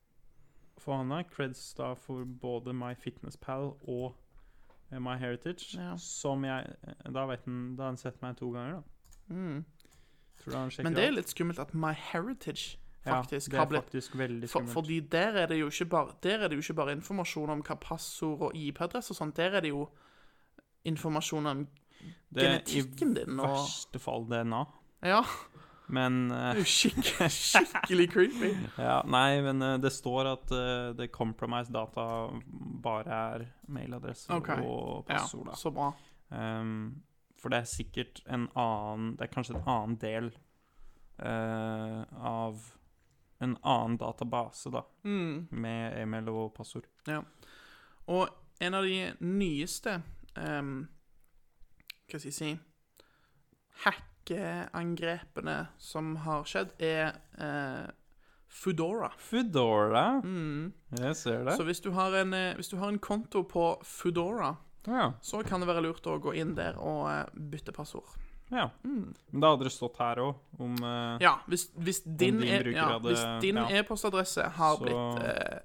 For 0.81 0.97
han 0.97 1.11
har 1.13 1.27
creds 1.29 1.75
da 1.77 1.91
for 2.01 2.25
både 2.25 2.73
MyFitnessPal 2.73 3.75
og 3.83 4.15
eh, 4.93 4.99
MyHeritage, 5.03 5.75
Ja. 5.77 5.97
som 6.01 6.45
jeg 6.45 6.71
eh, 6.87 7.13
Da 7.13 7.27
vet 7.27 7.45
han 7.45 7.77
Da 7.77 7.83
har 7.83 7.91
han 7.93 7.97
sett 8.01 8.23
meg 8.23 8.37
to 8.39 8.49
ganger, 8.55 8.81
da. 8.81 9.35
Mm. 9.35 9.65
Tror 10.41 10.53
du 10.53 10.57
han 10.57 10.71
sjekker 10.71 10.85
Men 10.89 10.95
det 10.97 11.05
er 11.05 11.11
litt 11.19 11.29
skummelt 11.35 11.59
at 11.61 11.75
MyHeritage 11.75 12.79
Ja, 13.05 13.21
faktisk 13.21 13.51
det 13.51 13.59
har 13.59 13.67
blitt 13.67 13.85
faktisk 13.91 14.15
veldig 14.17 14.49
for, 14.49 14.61
skummelt. 14.61 14.75
Fordi 14.79 15.01
der 15.01 15.37
er 15.43 15.47
det 15.47 15.59
jo 15.61 15.67
ikke 15.69 15.91
bare 15.93 16.15
Der 16.23 16.39
er 16.39 16.49
det 16.49 16.57
jo 16.57 16.65
ikke 16.65 16.75
bare 16.81 16.93
informasjon 16.97 17.51
om 17.51 17.63
hva 17.67 17.75
passord 17.81 18.41
og 18.49 18.57
IP-adresse 18.57 19.11
og 19.13 19.17
sånt. 19.21 19.37
Der 19.37 19.51
er 19.57 19.61
det 19.61 19.69
jo 19.75 19.89
informasjon 20.85 21.47
om 21.47 21.67
det 22.29 22.43
er 22.43 22.57
genetikken 22.57 23.15
din 23.17 23.37
I 23.37 23.43
og 23.43 23.53
verste 23.55 24.01
fall 24.03 24.27
DNA. 24.31 24.65
Ja. 25.07 25.23
Men 25.87 26.31
eh, 26.35 26.57
er 26.59 26.67
skikkelig, 26.67 27.29
skikkelig 27.53 28.07
creepy. 28.11 28.53
ja, 28.79 29.01
Nei, 29.07 29.41
men 29.47 29.63
uh, 29.63 29.75
det 29.81 29.93
står 29.95 30.33
at 30.33 30.55
uh, 30.55 30.95
det 30.99 31.13
compromised 31.15 31.75
data 31.75 32.07
bare 32.83 33.21
er 33.37 33.45
mailadresse 33.71 34.33
okay. 34.35 34.63
og 34.67 35.07
passord. 35.07 35.53
Ja, 35.53 35.59
så 35.61 35.71
bra. 35.75 35.93
Um, 36.31 37.03
for 37.39 37.55
det 37.55 37.63
er 37.63 37.69
sikkert 37.71 38.19
en 38.27 38.49
annen 38.59 39.13
Det 39.15 39.29
er 39.29 39.31
kanskje 39.31 39.55
en 39.55 39.69
annen 39.71 39.95
del 40.03 40.33
uh, 41.23 42.03
av 42.19 42.73
en 43.39 43.53
annen 43.63 43.99
database, 44.01 44.71
da, 44.73 44.83
Mm. 45.05 45.49
med 45.51 46.01
e-mail 46.01 46.29
og 46.33 46.55
passord. 46.57 46.87
Og 48.07 48.29
en 48.61 48.75
av 48.75 48.87
de 48.87 49.13
nyeste 49.21 49.99
ehm, 50.41 50.87
Hva 52.07 52.19
skal 52.21 52.31
jeg 52.31 52.35
si 52.39 52.51
Hackeangrepene 53.85 55.57
som 55.79 56.15
har 56.25 56.45
skjedd, 56.49 56.73
er 56.83 57.17
eh, 57.39 57.87
Foodora. 58.57 59.11
Foodora. 59.21 60.05
Mm. 60.25 60.73
Jeg 61.01 61.17
ser 61.19 61.43
det. 61.47 61.57
Så 61.59 61.67
hvis 61.67 61.83
du, 61.85 61.91
har 61.97 62.15
en, 62.23 62.33
eh, 62.35 62.55
hvis 62.59 62.71
du 62.73 62.77
har 62.81 62.89
en 62.93 62.99
konto 63.03 63.43
på 63.45 63.67
Foodora, 63.85 64.55
Ja. 64.87 65.13
så 65.21 65.43
kan 65.45 65.61
det 65.61 65.67
være 65.69 65.83
lurt 65.83 66.07
å 66.07 66.19
gå 66.23 66.35
inn 66.39 66.55
der 66.55 66.79
og 66.79 67.09
eh, 67.11 67.27
bytte 67.35 67.73
passord. 67.75 68.07
ja. 68.51 68.69
Men 68.85 69.15
da 69.43 69.51
hadde 69.51 69.65
det 69.67 69.73
stått 69.75 69.97
her 69.99 70.17
òg 70.23 70.35
om 70.63 70.77
eh, 70.83 71.19
Ja, 71.27 71.41
hvis, 71.51 71.69
hvis 71.75 72.03
din, 72.07 72.39
din 72.41 72.49
e- 72.49 72.63
bruker 72.63 72.79
ja, 73.43 73.69
e-postadresse 73.81 74.43
har 74.57 74.77
Så- 74.77 74.85
blitt 74.85 75.25
eh, 75.27 75.59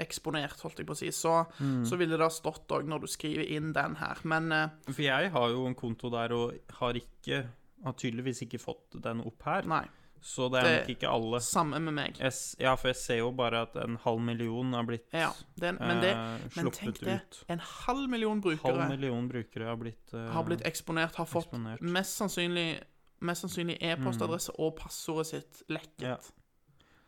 eksponert, 0.00 0.58
holdt 0.64 0.78
jeg 0.82 0.86
på 0.88 0.96
å 0.96 0.96
si, 0.96 1.10
så, 1.14 1.46
Mm. 1.60 1.84
så 1.86 1.96
ville 2.00 2.16
det 2.16 2.26
ha 2.26 2.28
stått 2.32 2.66
òg 2.68 2.84
når 2.88 3.00
du 3.00 3.06
skriver 3.06 3.46
inn 3.50 3.72
den 3.76 3.94
her. 3.96 4.18
Men 4.24 4.50
eh, 4.52 4.68
For 4.90 5.02
jeg 5.02 5.30
har 5.30 5.48
jo 5.50 5.66
en 5.66 5.74
konto 5.78 6.10
der 6.10 6.32
og 6.32 6.54
har 6.80 6.94
ikke 6.94 7.46
Har 7.82 7.94
tydeligvis 7.96 8.42
ikke 8.44 8.58
fått 8.60 9.00
den 9.00 9.22
opp 9.24 9.42
her. 9.42 9.62
nei. 9.64 9.86
Så 10.22 10.50
det 10.52 10.58
er 10.60 10.64
Det- 10.64 10.80
nok 10.88 10.98
ikke 10.98 11.08
alle. 11.08 11.38
Samme 11.40 11.80
med 11.80 11.94
meg. 11.94 12.18
Jeg, 12.18 12.32
ja, 12.60 12.74
for 12.76 12.88
jeg 12.88 12.96
ser 12.96 13.16
jo 13.22 13.30
bare 13.32 13.62
at 13.62 13.74
en 13.76 13.96
halv 13.96 14.20
million 14.20 14.70
har 14.74 14.84
blitt 14.84 15.06
Ja, 15.14 15.30
det, 15.56 15.80
men, 15.80 16.00
det, 16.02 16.10
eh, 16.10 16.38
men 16.56 16.70
tenk 16.72 16.98
det. 17.00 17.22
ut. 17.22 17.44
En 17.48 17.58
halv 17.58 18.06
million 18.10 18.42
Halv 18.42 18.58
brukere 18.58 18.88
million 18.90 19.26
brukere 19.30 19.64
har 19.64 19.76
blitt 19.78 20.12
eh, 20.12 20.30
har 20.30 20.44
blitt 20.44 20.60
eksponert, 20.60 21.14
har 21.14 21.24
fått 21.24 21.46
eksponert. 21.50 21.80
mest 21.80 22.18
sannsynlig 22.20 22.82
Mest 23.22 23.42
sannsynlig 23.44 23.78
e-postadresse 23.82 24.50
og 24.58 24.76
passordet 24.76 25.26
sitt 25.26 25.62
lekket. 25.68 26.00
Ja. 26.00 26.16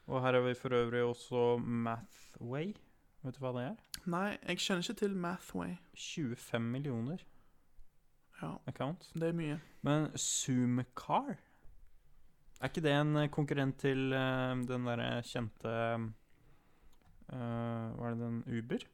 Og 0.07 0.23
her 0.23 0.35
har 0.35 0.43
vi 0.45 0.55
for 0.59 0.75
øvrig 0.75 1.03
også 1.07 1.59
Mathway. 1.63 2.73
Vet 3.23 3.37
du 3.37 3.43
hva 3.45 3.53
det 3.55 3.63
er? 3.69 3.77
Nei, 4.11 4.31
jeg 4.49 4.59
kjenner 4.65 4.83
ikke 4.83 4.99
til 4.99 5.15
Mathway. 5.17 5.77
25 5.95 6.61
millioner 6.73 7.23
Ja, 8.43 8.57
accounts. 8.67 9.13
det 9.15 9.29
er 9.29 9.33
mye. 9.39 9.61
Men 9.83 10.09
Zoomcar 10.19 11.37
Er 12.61 12.69
ikke 12.71 12.83
det 12.83 12.93
en 12.95 13.17
eh, 13.17 13.29
konkurrent 13.31 13.79
til 13.79 14.13
uh, 14.15 14.55
den 14.67 14.87
derre 14.87 15.23
kjente 15.27 15.71
uh, 17.33 17.39
er 17.39 18.15
det 18.15 18.19
den 18.21 18.43
Uber? 18.59 18.85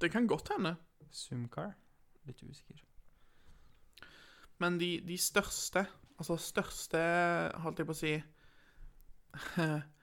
Det 0.00 0.10
kan 0.10 0.26
godt 0.26 0.50
hende. 0.54 0.76
Zoomcar? 1.12 1.72
Litt 2.26 2.42
usikker. 2.42 2.82
Men 4.58 4.78
de, 4.80 5.00
de 5.06 5.18
største 5.18 5.86
Altså 6.18 6.34
største, 6.36 6.98
holdt 7.62 7.78
jeg 7.78 7.86
på 7.86 7.94
å 7.94 7.98
si 7.98 8.16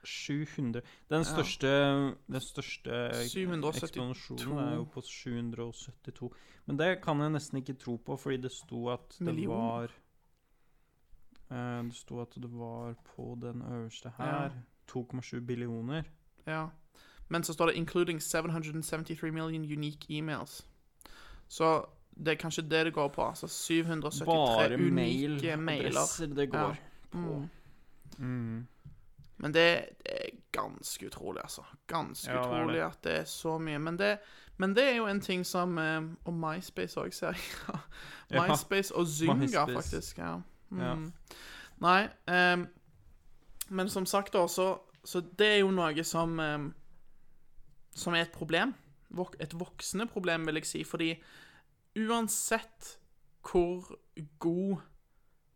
700 0.03 0.81
Den 1.09 1.23
største, 1.25 1.67
den 2.27 2.41
største 2.41 2.91
772. 3.29 3.83
eksplosjonen 3.83 4.59
er 4.67 4.75
jo 4.75 4.83
på 4.93 5.01
772. 5.01 6.29
Men 6.65 6.77
det 6.79 7.01
kan 7.01 7.19
jeg 7.21 7.31
nesten 7.33 7.57
ikke 7.61 7.73
tro 7.81 7.95
på, 7.97 8.17
fordi 8.17 8.37
det 8.37 8.51
sto 8.51 8.89
at 8.89 9.15
det 9.19 9.25
Million. 9.25 9.57
var 9.57 9.91
eh, 11.51 11.83
Det 11.85 11.95
sto 11.95 12.21
at 12.21 12.35
det 12.35 12.51
var 12.53 12.95
på 13.15 13.37
den 13.41 13.61
øverste 13.61 14.11
her 14.17 14.49
2,7 14.91 15.39
billioner. 15.45 16.03
Ja. 16.47 16.67
Men 17.29 17.43
så 17.43 17.53
står 17.53 17.65
det 17.65 17.75
'including 17.75 18.19
773 18.19 19.31
million 19.31 19.63
unique 19.63 20.05
emails'. 20.09 20.61
Så 21.47 21.85
det 22.17 22.27
er 22.27 22.35
kanskje 22.35 22.61
det 22.69 22.85
det 22.85 22.93
går 22.93 23.07
på. 23.07 23.21
Altså 23.29 23.47
773 23.47 24.25
Bare 24.25 24.73
unike 24.75 24.91
mail, 24.91 25.29
mailer. 25.29 25.55
mailadresser 25.55 26.25
det 26.35 26.49
går 26.49 26.59
Ja. 26.59 26.75
på. 27.11 27.17
Mm. 27.17 27.49
Mm. 28.17 28.67
Men 29.37 29.53
det, 29.53 29.85
det 30.03 30.13
er 30.15 30.29
ganske 30.51 31.07
utrolig, 31.07 31.41
altså. 31.43 31.61
Ganske 31.87 32.31
Ja, 32.31 32.37
det 32.37 32.47
utrolig 32.47 32.75
det. 32.75 32.85
at 32.85 33.03
det 33.03 33.15
er 33.19 33.23
så 33.23 33.57
mye. 33.57 33.79
Men 33.79 33.99
det, 33.99 34.17
men 34.57 34.75
det 34.75 34.83
er 34.83 34.95
jo 34.95 35.07
en 35.07 35.21
ting 35.21 35.45
som 35.45 35.77
eh, 35.77 36.01
Og 36.25 36.33
MySpace 36.33 36.99
òg, 36.99 37.13
ser 37.13 37.35
jeg. 37.35 37.79
MySpace 38.39 38.95
og 38.95 39.07
Zynga, 39.07 39.65
faktisk. 39.65 40.17
Ja. 40.17 40.37
Mm. 40.69 40.79
Ja. 40.79 40.95
Nei, 41.81 42.07
um, 42.53 42.67
men 43.69 43.89
som 43.89 44.05
sagt, 44.05 44.33
da, 44.33 44.47
så, 44.47 44.77
så 45.03 45.21
det 45.39 45.47
er 45.47 45.57
jo 45.59 45.71
noe 45.71 46.03
som 46.03 46.39
um, 46.39 46.73
Som 47.95 48.15
er 48.15 48.25
et 48.25 48.31
problem. 48.31 48.73
Vok 49.09 49.35
et 49.39 49.59
voksende 49.59 50.07
problem, 50.07 50.45
vil 50.45 50.55
jeg 50.55 50.65
si. 50.65 50.83
Fordi 50.83 51.13
uansett 51.95 52.97
hvor 53.45 53.99
god 54.39 54.81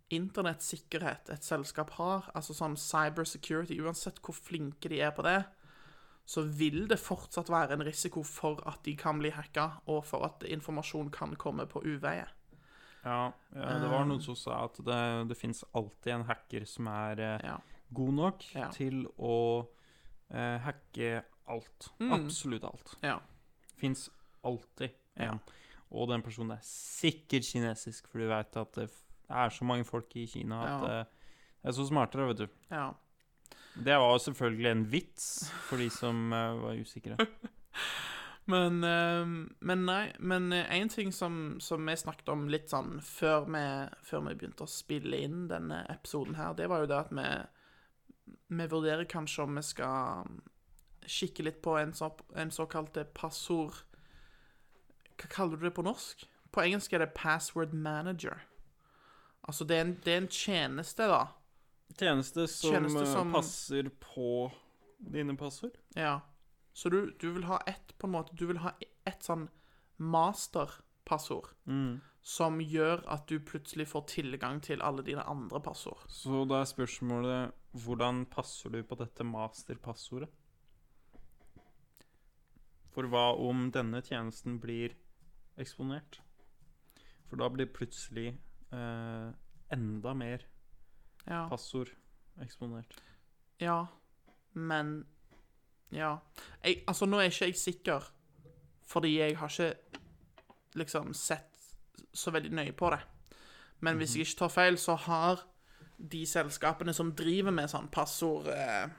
internettsikkerhet 0.09 1.29
et 1.33 1.43
selskap 1.45 1.91
har, 1.99 2.29
altså 2.35 2.53
sånn 2.57 2.75
cybersecurity, 2.79 3.77
uansett 3.83 4.19
hvor 4.25 4.35
flinke 4.37 4.89
de 4.91 5.01
er 5.05 5.11
på 5.15 5.25
det, 5.25 5.39
så 6.29 6.43
vil 6.45 6.83
det 6.89 6.99
fortsatt 7.01 7.49
være 7.49 7.73
en 7.73 7.83
risiko 7.87 8.21
for 8.27 8.61
at 8.69 8.83
de 8.85 8.93
kan 8.99 9.17
bli 9.21 9.31
hacka, 9.33 9.79
og 9.89 10.03
for 10.05 10.25
at 10.27 10.43
informasjon 10.45 11.09
kan 11.13 11.33
komme 11.41 11.65
på 11.69 11.81
uveie. 11.85 12.27
Ja, 13.05 13.31
ja, 13.55 13.77
det 13.79 13.89
var 13.89 14.05
noen 14.05 14.21
som 14.21 14.35
sa 14.37 14.65
at 14.67 14.77
det, 14.85 14.99
det 15.31 15.37
fins 15.39 15.63
alltid 15.73 16.13
en 16.17 16.25
hacker 16.27 16.65
som 16.67 16.89
er 16.91 17.19
eh, 17.23 17.45
Ja. 17.47 17.57
god 17.95 18.13
nok 18.17 18.43
Ja. 18.55 18.67
til 18.75 19.05
å 19.17 19.65
eh, 20.29 20.57
hacke 20.65 21.23
alt. 21.47 21.89
Mm. 21.99 22.11
Absolutt 22.19 22.63
alt. 22.67 22.97
Ja. 23.01 23.19
Fins 23.79 24.09
alltid 24.45 24.91
en. 25.15 25.39
Ja. 25.39 25.55
Og 25.89 26.09
den 26.11 26.21
personen 26.21 26.51
er 26.57 26.61
sikkert 26.61 27.47
kinesisk, 27.47 28.05
for 28.11 28.19
du 28.21 28.27
veit 28.29 28.53
at 28.59 28.75
det 28.77 28.89
f- 29.29 29.35
er 29.45 29.49
så 29.53 29.65
mange 29.69 29.85
folk 29.85 30.15
i 30.17 30.25
Kina 30.27 30.63
at 30.63 30.69
Ja. 30.89 30.99
eh, 30.99 31.05
det 31.61 31.69
er 31.69 31.75
så 31.77 31.85
smartere, 31.87 32.27
vet 32.33 32.37
du. 32.37 32.47
ja. 32.71 32.89
Det 33.79 33.95
var 33.95 34.11
jo 34.11 34.17
selvfølgelig 34.19 34.71
en 34.71 34.85
vits 34.91 35.51
for 35.69 35.77
de 35.77 35.89
som 35.93 36.33
eh, 36.33 36.55
var 36.59 36.79
usikre. 36.81 37.15
Men, 38.49 38.79
eh, 38.83 39.25
men 39.61 39.83
nei, 39.85 40.11
men 40.19 40.49
én 40.51 40.89
ting 40.89 41.11
som, 41.13 41.59
som 41.61 41.85
vi 41.85 41.93
snakket 41.95 42.31
om 42.33 42.47
litt 42.49 42.71
sånn 42.71 42.95
før 43.05 43.45
vi, 43.45 43.61
før 44.09 44.23
vi 44.25 44.33
begynte 44.39 44.65
å 44.65 44.71
spille 44.71 45.19
inn 45.21 45.43
denne 45.51 45.83
episoden 45.93 46.33
her, 46.39 46.55
det 46.57 46.65
var 46.71 46.81
jo 46.81 46.87
det 46.89 46.97
at 46.97 47.11
vi, 47.13 47.27
vi 48.57 48.65
vurderer 48.71 49.05
kanskje 49.05 49.43
om 49.45 49.53
vi 49.59 49.61
skal 49.67 50.25
kikke 51.05 51.45
litt 51.45 51.61
på 51.61 51.77
en, 51.77 51.93
så, 51.93 52.09
en 52.35 52.49
såkalt 52.51 52.97
passord 53.13 53.77
Hva 55.19 55.29
kaller 55.29 55.57
du 55.61 55.67
det 55.67 55.75
på 55.77 55.85
norsk? 55.85 56.25
På 56.49 56.65
engelsk 56.65 56.93
er 56.97 57.03
det 57.05 57.13
password 57.13 57.73
manager. 57.77 58.41
Altså, 59.49 59.65
det 59.65 59.77
er 59.77 59.85
en, 59.87 59.93
det 60.05 60.13
er 60.13 60.19
en 60.21 60.31
tjeneste, 60.33 61.05
da. 61.09 61.23
Tjeneste 61.97 62.45
som, 62.47 62.75
Tjeneste 62.75 63.01
eh, 63.01 63.13
som- 63.15 63.31
passer 63.33 63.89
på 64.03 64.51
dine 64.99 65.33
passord. 65.39 65.77
Ja. 65.97 66.19
Så 66.73 66.91
du, 66.93 66.99
du 67.19 67.31
vil 67.33 67.47
ha 67.49 67.57
ett 67.67 67.95
på 67.97 68.07
en 68.07 68.13
måte 68.13 68.35
Du 68.37 68.45
vil 68.47 68.61
ha 68.61 68.71
ett 69.09 69.25
sånn 69.25 69.47
masterpassord. 69.97 71.49
Mm. 71.65 71.99
Som 72.21 72.59
gjør 72.61 73.01
at 73.09 73.25
du 73.27 73.39
plutselig 73.39 73.87
får 73.89 74.05
tilgang 74.11 74.59
til 74.61 74.83
alle 74.85 75.01
dine 75.07 75.23
andre 75.27 75.59
passord. 75.65 76.03
Så 76.11 76.43
da 76.47 76.61
er 76.61 76.69
spørsmålet 76.69 77.55
hvordan 77.79 78.25
passer 78.29 78.69
du 78.73 78.83
på 78.83 78.97
dette 78.99 79.25
masterpassordet? 79.25 80.29
For 82.93 83.09
hva 83.09 83.31
om 83.37 83.69
denne 83.73 84.01
tjenesten 84.05 84.59
blir 84.61 84.93
eksponert? 85.59 86.19
For 87.29 87.39
da 87.41 87.49
blir 87.53 87.69
plutselig 87.71 88.33
eh, 88.71 89.31
enda 89.71 90.13
mer 90.13 90.45
Ja. 91.27 91.47
passord 91.49 91.89
eksponert. 92.41 92.93
Ja, 93.59 93.85
men 94.53 95.05
Ja. 95.91 96.17
Jeg, 96.63 96.83
altså, 96.87 97.05
nå 97.05 97.17
er 97.17 97.29
ikke 97.31 97.45
jeg 97.45 97.55
sikker, 97.57 98.03
fordi 98.85 99.17
jeg 99.19 99.37
har 99.37 99.47
ikke 99.49 99.75
liksom 100.75 101.13
sett 101.13 101.45
så 102.13 102.31
veldig 102.31 102.51
nøye 102.51 102.71
på 102.77 102.89
det. 102.93 102.99
Men 103.81 103.97
hvis 103.97 104.15
jeg 104.15 104.25
ikke 104.27 104.37
tar 104.39 104.49
feil, 104.49 104.77
så 104.77 104.95
har 104.95 105.41
de 105.97 106.25
selskapene 106.25 106.93
som 106.93 107.11
driver 107.15 107.51
med 107.51 107.69
sånn 107.69 107.89
passord 107.91 108.47
eh, 108.47 108.89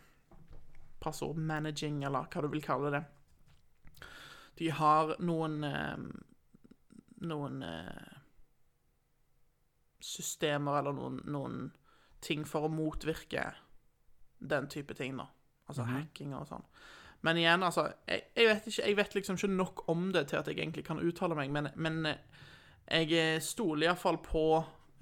Passordmanaging, 1.01 2.03
eller 2.05 2.27
hva 2.29 2.43
du 2.43 2.49
vil 2.53 2.63
kalle 2.63 2.91
det 2.93 3.05
De 4.59 4.69
har 4.77 5.15
noen 5.25 5.65
eh, 5.65 6.03
Noen 7.25 7.63
eh, 7.63 8.20
systemer 10.05 10.81
eller 10.81 10.97
noen, 10.97 11.21
noen 11.31 11.61
ting 12.25 12.45
for 12.49 12.67
å 12.67 12.73
motvirke 12.73 13.51
den 14.41 14.69
type 14.73 14.95
ting, 14.97 15.17
da. 15.21 15.29
Altså 15.71 15.87
hacking 15.87 16.35
og 16.35 16.49
sånn. 16.49 16.65
Men 17.27 17.39
igjen, 17.39 17.63
altså 17.63 17.85
jeg, 18.09 18.25
jeg, 18.35 18.47
vet 18.49 18.69
ikke, 18.71 18.85
jeg 18.89 18.97
vet 18.97 19.17
liksom 19.19 19.37
ikke 19.37 19.51
nok 19.53 19.83
om 19.93 20.09
det 20.15 20.27
til 20.31 20.41
at 20.41 20.49
jeg 20.49 20.59
egentlig 20.59 20.87
kan 20.87 21.03
uttale 21.05 21.37
meg, 21.37 21.53
men, 21.53 21.69
men 21.77 22.01
eh, 22.09 22.23
jeg 22.91 23.13
eh, 23.15 23.43
stoler 23.45 23.91
iallfall 23.91 24.19
på 24.25 24.45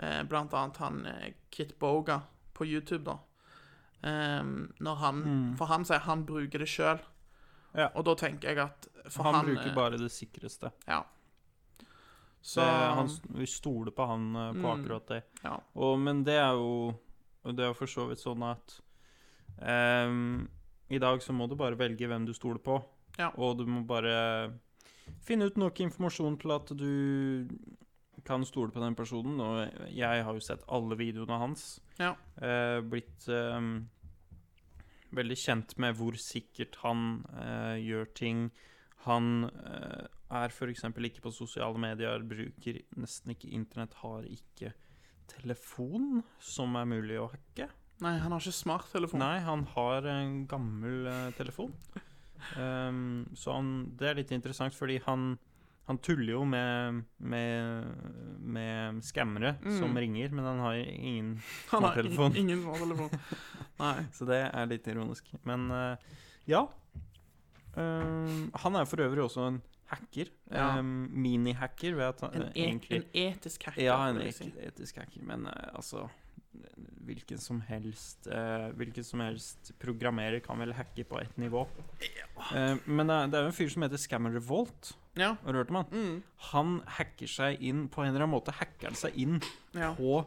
eh, 0.02 0.22
blant 0.28 0.54
annet 0.58 0.80
han 0.82 1.04
eh, 1.08 1.28
Kit 1.54 1.76
Boga 1.78 2.20
på 2.58 2.66
YouTube, 2.66 3.04
da. 3.06 3.18
Um, 3.98 4.68
når 4.78 4.94
han 4.94 5.22
For 5.58 5.66
han 5.66 5.82
sier 5.86 6.04
han 6.06 6.20
bruker 6.26 6.62
det 6.62 6.68
sjøl. 6.70 7.00
Ja. 7.74 7.88
Og 7.98 8.04
da 8.06 8.14
tenker 8.18 8.52
jeg 8.52 8.60
at 8.62 8.86
han, 9.16 9.34
han, 9.34 9.48
bruker 9.48 9.72
bare 9.74 9.98
det 9.98 10.10
sikreste. 10.14 10.70
Ja. 10.86 11.00
Så 12.42 12.62
han, 12.62 13.08
vi 13.34 13.46
stoler 13.50 13.90
på 13.92 14.06
han 14.06 14.28
eh, 14.36 14.52
på 14.52 14.62
Mm. 14.62 14.70
akkurat 14.74 15.06
det. 15.08 15.22
Ja. 15.42 15.56
Og, 15.74 15.98
men 15.98 16.24
det 16.24 16.36
er 16.38 16.52
jo 16.54 16.94
Det 17.44 17.64
er 17.64 17.68
jo 17.72 17.74
for 17.78 17.86
så 17.86 18.06
vidt 18.08 18.20
sånn 18.20 18.42
at 18.44 18.80
um, 19.62 20.48
I 20.90 20.98
dag 20.98 21.22
så 21.22 21.32
må 21.32 21.46
du 21.48 21.56
bare 21.56 21.78
velge 21.78 22.06
hvem 22.08 22.26
du 22.26 22.32
stoler 22.34 22.60
på. 22.60 22.78
Ja. 23.18 23.30
Og 23.36 23.58
du 23.58 23.64
må 23.66 23.82
bare 23.86 24.52
finne 25.24 25.46
ut 25.48 25.56
nok 25.56 25.80
informasjon 25.80 26.36
til 26.38 26.50
at 26.52 26.72
du 26.76 27.48
kan 28.24 28.44
stole 28.44 28.70
på 28.74 28.80
den 28.82 28.94
personen. 28.94 29.40
Og 29.40 29.88
jeg 29.94 30.24
har 30.24 30.34
jo 30.34 30.40
sett 30.44 30.64
alle 30.68 30.96
videoene 30.98 31.38
hans. 31.40 31.80
Ja. 31.98 32.14
Uh, 32.40 32.80
blitt 32.84 33.28
um, 33.28 33.88
veldig 35.16 35.36
kjent 35.40 35.76
med 35.80 35.96
hvor 35.96 36.16
sikkert 36.20 36.76
han 36.84 37.24
uh, 37.32 37.76
gjør 37.80 38.10
ting. 38.14 38.50
Han 39.08 39.48
eh, 39.48 40.06
er 40.38 40.52
f.eks. 40.52 40.84
ikke 40.84 41.24
på 41.24 41.32
sosiale 41.34 41.80
medier, 41.80 42.22
bruker 42.28 42.82
nesten 43.00 43.34
ikke 43.34 43.50
internett, 43.56 43.96
har 44.02 44.28
ikke 44.28 44.74
telefon 45.28 46.22
som 46.40 46.76
er 46.80 46.88
mulig 46.88 47.18
å 47.20 47.28
hacke. 47.32 47.68
Nei, 48.04 48.14
han 48.22 48.30
har 48.30 48.40
ikke 48.42 48.54
smarttelefon. 48.54 49.20
Nei, 49.20 49.40
han 49.42 49.64
har 49.74 50.06
en 50.06 50.42
gammel 50.50 51.08
eh, 51.10 51.28
telefon. 51.38 51.74
Um, 52.54 53.26
så 53.34 53.56
han, 53.56 53.70
det 53.98 54.12
er 54.12 54.18
litt 54.20 54.32
interessant, 54.34 54.76
fordi 54.78 55.00
han, 55.08 55.32
han 55.88 55.98
tuller 56.04 56.36
jo 56.36 56.44
med, 56.46 57.00
med, 57.18 57.88
med 58.38 59.00
skammere 59.04 59.56
som 59.80 59.98
ringer, 59.98 60.30
men 60.30 60.46
han 60.46 60.62
har 60.62 60.78
ingen 60.78 61.32
Han 61.72 61.82
har 61.88 61.98
smarttelefon. 61.98 62.36
ingen, 62.36 62.60
ingen 62.60 62.62
smarttelefon. 62.62 63.42
Nei. 63.82 63.96
Så 64.16 64.28
det 64.30 64.44
er 64.46 64.70
litt 64.70 64.86
ironisk. 64.90 65.34
Men 65.48 65.66
uh, 65.74 66.20
ja. 66.48 66.68
Ehm, 67.78 68.48
han 68.54 68.78
er 68.78 68.88
for 68.88 69.02
øvrig 69.04 69.24
også 69.24 69.48
en 69.48 69.60
hacker. 69.88 70.30
Ja. 70.50 70.78
Um, 70.78 71.08
Mini-hacker, 71.12 71.98
En, 71.98 72.42
eh, 72.42 72.48
e 72.54 72.64
egentlig 72.66 72.96
en 72.96 73.04
etisk 73.14 73.68
hacker. 73.68 73.82
Ja, 73.82 74.08
en 74.08 74.20
et 74.20 74.40
etisk 74.68 74.96
hacker, 74.96 75.22
men 75.22 75.46
uh, 75.46 75.74
altså 75.74 76.08
Hvilken 77.08 77.38
som 77.38 77.60
helst 77.60 78.26
uh, 78.26 78.68
Hvilken 78.76 79.04
som 79.04 79.20
helst 79.20 79.72
programmerer 79.78 80.40
kan 80.44 80.58
vel 80.58 80.72
hacke 80.74 81.04
på 81.04 81.20
ett 81.20 81.36
nivå. 81.38 81.66
Eh, 82.54 82.76
men 82.86 83.06
det 83.08 83.34
er, 83.34 83.44
jo 83.44 83.52
en 83.52 83.56
fyr 83.56 83.68
som 83.72 83.84
heter 83.84 84.00
Scammer 84.00 84.34
Revolt. 84.34 84.96
Ja. 85.16 85.36
Har 85.44 85.52
du 85.52 85.58
hørt 85.58 85.70
om 85.70 85.80
han? 85.80 85.86
Mm. 85.92 86.22
Han 86.52 86.74
hacker 86.98 87.26
seg 87.26 87.62
inn 87.64 87.88
På 87.90 88.04
en 88.04 88.12
eller 88.12 88.22
annen 88.22 88.36
måte 88.36 88.52
hacker 88.54 88.86
han 88.86 88.98
seg 88.98 89.16
inn 89.18 89.40
ja. 89.74 89.90
på 89.98 90.20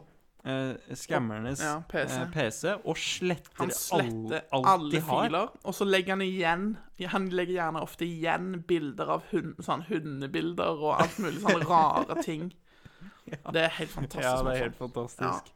eh, 0.44 0.94
skammernes 0.98 1.60
Ja, 1.62 1.76
PC. 1.88 2.16
eh, 2.20 2.26
PC 2.34 2.72
og 2.84 2.96
sletter, 2.96 3.52
Han 3.60 3.70
sletter 3.70 4.44
all, 4.52 4.64
alt 4.64 4.66
alle 4.72 4.90
de 4.90 5.00
har. 5.00 5.26
filer, 5.28 5.48
og 5.64 5.74
så 5.78 5.84
legger 5.88 6.16
han 6.16 6.24
igjen 6.26 6.66
Han 7.12 7.28
legger 7.30 7.54
gjerne 7.60 7.82
ofte 7.82 8.06
igjen 8.06 8.62
bilder 8.66 9.08
av 9.16 9.22
hund, 9.32 9.56
sånn 9.58 9.82
hundebilder 9.88 10.82
og 10.82 11.00
alt 11.02 11.18
mulig 11.18 11.40
sånne 11.42 11.66
rare 11.74 12.22
ting. 12.22 12.52
Det 13.26 13.62
er 13.64 13.72
helt 13.78 13.90
fantastisk. 13.90 14.24
Ja, 14.26 14.42
det 14.42 14.52
er 14.56 14.62
helt 14.66 14.76
fantastisk. 14.78 15.52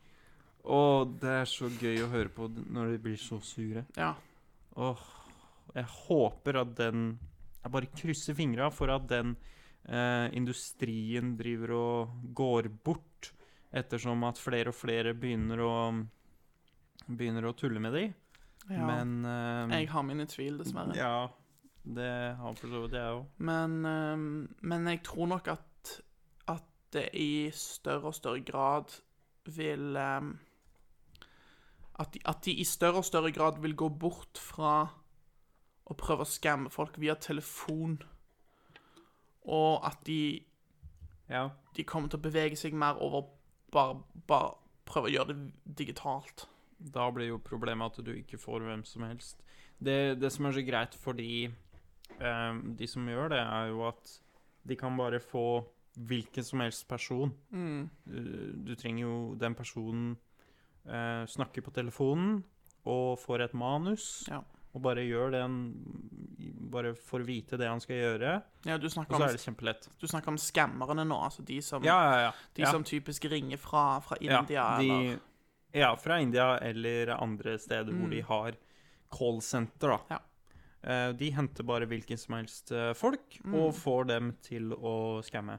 Og 0.66 1.12
det 1.22 1.34
er 1.42 1.44
så 1.46 1.68
gøy 1.70 2.00
å 2.02 2.08
høre 2.10 2.28
på 2.34 2.48
når 2.50 2.92
de 2.96 2.98
blir 3.04 3.16
så 3.20 3.38
sure. 3.46 3.84
Ja. 3.96 4.14
Åh, 4.76 4.98
jeg 5.76 5.84
håper 6.08 6.58
at 6.62 6.74
den 6.78 7.18
Jeg 7.62 7.72
bare 7.74 7.88
krysser 7.98 8.34
fingra 8.38 8.70
for 8.74 8.90
at 8.94 9.06
den 9.10 9.36
eh, 9.88 10.26
industrien 10.38 11.36
driver 11.38 11.72
og 11.76 12.16
går 12.34 12.68
bort, 12.84 13.15
ettersom 13.72 14.22
at 14.28 14.38
flere 14.38 14.70
og 14.72 14.74
flere 14.78 15.14
begynner 15.14 15.62
å 15.64 15.72
Begynner 17.06 17.44
å 17.46 17.52
tulle 17.54 17.78
med 17.78 17.92
de. 17.94 18.00
ja. 18.70 18.82
Men 18.88 19.10
um, 19.22 19.70
Jeg 19.70 19.88
har 19.92 20.02
mine 20.02 20.24
tvil, 20.26 20.56
dessverre. 20.58 20.96
Ja, 20.96 21.28
det 21.84 22.08
har 22.40 22.56
for 22.58 22.66
så 22.72 22.80
vidt 22.82 22.96
jeg 22.98 23.12
òg. 23.14 23.26
Men, 23.38 23.76
um, 23.86 24.24
men 24.66 24.88
jeg 24.90 25.04
tror 25.06 25.28
nok 25.30 25.46
at, 25.52 25.92
at 26.50 26.64
det 26.96 27.04
i 27.14 27.50
større 27.54 28.10
og 28.10 28.16
større 28.16 28.40
grad 28.42 28.96
vil 29.54 29.94
um, 30.00 30.32
at, 32.00 32.10
de, 32.16 32.24
at 32.26 32.42
de 32.48 32.56
i 32.58 32.64
større 32.66 33.04
og 33.04 33.06
større 33.06 33.30
grad 33.32 33.60
vil 33.62 33.76
gå 33.78 33.88
bort 34.02 34.40
fra 34.42 34.88
å 35.86 35.94
prøve 35.94 36.26
å 36.26 36.32
skamme 36.32 36.72
folk 36.74 36.98
via 36.98 37.14
telefon, 37.14 38.00
og 39.46 39.84
at 39.86 40.00
de, 40.08 40.42
Ja. 41.30 41.50
de 41.76 41.84
kommer 41.86 42.08
til 42.10 42.18
å 42.18 42.26
bevege 42.26 42.56
seg 42.58 42.74
mer 42.74 42.98
over 42.98 43.28
bare, 43.76 44.00
bare 44.28 44.54
prøve 44.88 45.10
å 45.10 45.14
gjøre 45.14 45.34
det 45.34 45.76
digitalt. 45.82 46.46
Da 46.78 47.06
blir 47.14 47.30
jo 47.30 47.38
problemet 47.44 47.92
at 47.96 48.04
du 48.04 48.12
ikke 48.16 48.40
får 48.40 48.64
hvem 48.66 48.82
som 48.88 49.06
helst. 49.08 49.40
Det, 49.78 50.16
det 50.20 50.30
som 50.32 50.48
er 50.48 50.56
så 50.56 50.64
greit 50.64 50.96
for 51.00 51.16
de, 51.16 51.46
eh, 52.16 52.60
de 52.80 52.88
som 52.88 53.08
gjør 53.08 53.32
det, 53.34 53.40
er 53.44 53.72
jo 53.72 53.86
at 53.88 54.12
de 54.66 54.76
kan 54.78 54.96
bare 54.98 55.20
få 55.22 55.46
hvilken 55.96 56.44
som 56.44 56.60
helst 56.60 56.84
person. 56.88 57.30
Du, 58.04 58.20
du 58.66 58.74
trenger 58.76 59.06
jo 59.06 59.16
den 59.40 59.54
personen 59.56 60.10
eh, 60.84 61.22
snakke 61.30 61.62
på 61.64 61.72
telefonen 61.76 62.42
og 62.86 63.16
får 63.18 63.46
et 63.46 63.56
manus, 63.58 64.26
Ja. 64.30 64.42
Og 64.76 64.82
bare 64.84 65.02
gjør 65.06 65.32
det 65.34 65.40
han 65.46 65.56
Bare 66.70 66.92
får 66.98 67.22
vite 67.26 67.56
det 67.58 67.66
han 67.70 67.80
skal 67.80 67.96
gjøre, 67.96 68.30
Ja, 68.66 68.76
du 68.76 68.86
og 68.86 68.92
så 68.92 69.02
er 69.24 69.32
det 69.32 69.40
kjempelett. 69.40 69.86
du 70.00 70.06
snakker 70.06 70.28
om 70.34 70.36
skammerne 70.38 71.04
nå, 71.08 71.16
altså 71.24 71.44
de 71.46 71.60
som, 71.64 71.82
Ja, 71.86 71.96
ja, 72.04 72.18
ja. 72.26 72.32
de 72.58 72.66
som 72.68 72.84
typisk 72.84 73.24
ringer 73.32 73.56
fra, 73.58 74.00
fra 74.04 74.16
India, 74.20 74.42
de, 74.78 74.90
eller 74.90 75.18
ja, 75.74 75.94
fra 75.96 76.18
India 76.20 76.58
eller 76.62 77.14
andre 77.16 77.56
steder 77.58 77.92
hvor 77.96 78.10
de 78.10 78.20
har 78.28 78.52
callsenter, 79.10 79.88
da. 79.88 79.98
Mm. 79.98 80.10
Ja. 80.10 80.20
Eh, 80.86 81.12
De 81.18 81.30
henter 81.34 81.64
bare 81.66 81.86
hvilken 81.86 82.18
som 82.18 82.34
helst 82.38 82.72
eh, 82.72 82.92
folk 82.94 83.40
Mm. 83.44 83.54
og 83.54 83.74
får 83.74 84.06
dem 84.06 84.32
til 84.42 84.72
å 84.72 85.22
skamme. 85.24 85.58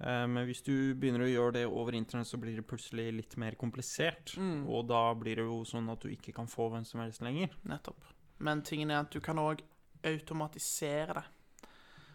Eh, 0.00 0.26
Men 0.26 0.46
hvis 0.46 0.62
du 0.64 0.94
begynner 0.94 1.26
å 1.26 1.30
gjøre 1.32 1.52
det 1.52 1.66
over 1.66 1.92
internett, 1.94 2.26
så 2.26 2.38
blir 2.40 2.56
det 2.56 2.66
plutselig 2.66 3.12
litt 3.14 3.36
mer 3.36 3.52
komplisert. 3.54 4.36
Mm. 4.36 4.66
Og 4.68 4.86
da 4.88 5.12
blir 5.14 5.36
det 5.36 5.44
jo 5.44 5.62
sånn 5.64 5.90
at 5.92 6.00
du 6.00 6.08
ikke 6.08 6.32
kan 6.34 6.46
få 6.46 6.70
hvem 6.70 6.84
som 6.86 7.00
helst 7.00 7.20
lenger. 7.22 7.50
Nettopp. 7.66 8.00
Men 8.38 8.62
tingen 8.62 8.90
er 8.90 9.04
at 9.04 9.12
du 9.14 9.20
kan 9.20 9.38
òg 9.38 9.62
automatisere 10.04 11.14
det. 11.14 11.24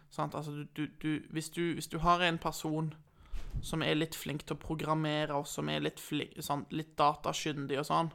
Sant? 0.09 0.35
Altså, 0.35 0.51
du, 0.51 0.65
du, 0.73 0.87
du, 1.01 1.11
hvis, 1.29 1.49
du, 1.49 1.73
hvis 1.73 1.87
du 1.87 1.99
har 1.99 2.21
en 2.25 2.37
person 2.41 2.93
som 3.63 3.83
er 3.83 3.97
litt 3.97 4.15
flink 4.15 4.45
til 4.45 4.55
å 4.55 4.61
programmere, 4.61 5.35
og 5.35 5.47
som 5.47 5.69
er 5.69 5.83
litt, 5.83 5.99
flink, 6.01 6.37
sånn, 6.43 6.65
litt 6.73 6.95
datakyndig 6.97 7.79
og 7.81 7.87
sånn, 7.89 8.11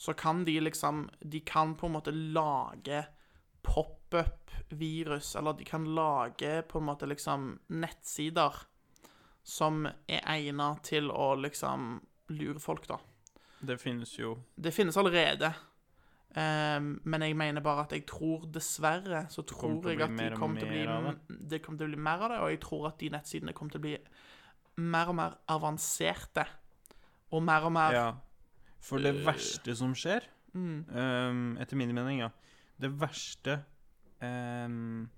så 0.00 0.14
kan 0.16 0.44
de 0.46 0.54
liksom 0.60 1.10
De 1.20 1.42
kan 1.44 1.74
på 1.76 1.86
en 1.86 1.92
måte 1.98 2.12
lage 2.14 3.02
pop-up-virus, 3.62 5.34
eller 5.36 5.58
de 5.58 5.66
kan 5.68 5.84
lage 5.94 6.62
på 6.62 6.80
en 6.80 6.86
måte 6.88 7.08
liksom 7.10 7.50
nettsider 7.68 8.62
som 9.44 9.84
er 9.86 10.24
egnet 10.24 10.84
til 10.88 11.10
å 11.12 11.34
liksom 11.36 11.98
lure 12.32 12.60
folk, 12.62 12.86
da. 12.88 12.96
Det 13.60 13.76
finnes 13.76 14.14
jo 14.16 14.38
Det 14.56 14.72
finnes 14.72 14.96
allerede. 14.96 15.52
Ehm, 16.38 17.00
men 17.04 17.22
jeg 17.22 17.34
mener 17.34 17.60
bare 17.64 17.82
at 17.88 17.92
jeg 17.96 18.04
tror 18.06 18.44
dessverre 18.54 19.24
så 19.32 19.42
tror 19.42 19.88
jeg 19.90 19.98
at 20.00 20.12
de 20.14 20.28
kommer 20.38 20.60
til 20.60 20.68
å 20.68 20.70
bli 20.70 21.46
Det 21.50 21.58
kommer 21.64 21.80
til 21.80 21.88
å 21.88 21.90
bli 21.90 21.98
mer 21.98 22.22
av 22.22 22.30
det, 22.30 22.38
og 22.38 22.50
jeg 22.52 22.60
tror 22.62 22.86
at 22.92 22.98
de 23.00 23.08
nettsidene 23.10 23.54
kommer 23.56 23.74
til 23.74 23.80
å 23.80 23.86
bli 23.88 23.96
mer 24.78 25.10
og 25.10 25.16
mer 25.18 25.34
avanserte. 25.50 26.44
Og 27.34 27.42
mer 27.42 27.66
og 27.66 27.72
mer 27.74 27.92
Ja. 27.92 28.10
For 28.80 28.98
det 28.98 29.14
Øh. 29.14 29.24
verste 29.26 29.74
som 29.76 29.92
skjer, 29.92 30.22
mm, 30.54 30.86
um, 30.88 31.56
etter 31.60 31.76
min 31.76 31.94
mening, 31.94 32.20
ja 32.20 32.30
Det 32.80 32.88
verste 32.98 33.64
um, 34.22 35.10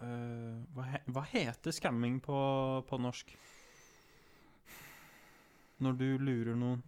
uh, 0.00 0.62
hva, 0.74 0.84
he 0.92 1.00
hva 1.10 1.24
heter 1.24 1.72
scamming 1.72 2.20
på, 2.22 2.84
på 2.86 2.98
norsk? 3.00 3.34
Når 5.80 5.92
du 5.98 6.18
lurer 6.18 6.54
noen. 6.54 6.82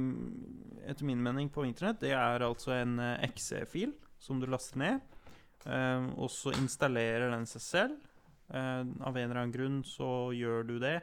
etter 0.89 1.05
min 1.05 1.21
mening, 1.23 1.49
på 1.49 1.63
internett, 1.65 1.99
det 2.01 2.11
er 2.11 2.39
altså 2.43 2.73
en 2.81 2.97
eh, 2.99 3.27
XE-fil 3.35 3.93
som 4.19 4.39
du 4.39 4.45
laster 4.47 4.77
ned, 4.77 5.01
eh, 5.65 6.07
og 6.17 6.29
så 6.29 6.51
installerer 6.59 7.31
den 7.31 7.45
seg 7.45 7.61
selv. 7.61 7.97
Eh, 8.51 8.83
av 9.05 9.15
en 9.15 9.29
eller 9.29 9.41
annen 9.43 9.53
grunn 9.53 9.83
så 9.83 10.31
gjør 10.35 10.67
du 10.67 10.79
det, 10.79 10.97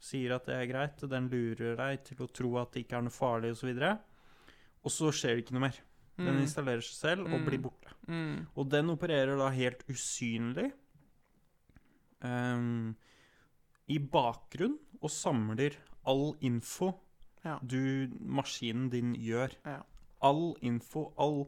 sier 0.00 0.34
at 0.34 0.46
det 0.46 0.54
er 0.54 0.66
greit, 0.70 1.00
den 1.10 1.28
lurer 1.28 1.76
deg 1.76 2.04
til 2.04 2.16
å 2.24 2.30
tro 2.32 2.56
at 2.58 2.72
det 2.72 2.84
ikke 2.86 2.96
er 2.98 3.02
noe 3.02 3.14
farlig, 3.14 3.50
osv. 3.52 3.70
Og, 3.76 3.98
og 4.84 4.90
så 4.94 5.10
skjer 5.12 5.36
det 5.36 5.44
ikke 5.44 5.54
noe 5.58 5.66
mer. 5.68 5.78
Den 6.18 6.34
Mm. 6.34 6.40
installerer 6.42 6.82
seg 6.82 6.96
selv 6.98 7.26
og 7.28 7.38
Mm. 7.40 7.44
blir 7.46 7.58
borte. 7.62 7.92
Mm. 8.08 8.46
Og 8.56 8.68
den 8.70 8.90
opererer 8.90 9.36
da 9.38 9.50
helt 9.50 9.84
usynlig 9.86 10.72
ehm, 12.22 12.94
i 13.88 13.98
bakgrunn 13.98 14.78
og 15.02 15.10
samler 15.10 15.76
all 16.06 16.34
info 16.40 16.92
Ja. 17.44 17.58
du, 17.64 18.08
maskinen 18.20 18.90
din 18.90 19.14
gjør. 19.14 19.52
Ja. 19.64 19.82
All 20.20 20.54
info, 20.62 21.12
all, 21.18 21.46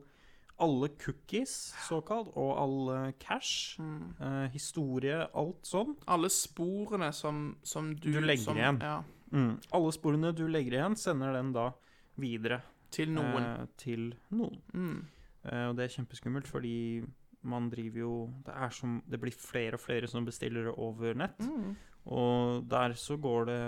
alle 0.60 0.88
cookies 1.02 1.74
såkalt, 1.88 2.30
og 2.36 2.58
all 2.58 3.12
cash, 3.18 3.76
Mm. 3.80 4.14
eh, 4.20 4.48
historie, 4.52 5.26
alt 5.34 5.62
sånn. 5.66 5.96
Alle 6.06 6.28
sporene 6.28 7.12
som, 7.12 7.56
som 7.62 7.94
du 7.96 8.12
Du 8.12 8.20
legger 8.20 8.44
som, 8.44 8.56
igjen. 8.56 8.80
Ja, 8.80 9.02
Mm. 9.32 9.60
Alle 9.72 9.92
sporene 9.92 10.34
du 10.34 10.48
legger 10.48 10.72
igjen, 10.72 10.96
sender 10.96 11.32
den 11.32 11.52
da 11.52 11.72
videre 12.18 12.62
til 12.90 13.08
noen. 13.14 13.42
eh, 13.60 13.66
til 13.76 14.14
noen. 14.32 14.60
Mm. 14.74 15.04
Eh, 15.44 15.68
og 15.68 15.76
det 15.76 15.84
er 15.84 16.02
kjempeskummelt, 16.02 16.46
fordi 16.46 17.04
man 17.44 17.70
driver 17.70 17.98
jo 17.98 18.34
det, 18.44 18.72
som, 18.72 19.02
det 19.08 19.20
blir 19.20 19.32
flere 19.32 19.74
og 19.74 19.80
flere 19.80 20.08
som 20.08 20.24
bestiller 20.26 20.64
det 20.64 20.74
over 20.76 21.14
nett. 21.14 21.38
Mm. 21.38 21.76
Og 22.08 22.62
der 22.64 22.94
så 22.96 23.18
går 23.20 23.44
det 23.50 23.62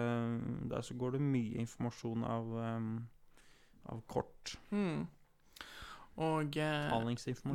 Der 0.70 0.80
så 0.82 0.94
går 0.96 1.12
det 1.12 1.20
mye 1.20 1.60
informasjon 1.60 2.24
av 2.24 2.54
um, 2.56 2.94
Av 3.92 4.00
kort. 4.08 4.54
Mm. 4.70 5.04
Og 6.22 6.56
eh, 6.60 7.06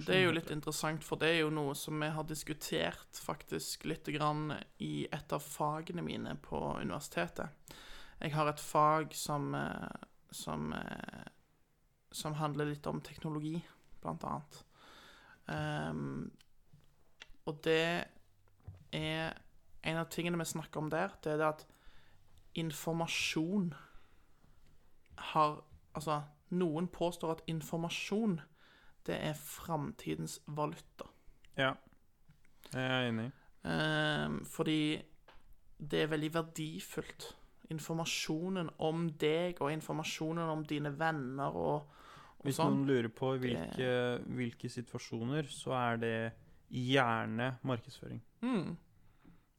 det 0.05 0.15
er 0.15 0.23
jo 0.23 0.33
litt 0.33 0.49
interessant, 0.51 1.03
for 1.05 1.21
det 1.21 1.27
er 1.29 1.39
jo 1.43 1.51
noe 1.53 1.75
som 1.77 2.01
vi 2.01 2.09
har 2.09 2.25
diskutert 2.25 3.19
faktisk 3.21 3.85
litt 3.85 4.09
grann 4.09 4.49
i 4.81 5.05
et 5.13 5.33
av 5.33 5.45
fagene 5.45 6.01
mine 6.01 6.33
på 6.41 6.57
universitetet. 6.81 7.53
Jeg 8.17 8.33
har 8.33 8.49
et 8.49 8.63
fag 8.63 9.13
som 9.15 9.53
eh, 9.55 10.07
som, 10.29 10.73
eh, 10.73 11.27
som 12.11 12.33
handler 12.33 12.65
litt 12.65 12.87
om 12.87 13.01
teknologi, 13.01 13.61
blant 14.01 14.23
annet. 14.23 14.63
Um, 15.47 16.31
og 17.47 17.61
det 17.63 18.05
er 18.91 19.37
En 19.83 19.97
av 19.97 20.09
tingene 20.09 20.39
vi 20.41 20.45
snakker 20.45 20.81
om 20.81 20.89
der, 20.89 21.13
det 21.23 21.33
er 21.33 21.37
det 21.41 21.47
at 21.47 21.65
informasjon 22.55 23.73
har 25.33 25.63
Altså, 25.97 26.19
noen 26.53 26.85
påstår 26.93 27.31
at 27.31 27.39
informasjon, 27.49 28.35
det 29.07 29.15
er 29.17 29.33
framtidens 29.33 30.35
valuta. 30.45 31.07
Ja. 31.57 31.71
Det 32.67 32.77
er 32.77 32.91
jeg 32.91 33.09
enig 33.09 33.23
i. 33.25 33.31
Ehm, 33.65 34.35
fordi 34.45 35.01
det 35.77 36.03
er 36.03 36.11
veldig 36.11 36.29
verdifullt. 36.35 37.31
Informasjonen 37.73 38.69
om 38.85 39.07
deg 39.19 39.57
og 39.57 39.71
informasjonen 39.73 40.51
om 40.53 40.61
dine 40.69 40.93
venner 40.99 41.57
og, 41.57 41.89
og 42.37 42.45
Hvis 42.45 42.59
sånn. 42.61 42.77
noen 42.77 42.91
lurer 42.91 43.09
på 43.09 43.33
hvilke, 43.41 43.89
hvilke 44.37 44.69
situasjoner, 44.69 45.49
så 45.49 45.73
er 45.81 46.03
det 46.03 46.15
gjerne 46.69 47.55
markedsføring. 47.67 48.21
Mm, 48.45 48.77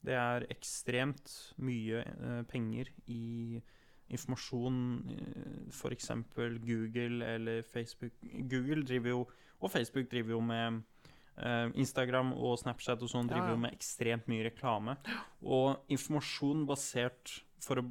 Det 0.04 0.14
er 0.14 0.46
ekstremt 0.52 1.32
mye 1.58 2.04
eh, 2.04 2.42
penger 2.48 2.90
i 3.10 3.60
informasjon, 4.14 4.76
eh, 5.12 5.64
eksempel 5.92 6.58
Google 6.64 7.26
eller 7.26 7.62
Facebook. 7.62 8.12
Google 8.48 8.84
driver 8.86 9.08
jo, 9.10 9.26
og 9.60 9.70
Facebook 9.70 10.08
driver 10.10 10.36
jo 10.36 10.40
med 10.40 10.80
eh, 11.36 11.68
Instagram 11.74 12.32
og 12.32 12.56
Snapchat 12.62 13.02
og 13.02 13.10
sånn 13.12 13.28
driver 13.28 13.50
ja. 13.52 13.56
jo 13.56 13.62
med 13.66 13.74
ekstremt 13.76 14.30
mye 14.30 14.46
reklame. 14.48 14.96
Og 15.42 15.76
informasjon 15.92 16.64
basert 16.68 17.40
for 17.60 17.82
å 17.82 17.86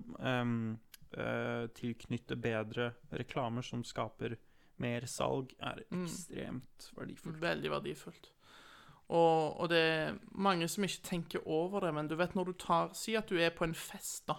eh, 1.18 1.68
tilknytte 1.78 2.40
bedre 2.40 2.94
reklamer 3.12 3.66
som 3.68 3.84
skaper 3.86 4.38
mer 4.78 5.08
salg, 5.10 5.54
er 5.60 5.84
Mm. 5.92 6.04
ekstremt 6.06 6.92
verdifullt. 6.96 7.40
veldig 7.42 7.70
verdifullt. 7.72 8.32
Og, 9.08 9.60
og 9.60 9.70
det 9.72 9.80
er 9.80 10.18
mange 10.36 10.68
som 10.68 10.84
ikke 10.84 11.04
tenker 11.04 11.48
over 11.48 11.86
det, 11.86 11.94
men 11.96 12.10
du 12.10 12.18
vet 12.20 12.36
når 12.36 12.50
du 12.50 12.58
tar 12.60 12.92
Si 12.98 13.16
at 13.16 13.30
du 13.30 13.38
er 13.40 13.54
på 13.56 13.64
en 13.64 13.76
fest, 13.76 14.28
da. 14.28 14.36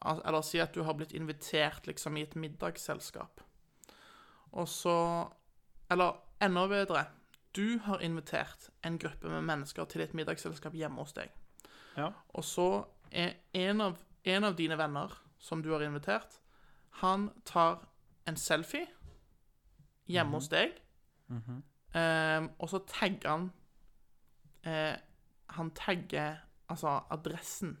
Eller 0.00 0.42
si 0.42 0.58
at 0.58 0.74
du 0.74 0.82
har 0.82 0.96
blitt 0.96 1.12
invitert 1.12 1.86
liksom 1.86 2.16
i 2.16 2.24
et 2.24 2.36
middagsselskap. 2.36 3.42
Og 4.52 4.68
så 4.68 5.28
Eller 5.90 6.16
enda 6.40 6.66
bedre. 6.66 7.04
Du 7.56 7.78
har 7.82 7.98
invitert 7.98 8.70
en 8.84 8.98
gruppe 8.98 9.28
med 9.28 9.42
mennesker 9.42 9.84
til 9.84 10.00
et 10.00 10.14
middagsselskap 10.14 10.72
hjemme 10.72 11.02
hos 11.02 11.12
deg. 11.12 11.32
Ja. 11.96 12.12
Og 12.28 12.44
så 12.44 12.84
er 13.10 13.32
en 13.52 13.80
av, 13.80 13.98
en 14.24 14.44
av 14.44 14.54
dine 14.54 14.78
venner 14.78 15.10
som 15.38 15.62
du 15.62 15.72
har 15.72 15.82
invitert, 15.82 16.38
han 17.02 17.30
tar 17.44 17.80
en 18.28 18.36
selfie 18.36 18.86
hjemme 20.06 20.38
hos 20.38 20.48
deg. 20.52 20.78
Ehm, 21.98 22.50
og 22.58 22.70
så 22.70 22.78
tagger 22.86 23.30
han 23.30 23.50
eh, 24.64 24.96
Han 25.56 25.70
tagger 25.74 26.36
altså 26.70 27.00
adressen. 27.10 27.76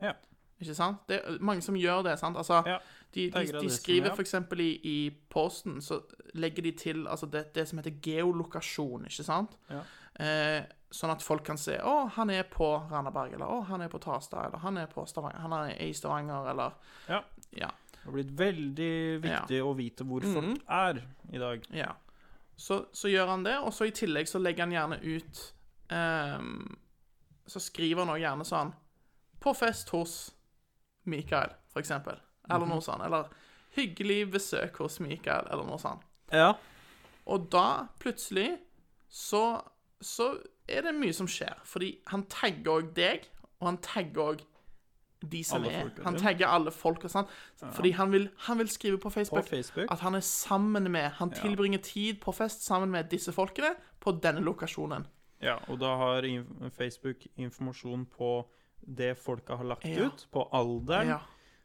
Ja. 0.00 0.12
Ikke 0.60 0.74
sant? 0.74 1.02
Det 1.08 1.18
er 1.18 1.38
mange 1.44 1.60
som 1.62 1.76
gjør 1.76 2.02
det. 2.06 2.18
sant? 2.18 2.36
Altså, 2.36 2.62
Ja, 2.66 2.78
de, 3.14 3.30
de, 3.30 3.60
de 3.60 3.70
skriver 3.70 4.08
ja. 4.12 4.16
eksempel 4.20 4.60
i, 4.60 4.70
i 4.84 5.10
posten, 5.30 5.80
så 5.82 6.00
legger 6.34 6.62
de 6.62 6.72
til 6.72 7.06
altså 7.08 7.26
det, 7.26 7.54
det 7.54 7.66
som 7.68 7.78
heter 7.78 7.98
geolokasjon, 8.02 9.04
ikke 9.10 9.24
sant? 9.26 9.56
Ja. 9.68 9.82
Eh, 10.20 10.62
sånn 10.90 11.12
at 11.12 11.24
folk 11.24 11.44
kan 11.44 11.58
se 11.60 11.76
å, 11.82 12.06
han 12.14 12.30
er 12.32 12.46
på 12.48 12.68
Randaberg, 12.90 13.34
eller 13.36 13.50
å, 13.52 13.58
han 13.68 13.82
er 13.84 13.90
på 13.92 14.00
Tasta, 14.00 14.46
eller 14.46 14.62
han 14.62 14.78
er 14.80 14.86
på 14.88 15.04
Stavanger, 15.08 15.42
han 15.44 15.52
er 15.58 15.74
i 15.82 15.90
Stavanger, 15.96 16.48
eller 16.54 16.78
Ja. 17.10 17.20
Ja. 17.52 17.68
Det 17.90 18.04
har 18.12 18.14
blitt 18.14 18.32
veldig 18.38 18.94
viktig 19.24 19.60
å 19.66 19.72
vite 19.74 20.04
hvor 20.06 20.22
folk 20.22 20.60
er 20.70 21.00
i 21.34 21.38
dag. 21.42 21.64
Ja. 21.74 21.90
Så, 22.56 22.84
så 22.94 23.10
gjør 23.10 23.32
han 23.34 23.42
det, 23.44 23.56
og 23.58 23.74
så 23.74 23.88
i 23.88 23.92
tillegg 23.92 24.28
så 24.30 24.38
legger 24.38 24.64
han 24.64 24.72
gjerne 24.76 25.00
ut 25.02 25.40
ehm, 25.90 26.76
Så 27.46 27.60
skriver 27.60 28.04
han 28.04 28.10
også 28.10 28.22
gjerne 28.22 28.44
sånn 28.44 28.72
På 29.40 29.52
fest 29.54 29.90
hos 29.94 30.14
Mikael, 31.06 31.52
for 31.70 31.78
eksempel. 31.78 32.16
Eller 32.50 32.66
noe 32.66 32.82
sånt. 32.82 33.04
Eller 33.06 33.28
hyggelig 33.76 34.30
besøk 34.32 34.80
hos 34.82 34.98
Mikael, 35.00 35.46
eller 35.52 35.68
noe 35.68 35.78
sånt. 35.78 36.02
Ja. 36.32 36.54
Og 37.30 37.46
da, 37.52 37.86
plutselig, 38.02 38.56
så, 39.06 39.60
så 40.02 40.32
er 40.66 40.88
det 40.88 40.96
mye 40.98 41.14
som 41.14 41.28
skjer. 41.30 41.54
Fordi 41.62 41.92
han 42.10 42.26
tagger 42.32 42.80
òg 42.80 42.92
deg, 42.96 43.28
og 43.60 43.68
han 43.70 43.78
tagger 43.84 44.32
òg 44.32 44.44
de 45.32 45.44
som 45.44 45.62
Alle 45.62 45.72
er 45.72 45.90
Han 46.04 46.18
tagger 46.20 46.46
alle 46.46 46.70
folka, 46.70 47.08
sant. 47.08 47.30
Fordi 47.72 47.90
han 47.96 48.12
vil, 48.12 48.28
han 48.46 48.58
vil 48.58 48.68
skrive 48.68 48.98
på 48.98 49.08
På 49.08 49.10
Facebook, 49.10 49.48
Facebook. 49.48 49.92
at 49.92 50.00
han 50.00 50.14
er 50.14 50.20
sammen 50.20 50.90
med 50.92 51.10
Han 51.10 51.30
tilbringer 51.32 51.78
tid 51.78 52.20
på 52.20 52.32
fest 52.32 52.64
sammen 52.64 52.90
med 52.90 53.04
disse 53.10 53.32
folkene 53.32 53.74
på 54.00 54.12
denne 54.22 54.40
lokasjonen. 54.40 55.06
Ja, 55.42 55.58
og 55.68 55.78
da 55.80 55.96
har 56.00 56.22
Facebook 56.76 57.26
informasjon 57.36 58.06
på 58.06 58.46
det 58.86 59.16
folka 59.18 59.56
har 59.56 59.64
lagt 59.64 59.84
Ja. 59.84 60.06
ut, 60.06 60.26
på 60.32 60.48
alderen, 60.52 61.08
Ja. 61.08 61.18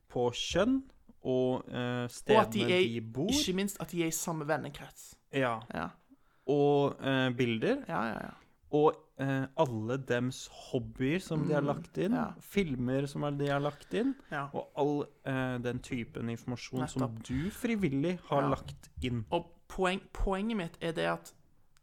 på 0.09 0.31
kjønn 0.33 0.81
og 1.23 1.63
uh, 1.69 2.07
stedene 2.07 2.51
de 2.51 2.65
de, 2.65 2.97
er 2.97 3.01
bor. 3.01 3.29
Ikke 3.29 3.53
minst 3.55 3.77
at 3.79 3.91
de 3.91 4.03
er 4.03 4.07
i 4.07 4.11
samme 4.11 4.45
vennekrets. 4.47 5.15
Ja. 5.33 5.59
Ja, 5.73 5.89
Og 6.47 6.95
uh, 6.99 7.29
bilder. 7.37 7.83
ja, 7.87 8.03
ja. 8.05 8.19
ja. 8.25 8.31
Og 8.73 8.95
uh, 9.21 9.45
alle 9.57 9.97
dems 9.97 10.47
hobbyer 10.71 11.19
som 11.19 11.45
de 11.47 11.53
har 11.53 11.61
lagt 11.61 11.97
inn. 11.97 12.11
Mm. 12.15 12.41
Filmer 12.41 13.05
som 13.05 13.21
de 13.37 13.47
har 13.47 13.59
lagt 13.59 13.93
inn. 13.93 14.15
Og 14.53 14.71
all 14.75 15.05
den 15.61 15.79
typen 15.79 16.29
informasjon 16.29 16.87
som 16.87 17.17
du 17.27 17.49
frivillig 17.51 18.17
har 18.29 18.49
lagt 18.49 18.89
inn. 19.03 19.25
Og 19.31 19.45
poeng, 19.67 20.01
poenget 20.13 20.57
mitt 20.57 20.77
er 20.81 20.91
det 20.93 21.05
at 21.11 21.33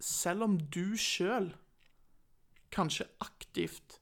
selv 0.00 0.42
om 0.42 0.58
du 0.58 0.96
sjøl 0.96 1.52
kanskje 2.70 3.06
aktivt 3.24 3.98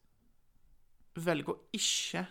velger 1.16 1.54
å 1.54 1.58
ikke 1.76 2.26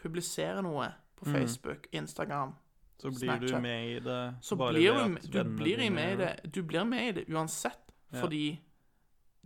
publisere 0.00 0.62
noe 0.64 0.90
på 1.16 1.26
Facebook, 1.30 1.86
Instagram, 1.94 2.54
Så 2.98 3.10
blir 3.10 3.40
du 3.42 3.58
med 3.60 3.88
i 3.96 3.98
det 4.00 4.18
så 4.40 4.56
bare 4.56 4.72
blir 4.74 4.92
ved 4.94 5.00
at 5.16 5.22
du, 5.30 5.38
vennene 5.38 5.56
blir 5.58 5.76
dine 5.82 5.94
med 5.94 6.12
i 6.12 6.16
det, 6.24 6.52
du 6.52 6.62
blir 6.62 6.84
med 6.86 7.08
i 7.08 7.12
det 7.20 7.24
uansett, 7.28 7.80
Ja. 8.12 8.20
fordi 8.22 8.60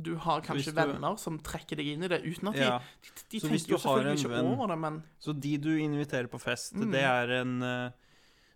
du 0.01 0.15
har 0.17 0.41
kanskje 0.43 0.73
du- 0.75 0.81
venner 0.81 1.17
som 1.19 1.39
trekker 1.39 1.77
deg 1.77 1.87
inn 1.87 2.05
i 2.05 2.09
det, 2.09 2.23
uten 2.25 2.49
at 2.49 2.57
Ja. 2.57 2.79
de, 2.79 2.85
de 3.31 3.41
de 3.41 3.49
tenker 3.49 3.69
jo 3.69 3.77
selvfølgelig 3.79 4.19
ikke 4.19 4.31
venn- 4.31 4.53
over 4.53 4.67
det, 4.69 4.79
men 4.79 5.03
Så 5.19 5.33
de 5.41 5.57
du 5.59 5.77
inviterer 5.79 6.29
på 6.29 6.41
fest, 6.41 6.75
Mm. 6.75 6.93
det 6.93 7.03
er 7.03 7.41
en 7.41 7.63
eh, 7.63 7.91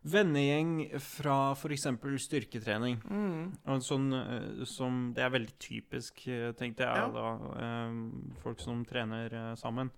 vennegjeng 0.05 0.99
fra 1.01 1.53
f.eks. 1.55 1.87
styrketrening. 2.27 2.99
Mm. 3.07 3.79
Sånn 3.85 4.09
eh, 4.17 4.65
som 4.67 5.13
Det 5.15 5.23
er 5.23 5.31
veldig 5.31 5.55
typisk, 5.63 6.25
eh, 6.29 6.53
tenkte 6.59 6.83
jeg 6.87 6.97
Ja. 6.97 7.09
da. 7.09 7.27
eh, 7.63 8.39
folk 8.43 8.61
som 8.61 8.85
trener 8.85 9.55
sammen. 9.57 9.91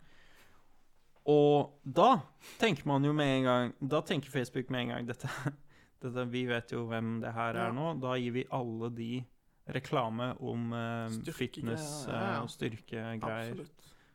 Og 1.25 1.79
da 1.85 2.21
tenker 2.61 2.85
man 2.87 3.03
jo 3.05 3.15
med 3.17 3.39
en 3.39 3.45
gang 3.45 3.71
Da 3.81 4.03
tenker 4.03 4.29
Facebook 4.29 4.69
med 4.69 4.83
en 4.83 4.89
gang 4.89 5.07
dette, 5.09 5.27
dette 6.03 6.25
Vi 6.29 6.45
vet 6.45 6.69
jo 6.71 6.83
hvem 6.91 7.21
det 7.23 7.33
her 7.33 7.55
Ja. 7.55 7.69
er 7.69 7.73
nå. 7.73 7.95
Da 8.01 8.15
gir 8.21 8.33
vi 8.33 8.45
alle 8.53 8.91
de 8.95 9.25
reklame 9.67 10.35
om 10.45 10.73
uh, 10.77 11.09
fitness 11.33 12.05
ja, 12.07 12.19
ja. 12.35 12.43
og 12.43 12.51
styrkegreier. 12.53 13.65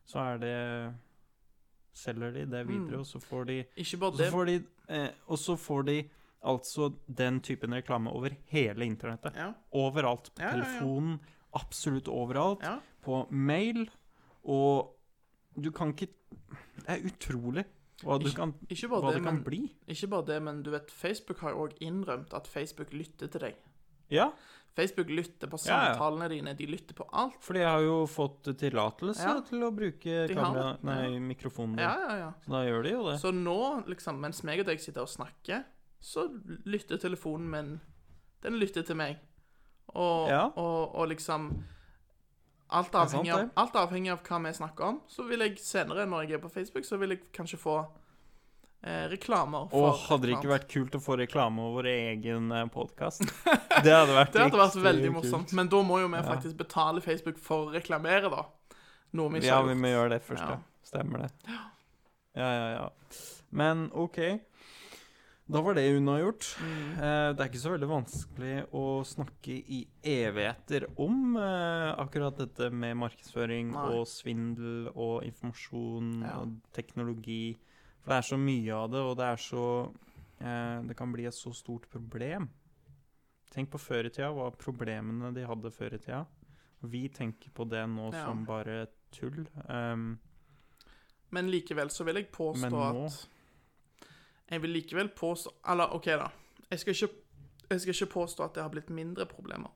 Så 0.06 0.20
er 0.22 0.38
det 0.38 0.94
Selger 2.00 2.32
de 2.38 2.46
det 2.48 2.62
videre, 2.68 2.96
Mm. 2.96 3.00
og 3.00 3.06
så 3.06 3.20
får 3.22 3.46
de 3.50 3.58
så 3.78 4.32
får 4.32 4.46
de, 4.46 4.56
eh, 4.90 5.10
og 5.28 5.38
så 5.38 5.56
får 5.60 5.86
de 5.86 5.98
altså 6.46 6.94
den 7.12 7.42
typen 7.44 7.74
reklame 7.76 8.10
over 8.16 8.30
hele 8.48 8.86
internettet. 8.88 9.36
ja, 9.36 9.52
Overalt. 9.74 10.30
På 10.36 10.42
Ja, 10.44 10.52
telefonen, 10.56 11.20
absolutt 11.54 12.08
overalt. 12.08 12.64
På 13.04 13.26
mail. 13.32 13.90
Og 14.46 14.96
du 15.62 15.72
kan 15.72 15.90
ikke 15.94 16.08
Det 16.80 16.88
er 16.88 17.04
utrolig 17.10 17.66
hva, 18.04 18.18
du 18.18 18.30
kan, 18.32 18.54
Ikke 18.72 18.88
hva 18.88 19.02
det, 19.04 19.16
det 19.18 19.24
kan 19.26 19.34
men, 19.36 19.44
bli. 19.44 19.58
ikke 19.92 20.08
bare 20.08 20.26
det, 20.26 20.42
men 20.42 20.62
du 20.64 20.70
vet, 20.72 20.90
Facebook 20.90 21.40
har 21.44 21.52
òg 21.54 21.74
innrømt 21.82 22.34
at 22.34 22.48
Facebook 22.48 22.94
lytter 22.94 23.28
til 23.28 23.42
deg. 23.42 23.56
Ja, 24.10 24.30
Facebook 24.76 25.10
lytter 25.10 25.48
på 25.52 25.58
Ja, 25.66 25.78
ja. 25.90 25.94
samtalene 25.96 26.30
dine, 26.30 26.54
de 26.56 26.66
lytter 26.68 26.94
på 26.96 27.08
alt. 27.12 27.36
for 27.44 27.54
de 27.54 27.64
har 27.66 27.82
jo 27.82 28.06
fått 28.08 28.44
tillatelse 28.58 29.24
Ja. 29.26 29.40
til 29.42 29.60
å 29.64 29.72
bruke 29.76 30.28
kamera, 30.34 30.78
nei, 30.84 31.20
mikrofonen 31.20 31.76
din. 31.76 31.84
Ja, 31.86 31.96
ja, 32.10 32.16
ja. 32.18 32.32
Så 32.46 32.52
da 32.52 32.64
gjør 32.66 32.84
de 32.84 32.90
jo 32.92 33.04
det. 33.12 33.20
Så 33.20 33.32
nå, 33.34 33.86
liksom, 33.88 34.20
mens 34.22 34.44
meg 34.44 34.60
og 34.60 34.66
deg 34.68 34.80
sitter 34.80 35.02
og 35.02 35.10
snakker, 35.10 35.66
så 36.02 36.28
lytter 36.66 36.98
telefonen 36.98 37.50
min 37.50 37.80
Den 38.42 38.54
lytter 38.58 38.84
til 38.88 38.96
meg. 38.96 39.18
Og, 39.96 40.30
Ja. 40.30 40.46
og, 40.56 40.96
og 40.96 41.10
liksom 41.10 41.64
alt 42.72 42.92
avhengig, 42.96 43.32
av, 43.34 43.50
alt 43.58 43.74
avhengig 43.76 44.12
av 44.14 44.22
hva 44.24 44.38
vi 44.46 44.54
snakker 44.54 44.86
om, 44.86 45.02
så 45.10 45.26
vil 45.28 45.40
jeg 45.40 45.58
senere, 45.58 46.06
når 46.08 46.22
jeg 46.28 46.34
er 46.38 46.44
på 46.44 46.52
Facebook, 46.54 46.86
så 46.86 46.98
vil 47.02 47.10
jeg 47.10 47.32
kanskje 47.34 47.58
få 47.60 47.76
eh, 48.84 49.08
reklamer 49.12 49.68
Og 49.68 49.72
for 49.72 49.98
hadde 50.10 50.28
det 50.30 50.36
ikke 50.38 50.52
vært 50.54 50.68
kult 50.72 50.96
å 50.96 51.02
få 51.04 51.18
reklame 51.20 51.60
over 51.62 51.82
vår 51.84 51.90
egen 51.94 52.50
podkast? 52.74 53.24
Det 53.86 53.94
hadde 53.94 54.16
vært 54.16 54.34
Det 54.34 54.42
hadde 54.46 54.60
vært 54.62 54.80
veldig 54.84 55.12
kult. 55.14 55.18
morsomt. 55.24 55.54
Men 55.54 55.70
da 55.72 55.82
må 55.84 56.00
jo 56.02 56.08
vi 56.12 56.18
Ja. 56.20 56.24
faktisk 56.28 56.58
betale 56.58 57.02
Facebook 57.02 57.38
for 57.40 57.68
å 57.68 57.74
reklamere, 57.74 58.30
da. 58.30 58.46
Noe 59.14 59.30
vi 59.34 59.40
ikke 59.42 59.48
Ja, 59.54 59.62
vi 59.66 59.74
må 59.76 59.88
gjøre 59.94 60.10
det 60.18 60.22
først, 60.28 60.44
Ja. 60.44 60.58
ja. 60.58 60.60
Stemmer 60.90 61.20
det. 61.28 61.32
Ja, 62.36 62.50
ja, 62.54 62.70
ja. 62.76 62.90
Men 63.52 63.90
OK. 63.94 64.20
Da 65.50 65.62
var 65.66 65.74
det 65.74 65.88
unnagjort. 65.98 66.46
Mm. 66.62 66.92
Eh, 67.02 67.34
det 67.34 67.42
er 67.42 67.48
ikke 67.50 67.62
så 67.64 67.72
veldig 67.74 67.88
vanskelig 67.90 68.58
å 68.78 68.84
snakke 69.06 69.56
i 69.66 69.80
evigheter 70.06 70.86
om 71.02 71.34
eh, 71.42 71.96
akkurat 72.04 72.38
dette 72.38 72.68
med 72.70 72.94
markedsføring 73.02 73.72
Nei. 73.74 73.86
og 73.98 74.06
svindel 74.12 74.92
og 74.94 75.24
informasjon 75.26 76.12
Ja. 76.22 76.36
og 76.44 76.54
teknologi. 76.78 77.58
For 78.10 78.16
det 78.16 78.24
er 78.24 78.26
så 78.26 78.38
mye 78.42 78.74
av 78.74 78.88
det, 78.90 79.02
og 79.06 79.18
det 79.20 79.26
er 79.30 79.36
så 79.38 79.64
eh, 80.42 80.80
Det 80.90 80.96
kan 80.98 81.12
bli 81.14 81.28
et 81.30 81.36
så 81.38 81.52
stort 81.54 81.84
problem. 81.94 82.48
Tenk 83.54 83.70
på 83.70 83.78
før 83.82 84.08
i 84.08 84.10
tida, 84.10 84.32
hva 84.34 84.48
problemene 84.58 85.30
de 85.36 85.44
hadde 85.46 85.70
før 85.74 85.94
i 85.94 86.00
tida. 86.02 86.24
Vi 86.90 87.04
tenker 87.14 87.52
på 87.54 87.68
det 87.70 87.84
nå 87.90 88.08
Ja. 88.14 88.24
som 88.26 88.46
bare 88.46 88.88
tull. 89.12 89.46
Um, 89.68 90.18
Men 91.30 91.52
likevel 91.52 91.90
så 91.94 92.04
vil 92.04 92.16
jeg 92.16 92.32
påstå 92.32 92.70
nå- 92.72 93.06
at 93.06 93.28
Jeg 94.50 94.62
vil 94.62 94.72
likevel 94.74 95.10
påstå 95.10 95.52
Eller 95.70 95.94
OK, 95.94 96.06
da. 96.06 96.32
Jeg 96.72 96.80
skal, 96.80 96.94
ikke, 96.94 97.16
jeg 97.70 97.82
skal 97.82 97.94
ikke 97.94 98.14
påstå 98.14 98.44
at 98.46 98.54
det 98.56 98.64
har 98.64 98.70
blitt 98.70 98.90
mindre 98.90 99.26
problemer. 99.26 99.70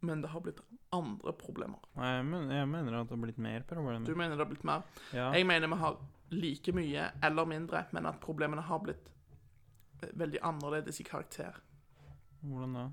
Men 0.00 0.20
det 0.22 0.30
har 0.30 0.40
blitt 0.40 0.60
andre 0.92 1.32
problemer. 1.38 1.78
nei, 1.96 2.14
jeg, 2.16 2.24
men, 2.26 2.50
jeg 2.50 2.68
mener 2.68 2.96
at 3.00 3.08
det 3.08 3.16
har 3.16 3.22
blitt 3.24 3.38
mer 3.38 3.62
problemer. 3.68 4.06
Du 4.06 4.14
mener 4.18 4.36
det 4.36 4.44
har 4.44 4.50
blitt 4.50 4.64
mer? 4.66 4.82
ja. 5.14 5.28
Jeg 5.36 5.46
mener 5.46 5.68
vi 5.70 5.78
har 5.82 5.98
like 6.30 6.72
mye 6.74 7.10
eller 7.26 7.44
mindre, 7.50 7.84
men 7.92 8.06
at 8.06 8.20
problemene 8.22 8.62
har 8.62 8.78
blitt 8.84 9.10
eh, 10.02 10.08
veldig 10.14 10.40
annerledes 10.46 11.00
i 11.00 11.06
karakter. 11.06 11.60
Hvordan 12.42 12.74
da? 12.78 12.88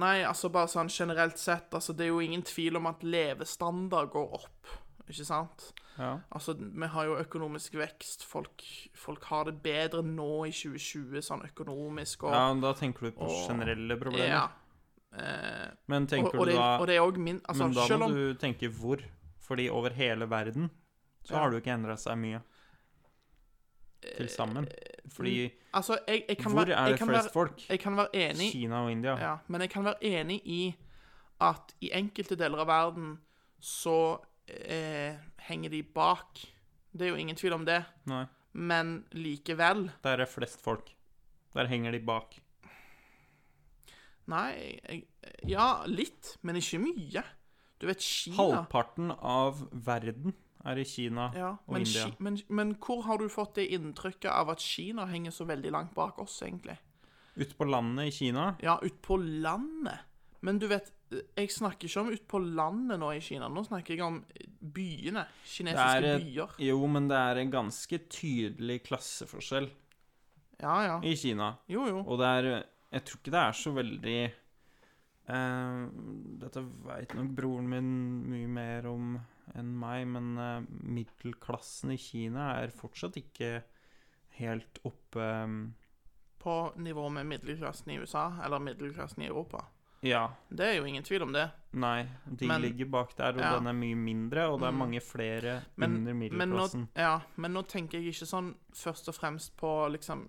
Nei, 0.00 0.20
altså 0.22 0.48
bare 0.54 0.70
sånn 0.70 0.88
generelt 0.92 1.38
sett, 1.40 1.72
altså 1.74 1.92
det 1.96 2.06
er 2.06 2.12
jo 2.12 2.20
ingen 2.22 2.44
tvil 2.46 2.76
om 2.78 2.86
at 2.86 3.02
levestandard 3.02 4.12
går 4.12 4.36
opp, 4.38 4.68
ikke 5.10 5.24
sant? 5.26 5.72
Ja. 5.98 6.12
Altså, 6.32 6.54
vi 6.54 6.86
har 6.92 7.08
jo 7.08 7.16
økonomisk 7.18 7.74
vekst, 7.80 8.22
folk, 8.24 8.62
folk 8.96 9.24
har 9.32 9.48
det 9.50 9.56
bedre 9.64 10.04
nå 10.06 10.46
i 10.46 10.52
2020, 10.54 11.18
sånn 11.26 11.42
økonomisk 11.48 12.22
og 12.28 12.36
ja, 12.36 12.44
da 12.62 12.70
tenker 12.78 13.08
du 13.10 13.16
på 13.18 13.26
og- 13.26 13.42
generelle 13.50 13.98
problemer. 14.00 14.30
Ja. 14.30 14.44
Eh, 15.12 15.70
Men 15.90 16.06
tenker 16.06 16.38
og, 16.38 16.46
du 16.46 16.52
det, 16.52 16.58
da 16.58 16.76
og 16.78 16.86
det 16.86 16.96
er 16.96 17.18
min 17.18 17.40
Altså, 17.48 17.64
Men 17.66 17.74
da 17.74 17.86
må 17.98 18.04
om 18.06 18.14
du 18.14 18.34
tenke 18.38 18.68
hvor. 18.70 19.02
Fordi 19.40 19.68
over 19.68 19.90
hele 19.90 20.28
verden 20.30 20.70
så 21.24 21.32
Ja. 21.34 21.38
har 21.40 21.50
det 21.50 21.58
jo 21.58 21.60
ikke 21.64 21.74
endra 21.74 21.96
seg 21.98 22.16
mye. 22.18 22.40
Til 24.16 24.28
sammen. 24.28 24.66
Fordi 25.12 25.50
Altså, 25.74 25.98
jeg, 26.08 26.24
jeg 26.28 26.38
kan 26.38 26.52
hvor 26.52 26.64
være, 26.64 26.76
er 26.78 26.88
det 26.88 26.98
kan 26.98 27.08
flest 27.08 27.24
være, 27.26 27.32
folk? 27.32 27.68
Jeg 27.68 27.80
kan 27.80 27.96
være 27.96 28.08
enig 28.16 28.52
Kina 28.52 28.84
og 28.84 28.90
India. 28.92 29.16
Ja, 29.18 29.36
men 29.48 29.60
jeg 29.60 29.70
kan 29.70 29.84
være 29.84 30.00
enig 30.02 30.40
i 30.46 30.74
at 31.40 31.74
i 31.80 31.90
enkelte 31.92 32.36
deler 32.36 32.58
av 32.64 32.66
verden 32.68 33.18
så 33.60 34.20
eh, 34.48 35.16
henger 35.48 35.70
de 35.70 35.82
bak. 35.82 36.40
Det 36.92 37.06
er 37.06 37.10
jo 37.10 37.16
ingen 37.20 37.36
tvil 37.36 37.52
om 37.52 37.64
det. 37.64 37.84
Nei. 38.06 38.24
Men 38.52 39.04
likevel 39.12 39.90
Der 40.02 40.20
er 40.20 40.26
flest 40.26 40.60
folk. 40.62 40.94
Der 41.54 41.66
henger 41.66 41.92
de 41.92 42.00
bak. 42.00 42.34
Nei, 44.30 44.78
jeg, 44.86 45.04
ja, 45.50 45.68
litt, 45.90 46.36
men 46.46 46.58
ikke 46.60 46.78
mye. 46.82 47.22
Du 47.80 47.86
vet, 47.88 48.02
Kina 48.04 48.36
Halvparten 48.36 49.10
av 49.16 49.62
verden 49.72 50.34
er 50.68 50.76
i 50.76 50.84
Kina 50.84 51.30
ja, 51.32 51.54
og 51.64 51.72
men, 51.72 51.86
India. 51.86 52.04
Ki- 52.10 52.20
men, 52.26 52.36
men 52.52 52.74
hvor 52.84 53.00
har 53.06 53.18
du 53.22 53.30
fått 53.32 53.54
det 53.56 53.64
inntrykket 53.72 54.28
av 54.30 54.50
at 54.52 54.60
Kina 54.60 55.06
henger 55.08 55.32
så 55.32 55.46
veldig 55.48 55.72
langt 55.72 55.94
bak 55.96 56.18
oss, 56.20 56.34
egentlig? 56.44 56.76
Ute 57.40 57.54
på 57.56 57.64
landet 57.70 58.10
i 58.10 58.12
Kina 58.12 58.50
Ja, 58.60 58.74
ut 58.84 58.98
på 59.06 59.16
landet. 59.16 60.02
Men 60.44 60.58
du 60.60 60.66
vet, 60.70 60.90
jeg 61.36 61.50
snakker 61.52 61.88
ikke 61.88 62.00
om 62.04 62.10
ut 62.12 62.22
på 62.28 62.38
landet 62.44 63.00
nå 63.00 63.08
i 63.16 63.20
Kina. 63.24 63.48
Nå 63.52 63.64
snakker 63.66 63.96
jeg 63.96 64.04
om 64.04 64.20
byene. 64.60 65.24
Kinesiske 65.48 65.96
er 66.04 66.20
byer. 66.22 66.54
Jo, 66.64 66.78
men 66.88 67.08
det 67.10 67.18
er 67.18 67.40
en 67.42 67.50
ganske 67.52 67.98
tydelig 68.12 68.78
klasseforskjell 68.86 69.68
Ja, 70.60 70.76
ja. 70.84 70.94
i 71.04 71.12
Kina. 71.16 71.54
Jo, 71.72 71.86
jo. 71.88 72.02
Og 72.04 72.20
det 72.20 72.30
er 72.38 72.50
Jeg 72.92 73.04
tror 73.06 73.20
ikke 73.20 73.30
det 73.34 73.40
er 73.40 73.52
så 73.54 73.72
veldig 73.76 74.20
uh, 75.30 75.82
Dette 76.42 76.62
veit 76.86 77.12
nok 77.14 77.34
broren 77.36 77.68
min 77.70 77.90
mye 78.30 78.48
mer 78.50 78.88
om 78.90 79.12
enn 79.58 79.70
meg, 79.82 80.04
men 80.06 80.32
uh, 80.38 80.60
middelklassen 80.86 81.90
i 81.94 81.98
Kina 81.98 82.52
er 82.60 82.70
fortsatt 82.74 83.16
ikke 83.18 83.60
helt 84.38 84.78
oppe 84.86 85.24
um, 85.44 85.56
På 86.40 86.72
nivå 86.80 87.08
med 87.12 87.26
middelklassen 87.26 87.90
i 87.92 87.98
USA, 88.00 88.28
eller 88.46 88.62
middelklassen 88.64 89.22
i 89.22 89.26
Europa. 89.28 89.64
Ja. 90.00 90.22
Det 90.48 90.64
er 90.64 90.78
jo 90.78 90.86
ingen 90.88 91.04
tvil 91.04 91.26
om 91.26 91.32
det. 91.34 91.42
Nei, 91.76 92.06
de 92.24 92.46
Men- 92.48 92.62
ligger 92.62 92.86
bak 92.88 93.10
der, 93.18 93.34
og 93.36 93.42
ja. 93.44 93.50
den 93.58 93.66
er 93.68 93.74
mye 93.76 93.98
mindre, 94.00 94.46
og 94.48 94.60
det 94.62 94.68
er 94.70 94.72
Mm. 94.72 94.78
mange 94.80 95.00
flere 95.04 95.58
Men, 95.76 95.96
under 95.98 96.14
men, 96.14 96.30
nå, 96.30 96.36
middelklassen. 96.38 96.86
ja, 96.96 97.20
men 97.36 97.52
nå 97.52 97.62
tenker 97.68 97.98
jeg 98.00 98.14
ikke 98.14 98.26
sånn 98.30 98.54
først 98.72 99.08
og 99.12 99.14
fremst 99.18 99.52
på 99.60 99.68
liksom 99.92 100.24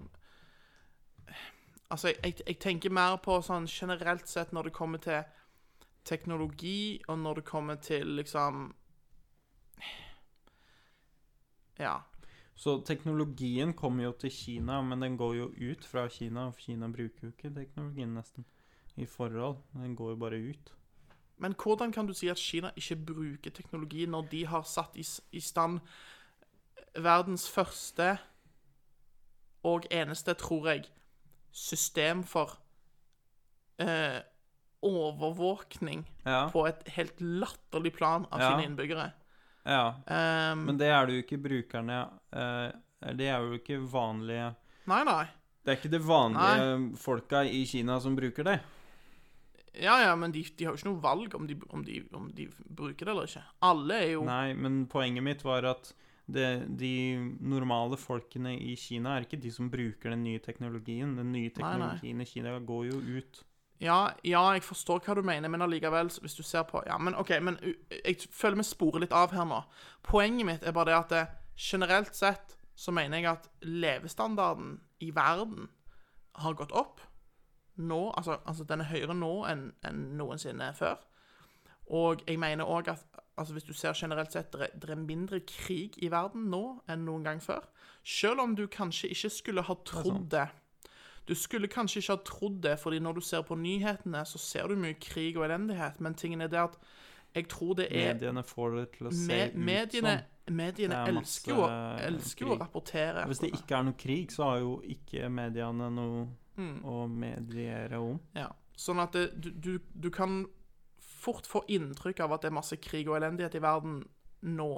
Altså, 1.91 2.13
jeg, 2.23 2.35
jeg, 2.47 2.57
tenker 2.63 2.93
mer 2.93 3.17
på 3.19 3.35
sånn 3.43 3.67
generelt 3.67 4.29
sett 4.31 4.53
når 4.55 4.69
det 4.69 4.75
kommer 4.77 5.01
til 5.03 5.25
teknologi, 6.07 7.01
og 7.11 7.19
når 7.19 7.41
det 7.41 7.49
kommer 7.49 7.81
til 7.83 8.15
liksom 8.19 8.69
Ja. 11.79 11.97
Så 12.55 12.77
teknologien 12.85 13.73
kommer 13.73 14.03
jo 14.03 14.11
til 14.21 14.31
Kina, 14.31 14.81
men 14.81 15.01
den 15.01 15.17
går 15.17 15.33
jo 15.35 15.47
ut 15.49 15.85
fra 15.85 16.07
Kina, 16.07 16.47
og 16.47 16.57
Kina 16.57 16.87
bruker 16.87 17.27
jo 17.27 17.31
ikke 17.33 17.53
teknologien 17.55 18.13
nesten 18.13 18.45
i 18.95 19.05
forhold. 19.05 19.57
Den 19.73 19.95
går 19.95 20.09
jo 20.09 20.15
bare 20.15 20.39
ut. 20.39 20.73
Men 21.37 21.55
hvordan 21.57 21.91
kan 21.91 22.07
du 22.07 22.13
si 22.13 22.27
at 22.29 22.37
Kina 22.37 22.69
ikke 22.77 22.95
bruker 22.95 23.51
teknologi 23.51 24.05
når 24.05 24.27
de 24.31 24.45
har 24.45 24.63
satt 24.63 24.95
i, 24.95 25.05
i 25.31 25.39
stand 25.39 25.79
verdens 26.95 27.49
første 27.49 28.17
og 29.63 29.85
eneste, 29.91 30.33
tror 30.33 30.67
jeg, 30.67 30.85
system 31.51 32.23
for 32.23 32.57
eh, 33.79 34.19
overvåkning 34.81 36.03
Ja. 36.25 36.49
på 36.53 36.65
et 36.67 36.87
helt 36.95 37.19
latterlig 37.21 37.93
plan 37.95 38.25
av 38.31 38.39
Ja. 38.39 38.49
sine 38.51 38.65
innbyggere? 38.67 39.11
Ja. 39.65 39.95
Ehm, 40.07 40.65
Men 40.65 40.77
det 40.77 40.87
er 40.87 41.05
det 41.05 41.13
jo 41.15 41.21
ikke 41.23 41.41
brukerne 41.43 42.09
eh, 42.33 42.71
Det 43.15 43.27
er 43.27 43.39
jo 43.41 43.53
ikke 43.59 43.77
vanlige 43.91 44.55
Nei, 44.87 45.03
nei. 45.03 45.25
Det 45.63 45.71
er 45.71 45.77
ikke 45.77 45.91
det 45.91 46.01
vanlige 46.01 46.97
folka 46.97 47.43
i 47.45 47.63
Kina 47.65 47.99
som 47.99 48.15
bruker 48.15 48.43
det. 48.43 48.59
Ja, 49.79 49.99
ja, 50.01 50.15
men 50.15 50.31
de, 50.31 50.41
de 50.57 50.65
har 50.65 50.73
jo 50.73 50.77
ikke 50.77 50.89
noe 50.89 51.01
valg 51.01 51.35
om 51.35 51.45
de, 51.47 51.55
om, 51.69 51.83
de, 51.85 52.03
om 52.13 52.31
de 52.33 52.47
bruker 52.67 53.05
det 53.05 53.11
eller 53.13 53.27
ikke. 53.29 53.43
Alle 53.61 53.93
er 53.93 54.09
jo 54.15 54.23
Nei, 54.25 54.53
men 54.53 54.87
poenget 54.87 55.23
mitt 55.23 55.43
var 55.45 55.63
at 55.69 55.93
det, 56.27 56.49
de 56.79 56.91
normale 57.39 57.97
folkene 57.97 58.53
i 58.59 58.75
Kina 58.79 59.15
er 59.15 59.25
ikke 59.25 59.39
de 59.41 59.51
som 59.51 59.69
bruker 59.71 60.13
den 60.13 60.23
nye 60.23 60.41
teknologien. 60.43 61.15
Den 61.17 61.31
nye 61.33 61.49
nei. 61.49 61.55
teknologien 61.55 62.21
i 62.21 62.27
Kina 62.29 62.57
går 62.59 62.85
jo 62.91 62.99
ut. 63.17 63.41
Ja, 63.81 64.11
ja, 64.23 64.43
jeg 64.53 64.61
forstår 64.61 65.01
hva 65.01 65.15
du 65.17 65.23
mener, 65.25 65.49
men 65.49 65.63
allikevel, 65.65 66.11
hvis 66.21 66.37
du 66.37 66.43
ser 66.45 66.67
på 66.69 66.83
Ja, 66.85 66.99
men 67.01 67.15
OK, 67.17 67.33
men 67.41 67.57
jeg 67.89 68.27
føler 68.29 68.59
vi 68.59 68.67
sporer 68.67 69.01
litt 69.01 69.15
av 69.17 69.33
her 69.33 69.47
nå. 69.49 69.63
Poenget 70.05 70.45
mitt 70.45 70.65
er 70.67 70.75
bare 70.75 70.91
det 70.91 70.97
at 70.99 71.13
det, 71.15 71.23
generelt 71.57 72.13
sett 72.15 72.57
så 72.77 72.93
mener 72.93 73.17
jeg 73.17 73.31
at 73.31 73.49
levestandarden 73.61 74.75
i 75.01 75.09
verden 75.15 75.69
har 76.41 76.53
gått 76.57 76.71
opp. 76.71 77.01
Nå, 77.81 78.11
altså, 78.17 78.37
altså 78.45 78.63
den 78.69 78.83
er 78.83 78.91
høyere 78.91 79.17
nå 79.17 79.33
enn 79.49 79.71
enn 79.87 80.03
noensinne 80.19 80.71
før. 80.77 81.01
Og 81.91 82.21
jeg 82.27 82.39
mener 82.39 82.69
òg 82.69 82.93
at 82.93 83.10
altså 83.37 83.53
hvis 83.53 83.63
du 83.63 83.73
ser 83.73 83.93
generelt 83.95 84.31
sett, 84.31 84.51
det 84.51 84.89
er- 84.89 84.95
mindre 84.95 85.39
krig 85.39 85.95
i 86.03 86.09
verden 86.11 86.49
nå 86.49 86.81
enn 86.89 87.05
noen 87.05 87.23
gang 87.23 87.39
før. 87.41 87.63
Selv 88.03 88.39
om 88.41 88.55
du 88.55 88.67
kanskje 88.67 89.09
ikke 89.09 89.29
skulle 89.29 89.61
ha 89.61 89.73
trodd 89.85 90.29
det. 90.29 90.47
Du 91.27 91.35
skulle 91.35 91.67
kanskje 91.67 91.97
ikke 92.01 92.15
ha 92.15 92.21
trodd 92.25 92.61
det, 92.61 92.79
fordi 92.79 92.99
når 92.99 93.13
du 93.13 93.21
ser 93.21 93.41
på 93.43 93.55
nyhetene, 93.55 94.25
så 94.25 94.37
ser 94.39 94.67
du 94.67 94.75
mye 94.75 94.95
krig 94.99 95.37
og 95.37 95.45
elendighet, 95.45 96.01
men 96.01 96.13
tingen 96.15 96.41
er 96.41 96.47
det 96.47 96.59
at 96.59 96.77
jeg 97.35 97.47
tror 97.47 97.75
det 97.75 97.87
er 97.91 98.13
Mediene 98.13 98.43
får 98.43 98.75
det 98.75 98.91
til 98.97 99.07
å 99.07 99.11
se 99.13 99.27
me, 99.27 99.45
ut 99.47 99.55
mediene, 99.55 100.15
sånn. 100.47 100.55
mediene 100.55 100.93
er 100.95 101.07
elsker, 101.13 101.53
jo, 101.55 101.67
elsker 102.07 102.45
jo 102.45 102.55
å 102.55 102.59
rapportere. 102.59 103.25
Hvis 103.27 103.39
det 103.39 103.51
ikke 103.53 103.77
er 103.77 103.83
noe 103.83 103.93
krig, 103.93 104.31
så 104.31 104.43
har 104.43 104.57
jo 104.59 104.81
ikke 104.83 105.29
mediene 105.31 105.89
noe 105.93 106.27
Mm. 106.57 106.81
å 106.83 107.07
mediere 107.07 107.93
om. 108.01 108.19
Ja. 108.35 108.49
Sånn 108.75 108.99
at 108.99 109.13
det, 109.13 109.39
du, 109.39 109.51
du, 109.51 109.79
du 109.99 110.09
kan 110.09 110.45
fort 111.21 111.47
få 111.47 111.63
inntrykk 111.69 112.23
av 112.25 112.35
at 112.35 112.43
det 112.43 112.51
er 112.51 112.57
masse 112.57 112.77
krig 112.81 113.09
og 113.09 113.19
elendighet 113.19 113.57
i 113.59 113.63
verden 113.63 114.01
nå 114.41 114.71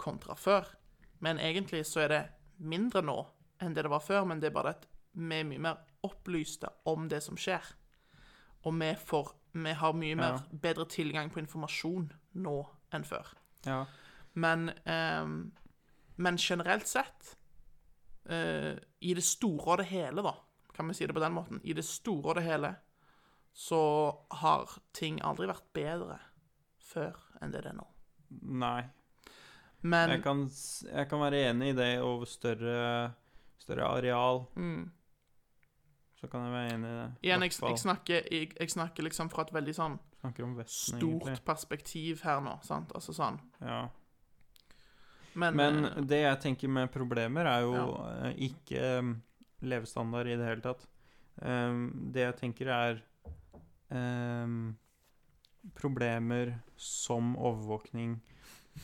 kontra 0.00 0.36
før. 0.38 0.68
Men 1.20 1.40
egentlig 1.42 1.84
så 1.88 2.06
er 2.06 2.14
det 2.14 2.22
mindre 2.56 3.02
nå 3.04 3.18
enn 3.60 3.76
det 3.76 3.84
det 3.84 3.92
var 3.92 4.04
før, 4.04 4.24
men 4.28 4.40
det 4.40 4.50
er 4.50 4.56
bare 4.56 4.74
at 4.76 4.86
vi 5.12 5.40
er 5.40 5.48
mye 5.48 5.60
mer 5.60 5.80
opplyste 6.06 6.70
om 6.88 7.08
det 7.10 7.20
som 7.24 7.36
skjer. 7.40 7.64
Og 8.64 8.76
vi, 8.76 8.92
får, 8.96 9.32
vi 9.52 9.72
har 9.76 9.96
mye 9.96 10.16
mer 10.16 10.42
bedre 10.52 10.86
tilgang 10.88 11.32
på 11.32 11.42
informasjon 11.42 12.08
nå 12.40 12.56
enn 12.94 13.06
før. 13.08 13.32
Ja. 13.66 13.82
Men, 14.32 14.70
eh, 14.88 15.26
men 16.16 16.38
generelt 16.40 16.88
sett, 16.88 17.36
eh, 18.28 18.76
i 19.00 19.14
det 19.16 19.24
store 19.24 19.74
og 19.74 19.82
det 19.82 19.90
hele, 19.92 20.24
da, 20.24 20.34
kan 20.76 20.88
vi 20.88 20.96
si 20.96 21.06
det 21.06 21.16
på 21.16 21.22
den 21.22 21.36
måten, 21.36 21.60
i 21.64 21.76
det 21.76 21.84
store 21.84 22.32
og 22.32 22.38
det 22.38 22.46
hele, 22.46 22.74
så 23.52 23.82
har 24.42 24.78
ting 24.96 25.20
aldri 25.26 25.48
vært 25.50 25.66
bedre 25.76 26.18
før 26.90 27.18
enn 27.40 27.52
det 27.54 27.64
det 27.64 27.72
er 27.72 27.78
nå. 27.78 27.86
Nei. 28.60 28.82
Men 29.80 30.10
Jeg 30.10 30.22
kan, 30.22 30.44
jeg 30.84 31.08
kan 31.08 31.22
være 31.22 31.44
enig 31.50 31.72
i 31.72 31.76
det 31.76 31.90
over 32.04 32.28
større, 32.28 33.12
større 33.58 33.86
areal. 33.88 34.42
Så 36.20 36.28
kan 36.28 36.44
jeg 36.44 36.52
være 36.52 36.74
enig 36.74 36.90
i 36.90 36.96
det. 36.98 37.06
Mm. 37.06 37.16
igjen, 37.22 37.42
jeg, 37.46 37.54
jeg, 37.64 37.78
snakker, 37.80 38.28
jeg, 38.60 38.70
snakker 38.70 39.06
liksom 39.06 39.30
fra 39.32 39.46
et 39.46 39.54
veldig 39.56 39.74
sånn 39.76 39.96
om 40.20 40.52
Vesten, 40.58 40.98
stort 40.98 41.30
egentlig. 41.30 41.44
perspektiv 41.48 42.24
her 42.26 42.42
nå, 42.44 42.58
sant? 42.66 42.92
Altså 42.92 43.14
sånn. 43.16 43.38
Ja. 43.64 43.86
Men, 45.32 45.56
Men 45.56 45.84
eh, 45.88 46.00
det 46.04 46.18
jeg 46.26 46.40
tenker 46.42 46.68
med 46.68 46.90
problemer, 46.92 47.48
er 47.48 47.64
jo 47.64 47.72
ja. 47.78 48.32
ikke 48.50 48.82
eh, 48.98 49.12
levestandard 49.64 50.28
i 50.28 50.36
det 50.36 50.48
hele 50.48 50.64
tatt. 50.64 50.86
Det 51.40 52.20
jeg 52.20 52.36
tenker, 52.36 52.68
er 52.68 52.98
problemer 55.76 56.52
som 56.78 57.32
overvåkning 57.36 58.14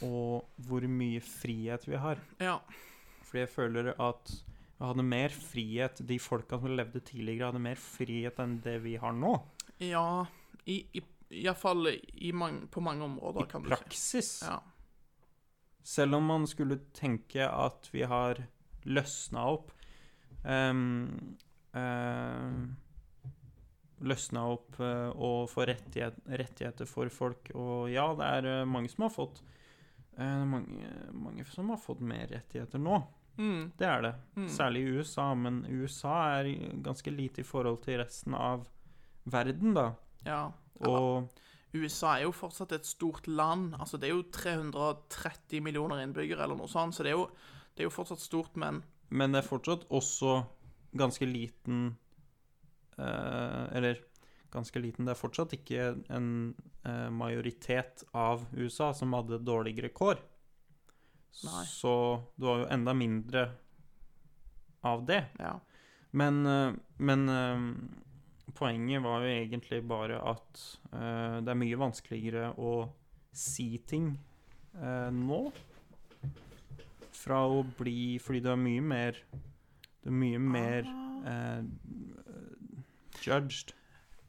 og 0.05 0.67
hvor 0.67 0.85
mye 0.91 1.23
frihet 1.23 1.87
vi 1.89 1.97
har. 2.01 2.21
ja. 2.43 2.59
Fordi 3.27 3.43
jeg 3.43 3.51
føler 3.51 3.89
at 3.99 4.33
vi 4.77 4.85
hadde 4.85 5.03
mer 5.03 5.33
frihet 5.35 6.03
De 6.07 6.19
folka 6.21 6.59
som 6.61 6.77
levde 6.77 7.01
tidligere, 7.01 7.49
hadde 7.49 7.63
mer 7.65 7.81
frihet 7.81 8.39
enn 8.43 8.59
det 8.63 8.77
vi 8.85 8.97
har 9.01 9.15
nå. 9.17 9.33
Ja, 9.83 10.27
i, 10.65 10.83
i, 10.95 11.03
iallfall 11.43 11.91
i 11.97 12.33
på 12.71 12.83
mange 12.85 13.05
områder, 13.05 13.47
I 13.47 13.51
kan 13.51 13.65
du 13.65 13.71
si. 13.71 13.75
praksis. 13.75 14.31
Ja. 14.47 14.61
Selv 15.83 16.19
om 16.19 16.29
man 16.29 16.47
skulle 16.47 16.81
tenke 16.95 17.49
at 17.49 17.89
vi 17.93 18.05
har 18.07 18.45
løsna 18.87 19.47
opp 19.57 19.73
um, 20.45 21.37
um, 21.73 22.77
Løsna 24.05 24.43
opp 24.53 24.77
eh, 24.85 25.09
og 25.17 25.47
få 25.49 25.65
rettighet, 25.71 26.19
rettigheter 26.29 26.89
for 26.91 27.09
folk. 27.09 27.49
Og 27.57 27.89
ja, 27.93 28.09
det 28.19 28.27
er 28.41 28.49
eh, 28.61 28.65
mange 28.69 28.91
som 28.93 29.07
har 29.07 29.15
fått 29.15 29.41
eh, 30.19 30.43
mange, 30.45 30.91
mange 31.17 31.47
som 31.49 31.71
har 31.73 31.81
fått 31.81 32.03
mer 32.05 32.27
rettigheter 32.35 32.83
nå. 32.83 32.99
Mm, 33.37 33.73
Det 33.77 33.87
er 33.89 34.03
det. 34.05 34.15
Særlig 34.53 34.83
i 34.85 34.93
USA. 34.99 35.31
Men 35.35 35.63
USA 35.69 36.15
er 36.41 36.51
ganske 36.85 37.11
lite 37.13 37.41
i 37.41 37.49
forhold 37.49 37.83
til 37.85 37.99
resten 38.01 38.37
av 38.37 38.69
verden, 39.25 39.75
da. 39.77 39.91
ja. 40.29 40.45
Og 40.87 41.29
USA 41.77 42.19
er 42.19 42.27
jo 42.27 42.33
fortsatt 42.37 42.73
et 42.77 42.87
stort 42.89 43.27
land. 43.29 43.75
Altså, 43.81 43.97
det 44.01 44.09
er 44.11 44.15
jo 44.15 44.23
330 44.33 45.61
millioner 45.65 46.01
innbyggere, 46.05 46.45
eller 46.45 46.57
noe 46.57 46.69
sånt, 46.69 46.95
så 46.97 47.05
det 47.05 47.13
er 47.13 47.17
jo, 47.19 47.27
det 47.77 47.85
er 47.85 47.89
jo 47.89 47.95
fortsatt 47.97 48.21
stort, 48.21 48.57
men 48.61 48.83
Men 49.09 49.33
det 49.33 49.43
er 49.43 49.49
fortsatt 49.49 49.85
også 49.91 50.45
ganske 50.97 51.27
liten 51.29 51.97
Eller 52.97 54.01
ganske 54.57 54.81
liten 54.81 55.05
Det 55.05 55.13
er 55.13 55.21
fortsatt 55.21 55.53
ikke 55.57 55.91
en 56.13 56.31
eh, 56.87 57.09
majoritet 57.13 58.05
av 58.17 58.47
USA 58.57 58.93
som 58.97 59.13
hadde 59.17 59.43
dårligere 59.45 59.93
kår. 59.95 60.21
Nei. 61.45 61.65
Så 61.69 61.93
du 62.37 62.49
har 62.49 62.63
jo 62.63 62.69
enda 62.73 62.95
mindre 62.97 63.51
av 64.87 65.05
det. 65.07 65.25
ja. 65.39 65.59
Men, 66.17 66.47
eh, 66.47 66.73
men 66.97 67.29
eh, 67.29 67.65
poenget 68.57 69.03
var 69.05 69.25
jo 69.25 69.33
egentlig 69.35 69.83
bare 69.85 70.21
at 70.33 70.63
eh, 70.93 71.43
det 71.45 71.53
er 71.53 71.61
mye 71.61 71.81
vanskeligere 71.81 72.53
å 72.57 72.77
si 73.37 73.75
ting 73.85 74.15
eh, 74.79 75.11
nå. 75.13 75.43
Fra 77.17 77.43
å 77.51 77.63
bli 77.79 78.21
Fordi 78.23 78.39
du 78.45 78.51
er 78.53 78.59
mye 78.61 78.83
mer 78.85 79.17
Du 80.05 80.11
er 80.13 80.15
mye 80.15 80.39
mer 80.39 80.89
eh, 81.27 81.63
judged 83.23 83.73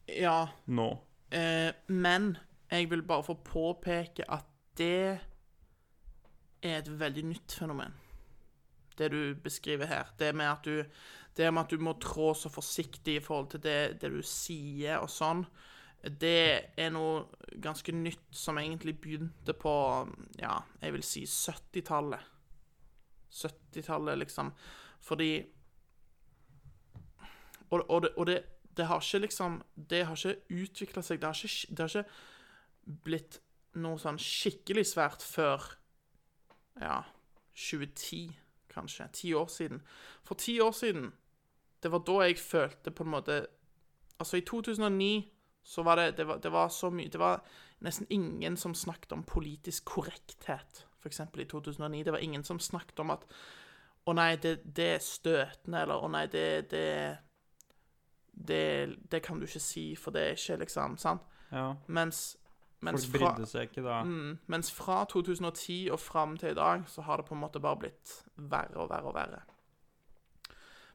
Ja, 0.07 0.47
nå. 0.68 0.89
eh, 1.31 1.73
men 1.88 2.38
jeg 2.72 2.89
vil 2.91 3.03
bare 3.03 3.23
få 3.23 3.34
påpeke 3.43 4.26
at 4.31 4.45
det 4.77 5.19
er 6.64 6.77
et 6.81 6.89
veldig 6.99 7.23
nytt 7.26 7.55
fenomen. 7.59 7.93
Det 8.97 9.11
du 9.11 9.35
beskriver 9.43 9.85
her. 9.85 10.11
Det 10.19 10.34
med 10.35 10.49
at 10.49 10.65
du, 10.65 10.84
det 11.38 11.53
med 11.53 11.64
at 11.64 11.72
du 11.72 11.77
må 11.84 11.93
trå 12.01 12.34
så 12.34 12.49
forsiktig 12.49 13.15
i 13.18 13.23
forhold 13.23 13.49
til 13.53 13.61
det, 13.64 14.01
det 14.01 14.11
du 14.11 14.22
sier 14.26 14.97
og 15.03 15.09
sånn. 15.09 15.43
Det 16.01 16.73
er 16.77 16.89
noe 16.93 17.26
ganske 17.61 17.91
nytt 17.93 18.30
som 18.31 18.57
egentlig 18.61 18.95
begynte 19.01 19.53
på, 19.57 19.73
ja, 20.39 20.55
jeg 20.81 20.93
vil 20.93 21.03
si 21.05 21.26
70-tallet. 21.26 22.22
70-tallet, 23.34 24.18
liksom. 24.18 24.51
Fordi 25.03 25.31
Og, 27.69 27.81
og, 27.89 28.01
det, 28.01 28.09
og 28.15 28.27
det, 28.27 28.38
det 28.78 28.88
har 28.90 29.02
ikke 29.02 29.26
liksom 29.26 29.62
Det 29.76 30.06
har 30.06 30.16
ikke 30.16 30.62
utvikla 30.64 31.04
seg. 31.04 31.22
Det 31.22 31.28
har 31.28 31.44
ikke, 31.44 31.76
det 31.76 31.84
har 31.86 31.95
ikke 31.95 32.99
blitt 33.04 33.40
noe 33.78 33.99
sånn 34.02 34.20
skikkelig 34.22 34.86
svært 34.94 35.24
før 35.26 35.64
ja, 36.82 37.02
2010, 37.58 38.32
kanskje. 38.72 39.08
Ti 39.14 39.34
år 39.38 39.48
siden. 39.52 39.82
For 40.26 40.40
ti 40.40 40.60
år 40.62 40.72
siden, 40.78 41.12
det 41.84 41.91
var 41.94 42.06
da 42.08 42.18
jeg 42.26 42.40
følte 42.41 42.91
på 42.94 43.06
en 43.06 43.16
måte 43.18 43.45
Altså, 44.18 44.40
i 44.40 44.41
2009 44.41 45.28
så 45.62 45.84
var 45.86 45.95
det 45.95 46.18
Det 46.18 46.28
var, 46.28 46.40
det 46.41 46.52
var 46.52 46.70
så 46.70 46.90
mye 46.90 47.10
Det 47.10 47.20
var 47.20 47.44
nesten 47.86 48.08
ingen 48.10 48.58
som 48.58 48.74
snakket 48.74 49.12
om 49.14 49.24
politisk 49.24 49.86
korrekthet, 49.86 50.86
f.eks. 50.98 51.20
i 51.20 51.45
2009. 51.45 52.04
Det 52.04 52.12
var 52.12 52.20
ingen 52.20 52.44
som 52.44 52.60
snakket 52.60 52.99
om 52.99 53.12
at 53.14 53.28
Å 54.08 54.14
nei, 54.18 54.36
det, 54.41 54.62
det 54.64 54.88
er 54.95 55.04
støtende, 55.04 55.82
eller 55.84 56.02
Å 56.02 56.10
nei, 56.10 56.26
det, 56.32 56.72
det 56.72 57.18
det, 58.38 58.95
det 59.11 59.22
kan 59.26 59.39
du 59.39 59.45
ikke 59.47 59.59
si, 59.64 59.95
for 59.95 60.11
det 60.14 60.22
er 60.22 60.35
ikke 60.38 60.59
liksom 60.61 60.97
Sant? 61.01 61.22
Ja. 61.51 61.73
Mens, 61.88 62.38
mens 62.85 63.05
Folk 63.07 63.22
brydde 63.23 63.47
seg 63.49 63.69
ikke 63.69 63.84
da. 63.85 64.01
mm, 64.03 64.38
mens 64.47 64.72
fra 64.72 65.05
2010 65.09 65.89
og 65.91 65.99
fram 65.99 66.35
til 66.38 66.51
i 66.51 66.57
dag, 66.57 66.84
så 66.88 67.01
har 67.01 67.18
det 67.18 67.26
på 67.26 67.34
en 67.35 67.41
måte 67.41 67.59
bare 67.64 67.80
blitt 67.81 68.14
verre 68.35 68.77
og 68.77 68.89
verre 68.91 69.09
og 69.09 69.15
verre. 69.15 69.41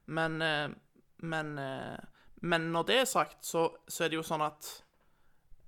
Men 0.07 0.43
eh, 0.43 0.69
Men, 1.23 1.59
eh, 1.59 1.99
men 2.43 2.61
når 2.73 2.83
det 2.83 2.97
er 3.01 3.05
sagt, 3.05 3.47
så, 3.47 3.69
så 3.89 4.05
er 4.05 4.09
det 4.09 4.17
jo 4.17 4.23
sånn 4.27 4.43
at 4.43 4.71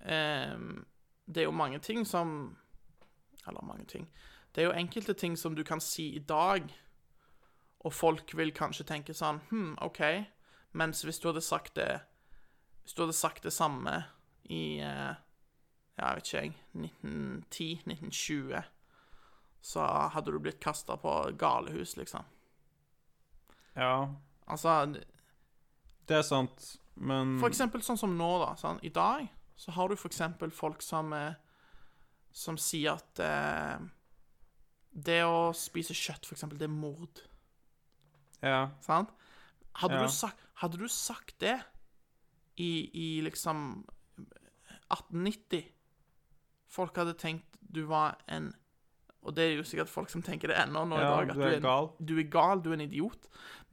eh, 0.01 0.57
Det 1.25 1.41
er 1.41 1.47
jo 1.47 1.51
mange 1.55 1.79
ting 1.79 2.05
som 2.05 2.57
Eller 3.47 3.63
mange 3.63 3.85
ting. 3.85 4.07
Det 4.55 4.61
er 4.63 4.67
jo 4.67 4.73
enkelte 4.75 5.13
ting 5.13 5.37
som 5.37 5.55
du 5.55 5.63
kan 5.63 5.79
si 5.81 6.15
i 6.15 6.19
dag, 6.19 6.63
og 7.79 7.93
folk 7.93 8.31
vil 8.37 8.51
kanskje 8.55 8.85
tenke 8.85 9.13
sånn 9.13 9.39
Hm, 9.51 9.77
OK. 9.81 10.01
Mens 10.75 11.03
hvis 11.05 11.21
du 11.23 11.29
hadde 11.29 11.43
sagt 11.45 11.77
det 11.79 12.01
Hvis 12.83 12.95
du 12.95 13.05
hadde 13.05 13.15
sagt 13.15 13.45
det 13.47 13.53
samme 13.55 13.93
i 14.51 14.79
eh, 14.83 15.13
Ja, 15.95 16.09
jeg 16.11 16.17
vet 16.19 16.27
ikke 16.27 16.41
jeg 16.43 16.55
1910-1920, 17.05 18.65
så 19.63 19.85
hadde 20.13 20.33
du 20.33 20.39
blitt 20.43 20.59
kasta 20.61 20.97
på 20.99 21.13
galehus, 21.39 21.95
liksom. 21.97 22.27
Ja, 23.79 24.11
Altså 24.45 24.75
det 26.05 26.17
er 26.19 26.25
sant, 26.27 26.75
men 26.95 27.37
For 27.41 27.49
eksempel 27.49 27.81
sånn 27.81 27.97
som 27.97 28.13
nå, 28.17 28.29
da. 28.43 28.51
Sånn, 28.59 28.77
I 28.85 28.91
dag 28.93 29.25
så 29.57 29.73
har 29.73 29.89
du 29.89 29.95
for 29.97 30.11
eksempel 30.11 30.51
folk 30.53 30.83
som 30.83 31.13
eh, 31.15 31.37
Som 32.35 32.59
sier 32.59 32.99
at 32.99 33.21
eh, 33.23 33.79
det 34.95 35.21
å 35.27 35.51
spise 35.55 35.95
kjøtt, 35.95 36.23
for 36.27 36.37
eksempel, 36.37 36.59
det 36.59 36.69
er 36.69 36.71
mord. 36.71 37.19
Ja. 38.39 38.69
Sant? 38.83 39.09
Hadde, 39.81 39.95
Ja. 39.99 40.03
du 40.07 40.11
sagt, 40.11 40.39
hadde 40.61 40.77
du 40.79 40.87
sagt 40.87 41.35
det 41.43 41.57
i, 42.57 42.69
i 42.93 43.21
liksom 43.21 43.85
1890 44.91 45.65
Folk 46.75 46.95
hadde 46.99 47.13
tenkt 47.19 47.57
du 47.75 47.83
var 47.89 48.17
en 48.31 48.51
Og 49.25 49.33
det 49.35 49.43
er 49.49 49.55
jo 49.57 49.63
sikkert 49.65 49.89
folk 49.89 50.09
som 50.13 50.21
tenker 50.21 50.51
det 50.51 50.57
ennå 50.61 50.83
nå 50.85 50.99
i 50.99 51.01
dag. 51.01 51.29
At 51.31 51.35
du 51.35 51.41
er 51.41 51.59
gal. 51.63 51.87
Du 52.05 52.11
er 52.21 52.27
gal, 52.29 52.59
du 52.61 52.67
er 52.69 52.75
en 52.77 52.83
idiot. 52.85 53.23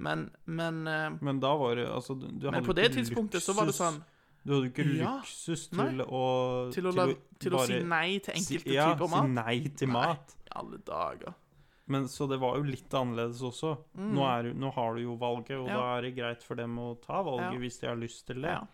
Men, 0.01 0.31
men, 0.47 0.87
eh, 0.89 1.11
Men 1.21 1.41
da 1.43 1.51
var 1.61 1.75
det 1.77 1.85
altså, 1.93 2.15
du, 2.17 2.25
du 2.41 2.47
men 2.51 2.65
på 2.65 2.73
det 2.73 2.87
tidspunktet 2.95 3.43
tidspunktet 3.43 3.45
så 3.45 3.53
var 3.59 3.69
det 3.69 3.75
sånn 3.77 3.99
Du 4.47 4.55
hadde 4.57 4.71
ikke 4.73 4.87
Ja. 4.97 5.19
luksus 5.21 5.67
Nei. 5.77 5.91
til 5.91 6.01
å 6.09 6.25
Til 6.73 6.89
å, 6.89 6.95
til 7.39 7.53
å 7.59 7.67
si 7.69 7.83
nei 7.85 8.19
til 8.25 8.33
enkelte 8.35 8.65
si- 8.65 8.75
ja, 8.75 8.89
typer 8.95 9.13
si 9.13 9.29
nei 9.29 9.59
til 9.77 9.89
mat. 9.93 10.35
I 10.49 10.57
alle 10.57 10.79
dager. 10.89 11.35
Men 11.89 12.05
Så 12.09 12.29
det 12.31 12.39
var 12.41 12.57
jo 12.57 12.63
litt 12.63 12.89
annerledes 12.95 13.41
også. 13.43 13.77
Nå, 13.99 14.23
er, 14.23 14.53
nå 14.55 14.71
har 14.73 14.95
du 14.95 15.03
jo 15.03 15.17
valget, 15.19 15.57
og 15.59 15.67
Mm. 15.67 15.69
Ja. 15.69 15.77
da 15.81 15.97
er 15.99 16.03
det 16.03 16.15
greit 16.17 16.43
for 16.43 16.55
dem 16.55 16.77
å 16.79 16.95
ta 17.03 17.23
valget 17.23 17.53
Ja. 17.53 17.59
hvis 17.59 17.79
de 17.81 17.87
har 17.89 17.97
lyst 17.97 18.27
til 18.27 18.41
det. 18.43 18.51
Ja. 18.51 18.67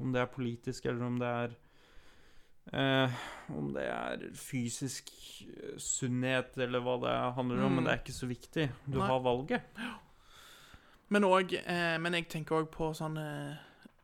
Om 0.00 0.12
det 0.12 0.20
er 0.22 0.26
politisk, 0.34 0.86
eller 0.86 1.04
om 1.06 1.18
det 1.18 1.26
er 1.28 1.54
eh, 2.72 3.10
Om 3.54 3.72
det 3.74 3.82
er 3.84 4.18
fysisk 4.34 5.10
eh, 5.46 5.76
sunnhet, 5.78 6.56
eller 6.58 6.80
hva 6.80 6.98
det 7.00 7.34
handler 7.36 7.62
om. 7.64 7.74
Men 7.76 7.84
det 7.84 7.92
er 7.92 8.02
ikke 8.02 8.18
så 8.18 8.26
viktig. 8.26 8.70
Du 8.86 8.98
Mm. 8.98 8.98
Nei. 8.98 9.08
har 9.08 9.20
valget. 9.20 9.62
Men, 11.10 11.22
også, 11.24 11.62
eh, 11.66 11.98
men 11.98 12.12
jeg 12.14 12.28
tenker 12.28 12.56
òg 12.64 12.70
på 12.72 12.90
sånn 12.96 13.18
eh, 13.18 13.56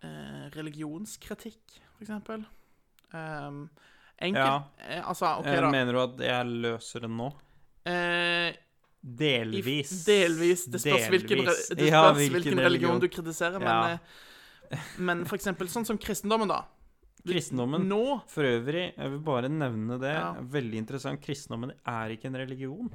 eh, 0.02 0.51
religionskritikk, 0.51 1.81
for 1.97 2.05
eksempel. 2.05 2.44
Um, 3.12 3.69
enkelt 4.20 4.36
Ja. 4.36 4.62
eh, 4.78 5.02
Altså, 5.02 5.39
OK, 5.40 5.44
da. 5.47 5.70
Mener 5.70 5.93
du 5.93 5.98
at 6.01 6.16
jeg 6.19 6.47
løser 6.47 7.01
det 7.01 7.11
nå? 7.11 7.32
Eh, 7.91 8.49
i, 8.51 8.57
Delvis. 9.17 9.93
delvis. 10.05 10.67
Det 10.69 10.81
spørs, 10.83 11.07
hvilken, 11.09 11.45
det 11.47 11.55
spørs 11.57 11.89
Ja, 11.89 12.03
hvilken, 12.12 12.35
hvilken, 12.37 12.59
religion 12.61 13.01
du 13.01 13.09
kritiserer, 13.09 13.59
men, 13.59 13.69
Ja. 13.69 13.99
eh, 14.71 14.79
men 14.99 15.25
for 15.25 15.39
eksempel 15.39 15.69
sånn 15.73 15.87
som 15.89 15.99
kristendommen, 15.99 16.49
da. 16.49 16.65
Kristendommen 17.27 17.87
Nå 17.89 18.23
For 18.33 18.45
øvrig, 18.49 18.95
jeg 18.97 19.11
vil 19.11 19.21
bare 19.21 19.49
nevne 19.53 19.99
det. 20.01 20.12
Ja. 20.15 20.33
Veldig 20.41 20.79
interessant. 20.81 21.21
Kristendommen 21.21 21.73
er 21.87 22.15
ikke 22.15 22.31
en 22.31 22.37
religion. 22.41 22.91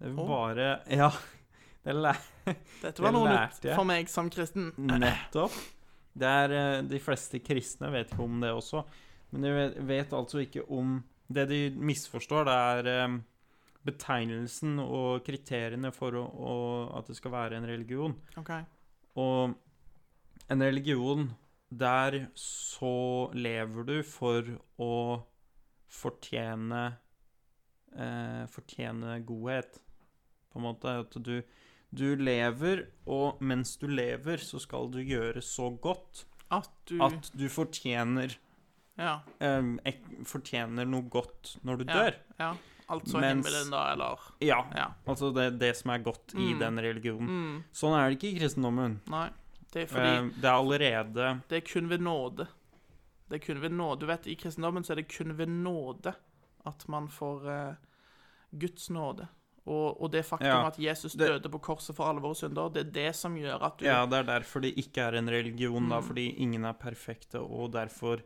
Det 0.00 0.08
er 0.10 0.16
Å. 0.16 0.26
bare 0.28 0.80
Ja. 0.90 1.10
Det 1.84 1.94
læ 1.96 2.12
Dette 2.82 3.00
var 3.00 3.12
Det 3.12 3.16
noe 3.16 3.28
nytt 3.32 3.74
for 3.74 3.84
meg 3.88 4.08
som 4.12 4.28
kristen. 4.28 4.72
nettopp. 4.76 5.52
Det 6.16 6.28
er 6.28 6.52
eh, 6.52 6.82
De 6.82 6.98
fleste 7.00 7.40
kristne 7.40 7.90
vet 7.92 8.10
ikke 8.12 8.24
om 8.24 8.40
det 8.40 8.50
også. 8.52 8.84
Men 9.32 9.42
de 9.42 9.52
vet, 9.56 9.76
vet 9.88 10.10
altså 10.12 10.40
ikke 10.44 10.66
om 10.68 11.02
Det 11.32 11.48
de 11.48 11.70
misforstår, 11.70 12.44
det 12.44 12.52
er 12.52 12.92
eh, 13.06 13.18
betegnelsen 13.86 14.78
og 14.82 15.22
kriteriene 15.24 15.90
for 15.94 16.12
å, 16.20 16.24
å, 16.28 16.54
at 16.98 17.06
det 17.08 17.16
skal 17.16 17.32
være 17.32 17.56
en 17.60 17.68
religion. 17.70 18.14
Okay. 18.36 18.64
Og 19.16 19.54
en 20.50 20.62
religion, 20.66 21.30
der 21.70 22.26
så 22.38 23.30
lever 23.32 23.86
du 23.86 23.96
for 24.04 24.42
å 24.82 24.92
fortjene 25.90 26.82
eh, 27.96 28.44
Fortjene 28.50 29.16
godhet, 29.26 29.78
på 30.50 30.58
en 30.60 30.66
måte. 30.66 30.96
At 31.04 31.16
du, 31.22 31.36
du 31.94 32.06
lever, 32.18 32.84
og 33.10 33.40
mens 33.42 33.76
du 33.80 33.86
lever, 33.90 34.42
så 34.42 34.60
skal 34.62 34.90
du 34.92 35.00
gjøre 35.02 35.42
så 35.42 35.70
godt 35.82 36.24
At 36.50 36.70
du 36.90 36.98
at 37.06 37.30
du 37.38 37.46
fortjener 37.50 38.34
Ja. 38.98 39.20
eh, 39.40 39.94
Fortjener 40.26 40.84
noe 40.90 41.06
godt 41.10 41.56
når 41.64 41.82
du 41.82 41.84
Ja. 41.88 41.94
dør. 42.02 42.20
ja. 42.38 42.52
Altså 42.90 43.20
Mens- 43.20 43.46
himmelen, 43.46 43.70
da, 43.70 43.92
eller 43.92 44.18
Ja. 44.40 44.64
Ja. 44.74 44.86
Altså 45.06 45.32
det, 45.34 45.58
det 45.60 45.76
som 45.76 45.90
er 45.94 45.98
godt 46.02 46.34
i 46.34 46.52
Mm. 46.54 46.58
den 46.58 46.78
religionen. 46.78 47.28
Mm, 47.28 47.64
Sånn 47.72 47.94
er 47.98 48.08
det 48.10 48.18
ikke 48.18 48.34
i 48.36 48.38
kristendommen. 48.40 49.00
nei. 49.08 49.30
Det 49.72 49.82
er 49.82 49.86
fordi 49.86 50.16
Eh, 50.18 50.30
det 50.40 50.44
er 50.44 50.56
allerede 50.58 51.42
Det 51.48 51.56
er 51.62 51.72
kun 51.72 51.88
ved 51.88 52.00
nåde. 52.00 52.48
Det 53.28 53.40
er 53.40 53.46
kun 53.46 53.60
ved 53.62 53.70
nåde. 53.70 54.00
Du 54.00 54.06
vet, 54.06 54.26
I 54.26 54.34
kristendommen 54.34 54.82
så 54.82 54.90
er 54.92 54.96
det 54.96 55.08
kun 55.16 55.36
ved 55.36 55.46
nåde 55.48 56.14
at 56.66 56.88
man 56.88 57.06
får 57.08 57.46
eh, 57.48 57.74
Guds 58.58 58.90
nåde. 58.90 59.28
Og, 59.66 60.00
og 60.02 60.10
det 60.10 60.24
faktum 60.26 60.46
Ja, 60.48 60.66
at 60.66 60.78
Jesus 60.78 61.12
det- 61.12 61.28
døde 61.28 61.48
på 61.52 61.60
korset 61.60 61.94
for 61.94 62.08
alle 62.08 62.20
våre 62.20 62.34
synder, 62.34 62.72
det 62.72 62.86
er 62.86 62.90
det 62.90 63.14
som 63.16 63.36
gjør 63.36 63.62
at 63.62 63.78
du 63.78 63.84
Ja, 63.84 64.04
det 64.06 64.18
er 64.18 64.40
derfor 64.40 64.60
det 64.62 64.74
ikke 64.76 64.98
er 65.02 65.14
en 65.18 65.28
religion, 65.28 65.88
da, 65.88 66.00
Mm. 66.00 66.06
fordi 66.08 66.34
ingen 66.38 66.64
er 66.64 66.72
perfekte, 66.72 67.38
og 67.38 67.70
derfor 67.72 68.20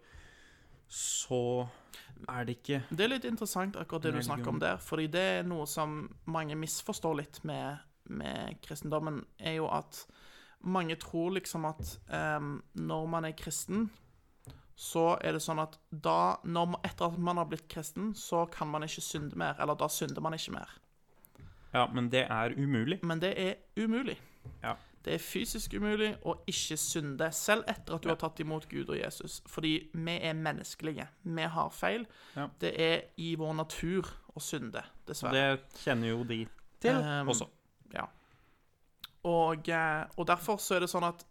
så 0.89 1.67
er 2.29 2.45
det 2.47 2.57
ikke 2.59 2.83
Det 2.91 3.05
er 3.05 3.09
litt 3.15 3.25
interessant 3.29 3.77
akkurat 3.77 4.03
det 4.07 4.13
du 4.15 4.21
snakker 4.23 4.49
om 4.49 4.59
der, 4.63 4.77
fordi 4.81 5.07
det 5.13 5.25
er 5.41 5.43
noe 5.49 5.67
som 5.67 6.09
mange 6.27 6.55
misforstår 6.57 7.17
litt 7.19 7.41
med, 7.45 7.79
med 8.09 8.61
kristendommen, 8.65 9.25
er 9.39 9.59
jo 9.59 9.67
at 9.69 10.05
mange 10.65 10.97
tror 10.97 11.35
liksom 11.37 11.67
at 11.69 11.99
um, 12.09 12.63
når 12.75 13.07
man 13.07 13.25
er 13.29 13.33
kristen, 13.37 13.91
så 14.77 15.19
er 15.23 15.33
det 15.37 15.43
sånn 15.45 15.61
at 15.63 15.77
da, 15.91 16.37
når, 16.45 16.67
man- 16.73 16.81
etter 16.85 17.07
at 17.11 17.19
man 17.19 17.37
har 17.37 17.45
blitt 17.51 17.69
kristen, 17.69 18.15
så 18.15 18.47
kan 18.51 18.69
man 18.73 18.83
ikke 18.83 19.03
synde 19.05 19.37
mer, 19.37 19.55
eller 19.61 19.75
da 19.79 19.87
synder 19.93 20.21
man 20.25 20.35
ikke 20.35 20.53
mer. 20.57 20.73
Ja, 21.75 21.87
men 21.93 22.09
det 22.11 22.25
er 22.31 22.55
umulig. 22.57 23.01
Men 23.03 23.21
det 23.21 23.35
er 23.39 23.55
umulig. 23.77 24.17
Ja. 24.63 24.77
Det 25.05 25.15
er 25.15 25.21
fysisk 25.21 25.75
umulig 25.77 26.15
å 26.25 26.39
ikke 26.49 26.79
synde, 26.81 27.29
selv 27.37 27.67
etter 27.69 27.97
at 27.97 28.05
du 28.05 28.09
har 28.09 28.19
tatt 28.21 28.41
imot 28.41 28.65
Gud 28.71 28.89
og 28.89 28.97
Jesus. 28.97 29.43
Fordi 29.51 29.75
vi 29.93 30.15
er 30.17 30.37
menneskelige. 30.39 31.07
Vi 31.23 31.49
har 31.57 31.75
feil. 31.77 32.07
Ja. 32.37 32.49
Det 32.61 32.73
er 32.81 33.03
i 33.21 33.35
vår 33.37 33.53
natur 33.59 34.09
å 34.33 34.41
synde, 34.41 34.83
dessverre. 35.09 35.59
Det 35.61 35.83
kjenner 35.85 36.15
jo 36.15 36.25
de 36.29 36.41
til 36.81 37.03
Um, 37.05 37.29
også. 37.33 37.49
Ja. 37.95 38.09
Og, 39.25 39.69
eh, 39.69 40.05
og 40.17 40.27
derfor 40.29 40.57
så 40.61 40.77
er 40.77 40.85
det 40.85 40.91
sånn 40.93 41.07
at 41.07 41.25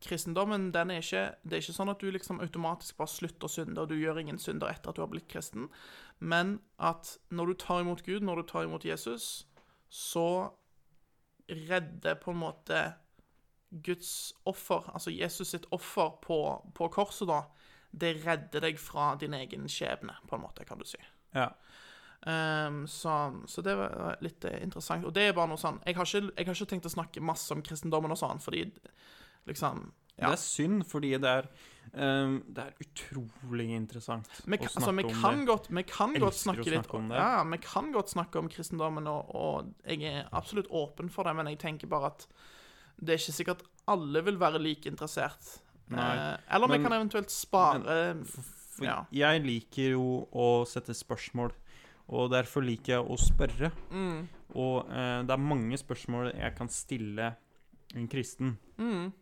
kristendommen, 0.00 0.70
den 0.72 0.90
er 0.90 1.00
ikke 1.00 1.24
Det 1.42 1.56
er 1.56 1.64
ikke 1.64 1.76
sånn 1.76 1.90
at 1.92 2.00
du 2.00 2.10
liksom 2.12 2.40
automatisk 2.40 2.96
bare 2.96 3.12
slutter 3.12 3.48
å 3.48 3.52
synde, 3.52 3.80
og 3.80 3.88
du 3.88 3.96
gjør 3.96 4.20
ingen 4.20 4.38
synder 4.38 4.68
etter 4.68 4.90
at 4.90 4.96
du 4.96 5.02
har 5.02 5.10
blitt 5.12 5.28
kristen, 5.28 5.68
men 6.18 6.60
at 6.78 7.16
når 7.30 7.46
du 7.46 7.54
tar 7.64 7.80
imot 7.80 8.04
Gud, 8.04 8.22
når 8.22 8.42
du 8.42 8.48
tar 8.52 8.64
imot 8.64 8.84
Jesus, 8.84 9.46
så 9.88 10.52
redder 11.48 12.14
på 12.20 12.32
en 12.32 12.40
måte 12.40 12.80
Guds 13.84 14.34
offer, 14.48 14.86
altså 14.94 15.12
Jesus 15.14 15.52
sitt 15.52 15.66
offer 15.74 16.16
på, 16.22 16.38
på 16.76 16.88
korset, 16.92 17.28
da, 17.28 17.42
det 17.90 18.16
redder 18.24 18.64
deg 18.68 18.80
fra 18.80 19.14
din 19.20 19.34
egen 19.36 19.68
skjebne, 19.70 20.16
på 20.28 20.36
en 20.36 20.44
måte, 20.44 20.66
kan 20.68 20.80
du 20.80 20.86
si. 20.88 21.00
Ja. 21.36 21.50
Um, 22.26 22.86
så, 22.90 23.12
så 23.46 23.62
det 23.62 23.76
var 23.78 24.16
litt 24.24 24.44
eh, 24.48 24.62
interessant. 24.64 25.04
Og 25.06 25.12
det 25.14 25.28
er 25.28 25.34
bare 25.36 25.50
noe 25.52 25.60
sånn 25.60 25.76
Jeg 25.84 25.94
har 25.94 26.08
ikke, 26.08 26.32
jeg 26.32 26.48
har 26.48 26.56
ikke 26.56 26.68
tenkt 26.72 26.88
å 26.88 26.90
snakke 26.90 27.22
masse 27.22 27.54
om 27.54 27.60
kristendommen 27.62 28.10
og 28.10 28.18
sånn, 28.18 28.40
fordi 28.42 28.64
liksom 29.46 29.84
ja. 30.16 30.30
Det 30.30 30.32
er 30.32 30.40
synd, 30.40 30.84
fordi 30.88 31.10
det 31.20 31.28
er 31.28 31.46
um, 31.92 32.38
Det 32.48 32.62
er 32.64 32.78
utrolig 32.80 33.66
interessant 33.76 34.30
Vi, 34.46 34.56
å 34.56 34.64
snakke 34.64 34.80
altså, 34.80 34.94
om 34.94 35.20
kan 35.20 35.42
det. 35.42 35.46
godt, 35.50 35.68
vi 35.68 35.84
kan 35.86 36.16
godt 36.16 36.32
å 36.32 36.40
snakke 36.40 36.66
litt 36.72 36.94
om 36.96 37.10
det. 37.12 37.20
Ja, 37.20 37.44
vi 37.52 37.58
kan 37.62 37.92
godt 37.92 38.14
snakke 38.14 38.40
om 38.40 38.48
kristendommen, 38.50 39.06
og, 39.12 39.34
og 39.36 39.74
jeg 39.84 40.08
er 40.08 40.30
absolutt 40.32 40.72
åpen 40.72 41.12
for 41.12 41.28
det, 41.28 41.36
men 41.36 41.52
jeg 41.52 41.60
tenker 41.62 41.92
bare 41.92 42.14
at 42.14 42.24
det 42.98 43.14
er 43.14 43.18
ikke 43.20 43.36
sikkert 43.38 43.62
alle 43.88 44.22
vil 44.26 44.38
være 44.40 44.58
like 44.62 44.86
interessert. 44.90 45.58
Nei, 45.88 46.16
Eh, 46.16 46.36
eller 46.56 46.66
vi 46.68 46.78
men- 46.78 46.82
kan 46.88 46.92
eventuelt 47.00 47.30
spare 47.30 48.24
For 48.24 48.84
ja. 48.84 49.04
Jeg 49.12 49.42
liker 49.44 49.90
jo 49.92 50.28
å 50.34 50.66
sette 50.66 50.92
spørsmål, 50.92 51.52
og 52.10 52.30
derfor 52.30 52.62
liker 52.62 52.96
jeg 52.98 53.04
å 53.06 53.16
spørre. 53.16 53.70
Mm, 53.90 54.28
Og 54.54 54.86
eh, 54.90 55.22
det 55.22 55.30
er 55.30 55.36
mange 55.38 55.76
spørsmål 55.78 56.32
jeg 56.36 56.56
kan 56.56 56.68
stille 56.68 57.36
en 57.94 58.08
kristen, 58.08 58.58
mm, 58.78 59.12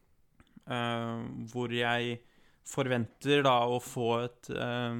eh, 0.71 1.25
hvor 1.53 1.69
jeg 1.73 2.19
forventer 2.65 3.43
da 3.45 3.59
å 3.69 3.77
få 3.83 4.25
et 4.25 4.49
eh, 4.51 4.95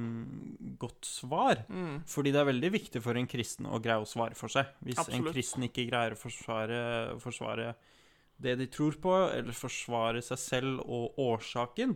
godt 0.77 1.05
svar. 1.09 1.63
mm. 1.67 2.03
Fordi 2.05 2.31
det 2.31 2.41
er 2.41 2.51
veldig 2.53 2.71
viktig 2.71 3.01
for 3.01 3.17
en 3.17 3.27
kristen 3.27 3.65
å 3.65 3.81
greie 3.81 3.97
å 4.01 4.05
svare 4.07 4.35
for 4.35 4.47
seg. 4.53 4.67
Hvis 4.85 5.09
en 5.09 5.23
kristen 5.31 5.63
ikke 5.67 5.87
greier 5.89 6.13
å 6.13 6.19
forsvare, 6.19 7.19
forsvare 7.19 7.73
det 8.41 8.57
de 8.59 8.67
tror 8.67 8.97
på, 9.01 9.13
eller 9.31 9.55
forsvare 9.55 10.21
seg 10.25 10.37
selv 10.41 10.81
og 10.85 11.15
årsaken, 11.21 11.95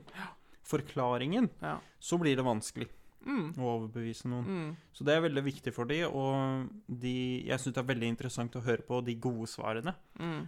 forklaringen, 0.64 1.50
Ja. 1.62 1.80
så 2.00 2.18
blir 2.20 2.36
det 2.36 2.46
vanskelig. 2.46 2.88
Å 3.30 3.60
overbevise 3.60 4.26
noen. 4.32 4.78
Så 4.96 5.04
det 5.06 5.14
er 5.14 5.22
veldig 5.26 5.44
viktig 5.44 5.74
for 5.76 5.86
de, 5.86 6.06
og 6.08 6.70
de, 6.88 7.44
jeg 7.46 7.60
syns 7.60 7.76
det 7.76 7.82
er 7.84 7.90
veldig 7.94 8.08
interessant 8.08 8.56
å 8.56 8.62
høre 8.64 8.82
på 8.88 9.02
de 9.06 9.14
gode 9.16 9.46
svarene. 9.52 9.94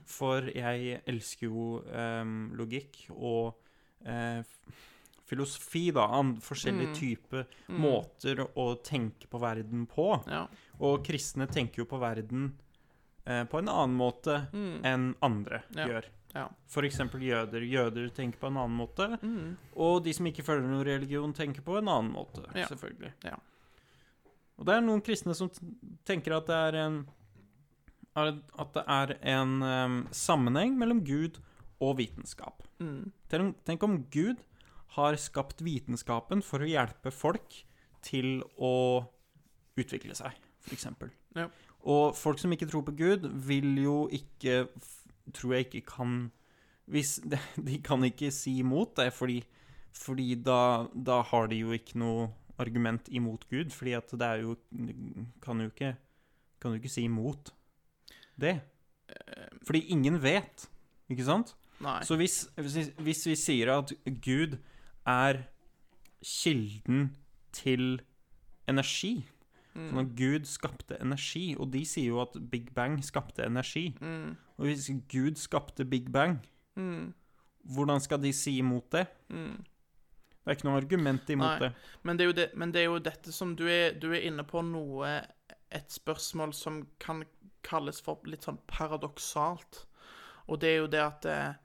For 0.08 0.48
jeg 0.50 1.02
elsker 1.06 1.48
jo 1.50 1.84
em, 1.92 2.50
logikk 2.58 3.04
og 3.12 3.54
eh, 4.08 4.42
filosofi, 5.28 5.92
da. 5.94 6.08
Forskjellige 6.42 6.96
typer 6.96 7.46
måter 7.78 8.40
å 8.56 8.72
tenke 8.82 9.28
på 9.30 9.38
verden 9.44 9.86
på. 9.92 10.08
Ja. 10.32 10.48
Og 10.80 11.04
kristne 11.06 11.48
tenker 11.52 11.84
jo 11.84 11.90
på 11.92 12.00
verden 12.02 12.54
eh, 13.26 13.44
på 13.46 13.60
en 13.62 13.70
annen 13.70 13.98
måte 13.98 14.40
enn 14.54 15.14
andre 15.22 15.64
Mm. 15.70 15.78
Ja. 15.78 15.88
gjør. 15.88 16.10
Ja. 16.34 16.48
Eksempel 16.88 17.22
jøder. 17.28 17.62
Jøder 17.68 18.10
tenker 18.16 18.40
på 18.40 18.48
en 18.48 18.58
annen 18.58 18.78
måte. 18.78 19.08
Mm. 19.22 19.58
Og 19.76 20.04
de 20.06 20.14
som 20.14 20.26
ikke 20.30 20.44
følger 20.48 20.68
noen 20.68 20.86
religion, 20.88 21.34
tenker 21.34 21.62
på 21.62 21.78
en 21.78 21.88
annen 21.92 22.14
måte. 22.14 22.46
Ja. 22.56 22.68
Selvfølgelig. 22.72 23.12
Ja. 23.28 23.36
Og 24.58 24.66
det 24.66 24.76
er 24.78 24.82
noen 24.86 25.02
kristne 25.04 25.36
som 25.36 25.50
tenker 26.06 26.38
at 26.38 26.48
det 26.48 26.56
er 26.56 26.80
en 26.86 27.02
At 28.14 28.74
det 28.76 28.84
er 28.88 29.14
en 29.38 29.62
um, 29.64 30.08
sammenheng 30.12 30.74
mellom 30.78 31.00
Gud 31.08 31.38
og 31.80 31.96
vitenskap. 31.98 32.64
Mm. 32.80 33.12
Tenk, 33.32 33.62
tenk 33.66 33.84
om 33.88 34.04
Gud 34.12 34.42
har 34.98 35.16
skapt 35.16 35.62
vitenskapen 35.64 36.42
for 36.44 36.60
å 36.60 36.68
hjelpe 36.68 37.12
folk 37.16 37.62
til 38.04 38.42
å 38.60 39.06
utvikle 39.80 40.14
seg, 40.18 40.36
f.eks. 40.68 40.90
Ja. 41.38 41.48
Og 41.84 42.16
folk 42.18 42.40
som 42.40 42.52
ikke 42.54 42.68
tror 42.70 42.84
på 42.86 42.94
Gud, 42.98 43.30
vil 43.48 43.74
jo 43.84 44.06
ikke 44.12 44.68
Tror 45.34 45.54
jeg 45.54 45.68
ikke 45.70 45.86
kan 45.88 46.32
hvis 46.92 47.20
de, 47.68 47.78
kan 47.84 48.04
ikke 48.04 48.32
si 48.36 48.58
imot 48.60 48.98
det, 48.98 49.12
fordi, 49.14 49.40
fordi 49.96 50.36
da, 50.36 50.88
da 50.92 51.22
har 51.24 51.48
de 51.52 51.62
jo 51.62 51.72
ikke 51.76 52.00
noe 52.02 52.28
argument 52.60 53.08
imot 53.10 53.48
Gud, 53.50 53.72
fordi 53.72 53.96
at 53.98 54.12
det 54.12 54.28
er 54.28 54.44
jo 54.44 54.58
Kan 55.42 55.62
jo 55.64 55.72
ikke, 55.72 55.96
kan 56.62 56.76
jo 56.76 56.82
ikke 56.82 56.92
si 56.92 57.06
imot 57.08 57.54
det. 58.42 58.60
Fordi 59.68 59.86
ingen 59.94 60.18
vet, 60.24 60.70
ikke 61.10 61.26
sant? 61.26 61.56
Nei. 61.82 62.00
Så 62.06 62.16
hvis, 62.16 62.50
hvis, 62.56 62.92
hvis 62.98 63.26
vi 63.28 63.36
sier 63.36 63.72
at 63.74 63.92
Gud 64.24 64.58
er 65.06 65.44
kilden 66.22 67.12
til 67.54 68.02
energi 68.70 69.26
Sånn 69.72 70.02
at 70.02 70.14
Gud 70.20 70.48
skapte 70.50 70.98
energi, 71.00 71.54
og 71.56 71.72
de 71.72 71.86
sier 71.88 72.12
jo 72.12 72.22
at 72.24 72.36
Big 72.52 72.74
Bang 72.76 73.00
skapte 73.06 73.46
energi. 73.46 73.92
Og 74.58 74.68
hvis 74.68 74.90
Gud 75.12 75.40
skapte 75.40 75.86
Big 75.88 76.10
Bang, 76.12 76.42
hvordan 77.64 78.02
skal 78.04 78.22
de 78.24 78.34
si 78.36 78.58
imot 78.60 78.90
det? 78.92 79.06
Det 80.42 80.50
er 80.50 80.58
ikke 80.58 80.68
noe 80.68 80.80
argument 80.82 81.30
imot 81.30 81.60
Nei. 81.62 81.68
det. 81.68 81.98
Men 82.08 82.18
det, 82.18 82.28
det, 82.36 82.48
men 82.58 82.74
det 82.74 82.82
er 82.82 82.88
jo 82.90 83.02
dette 83.04 83.34
som 83.36 83.54
du 83.56 83.68
er, 83.70 83.94
du 84.02 84.10
er 84.10 84.26
inne 84.26 84.44
på 84.48 84.64
noe 84.66 85.20
Et 85.72 85.94
spørsmål 85.94 86.52
som 86.58 86.82
kan 87.00 87.22
kalles 87.64 88.02
for 88.04 88.20
litt 88.28 88.44
sånn 88.44 88.58
paradoksalt. 88.68 89.86
Og 90.52 90.60
det 90.60 90.72
er 90.72 90.80
jo 90.82 90.90
det 90.92 91.04
at 91.04 91.28
eh, 91.30 91.60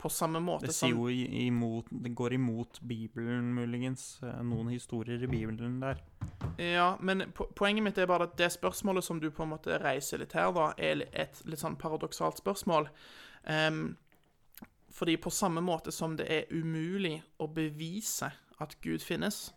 på 0.00 0.08
samme 0.08 0.40
måte 0.40 0.66
Det 0.66 0.74
som 0.74 0.88
jo 0.90 1.08
imot 1.12 1.86
Det 1.90 2.10
går 2.16 2.32
imot 2.32 2.80
Bibelen, 2.80 3.50
muligens. 3.54 4.22
eh, 4.22 4.42
Noen 4.42 4.68
historier 4.72 5.22
i 5.22 5.28
Bibelen 5.28 5.80
der. 5.80 6.00
Ja, 6.56 6.96
men 7.00 7.26
po 7.36 7.44
poenget 7.54 7.84
mitt 7.84 7.98
er 7.98 8.06
bare 8.08 8.24
at 8.28 8.36
det 8.40 8.48
spørsmålet 8.52 9.04
som 9.04 9.20
du 9.20 9.30
på 9.30 9.42
en 9.44 9.52
måte 9.52 9.78
reiser 9.82 10.18
litt 10.22 10.32
her, 10.32 10.52
da, 10.56 10.70
er 10.78 11.04
et 11.12 11.42
litt 11.44 11.60
sånn 11.60 11.76
paradoksalt 11.76 12.40
spørsmål. 12.40 12.88
Um, 13.44 13.96
fordi 14.90 15.16
på 15.16 15.30
samme 15.30 15.60
måte 15.60 15.92
som 15.92 16.16
det 16.16 16.26
er 16.28 16.50
umulig 16.50 17.22
å 17.38 17.46
bevise 17.46 18.32
at 18.60 18.74
Gud 18.82 19.04
finnes, 19.04 19.52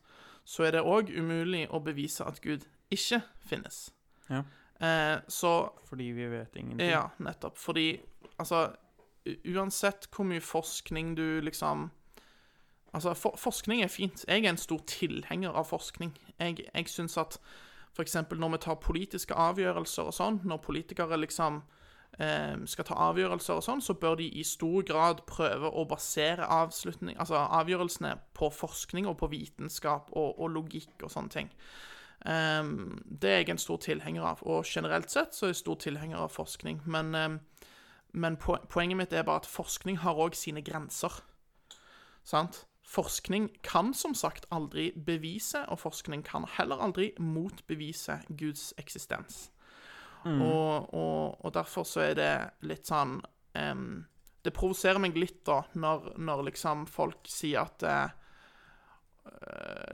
så 0.46 0.64
er 0.68 0.72
det 0.76 0.84
òg 0.84 1.10
umulig 1.16 1.66
å 1.72 1.80
bevise 1.84 2.24
at 2.28 2.42
Gud 2.44 2.68
ikke 2.92 3.22
finnes. 3.48 3.90
Ja. 4.30 4.44
Eh, 4.80 5.18
så 5.28 5.72
Fordi 5.88 6.12
vi 6.12 6.28
vet 6.28 6.56
ingenting. 6.56 6.90
ja, 6.90 7.10
nettopp. 7.18 7.58
Fordi 7.58 8.02
altså 8.38 8.74
Uansett 9.26 10.10
hvor 10.12 10.28
mye 10.28 10.44
forskning 10.44 11.18
du 11.18 11.42
liksom 11.42 11.92
Altså, 12.94 13.16
for, 13.18 13.34
forskning 13.42 13.82
er 13.82 13.90
fint. 13.90 14.22
Jeg 14.28 14.44
er 14.46 14.52
en 14.52 14.58
stor 14.62 14.78
tilhenger 14.86 15.50
av 15.50 15.66
forskning. 15.66 16.12
Jeg, 16.38 16.60
jeg 16.62 16.90
syns 16.94 17.16
at 17.18 17.40
f.eks. 17.98 18.16
når 18.30 18.52
vi 18.54 18.60
tar 18.62 18.76
politiske 18.82 19.34
avgjørelser 19.34 20.12
og 20.12 20.14
sånn, 20.14 20.38
når 20.46 20.62
politikere 20.62 21.18
liksom 21.18 21.58
eh, 22.22 22.54
skal 22.70 22.86
ta 22.86 23.00
avgjørelser 23.08 23.58
og 23.58 23.66
sånn, 23.66 23.82
så 23.82 23.96
bør 23.98 24.20
de 24.22 24.28
i 24.30 24.46
stor 24.46 24.86
grad 24.86 25.24
prøve 25.30 25.72
å 25.74 25.88
basere 25.90 26.46
altså 26.46 27.42
avgjørelsene 27.42 28.14
på 28.38 28.52
forskning 28.54 29.10
og 29.10 29.18
på 29.24 29.32
vitenskap 29.34 30.14
og, 30.14 30.38
og 30.38 30.54
logikk 30.54 31.08
og 31.08 31.14
sånne 31.14 31.34
ting. 31.34 31.50
Um, 32.24 33.02
det 33.04 33.30
er 33.30 33.42
jeg 33.42 33.52
en 33.52 33.60
stor 33.60 33.82
tilhenger 33.84 34.24
av, 34.24 34.46
og 34.48 34.64
generelt 34.70 35.12
sett 35.12 35.36
så 35.36 35.50
er 35.50 35.52
jeg 35.52 35.60
stor 35.60 35.82
tilhenger 35.82 36.22
av 36.24 36.32
forskning. 36.32 36.80
Men, 36.88 37.10
ehm, 37.20 37.42
men 38.14 38.38
poenget 38.38 38.98
mitt 38.98 39.14
er 39.14 39.26
bare 39.26 39.42
at 39.42 39.50
forskning 39.50 40.00
har 40.04 40.20
òg 40.22 40.38
sine 40.38 40.62
grenser. 40.66 41.22
Sant? 42.24 42.64
Forskning 42.84 43.50
kan 43.66 43.94
som 43.98 44.14
sagt 44.14 44.46
aldri 44.52 44.92
bevise, 44.94 45.64
og 45.72 45.80
forskning 45.82 46.24
kan 46.26 46.46
heller 46.58 46.82
aldri 46.84 47.12
motbevise 47.20 48.20
Guds 48.30 48.74
eksistens. 48.78 49.50
Og, 50.24 50.94
og, 50.94 51.46
og 51.46 51.54
derfor 51.54 51.84
så 51.84 52.00
er 52.00 52.14
det 52.16 52.34
litt 52.64 52.88
sånn 52.88 53.18
um, 53.60 54.06
Det 54.40 54.54
provoserer 54.56 55.02
meg 55.04 55.18
litt, 55.20 55.42
da, 55.44 55.66
når, 55.76 56.14
når 56.16 56.46
liksom 56.48 56.86
folk 56.88 57.28
sier 57.28 57.66
at 57.66 57.84
uh, 57.84 58.14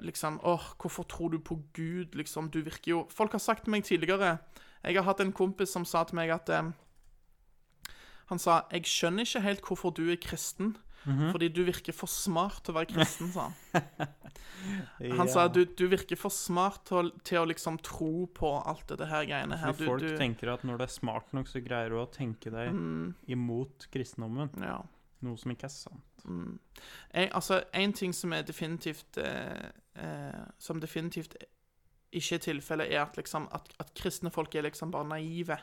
liksom 0.05 0.37
åh, 0.45 0.67
hvorfor 0.77 1.07
tror 1.09 1.33
du 1.33 1.39
på 1.41 1.57
Gud, 1.73 2.13
liksom, 2.13 2.51
du 2.53 2.61
virker 2.61 2.91
jo 2.91 2.99
Folk 3.13 3.33
har 3.33 3.41
sagt 3.41 3.65
til 3.65 3.73
meg 3.73 3.85
tidligere 3.85 4.37
Jeg 4.83 4.99
har 4.99 5.07
hatt 5.09 5.21
en 5.25 5.33
kompis 5.33 5.73
som 5.73 5.85
sa 5.85 6.03
til 6.05 6.17
meg 6.21 6.31
at 6.33 6.49
eh, 6.53 6.71
Han 8.29 8.39
sa 8.41 8.61
Jeg 8.71 8.85
skjønner 8.89 9.25
ikke 9.25 9.41
helt 9.45 9.61
hvorfor 9.65 9.93
du 9.97 10.05
er 10.11 10.19
kristen, 10.21 10.75
fordi 11.05 11.47
du 11.49 11.63
virker 11.65 11.95
for 11.95 12.11
smart 12.11 12.59
til 12.65 12.73
å 12.75 12.77
være 12.79 12.89
kristen, 12.91 13.31
sa 13.33 13.47
han. 13.49 14.09
Han 15.15 15.29
sa 15.31 15.45
du, 15.47 15.61
du 15.63 15.85
virker 15.87 16.19
for 16.19 16.33
smart 16.33 16.81
til 16.89 17.09
til 17.23 17.39
å 17.39 17.45
liksom 17.47 17.77
tro 17.85 18.25
på 18.35 18.49
alt 18.67 18.83
dette 18.91 19.07
her 19.07 19.23
greiene 19.29 19.57
her. 19.57 19.71
Du, 19.77 19.85
folk 19.87 20.03
du, 20.03 20.11
tenker 20.19 20.51
at 20.51 20.65
når 20.67 20.81
du 20.81 20.83
er 20.83 20.91
smart 20.91 21.31
nok, 21.33 21.47
så 21.47 21.61
greier 21.63 21.93
du 21.93 22.01
å 22.01 22.07
tenke 22.11 22.51
deg 22.51 22.73
Mm. 22.75 23.13
imot 23.31 23.87
kristendommen. 23.93 24.51
ja. 24.61 24.81
Noe 25.21 25.35
som 25.35 25.51
ikke 25.51 25.65
er 25.67 25.73
sant. 25.73 26.21
En, 26.29 27.29
altså, 27.35 27.61
en 27.75 27.93
ting 27.93 28.13
som 28.15 28.31
er 28.35 28.43
definitivt 28.47 29.17
eh, 29.19 29.71
eh, 29.99 30.43
Som 30.59 30.79
definitivt 30.79 31.35
ikke 32.11 32.35
er 32.35 32.43
tilfellet, 32.45 32.91
er 32.91 33.01
at, 33.01 33.17
liksom, 33.19 33.47
at, 33.51 33.67
at 33.79 33.91
kristne 33.95 34.31
folk 34.31 34.55
er 34.55 34.63
liksom 34.67 34.91
bare 34.91 35.07
naive. 35.11 35.57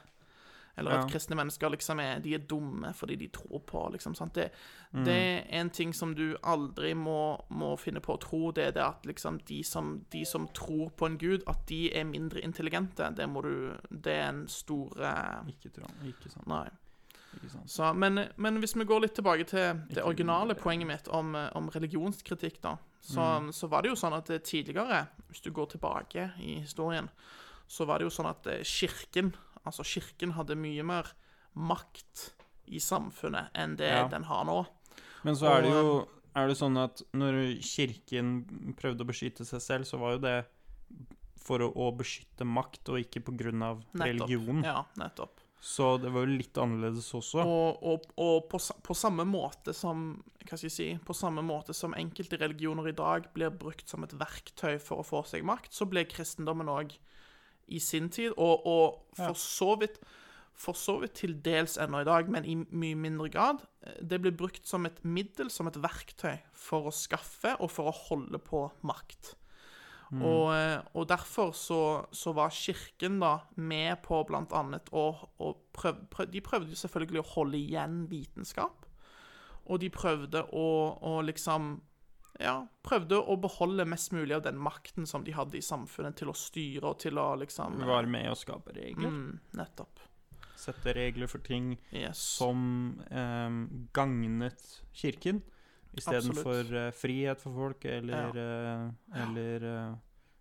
Eller 0.76 0.90
at 0.98 1.10
kristne 1.10 1.36
mennesker 1.38 1.70
liksom 1.72 2.00
er, 2.00 2.18
de 2.20 2.34
er 2.36 2.42
dumme 2.44 2.90
fordi 2.94 3.16
de 3.16 3.28
tror 3.32 3.62
på 3.64 3.86
liksom, 3.94 4.14
sant? 4.14 4.34
Det, 4.34 4.50
Mm. 4.92 5.04
det 5.04 5.14
er 5.14 5.60
en 5.60 5.70
ting 5.70 5.92
som 5.92 6.14
du 6.14 6.36
aldri 6.42 6.94
må, 6.94 7.36
må 7.50 7.76
finne 7.76 8.00
på 8.00 8.14
å 8.14 8.20
tro, 8.22 8.52
det 8.54 8.64
er 8.68 8.72
det 8.72 8.82
at 8.84 9.04
liksom, 9.04 9.40
de, 9.48 9.58
som, 9.64 10.04
de 10.12 10.22
som 10.24 10.46
tror 10.54 10.90
på 10.96 11.06
en 11.06 11.18
gud, 11.18 11.42
at 11.50 11.66
de 11.68 11.90
er 11.92 12.04
mindre 12.04 12.40
intelligente. 12.40 13.10
Det 13.16 13.26
må 13.28 13.42
du 13.42 13.74
Det 13.90 14.12
er 14.14 14.28
en 14.28 14.46
stor 14.48 14.94
eh, 15.02 15.50
Ikke, 15.52 15.72
tro, 15.74 15.90
ikke 16.06 16.30
sant. 16.30 16.46
Nei. 16.46 16.68
Så, 17.66 17.90
men, 17.92 18.22
men 18.36 18.56
hvis 18.62 18.76
vi 18.76 18.84
går 18.88 19.00
litt 19.04 19.14
tilbake 19.18 19.44
til 19.44 19.82
det 19.92 20.04
originale 20.06 20.54
poenget 20.56 20.88
mitt 20.88 21.08
om, 21.12 21.34
eh, 21.36 21.50
om 21.58 21.68
religionskritikk, 21.68 22.62
da, 22.62 22.76
så, 23.00 23.26
så 23.52 23.68
var 23.68 23.82
det 23.82 23.90
jo 23.90 23.98
sånn 24.00 24.16
at 24.16 24.30
eh, 24.30 24.38
tidligere, 24.40 25.02
hvis 25.28 25.44
du 25.44 25.50
går 25.52 25.66
tilbake 25.74 26.30
i 26.40 26.60
historien, 26.62 27.10
så 27.68 27.84
var 27.84 27.98
det 27.98 28.06
jo 28.08 28.14
sånn 28.14 28.30
at 28.30 28.46
kirken, 28.64 29.34
altså 29.66 29.86
kirken 29.86 30.34
hadde 30.36 30.58
mye 30.58 30.84
mer 30.86 31.12
makt 31.56 32.30
i 32.66 32.80
samfunnet 32.82 33.54
enn 33.54 33.76
det 33.78 33.90
Ja. 33.92 34.08
den 34.08 34.26
har 34.28 34.44
nå. 34.48 34.66
Men 35.24 35.34
så 35.38 35.50
er 35.56 35.62
det 35.62 35.72
jo 35.74 36.06
er 36.36 36.50
det 36.50 36.58
sånn 36.58 36.76
at 36.76 37.00
når 37.16 37.62
kirken 37.64 38.74
prøvde 38.76 39.06
å 39.06 39.08
beskytte 39.08 39.46
seg 39.48 39.62
selv, 39.64 39.88
så 39.88 39.96
var 39.96 40.16
jo 40.16 40.22
det 40.26 40.36
for 41.46 41.62
å, 41.64 41.70
å 41.70 41.90
beskytte 41.96 42.44
makt, 42.44 42.90
og 42.90 43.00
ikke 43.00 43.22
av 43.64 43.82
religion. 43.94 44.62
Ja, 44.66 44.82
nettopp. 45.00 45.40
Så 45.66 45.96
det 45.98 46.12
var 46.12 46.26
jo 46.26 46.36
litt 46.36 46.58
annerledes 46.60 47.08
også. 47.16 47.40
Og, 47.42 47.80
og, 47.82 48.10
og 48.20 48.48
på, 48.50 48.60
på 48.86 48.94
samme 48.94 49.24
måte 49.26 49.72
som 49.74 50.22
Hva 50.46 50.54
skal 50.54 50.68
jeg 50.68 50.74
si 50.74 50.88
På 51.02 51.14
samme 51.16 51.42
måte 51.42 51.74
som 51.74 51.96
enkelte 51.96 52.38
religioner 52.38 52.90
i 52.92 52.94
dag 52.94 53.24
blir 53.34 53.50
brukt 53.50 53.88
som 53.90 54.04
et 54.06 54.12
verktøy 54.14 54.76
for 54.78 55.00
å 55.00 55.06
få 55.06 55.24
seg 55.26 55.46
makt, 55.48 55.72
så 55.74 55.88
ble 55.90 56.04
kristendommen 56.06 56.70
òg 56.70 56.94
i 57.68 57.80
sin 57.82 58.10
tid, 58.12 58.32
og, 58.36 58.66
og 58.66 59.18
for 59.18 59.38
så 59.40 59.74
vidt 59.80 60.00
for 60.56 60.72
så 60.72 60.94
vidt 61.02 61.18
til 61.20 61.34
dels 61.44 61.76
ennå 61.76 62.00
i 62.00 62.06
dag, 62.08 62.30
men 62.32 62.46
i 62.48 62.54
mye 62.56 62.96
mindre 62.96 63.28
grad. 63.28 63.58
Det 64.00 64.22
blir 64.24 64.32
brukt 64.32 64.64
som 64.64 64.86
et 64.88 65.02
middel, 65.04 65.50
som 65.52 65.68
et 65.68 65.76
verktøy, 65.76 66.38
for 66.56 66.88
å 66.88 66.94
skaffe 66.96 67.52
og 67.60 67.68
for 67.74 67.90
å 67.90 67.98
holde 68.06 68.40
på 68.40 68.62
makt. 68.88 69.34
Og, 70.14 70.52
eh, 70.54 70.78
og 70.94 71.08
derfor 71.10 71.50
så, 71.56 71.80
så 72.14 72.32
var 72.32 72.54
kirken 72.54 73.18
da 73.18 73.40
med 73.58 73.98
på 74.04 74.20
blant 74.28 74.52
annet 74.54 74.86
å, 74.94 75.08
å 75.42 75.48
prøv, 75.74 76.04
prøv, 76.12 76.28
De 76.30 76.42
prøvde 76.46 76.78
selvfølgelig 76.78 77.24
å 77.24 77.32
holde 77.32 77.58
igjen 77.58 78.04
vitenskap. 78.10 78.86
Og 79.66 79.82
de 79.82 79.90
prøvde 79.90 80.44
å, 80.54 80.68
å 81.02 81.18
liksom 81.26 81.80
ja, 82.40 82.66
prøvde 82.82 83.18
å 83.22 83.36
beholde 83.40 83.84
mest 83.88 84.12
mulig 84.12 84.34
av 84.36 84.42
den 84.42 84.58
makten 84.58 85.06
som 85.06 85.24
de 85.24 85.32
hadde 85.32 85.56
i 85.58 85.62
samfunnet, 85.64 86.16
til 86.16 86.28
å 86.28 86.34
styre 86.36 86.84
og 86.92 86.98
til 87.02 87.18
å 87.18 87.34
liksom 87.40 87.78
Være 87.86 88.06
med 88.10 88.30
å 88.30 88.36
skape 88.38 88.74
regler. 88.76 89.08
mm, 89.10 89.40
Nettopp. 89.58 90.00
Sette 90.56 90.94
regler 90.96 91.26
for 91.28 91.38
ting 91.44 91.76
Yes. 91.92 92.18
som 92.18 92.98
eh, 93.10 93.58
gagnet 93.92 94.82
kirken, 94.96 95.42
istedenfor 95.96 96.72
eh, 96.76 96.90
frihet 96.92 97.40
for 97.40 97.52
folk, 97.54 97.84
eller 97.84 98.36
eh, 98.36 98.90
Eller 99.22 99.64
eh, 99.64 99.94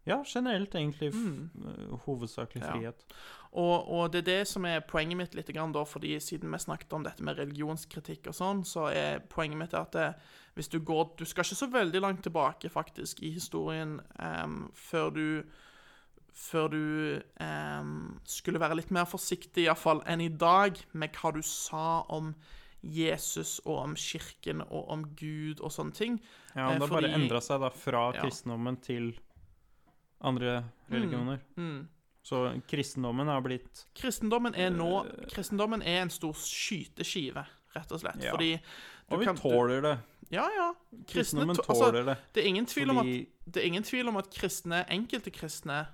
Ja, 0.06 0.24
generelt, 0.26 0.76
egentlig. 0.76 1.10
F 1.14 1.18
eh, 1.18 1.96
hovedsakelig 2.06 2.64
frihet. 2.64 3.06
Ja. 3.10 3.16
Og, 3.56 3.88
og 3.90 4.12
det 4.12 4.20
er 4.20 4.26
det 4.28 4.48
som 4.48 4.66
er 4.66 4.82
poenget 4.86 5.18
mitt 5.18 5.36
litt, 5.38 5.48
grann 5.56 5.72
da, 5.72 5.86
fordi 5.88 6.20
siden 6.20 6.52
vi 6.52 6.58
snakket 6.60 6.92
om 6.94 7.04
dette 7.08 7.24
med 7.24 7.38
religionskritikk 7.40 8.28
og 8.28 8.36
sånn, 8.36 8.64
så 8.68 8.90
er 8.92 9.22
poenget 9.32 9.58
mitt 9.58 9.74
at 9.74 9.92
det, 9.96 10.10
hvis 10.56 10.68
du 10.70 10.80
går 10.80 11.14
Du 11.18 11.24
skal 11.26 11.44
ikke 11.48 11.56
så 11.62 11.70
veldig 11.72 12.02
langt 12.04 12.22
tilbake, 12.28 12.70
faktisk, 12.70 13.24
i 13.24 13.32
historien 13.32 14.00
um, 14.20 14.70
før 14.76 15.10
du 15.16 15.44
før 16.36 16.68
du 16.68 17.22
em, 17.40 18.20
skulle 18.28 18.60
være 18.60 18.76
litt 18.76 18.90
mer 18.92 19.06
forsiktig, 19.08 19.64
iallfall, 19.70 20.02
enn 20.06 20.20
i 20.20 20.28
dag, 20.28 20.76
med 20.92 21.16
hva 21.16 21.32
du 21.32 21.40
sa 21.48 22.02
om 22.12 22.34
Jesus 22.84 23.62
og 23.64 23.78
om 23.86 23.94
kirken 23.96 24.60
og 24.68 24.90
om 24.92 25.06
Gud 25.16 25.62
og 25.64 25.72
sånne 25.72 25.96
ting. 25.96 26.20
Ja, 26.54 26.68
Eh, 26.74 26.74
Det 26.74 26.82
har 26.82 26.88
fordi- 26.90 27.08
bare 27.08 27.14
endra 27.22 27.40
seg 27.42 27.62
da 27.62 27.70
fra 27.70 28.12
Ja. 28.14 28.22
kristendommen 28.22 28.82
til 28.82 29.14
andre 30.22 30.64
religioner. 30.90 31.40
Mm. 31.58 31.88
Så 32.26 32.62
kristendommen 32.68 33.28
har 33.30 33.42
blitt 33.46 33.84
Kristendommen 33.94 34.56
er 34.58 34.72
nå 34.74 35.06
Kristendommen 35.30 35.84
er 35.86 36.02
en 36.02 36.10
stor 36.10 36.34
skyteskive, 36.34 37.44
rett 37.76 37.92
og 37.92 38.02
slett. 38.02 38.24
Ja. 38.24 38.32
Fordi 38.34 38.56
du 38.58 39.14
Og 39.16 39.20
vi 39.20 39.26
kan- 39.26 39.38
tåler 39.38 39.82
det. 39.82 39.98
Ja, 40.32 40.48
ja. 40.50 40.74
Kristne 41.06 41.06
Kristendommen 41.14 41.56
altså, 41.60 41.74
tåler 41.92 42.06
det. 42.06 42.18
Det 42.34 42.44
er 42.44 42.48
ingen 42.48 42.66
tvil 42.66 42.90
om 42.90 42.98
at, 42.98 43.06
det 43.46 43.62
er 43.62 43.68
ingen 43.68 43.84
tvil 43.84 44.08
om 44.10 44.18
at 44.18 44.32
kristne, 44.34 44.86
enkelte 44.90 45.30
kristne 45.32 45.88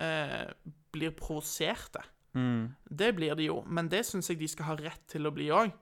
eh, 0.00 0.50
blir 0.92 1.10
provoserte. 1.16 2.02
mm. 2.34 2.74
Det 2.90 3.12
blir 3.16 3.34
de 3.36 3.44
jo, 3.48 3.62
men 3.66 3.88
det 3.88 4.04
syns 4.06 4.28
jeg 4.28 4.38
de 4.38 4.48
skal 4.48 4.64
ha 4.66 4.76
rett 4.76 5.06
til 5.08 5.22
å 5.26 5.32
bli 5.32 5.48
òg. 5.48 5.72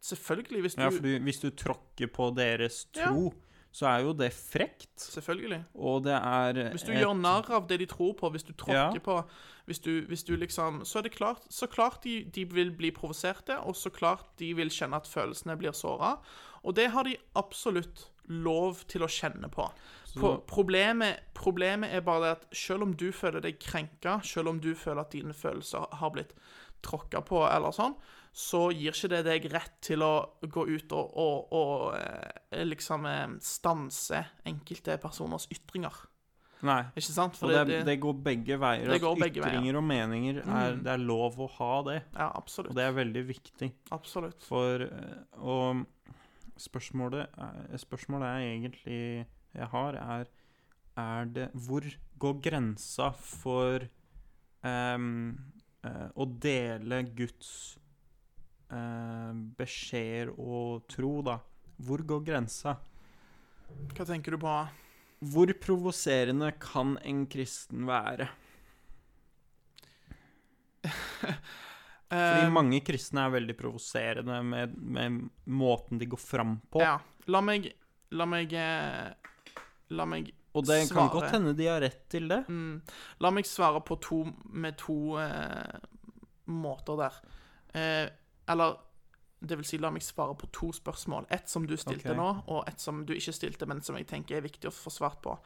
Selvfølgelig, 0.00 0.62
hvis 0.62 0.74
du, 0.76 0.82
Ja, 0.82 0.90
for 0.90 1.00
hvis 1.24 1.40
du 1.40 1.50
tråkker 1.50 2.06
på 2.12 2.34
deres 2.34 2.86
Ja. 2.94 3.10
Så 3.76 3.86
er 3.90 4.04
jo 4.06 4.14
det 4.16 4.30
frekt. 4.32 4.94
Selvfølgelig. 5.02 5.58
Og 5.74 6.04
det 6.06 6.14
er 6.16 6.70
Hvis 6.72 6.86
du 6.86 6.92
et- 6.92 7.02
gjør 7.02 7.16
narr 7.20 7.50
av 7.58 7.66
det 7.68 7.78
de 7.82 7.86
tror 7.90 8.14
på, 8.16 8.30
hvis 8.32 8.46
du 8.46 8.52
tråkker 8.54 8.94
Ja. 8.94 9.04
på 9.04 9.18
hvis 9.66 9.80
du, 9.82 10.02
hvis 10.06 10.22
du 10.24 10.36
liksom 10.36 10.84
Så 10.86 10.98
er 10.98 11.02
det 11.02 11.12
klart 11.16 11.42
Så 11.50 11.66
klart 11.66 12.02
de, 12.04 12.22
de 12.24 12.44
vil 12.44 12.70
bli 12.70 12.90
provoserte, 12.90 13.58
og 13.66 13.74
så 13.74 13.90
klart 13.90 14.24
de 14.38 14.54
vil 14.54 14.68
kjenne 14.70 14.94
at 14.96 15.06
følelsene 15.10 15.58
blir 15.58 15.72
såra. 15.74 16.18
Og 16.64 16.74
det 16.74 16.90
har 16.90 17.02
de 17.04 17.16
absolutt 17.34 18.06
lov 18.28 18.76
til 18.88 19.02
å 19.02 19.06
kjenne 19.10 19.50
på. 19.50 19.68
Pro 20.16 20.38
problemet, 20.46 21.18
problemet 21.34 21.92
er 21.92 22.00
bare 22.00 22.20
det 22.22 22.30
at 22.38 22.46
selv 22.56 22.82
om 22.82 22.94
du 22.94 23.10
føler 23.12 23.40
deg 23.42 23.58
krenka, 23.60 24.20
selv 24.24 24.48
om 24.48 24.58
du 24.60 24.74
føler 24.74 25.00
at 25.00 25.10
dine 25.12 25.34
følelser 25.34 25.86
har 25.92 26.10
blitt 26.10 26.32
tråkka 26.82 27.20
på, 27.26 27.42
eller 27.54 27.70
sånn, 27.76 27.94
så 28.36 28.66
gir 28.68 28.92
ikke 28.92 29.08
det 29.14 29.22
deg 29.24 29.46
rett 29.48 29.78
til 29.84 30.02
å 30.04 30.12
gå 30.44 30.66
ut 30.68 30.92
og, 30.92 31.14
og, 31.16 31.54
og 31.56 31.94
eh, 31.96 32.66
liksom 32.66 33.06
eh, 33.08 33.38
stanse 33.40 34.20
enkelte 34.44 34.98
personers 35.00 35.46
ytringer. 35.54 36.02
Nei. 36.66 36.82
Ikke 36.92 37.14
sant? 37.14 37.36
For 37.36 37.48
Og 37.48 37.54
det, 37.54 37.62
det, 37.70 37.78
det 37.88 37.94
går 38.00 38.18
begge 38.26 38.58
veier. 38.60 38.90
Det 38.92 38.98
går 39.00 39.16
begge 39.22 39.40
veier. 39.40 39.56
Mm. 39.56 39.62
ytringer 39.62 39.78
og 39.80 39.86
meninger 39.88 40.40
er, 40.42 40.76
Det 40.84 40.92
er 40.92 41.02
lov 41.04 41.38
å 41.40 41.48
ha 41.54 41.70
det. 41.88 41.96
Ja, 42.12 42.28
absolutt. 42.28 42.74
Og 42.74 42.78
det 42.78 42.84
er 42.84 42.98
veldig 42.98 43.22
viktig. 43.30 43.70
Absolutt. 43.96 44.44
For 44.44 44.84
eh, 44.84 45.16
Og 45.40 45.86
spørsmålet 46.60 47.40
spørsmålet 47.80 48.28
er 48.28 48.50
egentlig 48.50 49.00
jeg 49.56 49.70
har, 49.72 49.96
er 49.96 50.28
Er 51.00 51.32
det 51.32 51.48
Hvor 51.52 51.84
går 52.18 52.38
grensa 52.44 53.10
for 53.16 53.84
um, 54.64 55.36
å 56.16 56.24
dele 56.40 57.02
Guds 57.16 57.50
eh, 58.70 59.32
beskjeder 59.58 60.32
og 60.38 60.86
tro, 60.90 61.20
da? 61.26 61.38
Hvor 61.86 62.02
går 62.08 62.24
grensa? 62.24 62.76
Hva 63.96 64.06
tenker 64.08 64.36
du 64.36 64.38
på? 64.42 64.56
Hvor 65.32 65.52
provoserende 65.60 66.52
kan 66.60 66.96
en 67.04 67.24
kristen 67.32 67.86
være? 67.88 68.28
Fordi 72.06 72.44
Eh, 72.46 72.52
mange 72.54 72.78
kristne 72.86 73.24
er 73.26 73.32
veldig 73.34 73.54
provoserende 73.58 74.36
med, 74.46 74.76
med 74.78 75.16
måten 75.50 75.98
de 75.98 76.06
går 76.06 76.20
fram 76.22 76.52
på. 76.70 76.78
Ja. 76.84 77.00
La 77.26 77.40
meg 77.42 77.72
La 78.14 78.28
meg 78.30 78.52
eh, 78.54 79.08
La 79.90 80.04
meg 80.06 80.28
Og 80.54 80.62
det 80.68 80.84
kan 80.84 80.92
svare. 80.92 81.10
godt 81.16 81.32
hende 81.34 81.56
de 81.58 81.66
har 81.66 81.80
rett 81.82 82.04
til 82.12 82.28
det. 82.30 82.44
Mm, 82.46 82.76
La 83.24 83.32
meg 83.34 83.48
svare 83.50 83.82
på 83.82 83.98
to 83.98 84.20
med 84.54 84.78
to 84.78 85.16
eh, 85.18 85.80
måter 86.46 87.00
der. 87.02 87.18
Eh, 87.74 88.06
eller 88.48 88.76
det 89.46 89.58
vil 89.58 89.66
si, 89.68 89.76
la 89.78 89.90
meg 89.92 90.02
svare 90.02 90.34
på 90.38 90.46
to 90.52 90.70
spørsmål. 90.72 91.26
Ett 91.30 91.48
som 91.50 91.66
du 91.68 91.76
stilte 91.76 92.08
okay. 92.10 92.16
nå, 92.16 92.28
og 92.48 92.64
ett 92.68 92.80
som 92.80 93.02
du 93.06 93.12
ikke 93.14 93.32
stilte, 93.36 93.66
men 93.68 93.82
som 93.84 93.96
jeg 93.98 94.06
tenker 94.08 94.36
er 94.38 94.40
viktig 94.46 94.70
å 94.70 94.72
få 94.74 94.90
svart 94.90 95.20
på. 95.22 95.36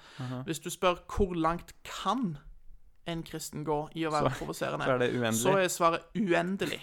Hvis 0.47 0.61
du 0.63 0.71
spør 0.71 1.01
hvor 1.11 1.35
langt 1.35 1.75
kan 1.85 2.39
en 3.11 3.23
kristen 3.27 3.65
gå 3.67 3.89
i 3.99 4.05
å 4.07 4.13
være 4.15 4.31
Så- 4.31 4.39
provoserende, 4.39 4.85
så 4.87 4.95
er 5.01 5.33
så 5.33 5.57
er 5.59 5.69
svaret 5.69 6.01
uendelig. 6.15 6.81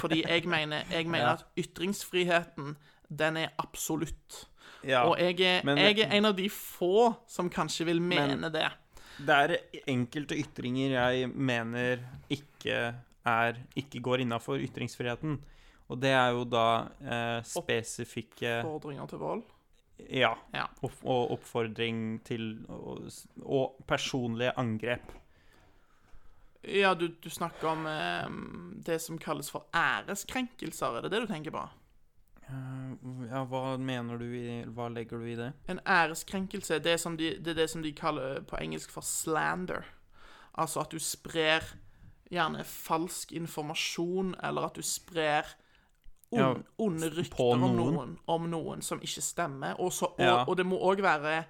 Fordi 0.00 0.22
jeg 0.24 0.46
mener, 0.48 0.84
jeg 0.90 1.06
mener 1.12 1.26
Ja. 1.26 1.32
at 1.32 1.44
ytringsfriheten, 1.58 2.76
den 3.18 3.36
er 3.36 3.48
absolutt. 3.58 4.46
Ja, 4.84 5.04
Og 5.08 5.18
jeg 5.18 5.40
er, 5.40 5.62
men- 5.64 5.78
jeg 5.78 5.98
er 6.00 6.12
en 6.16 6.24
av 6.24 6.36
de 6.36 6.48
få 6.48 7.14
som 7.28 7.50
kanskje 7.50 7.84
vil 7.84 8.00
mene 8.00 8.50
det. 8.52 8.70
Det 9.18 9.28
er 9.28 9.56
enkelte 9.88 10.36
ytringer 10.38 10.90
jeg 10.90 11.28
mener 11.34 11.98
ikke 12.30 12.94
er 13.28 13.62
Ikke 13.78 14.02
går 14.02 14.24
innafor 14.24 14.60
ytringsfriheten. 14.64 15.38
Og 15.88 16.00
det 16.02 16.10
er 16.12 16.34
jo 16.36 16.44
da 16.44 16.66
eh, 17.00 17.38
spesifikke 17.48 18.60
Fordringer 18.66 19.08
til 19.08 19.22
vold. 19.22 19.46
Ja. 20.12 20.34
Ja. 20.54 20.66
Opp, 20.84 21.00
og 21.02 21.32
oppfordring 21.38 22.20
til 22.28 22.50
og, 22.68 23.08
og 23.42 23.80
personlige 23.88 24.52
angrep. 24.60 25.14
Ja, 26.68 26.92
du, 26.94 27.08
du 27.08 27.30
snakker 27.30 27.70
om 27.72 27.86
eh, 27.86 28.28
det 28.84 29.00
som 29.02 29.18
kalles 29.18 29.50
for 29.50 29.66
æreskrenkelser. 29.74 30.98
Er 30.98 31.06
det 31.06 31.14
det 31.14 31.22
du 31.24 31.32
tenker 31.32 31.54
på? 31.54 31.64
Eh, 32.48 32.94
ja, 33.30 33.44
hva 33.48 33.76
mener 33.80 34.20
du 34.20 34.26
i 34.28 34.62
Hva 34.74 34.88
legger 34.92 35.20
du 35.20 35.28
i 35.28 35.36
det? 35.38 35.52
En 35.72 35.80
æreskrenkelse, 35.86 36.80
det 36.84 36.96
er, 36.96 37.00
som 37.00 37.16
de, 37.16 37.36
det 37.40 37.54
er 37.54 37.62
det 37.62 37.70
som 37.72 37.84
de 37.84 37.94
kaller 37.96 38.42
på 38.48 38.60
engelsk 38.60 38.92
for 38.92 39.06
slander. 39.06 39.88
Altså 40.58 40.82
at 40.84 40.92
du 40.92 40.98
sprer 41.02 41.64
gjerne 42.30 42.64
falsk 42.64 43.32
informasjon, 43.32 44.34
eller 44.42 44.66
at 44.66 44.74
du 44.74 44.82
sprer 44.82 45.44
on, 46.32 46.64
onde 46.78 47.08
på 47.10 47.16
rykter 47.16 47.52
om 47.54 47.60
noen. 47.60 47.94
noen, 47.94 48.18
om 48.28 48.50
noen 48.50 48.82
som 48.82 49.00
ikke 49.00 49.22
stemmer. 49.24 49.78
Og, 49.80 49.92
så, 49.92 50.06
og, 50.12 50.18
Ja. 50.20 50.44
og 50.44 50.56
det 50.56 50.66
må 50.66 50.78
òg 50.78 51.00
være 51.02 51.44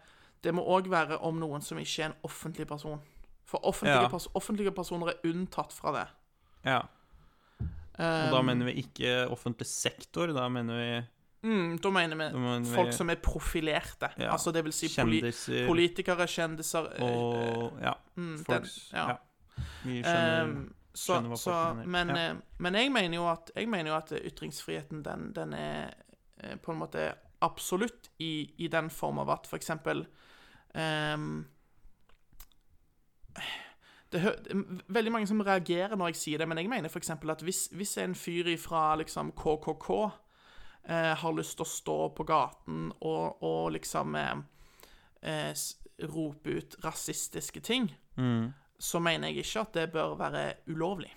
være 0.90 1.18
om 1.20 1.34
noen 1.40 1.60
som 1.60 1.78
ikke 1.78 2.02
er 2.02 2.06
en 2.06 2.14
offentlig 2.24 2.66
person. 2.68 3.00
For 3.44 3.59
offentlige, 3.64 4.02
Ja. 4.02 4.09
pers 4.09 4.28
offentlige 4.34 4.70
personer 4.70 5.09
er 5.09 5.14
unntatt 5.24 5.72
fra 5.72 5.92
det. 5.92 6.09
Ja. 6.64 6.80
Og 7.98 8.30
da 8.30 8.38
Um, 8.38 8.44
mener 8.46 8.64
vi 8.66 8.72
ikke 8.84 9.28
offentlig 9.28 9.66
sektor, 9.66 10.26
da 10.32 10.48
mener 10.48 10.76
vi 10.76 11.06
Mm, 11.42 11.78
da 11.80 11.90
mener 11.90 12.16
vi 12.16 12.24
Da 12.32 12.38
mener 12.38 12.60
vi- 12.68 12.74
folk 12.74 12.92
som 12.92 13.10
er 13.10 13.14
profilerte. 13.16 14.10
Ja, 14.18 14.32
Altså 14.32 14.52
det 14.52 14.64
vil 14.64 14.72
si 14.72 14.88
poli 15.02 15.20
politikere, 15.66 16.26
kjendiser 16.26 16.92
eh, 16.98 17.02
og 17.05 17.72
Ja. 17.80 17.92
mm, 18.16 18.38
Folk 18.44 18.62
den, 18.62 18.70
ja. 18.92 19.09
ja. 19.09 19.16
Vi 19.85 20.02
skjønner 20.02 20.43
Ehm, 20.43 20.74
så, 20.94 21.12
skjønner 21.14 21.28
hva 21.28 21.36
så, 21.36 21.52
folk 21.52 21.76
mener. 21.86 21.86
men, 21.86 22.09
Ja. 22.16 22.30
eh, 22.30 22.36
men 22.59 22.74
jeg 22.74 22.93
mener 22.93 23.28
at, 23.32 23.51
jeg 23.56 23.68
mener 23.68 23.90
jo 23.90 23.97
at 23.97 24.12
ytringsfriheten 24.24 25.02
den, 25.05 25.32
den 25.36 25.52
er 25.52 25.90
eh, 26.43 26.56
på 26.56 26.72
en 26.72 26.78
måte 26.78 27.14
absolutt 27.40 28.10
i, 28.18 28.55
i 28.59 28.66
den 28.68 28.90
form 28.90 29.18
av 29.18 29.30
at 29.30 29.47
for 29.47 29.56
eksempel 29.56 30.06
ehm, 30.74 31.44
det, 34.12 34.20
er 34.24 34.62
veldig 34.89 35.12
mange 35.12 35.26
som 35.28 35.40
reagerer 35.44 35.97
når 35.97 36.12
jeg 36.12 36.16
sier 36.22 36.39
det, 36.43 36.48
men 36.48 36.59
jeg 36.59 36.70
mener 36.72 36.89
f.eks. 36.89 37.10
at 37.10 37.43
hvis, 37.44 37.66
hvis 37.76 37.97
en 38.02 38.14
fyr 38.16 38.48
fra 38.59 38.94
liksom 38.97 39.32
KKK 39.36 39.90
eh, 40.89 41.12
har 41.20 41.36
lyst 41.36 41.59
til 41.59 41.66
å 41.66 41.68
stå 41.68 41.98
på 42.16 42.24
gaten 42.28 42.89
og, 43.01 43.43
og 43.44 43.72
liksom 43.76 44.16
eh, 44.16 44.40
eh, 45.22 45.52
rope 46.09 46.59
ut 46.59 46.78
rasistiske 46.85 47.60
ting, 47.60 47.90
Mm. 48.18 48.48
Så 48.78 49.00
mener 49.02 49.28
jeg 49.28 49.44
ikke 49.44 49.60
at 49.66 49.72
det 49.74 49.86
bør 49.92 50.16
være 50.20 50.44
ulovlig. 50.70 51.10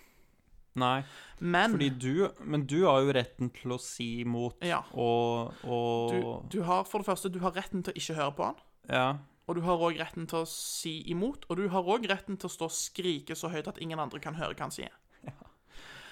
Nei, 0.81 1.01
Men 1.43 1.73
fordi 1.73 1.89
du 1.99 2.29
Men 2.47 2.61
du 2.65 2.85
har 2.85 3.01
jo 3.03 3.11
retten 3.11 3.49
til 3.51 3.73
å 3.75 3.77
si 3.83 4.21
imot 4.21 4.61
Ja. 4.63 4.77
og, 4.93 5.51
og 5.67 6.13
du, 6.13 6.59
du 6.59 6.63
har 6.63 6.85
for 6.87 7.03
det 7.03 7.09
første 7.09 7.27
du 7.29 7.41
har 7.43 7.51
retten 7.51 7.83
til 7.83 7.91
å 7.91 7.99
ikke 7.99 8.15
høre 8.15 8.35
på 8.37 8.45
han. 8.45 8.61
Ja. 8.87 9.07
Og 9.47 9.57
du 9.57 9.61
har 9.65 9.83
òg 9.83 9.99
retten 9.99 10.27
til 10.31 10.45
å 10.45 10.47
si 10.47 11.01
imot. 11.11 11.43
Og 11.49 11.57
du 11.59 11.65
har 11.73 11.83
òg 11.83 12.07
retten 12.07 12.37
til 12.39 12.47
å 12.47 12.53
stå 12.53 12.69
og 12.69 12.71
skrike 12.71 13.35
så 13.35 13.49
høyt 13.51 13.67
at 13.67 13.81
ingen 13.83 13.99
andre 13.99 14.21
kan 14.23 14.37
høre 14.39 14.55
hva 14.55 14.69
han 14.69 14.71
sier. 14.71 14.95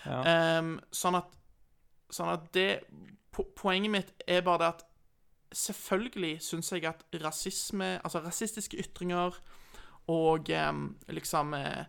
Ja. 0.05 0.21
Ehm, 0.25 0.79
sånn 0.91 1.15
at 1.19 1.35
Sånn 2.09 2.31
at 2.31 2.47
det 2.57 2.83
po 3.31 3.43
Poenget 3.55 3.91
mitt 3.93 4.13
er 4.27 4.41
bare 4.41 4.57
det 4.63 4.67
at 4.73 4.85
selvfølgelig 5.53 6.39
syns 6.41 6.71
jeg 6.73 6.85
at 6.89 7.03
rasisme, 7.21 7.99
altså 8.03 8.21
rasistiske 8.23 8.77
ytringer 8.81 9.37
og 10.09 10.49
em, 10.49 10.95
liksom 11.13 11.53
eh, 11.57 11.85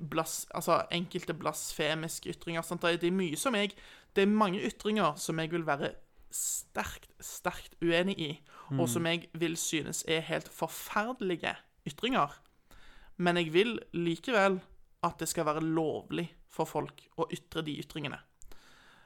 blas, 0.00 0.44
altså 0.54 0.80
enkelte 0.94 1.34
blasfemiske 1.34 2.30
ytringer 2.36 2.62
sant? 2.62 2.82
Det 2.86 3.02
er- 3.04 3.10
mye 3.18 3.36
som 3.36 3.54
jeg 3.58 3.74
Det 4.14 4.22
er 4.22 4.26
mange 4.28 4.60
ytringer 4.60 5.14
som 5.16 5.38
jeg 5.40 5.50
vil 5.50 5.64
være 5.66 5.94
sterkt, 6.30 7.08
sterkt 7.20 7.74
uenig 7.82 8.18
i, 8.18 8.40
og 8.78 8.88
som 8.88 9.06
jeg 9.06 9.28
vil 9.34 9.56
synes 9.56 10.04
er 10.08 10.20
helt 10.20 10.48
forferdelige 10.52 11.54
ytringer. 11.88 12.28
Men 13.16 13.36
jeg 13.36 13.52
vil 13.52 13.78
likevel 13.94 14.60
at 15.02 15.18
det 15.18 15.28
skal 15.28 15.44
være 15.46 15.62
lovlig 15.64 16.28
for 16.48 16.64
folk 16.68 17.02
å 17.18 17.26
ytre 17.32 17.62
de 17.64 17.78
ytringene. 17.80 18.18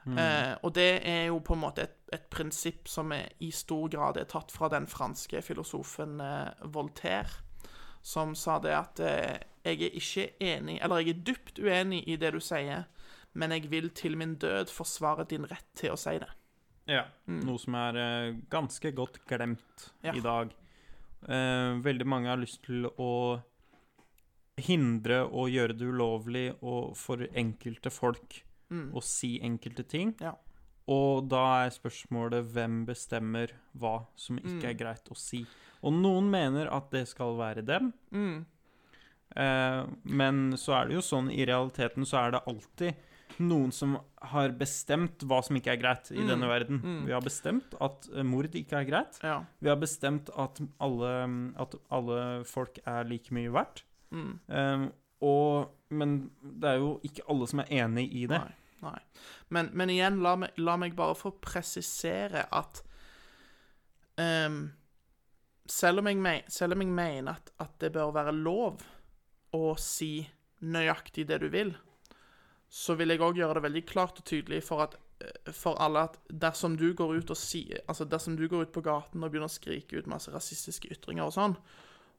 Eh, 0.06 0.56
og 0.62 0.74
det 0.74 1.00
er 1.06 1.24
jo 1.26 1.38
på 1.40 1.54
en 1.54 1.60
måte 1.60 1.82
et, 1.82 1.96
et 2.12 2.26
prinsipp 2.30 2.86
som 2.88 3.10
er, 3.12 3.28
i 3.40 3.50
stor 3.50 3.88
grad 3.90 4.16
er 4.16 4.24
tatt 4.30 4.52
fra 4.54 4.68
den 4.68 4.86
franske 4.86 5.40
filosofen 5.42 6.20
eh, 6.20 6.52
Voltaire, 6.64 7.42
som 8.06 8.34
sa 8.38 8.58
det 8.62 8.74
at 8.76 9.00
eh, 9.02 9.38
jeg 9.66 9.80
er 9.88 9.96
ikke 9.98 10.26
enig, 10.46 10.76
eller 10.84 11.02
jeg 11.02 11.16
er 11.16 11.24
dypt 11.26 11.58
uenig 11.58 12.04
i 12.06 12.14
det 12.22 12.30
du 12.36 12.38
sier, 12.44 12.84
men 13.36 13.50
jeg 13.56 13.66
vil 13.72 13.90
til 13.98 14.14
min 14.16 14.36
død 14.40 14.70
forsvare 14.72 15.26
din 15.28 15.44
rett 15.50 15.66
til 15.76 15.90
å 15.92 15.98
si 15.98 16.14
det. 16.22 16.28
Ja. 16.86 17.02
Noe 17.26 17.58
som 17.58 17.74
er 17.74 17.98
eh, 17.98 18.36
ganske 18.52 18.92
godt 18.94 19.18
glemt 19.26 19.88
Ja. 20.06 20.14
i 20.14 20.22
dag. 20.22 20.54
Eh, 21.26 21.72
veldig 21.82 22.06
mange 22.06 22.30
har 22.30 22.38
lyst 22.38 22.62
til 22.68 22.86
å 22.86 23.10
hindre 24.56 25.24
og 25.26 25.50
gjøre 25.52 25.74
det 25.76 25.88
ulovlig 25.90 26.46
og 26.64 26.94
for 26.96 27.26
enkelte 27.36 27.90
folk 27.92 28.38
å 28.70 29.02
si 29.04 29.36
enkelte 29.46 29.84
ting. 29.86 30.14
Ja. 30.22 30.32
Og 30.92 31.26
da 31.26 31.42
er 31.64 31.72
spørsmålet 31.74 32.46
hvem 32.54 32.84
bestemmer 32.86 33.50
hva 33.74 34.04
som 34.14 34.38
ikke 34.38 34.70
er 34.70 34.78
greit 34.78 35.08
å 35.10 35.16
si. 35.18 35.40
Og 35.82 35.92
noen 35.92 36.28
mener 36.30 36.70
at 36.70 36.92
det 36.94 37.08
skal 37.10 37.34
være 37.38 37.64
dem. 37.66 37.90
Eh, 39.36 39.82
men 40.04 40.54
så 40.56 40.76
er 40.78 40.86
det 40.88 40.94
jo 41.00 41.02
sånn 41.04 41.30
i 41.34 41.44
realiteten 41.48 42.06
så 42.06 42.22
er 42.22 42.36
det 42.36 42.44
alltid 42.46 43.02
noen 43.42 43.72
som 43.74 43.96
har 44.30 44.54
bestemt 44.56 45.24
hva 45.28 45.42
som 45.44 45.58
ikke 45.58 45.74
er 45.74 45.80
greit 45.82 46.08
i 46.14 46.22
denne 46.24 46.46
verden. 46.48 46.78
Vi 47.04 47.12
har 47.12 47.20
bestemt 47.24 47.74
at 47.82 48.06
eh, 48.14 48.22
mord 48.24 48.54
ikke 48.54 48.78
er 48.78 48.86
greit. 48.88 49.18
Ja. 49.26 49.40
Vi 49.58 49.68
har 49.68 49.76
bestemt 49.82 50.30
at 50.38 50.62
alle, 50.80 51.10
at 51.60 51.74
alle 51.92 52.20
folk 52.48 52.78
er 52.86 53.04
like 53.10 53.34
mye 53.36 53.50
verdt. 53.52 53.82
Eh, 54.48 54.86
og, 55.26 55.74
men 55.90 56.30
det 56.40 56.70
er 56.70 56.78
jo 56.80 56.94
ikke 57.04 57.26
alle 57.32 57.50
som 57.50 57.60
er 57.66 57.74
enig 57.82 58.06
i 58.12 58.24
det. 58.30 58.38
Nei. 58.40 58.54
Nei. 58.84 58.98
Men, 59.54 59.70
men 59.72 59.92
igjen, 59.92 60.20
la 60.24 60.34
meg, 60.40 60.58
la 60.60 60.76
meg 60.80 60.96
bare 60.98 61.16
få 61.18 61.32
presisere 61.42 62.46
at 62.52 62.82
um, 64.20 64.60
selv, 65.66 66.02
om 66.02 66.10
me- 66.22 66.42
selv 66.48 66.76
om 66.76 66.84
jeg 66.84 66.92
mener 66.92 67.32
at, 67.38 67.52
at 67.62 67.80
det 67.80 67.92
bør 67.94 68.12
være 68.16 68.36
lov 68.36 68.84
å 69.56 69.74
si 69.80 70.26
nøyaktig 70.66 71.26
det 71.28 71.40
du 71.42 71.48
vil, 71.52 71.74
så 72.68 72.96
vil 72.98 73.12
jeg 73.12 73.22
òg 73.22 73.38
gjøre 73.38 73.58
det 73.58 73.66
veldig 73.68 73.82
klart 73.88 74.20
og 74.20 74.26
tydelig 74.26 74.62
for, 74.66 74.82
at, 74.86 74.96
eh, 75.22 75.52
for 75.54 75.78
alle 75.80 76.06
at 76.08 76.16
dersom 76.28 76.74
du 76.76 76.88
og 76.98 77.36
sier 77.38 77.82
Altså 77.86 78.04
dersom 78.04 78.36
du 78.36 78.48
går 78.48 78.66
ut 78.66 78.72
på 78.74 78.82
gaten 78.82 79.22
og 79.22 79.30
begynner 79.30 79.46
å 79.46 79.52
skrike 79.52 79.98
ut 79.98 80.08
masse 80.10 80.32
rasistiske 80.32 80.90
ytringer 80.90 81.28
og 81.28 81.32
sånn, 81.36 81.56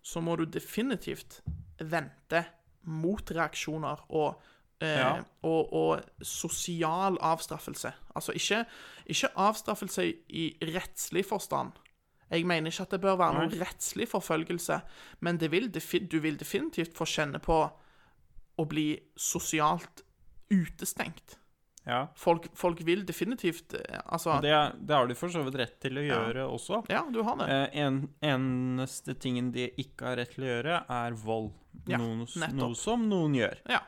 så 0.01 0.21
må 0.23 0.37
du 0.37 0.45
definitivt 0.45 1.41
vente 1.79 2.45
motreaksjoner 2.87 4.05
og, 4.09 4.39
eh, 4.39 4.56
Ja. 4.81 5.23
og, 5.41 5.73
og 5.73 6.25
sosial 6.25 7.17
avstraffelse. 7.25 7.91
Altså 8.15 8.35
ikke, 8.37 8.63
ikke 9.09 9.31
avstraffelse 9.47 10.05
i 10.29 10.47
rettslig 10.75 11.25
forstand. 11.25 11.71
Jeg 12.29 12.45
mener 12.45 12.71
ikke 12.71 12.83
at 12.83 12.93
det 12.93 13.01
bør 13.01 13.17
være 13.21 13.39
noen 13.39 13.57
rettslig 13.61 14.09
forfølgelse, 14.11 14.81
men 15.23 15.39
det 15.39 15.49
vil 15.53 15.69
du 15.71 16.19
vil 16.19 16.37
definitivt 16.39 16.97
få 16.97 17.07
kjenne 17.07 17.39
på 17.39 17.61
å 18.57 18.65
bli 18.67 18.89
sosialt 19.15 20.03
utestengt. 20.51 21.37
Ja. 21.87 22.01
Folk, 22.19 22.49
folk 22.59 22.81
vil 22.83 23.05
definitivt 23.07 23.71
eh, 23.79 23.99
Altså 24.11 24.41
Det, 24.43 24.51
det 24.83 24.95
har 24.95 25.07
de 25.07 25.15
for 25.15 25.31
så 25.31 25.39
vidt 25.45 25.55
rett 25.55 25.77
til 25.79 26.01
å 26.01 26.03
gjøre 26.03 26.43
også. 26.51 26.81
Ja, 26.91 27.05
du 27.07 27.21
har 27.23 27.37
det. 27.39 27.47
Eh, 27.47 27.77
en, 27.85 28.01
eneste 28.19 29.15
tingen 29.15 29.53
de 29.55 29.69
ikke 29.79 30.09
har 30.09 30.19
rett 30.19 30.33
til 30.35 30.43
å 30.43 30.49
gjøre, 30.49 30.81
er 30.97 31.15
vold. 31.21 31.53
Ja, 31.87 32.01
noen, 32.01 32.25
noe 32.57 32.75
som 32.75 33.05
noen 33.07 33.37
gjør 33.37 33.61
Ja. 33.71 33.85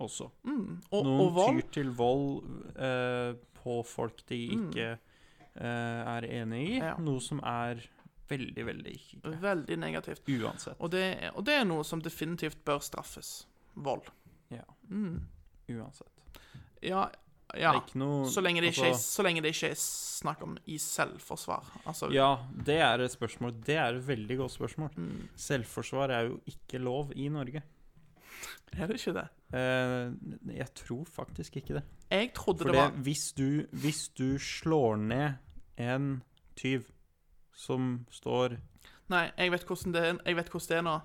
Også. 0.00 0.30
Og, 0.44 1.04
Noen 1.04 1.20
og 1.26 1.32
vold 1.36 1.54
Mm. 1.54 1.60
tyr 1.60 1.70
til 1.76 1.90
vold 1.98 2.76
eh, 2.76 3.32
på 3.60 3.78
folk 3.86 4.22
de 4.30 4.38
ikke 4.56 4.88
eh, 4.90 6.02
er 6.16 6.26
enig 6.40 6.62
i. 6.68 6.76
Ja. 6.80 6.94
Noe 6.98 7.20
som 7.20 7.40
er 7.44 7.82
veldig, 8.30 8.64
veldig 8.66 8.92
ikke. 8.94 9.20
Veldig 9.42 9.76
negativt. 9.82 10.22
Uansett. 10.30 10.76
Og 10.80 10.90
det, 10.94 11.30
og 11.34 11.44
det 11.44 11.54
er 11.60 11.64
noe 11.68 11.84
som 11.84 12.00
definitivt 12.00 12.62
bør 12.64 12.80
straffes. 12.80 13.46
Vold. 13.74 14.08
Ja. 14.50 14.64
Mm. 14.90 15.20
Uansett. 15.70 16.08
Ja, 16.82 17.08
Det 17.52 17.58
ja. 17.60 17.72
er 17.74 17.80
ikke 17.82 17.98
noe 17.98 18.28
Så 18.30 18.40
lenge, 18.42 18.60
det 18.62 18.70
ikke 18.72 18.86
er, 18.86 18.92
altså, 18.94 19.16
så 19.18 19.22
lenge 19.26 19.42
det 19.42 19.50
ikke 19.56 19.70
er 19.72 19.78
snakk 19.82 20.42
om 20.46 20.52
i 20.70 20.76
selvforsvar. 20.78 21.66
Altså, 21.84 22.10
Ja, 22.14 22.36
det 22.54 22.78
er 22.78 23.00
et 23.02 23.10
spørsmål. 23.10 23.56
Det 23.66 23.74
er 23.76 23.96
et 23.98 24.06
veldig 24.06 24.36
godt 24.38 24.52
spørsmål. 24.54 24.90
Mm. 24.96 25.28
Selvforsvar 25.36 26.10
er 26.14 26.28
jo 26.28 26.40
ikke 26.46 26.78
lov 26.78 27.10
i 27.16 27.26
Norge. 27.28 27.62
Er 28.80 28.90
det 28.90 28.98
ikke 29.00 29.14
det? 29.16 29.26
Eh, 29.56 30.56
jeg 30.56 30.74
tror 30.78 31.04
faktisk 31.04 31.56
ikke 31.60 31.78
det. 31.78 31.84
Jeg 32.10 32.32
trodde 32.34 32.64
For 32.64 32.72
det 32.72 32.80
var 32.80 32.90
hvis 33.06 33.32
du, 33.38 33.66
hvis 33.72 34.08
du 34.18 34.38
slår 34.38 34.96
ned 34.96 35.32
en 35.78 36.22
tyv 36.56 36.90
som 37.56 38.06
står 38.10 38.58
Nei, 39.10 39.30
jeg 39.38 39.50
vet 39.50 39.64
hvordan 39.66 39.94
det 39.94 40.02
er, 40.06 40.18
jeg 40.26 40.36
vet 40.38 40.52
hvordan 40.52 40.68
det 40.68 40.76
er 40.76 40.84
nå. 40.86 40.98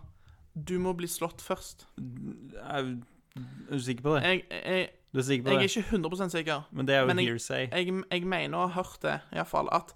Du 0.70 0.76
må 0.80 0.94
bli 0.94 1.08
slått 1.10 1.42
først. 1.42 1.88
Er, 1.98 2.92
er 2.94 3.72
du 3.72 3.82
sikker 3.82 4.06
på 4.06 4.14
det? 4.16 4.22
Jeg, 4.24 4.44
jeg, 4.52 4.90
Du 5.14 5.20
er 5.20 5.26
sikker 5.26 5.48
på 5.48 5.56
jeg 5.56 5.58
er 5.58 5.72
ikke 5.72 5.96
100 5.98 6.30
sikker. 6.36 6.68
Men 6.72 6.88
det 6.88 6.96
er 6.96 7.02
jo 7.02 7.08
men 7.10 7.24
hearsay. 7.24 7.66
Jeg, 7.72 8.04
jeg 8.12 8.30
mener 8.30 8.60
å 8.60 8.68
ha 8.68 8.76
hørt 8.78 9.02
det, 9.02 9.18
iallfall. 9.34 9.72
At, 9.74 9.96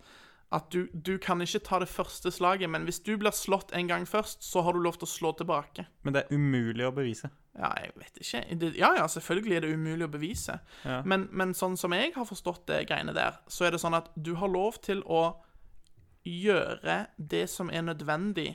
at 0.52 0.72
du, 0.74 0.88
du 0.94 1.20
kan 1.22 1.42
ikke 1.46 1.62
ta 1.70 1.80
det 1.84 1.88
første 1.92 2.34
slaget, 2.34 2.70
men 2.74 2.90
hvis 2.90 3.00
du 3.06 3.14
blir 3.22 3.36
slått 3.36 3.72
en 3.78 3.88
gang 3.88 4.10
først, 4.10 4.42
så 4.44 4.66
har 4.66 4.74
du 4.74 4.82
lov 4.82 4.98
til 4.98 5.06
å 5.06 5.14
slå 5.14 5.36
tilbake. 5.38 5.86
Men 6.02 6.18
det 6.18 6.26
er 6.26 6.34
umulig 6.34 6.90
å 6.90 6.92
bevise. 6.96 7.30
Ja, 7.60 7.74
jeg 7.76 7.92
vet 8.00 8.20
ikke. 8.24 8.42
Det, 8.62 8.70
ja, 8.80 8.94
ja, 8.96 9.06
selvfølgelig 9.12 9.56
er 9.58 9.62
det 9.66 9.74
umulig 9.76 10.06
å 10.08 10.12
bevise. 10.14 10.60
Ja. 10.86 11.02
Men, 11.04 11.28
men 11.36 11.52
sånn 11.58 11.76
som 11.78 11.92
jeg 11.92 12.14
har 12.16 12.26
forstått 12.30 12.66
det 12.72 12.86
greiene 12.88 13.12
der, 13.14 13.42
så 13.52 13.66
er 13.68 13.72
det 13.76 13.82
sånn 13.84 13.98
at 13.98 14.08
du 14.16 14.34
har 14.40 14.48
lov 14.48 14.78
til 14.86 15.02
å 15.04 15.24
gjøre 16.24 17.08
det 17.18 17.46
som 17.52 17.70
er 17.74 17.84
nødvendig 17.88 18.54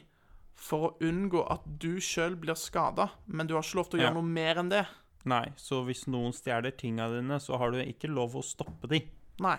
for 0.55 0.87
å 0.89 0.93
unngå 1.05 1.43
at 1.51 1.65
du 1.83 1.97
sjøl 2.01 2.37
blir 2.41 2.57
skada, 2.57 3.09
men 3.27 3.49
du 3.51 3.55
har 3.57 3.65
ikke 3.67 3.77
lov 3.81 3.91
til 3.91 3.99
å 4.01 4.03
Ja. 4.03 4.09
gjøre 4.09 4.15
noe 4.21 4.31
mer 4.41 4.61
enn 4.63 4.71
det. 4.71 4.87
Nei, 5.25 5.53
så 5.57 5.83
hvis 5.85 6.07
noen 6.07 6.33
stjeler 6.37 6.71
tinga 6.77 7.09
dine, 7.11 7.39
så 7.41 7.59
har 7.59 7.73
du 7.73 7.79
ikke 7.83 8.09
lov 8.13 8.35
å 8.37 8.43
stoppe 8.45 8.89
de. 8.89 9.01
Nei. 9.41 9.59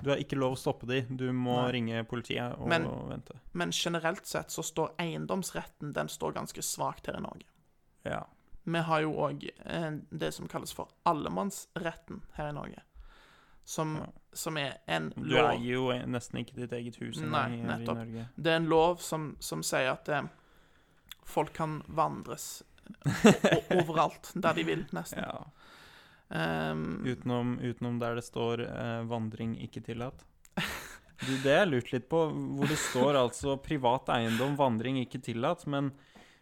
Du 0.00 0.10
har 0.10 0.16
ikke 0.22 0.36
lov 0.38 0.52
å 0.54 0.58
stoppe 0.60 0.86
de. 0.86 1.00
Du 1.10 1.32
må 1.32 1.56
Nei. 1.64 1.72
ringe 1.72 2.04
politiet 2.06 2.56
og 2.58 2.68
Men- 2.68 2.84
vente. 3.08 3.34
Men 3.52 3.70
generelt 3.72 4.24
sett 4.26 4.48
så 4.50 4.62
står 4.62 4.94
eiendomsretten 4.98 5.92
den 5.92 6.06
står 6.08 6.34
ganske 6.34 6.62
svakt 6.62 7.06
her 7.06 7.16
i 7.16 7.20
Norge. 7.20 7.44
Ja. 8.04 8.22
Vi 8.68 8.82
har 8.84 9.00
jo 9.04 9.14
òg 9.24 9.48
eh, 9.48 9.90
det 10.10 10.32
som 10.36 10.48
kalles 10.50 10.74
for 10.76 10.92
allemannsretten 11.08 12.22
her 12.36 12.50
i 12.50 12.56
Norge. 12.56 12.82
Som, 13.68 13.98
som 14.32 14.56
er 14.56 14.78
en 14.88 15.10
lov 15.16 15.28
Du 15.28 15.36
eier 15.42 15.74
jo 15.74 15.88
nesten 16.08 16.40
ikke 16.40 16.56
ditt 16.56 16.72
eget 16.72 16.96
hus 17.02 17.18
Nei, 17.20 17.42
her 17.50 17.56
i 17.56 17.64
nettopp. 17.68 17.98
Norge. 18.00 18.26
Det 18.36 18.52
er 18.52 18.60
en 18.62 18.68
lov 18.72 19.02
som, 19.04 19.26
som 19.44 19.64
sier 19.66 19.90
at 19.92 20.08
eh, 20.08 20.28
folk 21.28 21.52
kan 21.56 21.82
vandres 21.86 22.62
overalt 23.78 24.30
der 24.34 24.56
de 24.56 24.64
vil, 24.64 24.86
nesten. 24.96 25.20
Ja. 25.20 25.42
Um, 26.28 27.02
Utenom, 27.08 27.54
utenom 27.60 27.98
der 28.00 28.18
det 28.18 28.24
står 28.24 28.64
eh, 28.66 29.02
'vandring 29.08 29.56
ikke 29.64 29.84
tillatt'. 29.84 30.24
Du, 31.18 31.32
det 31.42 31.50
har 31.50 31.64
jeg 31.64 31.70
lurt 31.72 31.88
litt 31.90 32.04
på, 32.06 32.18
hvor 32.30 32.68
det 32.70 32.76
står 32.78 33.16
altså 33.18 33.56
'privat 33.58 34.06
eiendom, 34.14 34.54
vandring 34.56 35.00
ikke 35.00 35.18
tillatt', 35.18 35.64
men, 35.66 35.90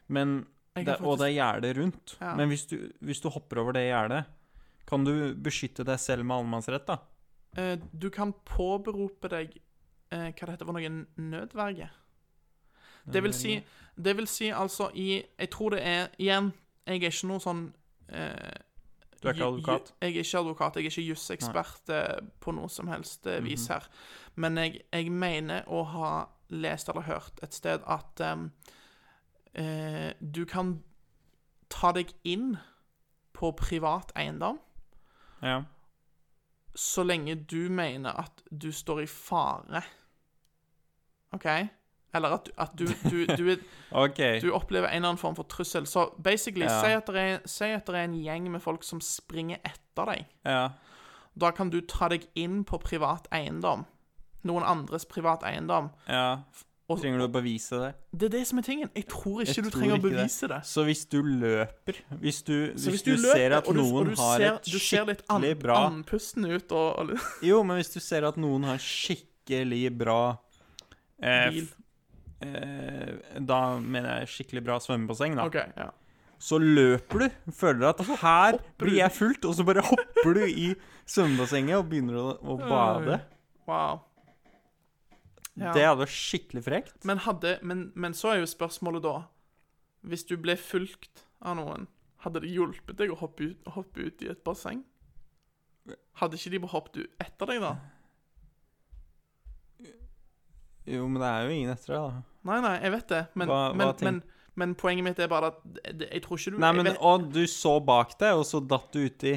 men 0.06 0.42
det, 0.84 1.00
Og 1.00 1.18
det 1.18 1.26
er 1.30 1.34
gjerde 1.36 1.74
rundt. 1.80 2.16
Ja. 2.20 2.34
Men 2.36 2.48
hvis 2.48 2.66
du, 2.66 2.76
hvis 3.00 3.20
du 3.20 3.28
hopper 3.30 3.58
over 3.62 3.72
det 3.72 3.86
gjerdet, 3.88 4.24
kan 4.86 5.04
du 5.04 5.34
beskytte 5.34 5.84
deg 5.84 5.98
selv 5.98 6.24
med 6.24 6.36
allemannsrett, 6.36 6.86
da? 6.86 6.98
eh, 7.56 7.76
du 7.92 8.10
kan 8.10 8.32
påberope 8.44 9.28
deg 9.32 9.56
eh, 10.12 10.28
hva 10.30 10.46
det 10.46 10.52
heter 10.56 10.66
for 10.68 10.76
noe 10.76 11.06
nødverge. 11.16 11.88
Det 13.06 13.22
vil 13.22 13.32
si, 13.34 13.56
det 13.96 14.16
vil 14.18 14.26
si 14.26 14.48
altså 14.50 14.88
i 14.98 15.22
Jeg 15.38 15.50
tror 15.54 15.70
det 15.76 15.82
er 15.86 16.08
Igjen, 16.18 16.48
jeg 16.86 16.96
er 17.02 17.10
ikke 17.12 17.28
noe 17.30 17.38
sånn 17.44 17.60
eh, 18.08 18.56
Du 19.22 19.28
er 19.28 19.34
ikke 19.36 19.46
advokat? 19.46 19.92
ju- 19.92 19.94
Jeg 20.02 20.16
er 20.16 20.24
ikke 20.24 20.38
advokat. 20.40 20.76
Jeg 20.76 20.84
er 20.84 20.90
ikke 20.90 21.04
jusekspert 21.12 21.88
eh, 21.94 22.20
på 22.42 22.52
noe 22.56 22.68
som 22.68 22.88
helst 22.90 23.26
eh, 23.30 23.38
vis 23.46 23.68
her. 23.70 23.86
Men 24.36 24.56
jeg, 24.58 24.82
jeg 24.92 25.10
mener 25.10 25.64
å 25.70 25.84
ha 25.94 26.10
lest 26.50 26.88
eller 26.90 27.02
hørt 27.06 27.38
et 27.42 27.54
sted 27.54 27.80
at 27.86 28.20
em, 28.20 28.50
eh, 29.56 30.12
du 30.20 30.44
kan 30.46 30.76
ta 31.72 31.92
deg 31.96 32.12
inn 32.24 32.56
på 33.36 33.50
privat 33.58 34.12
eiendom 34.16 34.58
Ja. 35.42 35.62
så 36.76 37.02
lenge 37.04 37.34
du 37.34 37.68
mener 37.70 38.10
at 38.20 38.42
du 38.50 38.70
står 38.72 39.02
i 39.02 39.06
fare 39.10 39.82
OK? 41.34 41.46
Eller 42.14 42.32
at, 42.32 42.48
at 42.56 42.72
du, 42.78 42.86
du, 43.10 43.26
du, 43.36 43.48
er, 43.52 43.56
okay. 44.04 44.40
du 44.40 44.52
opplever 44.54 44.88
en 44.88 44.94
eller 45.02 45.08
annen 45.10 45.20
form 45.20 45.34
for 45.36 45.44
trussel. 45.52 45.84
Så 45.86 46.06
basically, 46.22 46.64
Ja. 46.64 46.80
si, 46.80 46.92
at 46.96 47.06
det 47.12 47.16
er, 47.20 47.38
si 47.44 47.64
at 47.76 47.86
det 47.86 47.94
er 47.98 48.04
en 48.06 48.14
gjeng 48.22 48.46
med 48.54 48.62
folk 48.64 48.84
som 48.86 49.00
springer 49.04 49.58
etter 49.66 50.08
deg. 50.08 50.24
Ja. 50.46 50.68
Da 51.36 51.50
kan 51.52 51.68
du 51.70 51.80
ta 51.84 52.08
deg 52.08 52.24
inn 52.34 52.62
på 52.64 52.78
privat 52.80 53.26
eiendom. 53.36 53.84
Noen 54.48 54.64
andres 54.64 55.04
privat 55.04 55.44
eiendom. 55.44 55.90
ja. 56.08 56.38
Og- 56.88 57.00
Trenger 57.02 57.18
du 57.18 57.24
å 57.26 57.32
bevise 57.34 57.78
det? 57.82 57.88
Det 58.14 58.26
er 58.28 58.32
det 58.38 58.42
som 58.46 58.58
er 58.60 58.62
tingen. 58.62 58.90
Jeg 58.94 59.06
tror 59.10 59.40
ikke 59.42 59.48
Jeg 59.56 59.64
du 59.64 59.70
tror 59.70 59.80
trenger 59.80 59.96
ikke 59.96 60.06
å 60.06 60.10
bevise 60.12 60.48
det. 60.52 60.58
Så 60.70 60.84
hvis 60.86 61.00
du 61.10 61.16
løper 61.22 61.96
Hvis 62.20 62.42
du, 62.46 62.52
hvis 62.76 62.86
hvis 62.92 63.02
du, 63.02 63.10
du 63.16 63.22
løper, 63.24 63.34
ser 63.40 63.54
at 63.56 63.64
du, 63.66 63.72
noen 63.80 64.12
har 64.14 64.38
ser, 64.38 64.54
et 64.54 64.64
ser 64.70 65.04
litt 65.10 65.22
an, 65.28 65.42
skikkelig 65.42 65.58
bra 65.64 65.78
andpusten 65.90 66.46
ut 66.46 66.70
og, 66.78 66.98
og 67.02 67.10
Jo, 67.50 67.62
men 67.66 67.80
hvis 67.80 67.90
du 67.92 67.98
ser 67.98 68.22
at 68.28 68.38
noen 68.38 68.68
har 68.70 68.78
skikkelig 68.78 69.82
bra 69.98 70.20
eh, 71.18 71.50
bil. 71.50 71.66
eh, 72.46 73.12
Da 73.42 73.60
mener 73.82 74.20
jeg 74.20 74.30
skikkelig 74.36 74.62
bra 74.70 74.78
svømmebasseng, 74.78 75.34
da. 75.42 75.48
Okay, 75.50 75.66
ja. 75.76 75.90
Så 76.38 76.58
løper 76.62 77.18
du, 77.26 77.28
føler 77.50 77.88
at 77.90 78.00
her 78.22 78.58
blir 78.78 78.98
jeg 79.00 79.10
fullt, 79.16 79.44
og 79.48 79.54
så 79.56 79.64
bare 79.66 79.82
hopper 79.82 80.34
du 80.36 80.44
i 80.46 80.70
svømmebassenget 81.08 81.78
og 81.80 81.88
begynner 81.90 82.18
å, 82.20 82.26
å 82.44 82.58
bade. 82.60 83.22
Wow. 83.66 84.02
Ja. 85.56 85.72
Det 85.72 85.84
hadde 85.86 86.02
vært 86.04 86.12
skikkelig 86.12 86.62
frekt. 86.66 87.04
Men, 87.08 87.18
hadde, 87.24 87.58
men, 87.62 87.86
men 87.96 88.12
så 88.12 88.34
er 88.34 88.42
jo 88.42 88.46
spørsmålet 88.50 89.02
da 89.06 89.14
Hvis 90.06 90.26
du 90.28 90.36
ble 90.36 90.52
fulgt 90.60 91.22
av 91.40 91.56
noen, 91.56 91.86
hadde 92.24 92.42
det 92.44 92.50
hjulpet 92.52 92.96
deg 92.98 93.10
å 93.10 93.16
hoppe 93.22 93.48
ut, 93.52 93.62
hoppe 93.74 94.04
ut 94.10 94.22
i 94.22 94.28
et 94.30 94.42
basseng? 94.44 94.82
Hadde 96.20 96.36
ikke 96.38 96.50
de 96.52 96.60
bare 96.62 96.74
hoppet 96.74 96.96
ut 97.02 97.24
etter 97.24 97.46
deg, 97.50 97.60
da? 97.64 97.72
Jo, 100.86 101.06
men 101.10 101.18
det 101.22 101.28
er 101.28 101.46
jo 101.48 101.54
ingen 101.56 101.72
etter 101.74 101.94
deg, 101.96 102.04
da. 102.06 102.22
Nei, 102.46 102.58
nei, 102.62 102.74
jeg 102.84 102.92
vet 102.94 103.08
det, 103.10 103.20
men, 103.34 103.48
Hva- 103.50 103.62
hva 103.72 103.76
men, 103.80 103.94
men, 104.06 104.18
men 104.62 104.74
poenget 104.78 105.04
mitt 105.08 105.18
er 105.24 105.30
bare 105.32 105.48
at 105.50 105.64
jeg 106.12 106.22
tror 106.22 106.38
ikke 106.38 106.52
du 106.54 106.60
Nei, 106.62 106.72
men 106.78 106.86
vet, 106.92 107.00
Og 107.02 107.24
du 107.34 107.42
så 107.50 107.72
bak 107.82 108.14
deg, 108.20 108.36
og 108.38 108.44
så 108.46 108.60
datt 108.62 108.92
du 108.94 109.00
uti 109.08 109.32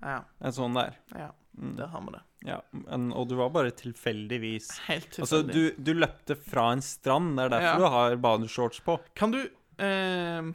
Ja, 0.00 0.22
en 0.40 0.52
sånn 0.56 0.76
der. 0.80 0.96
ja 1.18 1.32
Mm. 1.54 1.76
der 1.78 1.86
har 1.86 2.00
vi 2.02 2.10
det. 2.10 2.20
Ja, 2.44 2.58
men, 2.76 3.06
og 3.16 3.28
du 3.30 3.36
var 3.38 3.48
bare 3.54 3.70
tilfeldigvis 3.72 4.66
Helt 4.90 5.16
Altså, 5.22 5.38
du, 5.48 5.70
du 5.80 5.92
løpte 5.96 6.34
fra 6.36 6.66
en 6.74 6.82
strand. 6.84 7.38
Det 7.38 7.46
er 7.46 7.52
derfor 7.54 7.70
Ja. 7.70 7.78
du 7.80 7.86
har 7.94 8.16
badeshorts 8.20 8.82
på. 8.84 8.98
Kan 9.16 9.32
du 9.32 9.38
eh, 9.80 10.50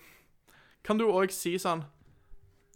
Kan 0.85 0.97
du 1.01 1.07
òg 1.09 1.33
si 1.33 1.55
sånn 1.57 1.81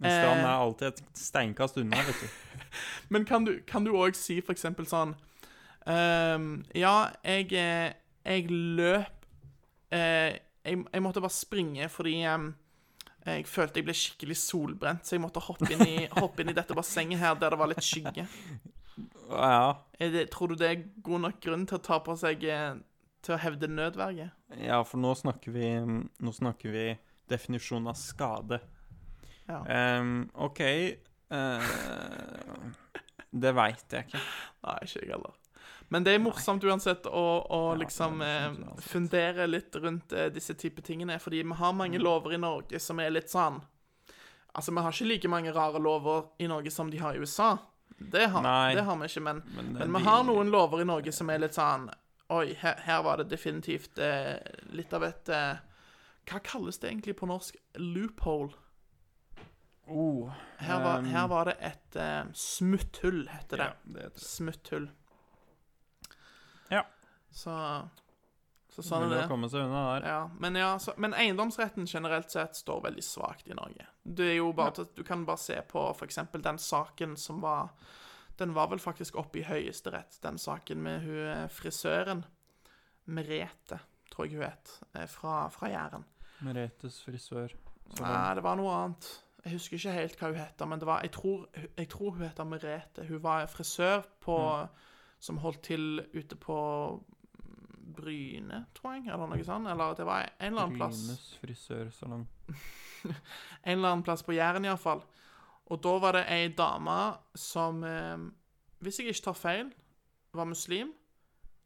En 0.01 0.09
strand 0.09 0.41
Eh. 0.41 0.47
er 0.49 0.57
alltid 0.57 0.87
et 0.87 1.03
steinkast 1.15 1.77
unna, 1.77 2.01
vet 2.09 2.23
du. 2.23 2.27
Men 3.13 3.23
kan 3.29 3.45
du, 3.45 3.59
kan 3.69 3.85
du 3.85 3.91
òg 3.93 4.17
si 4.17 4.39
for 4.41 4.53
eksempel 4.57 4.89
sånn 4.89 5.13
ehm, 5.85 6.63
Ja, 6.75 7.11
jeg, 7.23 7.53
eh, 7.53 7.93
jeg 8.25 8.49
løp 8.49 9.27
eh, 9.93 10.39
jeg, 10.65 10.83
jeg 10.89 11.03
måtte 11.05 11.21
bare 11.21 11.35
springe 11.37 11.85
fordi 11.91 12.17
ehm, 12.25 12.49
jeg 13.23 13.45
følte 13.47 13.79
jeg 13.79 13.85
ble 13.87 13.93
skikkelig 13.95 14.35
solbrent, 14.35 15.05
så 15.07 15.15
jeg 15.15 15.21
måtte 15.23 15.39
hoppe 15.45 15.69
inn 15.71 15.85
i, 15.85 16.07
hoppe 16.19 16.41
inn 16.43 16.49
i 16.51 16.55
dette 16.57 16.75
bassenget 16.75 17.21
her 17.21 17.37
der 17.39 17.53
det 17.53 17.59
var 17.61 17.69
litt 17.71 17.85
skygge. 17.85 18.25
Ja, 19.37 19.83
det, 19.99 20.27
tror 20.33 20.51
du 20.51 20.55
det 20.59 20.69
er 20.69 20.83
god 21.05 21.25
nok 21.27 21.39
grunn 21.43 21.65
til 21.69 21.79
å 21.79 21.85
ta 21.85 21.99
på 22.03 22.15
seg 22.19 22.43
eh, 22.49 22.75
Til 23.23 23.35
å 23.35 23.41
hevde 23.41 23.71
nødverge? 23.71 24.31
ja, 24.59 24.81
for 24.83 25.01
nå 25.01 25.13
snakker 25.15 25.55
vi 25.55 25.69
Nå 25.79 26.33
snakker 26.35 26.73
vi 26.73 26.87
definisjonen 27.31 27.87
av 27.87 27.95
skade. 27.97 28.59
Ja. 29.47 29.61
Um, 29.99 30.25
OK 30.35 30.59
uh, 31.33 31.63
Det 33.31 33.53
veit 33.55 33.95
jeg 33.95 34.09
ikke. 34.09 34.21
Nei, 34.67 34.75
ikke 34.85 34.99
jeg 34.99 35.13
heller. 35.15 35.39
Men 35.93 36.05
det 36.05 36.15
er 36.15 36.21
morsomt 36.23 36.63
uansett 36.65 37.05
å, 37.05 37.25
å 37.53 37.61
liksom 37.77 38.21
er 38.23 38.31
eh, 38.31 38.45
morsomt 38.47 38.69
uansett. 38.69 38.89
fundere 38.89 39.45
litt 39.49 39.75
rundt 39.77 40.15
eh, 40.17 40.29
disse 40.33 40.55
type 40.57 40.81
tingene, 40.85 41.19
fordi 41.21 41.43
vi 41.43 41.57
har 41.59 41.75
mange 41.77 42.01
lover 42.01 42.33
i 42.33 42.39
Norge 42.41 42.79
som 42.81 43.01
er 43.03 43.13
litt 43.13 43.29
sånn 43.33 43.61
Altså, 44.53 44.69
vi 44.69 44.81
har 44.85 44.93
ikke 44.93 45.09
like 45.09 45.29
mange 45.33 45.53
rare 45.53 45.79
lover 45.81 46.27
i 46.37 46.45
Norge 46.45 46.69
som 46.69 46.89
de 46.93 46.99
har 47.01 47.15
i 47.17 47.21
USA. 47.23 47.55
Det 48.11 48.27
har, 48.29 48.43
det 48.75 48.83
har 48.83 48.97
vi 48.97 49.05
ikke, 49.05 49.21
men, 49.21 49.41
Men, 49.55 49.65
men, 49.73 49.81
eh, 49.81 49.87
vi 49.87 49.99
de- 50.03 50.09
har 50.09 50.23
noen 50.23 50.49
lover 50.51 50.81
i 50.81 50.85
Norge 50.85 51.11
som 51.13 51.29
er 51.29 51.37
litt 51.39 51.53
sånn 51.57 51.89
Oi, 52.29 52.53
her, 52.61 52.75
her 52.85 53.01
var 53.03 53.17
det 53.17 53.29
definitivt 53.29 53.99
eh, 53.99 54.37
litt 54.71 54.93
av 54.93 55.03
et 55.03 55.29
eh, 55.29 55.57
Hva 56.29 56.39
kalles 56.43 56.79
det 56.79 56.89
egentlig 56.89 57.15
på 57.19 57.27
norsk? 57.27 57.55
Loophole. 57.77 58.53
Oh, 59.87 60.31
Her 60.57 60.79
var, 60.79 60.99
um, 60.99 61.05
her 61.11 61.27
var 61.27 61.45
det 61.45 61.55
et 61.59 61.95
eh, 61.99 62.23
smutthull, 62.33 63.25
heter 63.27 63.57
det. 63.57 63.65
Ja, 63.67 63.73
det 63.83 64.01
heter 64.05 64.19
det. 64.19 64.25
Smutthull. 64.25 64.85
Ja. 66.71 66.85
Så, 67.31 67.51
så 68.73 68.81
sånn 68.81 69.03
er 69.05 69.11
det. 69.13 69.25
komme 69.29 69.47
seg 69.51 69.67
unna 69.67 69.81
der. 69.91 70.05
Ja, 70.09 70.21
men, 70.41 70.55
ja, 70.57 70.71
så, 70.81 70.95
men 70.97 71.13
eiendomsretten 71.13 71.85
generelt 71.89 72.33
sett 72.33 72.57
står 72.57 72.81
veldig 72.87 73.03
svakt 73.05 73.49
i 73.51 73.57
Norge. 73.57 73.85
Det 74.01 74.31
er 74.31 74.39
jo 74.39 74.47
bare 74.57 74.79
til, 74.79 74.87
Du 74.97 75.03
kan 75.05 75.25
bare 75.27 75.41
se 75.41 75.59
på 75.69 75.83
f.eks. 75.91 76.17
den 76.33 76.57
saken 76.61 77.13
som 77.21 77.43
var 77.43 77.69
Den 78.39 78.55
var 78.55 78.71
vel 78.71 78.81
faktisk 78.81 79.19
oppe 79.21 79.43
i 79.43 79.45
Høyesterett, 79.45 80.17
den 80.23 80.39
saken 80.41 80.81
med 80.81 81.03
hun 81.05 81.19
eh, 81.29 81.49
frisøren. 81.53 82.23
Merete, 83.05 83.77
tror 84.09 84.25
jeg 84.25 84.39
hun 84.39 84.47
het, 84.47 84.71
eh, 84.97 85.05
fra, 85.05 85.43
fra 85.53 85.69
Jæren. 85.69 86.07
Meretes 86.41 86.97
frisør. 87.05 87.53
Så 87.93 88.01
Nei, 88.01 88.33
det 88.33 88.41
var 88.41 88.57
noe 88.57 88.73
annet. 88.73 89.11
Jeg 89.43 89.59
husker 89.59 89.77
ikke 89.77 89.93
helt 89.99 90.17
hva 90.17 90.31
hun 90.31 90.41
heter, 90.41 90.71
men 90.71 90.81
det 90.81 90.87
var, 90.89 91.05
jeg, 91.05 91.13
tror, 91.13 91.45
jeg 91.77 91.89
tror 91.93 92.15
hun 92.15 92.25
heter 92.25 92.49
Merete. 92.49 93.05
Hun 93.05 93.21
var 93.21 93.45
frisør 93.51 94.01
på, 94.23 94.37
som 95.21 95.41
holdt 95.43 95.61
til 95.69 96.01
ute 96.15 96.39
på 96.41 96.57
Bryne, 97.95 98.65
tror 98.75 98.97
jeg, 98.97 99.07
eller 99.13 99.29
noe 99.31 99.45
sånt. 99.45 99.69
Eller 99.71 99.97
det 99.97 100.07
var 100.07 100.27
en 100.27 100.53
eller 100.53 100.67
annen 100.67 100.79
plass. 100.79 101.01
Brynes 101.03 101.27
frisørsalong. 101.41 102.27
En 103.03 103.73
eller 103.77 103.89
annen 103.89 104.03
plass 104.03 104.21
på 104.23 104.31
Jæren, 104.31 104.63
iallfall. 104.63 105.01
Og 105.71 105.79
da 105.83 105.97
var 105.99 106.15
det 106.15 106.21
ei 106.31 106.45
dame 106.55 106.95
som, 107.35 107.81
eh, 107.83 108.21
hvis 108.79 109.01
jeg 109.01 109.11
ikke 109.11 109.25
tar 109.25 109.35
feil, 109.35 109.73
var 110.31 110.47
muslim. 110.47 110.93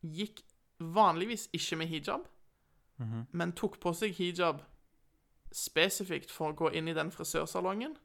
Gikk 0.02 0.42
vanligvis 0.80 1.48
ikke 1.54 1.76
med 1.76 1.88
hijab, 1.88 2.26
men 3.32 3.54
tok 3.54 3.80
på 3.82 3.94
seg 3.94 4.14
hijab 4.18 4.62
spesifikt 5.54 6.32
for 6.34 6.52
å 6.52 6.58
gå 6.58 6.72
inn 6.78 6.88
i 6.88 6.96
den 6.98 7.12
frisørsalongen. 7.14 7.96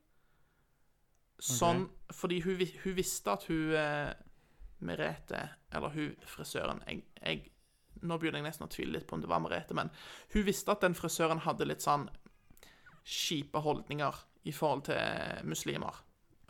Sånn 1.42 1.88
fordi 2.14 2.40
hun, 2.44 2.60
hun 2.84 2.94
visste 2.94 3.32
at 3.34 3.46
hun 3.48 3.72
eh, 3.74 4.12
Merete, 4.82 5.40
eller 5.74 5.94
hun 5.94 6.14
frisøren 6.26 6.82
jeg, 6.86 7.02
jeg, 7.18 7.50
Nå 8.02 8.18
begynner 8.18 8.42
jeg 8.42 8.48
nesten 8.50 8.66
å 8.66 8.72
tvile 8.72 8.96
litt 8.96 9.06
på 9.08 9.16
om 9.16 9.24
det 9.24 9.30
var 9.30 9.42
Merete, 9.42 9.76
men 9.78 9.92
hun 10.34 10.46
visste 10.46 10.74
at 10.74 10.84
den 10.84 10.96
frisøren 10.98 11.42
hadde 11.46 11.68
litt 11.68 11.84
sånn 11.84 12.08
kjipe 13.02 13.62
holdninger 13.62 14.18
i 14.50 14.54
forhold 14.54 14.86
til 14.90 15.46
muslimer. 15.48 16.02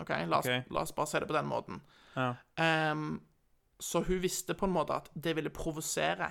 OK, 0.03 0.15
la 0.27 0.41
oss, 0.41 0.49
okay. 0.49 0.65
la 0.73 0.83
oss 0.83 0.95
bare 0.97 1.11
si 1.11 1.20
det 1.20 1.29
på 1.29 1.37
den 1.37 1.51
måten. 1.51 1.83
Ja. 2.16 2.33
Um, 2.93 3.20
så 3.83 4.03
hun 4.07 4.23
visste 4.23 4.55
på 4.55 4.69
en 4.69 4.74
måte 4.74 4.97
at 4.97 5.11
det 5.15 5.35
ville 5.39 5.53
provosere 5.55 6.31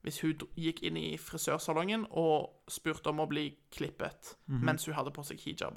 hvis 0.00 0.22
hun 0.24 0.46
gikk 0.56 0.80
inn 0.88 0.96
i 0.96 1.08
frisørsalongen 1.20 2.06
og 2.18 2.70
spurte 2.72 3.12
om 3.12 3.20
å 3.20 3.28
bli 3.28 3.50
klippet 3.72 4.34
mens 4.48 4.86
hun 4.88 4.96
hadde 4.96 5.12
på 5.12 5.24
seg 5.28 5.42
hijab. 5.44 5.76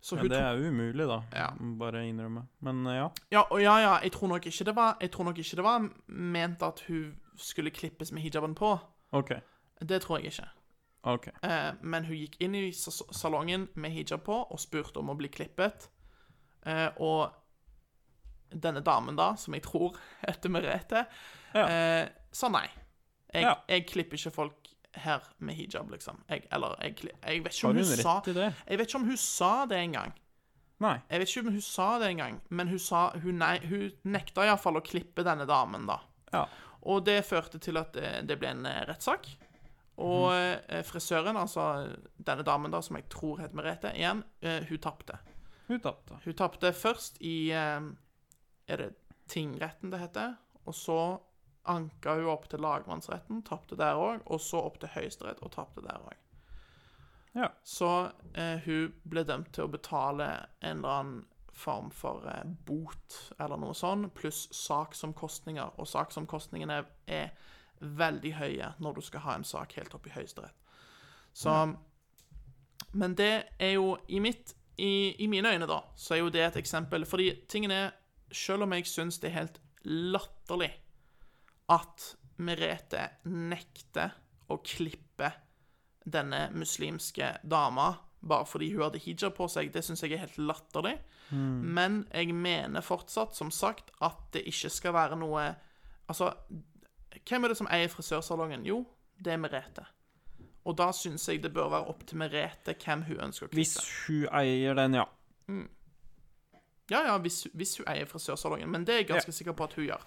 Så 0.00 0.16
Ja, 0.16 0.22
det 0.30 0.38
er 0.38 0.58
jo 0.60 0.70
umulig, 0.70 1.06
da. 1.10 1.22
Ja. 1.34 1.48
Bare 1.58 2.04
innrømme. 2.06 2.44
Men 2.62 2.86
eh, 2.86 3.00
ja. 3.00 3.08
ja, 3.34 3.42
og 3.50 3.62
ja, 3.62 3.78
ja, 3.82 3.94
jeg 4.02 4.12
tror 4.14 4.28
nok 4.28 4.46
ikke 4.46 4.64
det 4.64 4.76
var 4.76 4.96
ikke 5.02 5.56
det 5.58 5.64
var 5.64 5.88
ment 6.06 6.62
at 6.62 6.84
hun 6.86 7.16
skulle 7.38 7.70
klippes 7.74 8.12
med 8.12 8.22
hijaben 8.22 8.54
på. 8.58 8.74
OK. 9.16 9.32
Det 9.80 10.02
tror 10.02 10.18
jeg 10.18 10.32
ikke. 10.32 10.48
OK. 11.08 11.28
Eh, 11.46 11.72
men 11.80 12.04
hun 12.04 12.16
gikk 12.18 12.36
inn 12.42 12.54
i 12.58 12.72
salongen 12.74 13.68
med 13.78 13.94
hijab 13.94 14.24
på 14.26 14.38
og 14.50 14.58
spurte 14.60 14.98
om 15.00 15.12
å 15.12 15.16
bli 15.16 15.28
klippet. 15.32 15.88
Eh, 16.66 16.88
og 16.98 17.30
denne 18.50 18.80
damen, 18.84 19.16
da, 19.16 19.34
som 19.36 19.54
jeg 19.54 19.62
tror 19.66 19.96
heter 20.26 20.50
Merete, 20.52 21.04
Ja. 21.54 21.66
eh, 21.68 22.08
sa 22.32 22.48
nei. 22.52 22.66
Jeg, 23.32 23.42
Ja. 23.42 23.54
jeg 23.68 23.86
klipper 23.86 24.16
ikke 24.18 24.32
folk 24.34 24.68
her 24.94 25.20
med 25.38 25.54
hijab, 25.54 25.90
liksom. 25.90 26.22
Jeg, 26.28 26.46
eller 26.52 26.74
jeg, 26.82 26.96
jeg 27.22 27.44
vet 27.44 27.54
ikke 27.54 27.68
om 27.68 27.76
hun 27.76 27.84
hun 27.84 27.96
sa? 28.02 28.22
Jeg 28.66 28.78
vet 28.78 28.88
ikke 28.88 28.96
om 28.98 29.04
hun 29.04 29.16
sa 29.16 29.66
det 29.66 29.78
engang. 29.78 30.12
Jeg 30.80 31.20
vet 31.20 31.28
ikke 31.28 31.40
om 31.46 31.52
hun 31.52 31.60
sa 31.60 31.98
det 31.98 32.08
engang, 32.12 32.40
men 32.50 32.68
hun, 32.68 32.78
sa, 32.78 33.10
hun, 33.18 33.34
nei, 33.38 33.58
hun 33.66 33.90
nekta 34.04 34.44
iallfall 34.46 34.78
å 34.78 34.84
klippe 34.86 35.24
denne 35.26 35.46
damen, 35.46 35.86
da. 35.90 35.98
Ja. 36.32 36.44
Og 36.82 37.04
det 37.06 37.24
førte 37.26 37.58
til 37.62 37.80
at 37.80 37.92
det, 37.96 38.10
det 38.28 38.38
ble 38.40 38.52
en 38.54 38.66
eh, 38.68 38.84
rettssak. 38.88 39.28
Og 39.98 40.30
eh, 40.30 40.82
frisøren, 40.86 41.36
altså 41.36 41.64
denne 42.14 42.46
damen 42.46 42.74
da, 42.74 42.82
som 42.84 42.98
jeg 42.98 43.08
tror 43.10 43.42
het 43.42 43.56
Merete, 43.56 43.90
igjen, 43.98 44.22
eh, 44.40 44.62
hun 44.68 44.82
tapte. 44.82 45.18
Hun 45.66 45.80
tapte. 45.82 46.20
Hun 46.24 46.36
tapte 46.38 46.72
først 46.72 47.18
i 47.20 47.50
eh, 47.50 47.80
Er 48.68 48.84
det 48.84 48.92
tingretten 49.28 49.90
det 49.90 50.02
heter? 50.02 50.36
Og 50.68 50.76
så 50.76 51.00
anka 51.68 52.14
hun 52.16 52.30
opp 52.32 52.46
til 52.48 52.62
lagmannsretten, 52.64 53.42
tapte 53.44 53.76
der 53.76 53.98
òg. 53.98 54.22
Og 54.26 54.40
så 54.40 54.62
opp 54.62 54.78
til 54.80 54.92
Høyesterett 54.94 55.42
og 55.42 55.52
tapte 55.56 55.84
der 55.84 55.98
òg. 55.98 56.16
Ja. 57.36 57.50
Så 57.62 58.10
eh, 58.34 58.58
hun 58.64 58.94
ble 59.08 59.24
dømt 59.26 59.52
til 59.54 59.66
å 59.66 59.72
betale 59.72 60.30
en 60.60 60.80
eller 60.80 60.94
annen 61.00 61.18
form 61.58 61.90
for 61.94 62.26
eh, 62.30 62.44
bot 62.66 63.18
eller 63.38 63.60
noe 63.60 63.76
sånt, 63.76 64.12
pluss 64.16 64.46
saksomkostninger. 64.54 65.74
Og 65.78 65.88
saksomkostningene 65.88 66.82
er 67.06 67.32
veldig 67.78 68.32
høye 68.38 68.72
når 68.82 68.98
du 68.98 69.04
skal 69.06 69.24
ha 69.26 69.36
en 69.38 69.46
sak 69.46 69.76
helt 69.78 69.94
opp 69.94 70.08
i 70.08 70.14
Høyesterett. 70.14 70.56
Så 71.32 71.52
Men 72.92 73.14
det 73.14 73.32
er 73.58 73.74
jo 73.76 73.96
i 74.08 74.18
mitt 74.18 74.54
i, 74.78 75.14
I 75.18 75.26
mine 75.26 75.50
øyne, 75.50 75.66
da, 75.66 75.80
så 75.96 76.14
er 76.14 76.18
jo 76.18 76.30
det 76.30 76.44
et 76.44 76.56
eksempel. 76.56 77.06
Fordi 77.06 77.32
tingen 77.48 77.70
er 77.70 77.90
Selv 78.32 78.62
om 78.62 78.72
jeg 78.72 78.84
syns 78.86 79.18
det 79.18 79.30
er 79.30 79.38
helt 79.38 79.60
latterlig 79.88 80.68
at 81.72 82.14
Merete 82.38 83.06
nekter 83.24 84.12
å 84.52 84.58
klippe 84.60 85.30
denne 86.04 86.50
muslimske 86.52 87.30
dama 87.42 87.88
bare 88.28 88.46
fordi 88.46 88.72
hun 88.74 88.82
hadde 88.86 88.98
hijab 89.02 89.34
på 89.36 89.48
seg, 89.50 89.72
det 89.74 89.82
syns 89.84 90.02
jeg 90.04 90.12
er 90.12 90.22
helt 90.26 90.38
latterlig. 90.38 90.96
Men 91.32 92.06
jeg 92.14 92.32
mener 92.34 92.80
fortsatt, 92.80 93.34
som 93.36 93.50
sagt, 93.52 93.90
at 94.00 94.16
det 94.32 94.46
ikke 94.48 94.70
skal 94.72 94.94
være 94.96 95.16
noe 95.20 95.54
Altså, 96.08 96.30
hvem 97.28 97.44
er 97.44 97.48
det 97.52 97.56
som 97.58 97.68
eier 97.68 97.88
frisørsalongen? 97.92 98.62
Jo, 98.64 98.78
det 99.20 99.34
er 99.34 99.36
Merete. 99.42 99.82
Og 100.64 100.76
da 100.78 100.86
syns 100.96 101.26
jeg 101.28 101.42
det 101.42 101.50
bør 101.52 101.68
være 101.68 101.88
opp 101.92 102.06
til 102.08 102.16
Merete 102.22 102.72
hvem 102.84 103.02
hun 103.10 103.20
ønsker 103.26 103.44
å 103.44 103.50
klippe. 103.52 103.60
Hvis 103.60 104.06
hun 104.06 104.24
eier 104.40 104.74
den, 104.78 104.94
ja. 104.96 105.04
Ja, 106.90 107.02
ja, 107.10 107.18
hvis, 107.20 107.42
hvis 107.52 107.76
hun 107.76 107.88
eier 107.92 108.08
frisørsalongen. 108.08 108.70
Men 108.72 108.86
det 108.88 108.94
er 108.94 109.02
jeg 109.02 109.10
ganske 109.10 109.32
sikker 109.36 109.52
på 109.56 109.66
at 109.68 109.74
hun 109.76 109.84
gjør. 109.90 110.06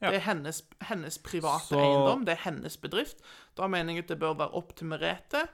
Ja. 0.00 0.10
Det 0.12 0.18
er 0.20 0.24
hennes, 0.28 0.62
hennes 0.90 1.18
private 1.24 1.72
Så- 1.72 1.80
eiendom, 1.80 2.24
det 2.28 2.36
er 2.36 2.42
hennes 2.44 2.76
bedrift. 2.76 3.16
Da 3.56 3.66
mener 3.66 3.94
jeg 3.94 4.04
at 4.04 4.08
det 4.14 4.18
bør 4.20 4.34
være 4.38 4.54
opp 4.54 4.74
til 4.76 4.86
Merete 4.86 5.46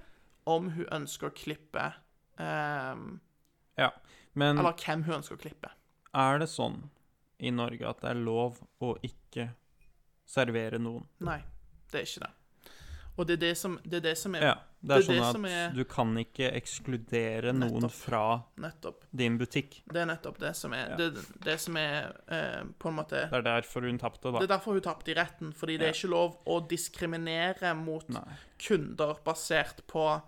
om 0.44 0.70
hun 0.74 0.86
ønsker 0.92 1.28
å 1.30 1.34
klippe 1.36 1.92
um, 2.38 3.20
ja. 3.78 3.90
Men 4.32 4.58
Eller 4.58 4.72
hvem 4.80 5.02
hun 5.06 5.14
ønsker 5.20 5.36
å 5.36 5.40
klippe. 5.42 5.70
er 6.14 6.38
det 6.38 6.48
sånn 6.50 6.78
i 7.38 7.50
Norge 7.50 7.88
at 7.88 8.00
det 8.02 8.10
er 8.10 8.20
lov 8.20 8.60
å 8.80 8.94
ikke 9.02 9.50
servere 10.28 10.78
noen? 10.80 11.04
Nei, 11.24 11.40
det 11.92 12.00
er 12.02 12.06
ikke 12.08 12.26
det. 12.26 12.32
Og 13.16 13.26
det 13.28 13.34
er 13.36 13.42
det 13.42 13.54
som, 13.58 13.78
det 13.84 13.96
er, 14.00 14.04
det 14.10 14.16
som 14.18 14.34
er 14.34 14.46
Ja. 14.46 14.54
Det 14.84 14.96
er, 14.96 15.02
Det 15.06 15.16
er 15.16 15.22
sånn 15.22 15.44
at 15.44 15.50
er- 15.52 15.74
du 15.76 15.84
kan 15.84 16.08
ikke 16.18 16.48
ekskludere 16.58 17.52
noen 17.54 17.82
Nettopp. 17.84 17.92
fra 17.92 18.22
nettopp 18.58 19.04
din 19.14 19.36
butikk. 19.38 19.76
Det 19.86 20.00
er 20.02 20.06
nettopp 20.10 20.38
det 20.38 20.56
som 20.56 20.72
er 20.74 20.88
Ja. 20.90 20.96
det, 20.96 21.14
det 21.44 21.60
som 21.60 21.76
er 21.76 22.16
eh, 22.28 22.64
på 22.80 22.88
en 22.88 22.96
måte 22.96 23.30
Det 23.30 23.32
er 23.32 23.42
derfor 23.46 23.82
hun 23.86 23.98
tapte, 23.98 24.32
da. 24.32 24.40
Det 24.40 24.50
er 24.50 24.56
derfor 24.58 24.72
hun 24.72 24.80
tapte 24.82 25.08
i 25.12 25.14
retten, 25.14 25.52
fordi 25.54 25.78
det 25.78 25.86
er 25.88 25.92
ikke 25.92 26.10
lov 26.10 26.36
å 26.46 26.66
diskriminere 26.66 27.76
mot 27.76 28.08
Nei. 28.08 28.24
kunder 28.58 29.14
basert 29.24 29.86
på 29.86 30.20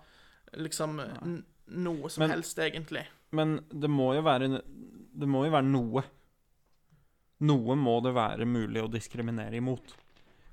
liksom 0.54 1.42
noe 1.68 2.08
som 2.10 2.20
Men- 2.20 2.30
helst, 2.30 2.56
egentlig. 2.58 3.06
Men 3.32 3.56
det 3.70 3.90
må 3.90 4.14
jo 4.14 4.22
være 4.22 4.62
Det 5.16 5.26
må 5.28 5.44
jo 5.46 5.50
være 5.50 5.64
noe. 5.66 6.04
Noe 7.40 7.74
må 7.76 8.00
det 8.02 8.14
være 8.14 8.46
mulig 8.46 8.80
å 8.82 8.88
diskriminere 8.90 9.54
imot. 9.60 9.94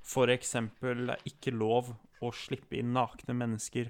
For 0.01 0.27
eksempel, 0.27 1.05
det 1.07 1.15
er 1.19 1.29
ikke 1.29 1.53
lov 1.57 1.95
å 2.21 2.31
slippe 2.33 2.77
inn 2.79 2.93
nakne 2.93 3.33
mennesker 3.35 3.89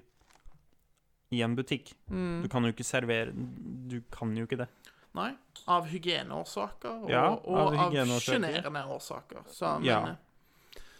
i 1.31 1.41
en 1.41 1.55
butikk. 1.55 1.93
Mm. 2.09 2.41
Du 2.43 2.49
kan 2.51 2.63
jo 2.63 2.71
ikke 2.73 2.83
servere 2.83 3.31
Du 3.87 4.01
kan 4.11 4.35
jo 4.35 4.45
ikke 4.45 4.57
det. 4.57 4.67
Nei. 5.15 5.33
Av 5.67 5.85
hygieneårsaker 5.91 7.03
og, 7.03 7.09
Ja, 7.11 7.25
og 7.35 7.75
av 7.75 7.91
sjenerende 8.23 8.85
årsaker. 8.87 9.43
Så, 9.51 9.73
men, 9.79 9.85
Ja. 9.85 10.15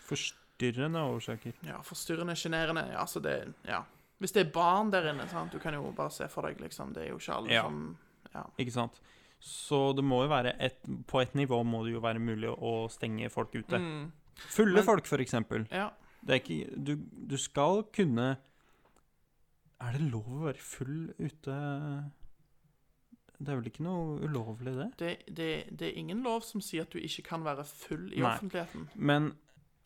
Forstyrrende 0.08 1.02
årsaker. 1.08 1.53
ja, 1.66 1.80
forstyrrende, 1.82 2.36
sjenerende 2.36 2.86
Ja, 2.91 2.99
altså 3.02 3.22
det 3.22 3.53
Ja. 3.68 3.84
Hvis 4.20 4.34
det 4.34 4.45
er 4.48 4.52
barn 4.52 4.91
der 4.91 5.08
inne, 5.14 5.28
sant, 5.30 5.52
du 5.52 5.58
kan 5.60 5.74
jo 5.74 5.91
bare 5.91 6.12
se 6.12 6.28
for 6.28 6.44
deg, 6.44 6.60
liksom. 6.62 6.94
Det 6.94 7.03
er 7.06 7.10
jo 7.10 7.18
ikke 7.18 7.34
alle 7.36 7.49
Ja. 7.53 7.64
som 7.64 7.98
Ja. 8.34 8.44
Ikke 8.60 8.72
sant? 8.72 8.99
Så 9.40 9.95
det 9.95 10.03
må 10.03 10.22
jo 10.24 10.30
være 10.30 10.56
et, 10.60 10.78
På 11.08 11.20
et 11.22 11.34
nivå 11.34 11.64
må 11.66 11.84
det 11.84 11.94
jo 11.94 11.99
være 12.02 12.20
mulig 12.20 12.49
å 12.58 12.88
stenge 12.90 13.30
folk 13.32 13.52
ute. 13.56 13.78
Mm, 13.80 14.12
Fulle 14.36 14.74
Men- 14.76 14.84
folk, 14.84 15.06
for 15.08 15.18
eksempel. 15.18 15.68
ja. 15.72 15.90
Det 16.22 16.30
er 16.35 16.41
ikke 16.41 16.85
du, 16.85 16.95
du 17.30 17.38
skal 17.38 17.84
kunne 17.95 18.35
Er 19.81 19.95
det 19.98 20.02
lov 20.11 20.27
å 20.30 20.43
være 20.45 20.61
full 20.61 21.14
ute 21.18 21.56
Det 23.39 23.49
er 23.49 23.57
vel 23.57 23.69
ikke 23.72 23.85
noe 23.85 24.19
ulovlig, 24.22 24.76
det? 24.77 24.89
Det, 24.99 25.14
det, 25.38 25.52
det 25.80 25.88
er 25.88 25.98
ingen 25.98 26.22
lov 26.22 26.43
som 26.45 26.61
sier 26.61 26.85
at 26.85 26.93
du 26.93 26.99
ikke 27.02 27.26
kan 27.31 27.45
være 27.45 27.65
full 27.65 28.11
i 28.14 28.22
Nei. 28.22 28.35
offentligheten. 28.35 28.89
Men 28.95 29.31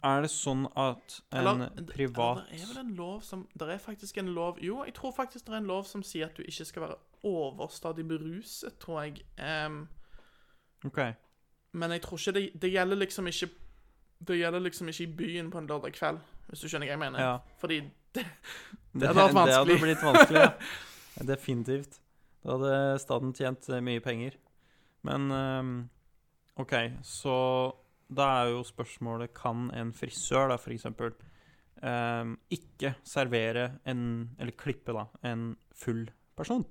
er 0.06 0.22
det 0.26 0.32
sånn 0.34 0.66
at 0.76 1.20
en 1.32 1.40
Eller, 1.40 1.84
privat 1.90 2.44
Det 2.52 2.60
er 2.60 2.72
vel 2.74 2.82
en 2.84 2.96
lov 2.98 3.22
som 3.26 3.48
Det 3.56 3.70
er 3.72 3.82
faktisk 3.82 4.20
en 4.22 4.34
lov 4.36 4.60
Jo, 4.62 4.84
jeg 4.86 4.94
tror 4.98 5.16
faktisk 5.16 5.48
det 5.48 5.54
er 5.54 5.62
en 5.64 5.70
lov 5.72 5.86
som 5.90 6.04
sier 6.04 6.28
at 6.28 6.38
du 6.38 6.44
ikke 6.44 6.68
skal 6.68 6.88
være 6.90 6.98
overstadig 7.26 8.04
beruset, 8.06 8.76
tror 8.78 9.02
jeg. 9.02 9.24
Um, 9.42 9.88
OK. 10.86 11.00
men 11.74 11.92
jeg 11.92 12.02
tror 12.02 12.20
ikke 12.20 12.32
det 12.38 12.62
Det 12.62 12.72
gjelder 12.72 12.96
liksom 13.02 13.28
ikke 13.28 13.50
Det 14.26 14.38
gjelder 14.40 14.64
liksom 14.66 14.90
ikke 14.90 15.04
i 15.06 15.12
byen 15.20 15.52
på 15.54 15.60
en 15.62 15.68
lørdag 15.70 15.94
kveld, 15.98 16.20
hvis 16.50 16.64
du 16.64 16.68
skjønner 16.70 16.90
hva 16.90 16.96
jeg 16.96 17.02
mener. 17.04 17.22
Ja. 17.22 17.36
Fordi 17.62 17.80
det, 18.16 18.26
Det, 18.96 19.08
hadde 19.12 19.26
vært 19.36 19.52
det 19.52 19.58
hadde 19.60 19.78
blitt 19.84 20.04
vanskelig, 20.06 20.42
ja. 20.48 21.26
Definitivt. 21.30 22.00
Da 22.46 22.56
hadde 22.58 23.00
staten 23.02 23.34
tjent 23.38 23.70
eh, 23.72 23.82
mye 23.86 24.02
penger. 24.04 24.36
Men 25.06 25.30
ehm, 25.32 25.74
OK, 26.62 26.74
så 27.06 27.36
da 28.06 28.26
er 28.44 28.52
jo 28.54 28.60
spørsmålet 28.66 29.32
Kan 29.34 29.68
en 29.74 29.92
frisør, 29.98 30.50
da, 30.52 30.58
for 30.62 30.74
eksempel, 30.74 31.14
ehm, 31.82 32.36
ikke 32.54 32.96
servere 33.06 33.80
en 33.90 34.04
Eller 34.40 34.54
klippe, 34.58 34.94
da, 34.94 35.08
en 35.26 35.56
full 35.74 36.06
person? 36.38 36.66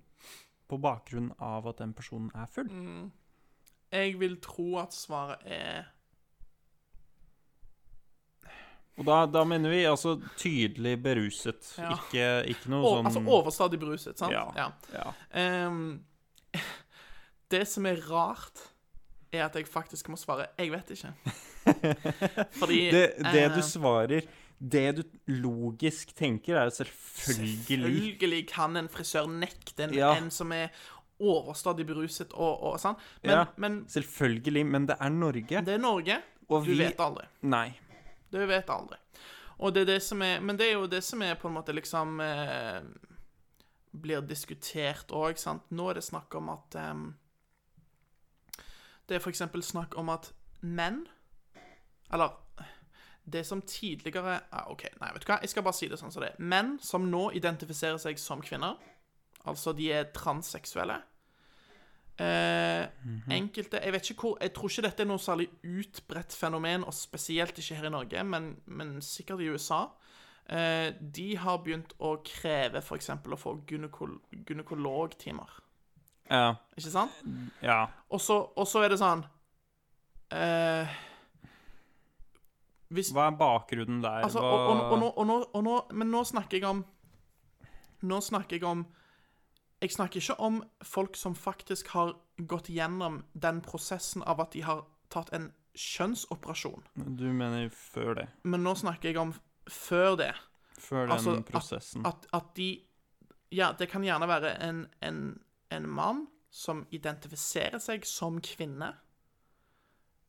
På 0.71 0.79
bakgrunn 0.83 1.33
av 1.43 1.67
at 1.71 1.83
den 1.83 1.93
personen 1.95 2.31
er 2.35 2.47
full? 2.51 2.71
mm, 2.71 3.11
Jeg 3.93 4.19
vil 4.21 4.39
tro 4.43 4.79
at 4.83 4.95
svaret 4.97 5.43
er 5.47 5.85
Og 8.99 9.05
da, 9.09 9.25
da 9.27 9.43
mener 9.45 9.73
vi 9.73 9.81
altså 9.91 10.15
tydelig 10.39 10.95
beruset. 11.03 11.73
Ja. 11.81 11.91
Ikke, 11.97 12.27
ikke 12.53 12.71
noe 12.71 12.85
sånn 12.93 13.09
Altså 13.11 13.23
overstadig 13.27 13.81
beruset, 13.83 14.19
sant? 14.21 14.33
Ja. 14.33 14.71
Ja. 14.95 15.09
Em, 15.35 15.81
det 17.55 17.65
som 17.69 17.87
er 17.91 17.99
rart, 18.07 18.69
er 19.35 19.49
at 19.49 19.57
jeg 19.59 19.67
faktisk 19.67 20.09
må 20.13 20.17
svare 20.21 20.47
'jeg 20.59 20.71
vet 20.71 20.91
ikke'. 20.95 21.15
Fordi 22.61 22.91
Det, 22.93 23.05
det 23.33 23.45
du 23.55 23.59
eh, 23.59 23.65
svarer 23.67 24.21
Det 24.61 24.97
du 24.97 25.03
logisk 25.27 26.15
tenker, 26.15 26.57
er 26.57 26.71
selvfølgelig 26.71 27.79
Selvfølgelig 27.81 28.47
kan 28.49 28.77
en 28.77 28.89
frisør 28.89 29.27
nekte 29.27 29.85
en, 29.89 29.95
Ja. 29.95 30.15
en 30.17 30.31
som 30.31 30.53
er 30.53 30.69
overstadig 31.21 31.87
beruset 31.87 32.33
og, 32.35 32.63
og 32.63 32.79
sånn. 32.81 32.97
Men, 33.23 33.31
Ja. 33.33 33.45
men 33.57 33.85
Selvfølgelig, 33.89 34.67
men 34.67 34.87
det 34.87 34.97
er 35.01 35.09
Norge. 35.11 35.65
det 35.65 35.75
er 35.75 35.79
Norge. 35.79 36.23
Og 36.49 36.65
Du 36.65 36.71
vi 36.71 36.79
vet 36.79 37.01
aldri. 37.01 37.25
Nei. 37.43 37.73
Du 38.35 38.41
vet 38.51 38.71
aldri. 38.71 38.99
Og 39.63 39.75
det 39.75 39.85
er 39.85 39.93
det 39.93 40.01
som 40.03 40.23
er 40.27 40.41
Men 40.43 40.59
det 40.59 40.67
er 40.69 40.79
jo 40.79 40.91
det 40.91 41.03
som 41.07 41.23
er 41.23 41.37
på 41.39 41.49
en 41.49 41.55
måte 41.55 41.75
liksom 41.75 42.21
eh, 42.21 42.83
Blir 43.95 44.25
diskutert 44.27 45.15
òg, 45.15 45.39
sant. 45.39 45.69
Nå 45.71 45.91
er 45.91 46.01
det 46.01 46.07
snakk 46.07 46.35
om 46.35 46.51
at 46.57 46.79
eh, 46.81 47.05
Det 49.07 49.19
er 49.19 49.23
f.eks. 49.23 49.45
snakk 49.63 49.95
om 50.01 50.11
at 50.11 50.33
menn 50.61 51.05
Eller 52.11 52.41
det 53.25 53.41
som 53.49 53.63
tidligere 53.65 54.41
ah, 54.53 54.67
OK, 54.69 54.83
nei, 55.01 55.09
vet 55.15 55.23
du 55.25 55.31
hva, 55.31 55.39
jeg 55.41 55.49
skal 55.49 55.65
bare 55.65 55.77
si 55.79 55.87
det 55.89 55.97
sånn 55.97 56.11
som 56.13 56.21
det 56.21 56.35
er. 56.35 56.41
Menn 56.45 56.75
som 56.85 57.07
nå 57.09 57.31
identifiserer 57.33 57.97
seg 57.97 58.19
som 58.21 58.43
kvinner, 58.45 58.75
altså 59.49 59.73
de 59.73 59.87
er 59.97 60.11
transseksuelle 60.13 60.99
eh, 62.23 62.85
Enkelte 63.35 63.81
Jeg 63.83 63.93
vet 63.93 64.11
ikke 64.11 64.29
hvor 64.29 64.39
Jeg 64.43 64.53
tror 64.55 64.71
ikke 64.71 64.87
dette 64.87 65.03
er 65.03 65.09
noe 65.11 65.23
særlig 65.23 65.49
utbredt 65.63 66.37
fenomen, 66.37 66.87
og 66.87 66.95
spesielt 66.95 67.59
ikke 67.59 67.79
her 67.81 67.89
i 67.91 67.95
Norge, 67.95 68.25
men, 68.25 68.57
men 68.67 68.97
sikkert 69.03 69.43
i 69.43 69.51
USA. 69.51 69.85
Eh, 70.45 70.93
de 71.01 71.31
har 71.41 71.63
begynt 71.65 71.95
å 72.05 72.19
kreve 72.27 72.83
f.eks. 72.85 73.11
å 73.17 73.39
få 73.41 73.57
gynekol 73.69 74.19
gynekologtimer. 74.45 75.61
Ja. 76.29 76.55
Ikke 76.77 76.93
sant? 76.93 77.17
ja. 77.65 77.87
Og 78.13 78.21
så, 78.21 78.81
er 78.81 78.89
det 78.89 78.97
sånn 78.97 79.27
eh, 80.33 80.95
Hvis 82.89 83.11
Hva 83.13 83.27
er 83.29 83.37
bakgrunnen 83.37 84.01
der? 84.01 84.25
Altså, 84.25 84.41
og, 84.41 84.71
og, 84.71 84.81
og, 84.87 85.27
nå, 85.29 85.37
nå, 85.53 85.61
nå 85.67 85.75
Men 85.93 86.09
nå 86.09 86.23
snakker 86.25 86.57
jeg 86.57 86.65
om 86.71 86.81
Nå 88.09 88.23
snakker 88.25 88.57
jeg 88.57 88.65
om 88.71 88.87
Jeg 89.85 89.93
snakker 89.93 90.23
ikke 90.23 90.39
om 90.41 90.63
folk 90.87 91.17
som 91.21 91.35
faktisk 91.37 91.91
har 91.93 92.15
gått 92.49 92.71
gjennom 92.73 93.21
den 93.37 93.61
prosessen 93.65 94.25
av 94.25 94.41
at 94.41 94.55
de 94.57 94.63
har 94.65 94.87
tatt 95.13 95.29
en 95.37 95.51
kjønnsoperasjon. 95.77 96.87
Du 97.19 97.27
mener 97.37 97.69
før 97.75 98.15
det? 98.23 98.27
Men 98.49 98.65
nå 98.65 98.73
snakker 98.81 99.11
jeg 99.11 99.21
om 99.21 99.35
før 99.69 100.17
det. 100.23 100.33
Før 100.81 101.05
den 101.05 101.15
Altså, 101.19 101.37
prosessen? 101.49 102.07
At, 102.09 102.25
at 102.33 102.55
de 102.57 102.71
Ja, 103.55 103.73
det 103.79 103.91
kan 103.93 104.03
gjerne 104.03 104.27
være 104.27 104.57
en, 104.65 104.87
en, 105.05 105.19
en 105.71 105.89
mann 105.89 106.25
som 106.51 106.85
identifiserer 106.95 107.79
seg 107.83 108.07
som 108.07 108.41
kvinne, 108.43 108.89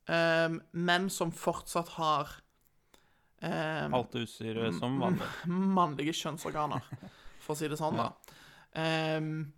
um, 0.06 0.60
men 0.72 1.08
som 1.10 1.32
fortsatt 1.34 1.94
har 1.96 2.36
um, 3.42 3.96
Alt 3.98 4.14
utstyret 4.20 4.78
som 4.78 5.00
vanlig? 5.02 5.26
mannlige 5.50 6.14
kjønnsorganer, 6.20 6.86
for 7.42 7.54
å 7.54 7.58
si 7.58 7.70
det 7.70 7.78
sånn, 7.80 7.98
da. 7.98 8.12
Ehm, 8.76 9.52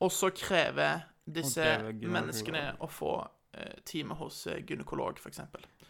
og 0.00 0.12
så 0.14 0.30
krever 0.30 1.02
disse 1.28 1.64
menneskene 1.98 2.76
å 2.80 2.88
få 2.88 3.12
uh, 3.18 3.74
time 3.84 4.14
hos 4.20 4.46
eh, 4.46 4.60
gynekolog, 4.64 5.18
f.eks. 5.18 5.40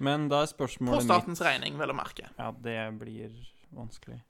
Men 0.02 0.28
da 0.32 0.42
er 0.42 0.50
spørsmålet 0.50 1.02
mitt 1.02 1.08
På 1.08 1.12
statens 1.12 1.38
mitt 1.42 1.46
regning, 1.46 1.76
vel 1.78 1.92
å 1.92 1.98
merke. 1.98 2.30
Ja, 2.38 2.50
det 2.64 2.78
blir 2.98 3.36
vanskelig. 3.76 4.22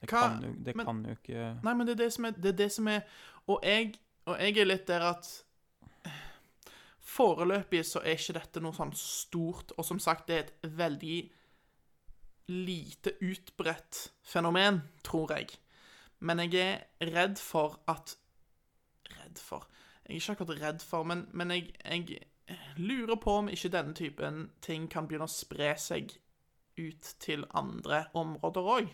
Det 0.00 0.10
Hva- 0.10 0.26
kan 0.26 0.42
jo, 0.44 0.52
det 0.66 0.74
men- 0.76 0.86
kan 0.86 1.04
jo 1.06 1.14
ikke 1.16 1.44
Nei, 1.64 1.72
men 1.74 1.86
det 1.86 1.94
er 1.96 2.02
det 2.04 2.12
som 2.12 2.26
er, 2.28 2.34
det 2.36 2.50
er, 2.52 2.56
det 2.58 2.72
som 2.72 2.88
er 2.92 3.00
og, 3.46 3.60
jeg, 3.64 3.94
og 4.26 4.36
jeg 4.42 4.58
er 4.58 4.68
litt 4.68 4.86
der 4.90 5.06
at 5.14 5.30
Foreløpig 7.06 7.80
så 7.86 8.02
er 8.02 8.18
ikke 8.18 8.34
dette 8.36 8.60
noe 8.60 8.74
sånn 8.76 8.90
stort, 8.98 9.70
og 9.78 9.86
som 9.86 10.00
sagt, 10.02 10.26
det 10.28 10.36
er 10.36 10.48
et 10.50 10.72
veldig 10.76 11.18
lite 12.52 13.14
utbredt 13.24 14.00
fenomen, 14.26 14.82
tror 15.06 15.32
jeg. 15.36 15.54
Men 16.20 16.40
jeg 16.46 16.60
er 17.00 17.12
redd 17.14 17.40
for 17.42 17.80
at 17.88 18.16
Redd 19.06 19.38
for 19.38 19.66
Jeg 20.06 20.14
er 20.14 20.20
ikke 20.20 20.32
akkurat 20.32 20.60
redd 20.62 20.82
for, 20.82 21.02
men, 21.06 21.26
men 21.32 21.50
jeg, 21.50 21.72
jeg 21.84 22.20
lurer 22.76 23.18
på 23.18 23.32
om 23.40 23.48
ikke 23.50 23.72
denne 23.74 23.94
typen 23.94 24.50
ting 24.62 24.86
kan 24.90 25.08
begynne 25.08 25.26
å 25.26 25.30
spre 25.30 25.72
seg 25.78 26.14
ut 26.78 27.14
til 27.22 27.42
andre 27.56 28.04
områder 28.14 28.70
òg. 28.76 28.90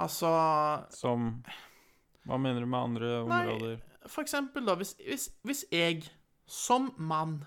Altså 0.00 0.30
Som 0.94 1.42
Hva 2.28 2.38
mener 2.38 2.62
du 2.62 2.68
med 2.70 2.78
andre 2.78 3.12
Nei, 3.26 3.40
områder? 3.46 3.80
For 4.06 4.22
eksempel, 4.22 4.66
da, 4.66 4.76
hvis, 4.78 4.94
hvis, 5.02 5.30
hvis 5.42 5.64
jeg 5.72 6.04
som 6.46 6.92
mann 6.98 7.40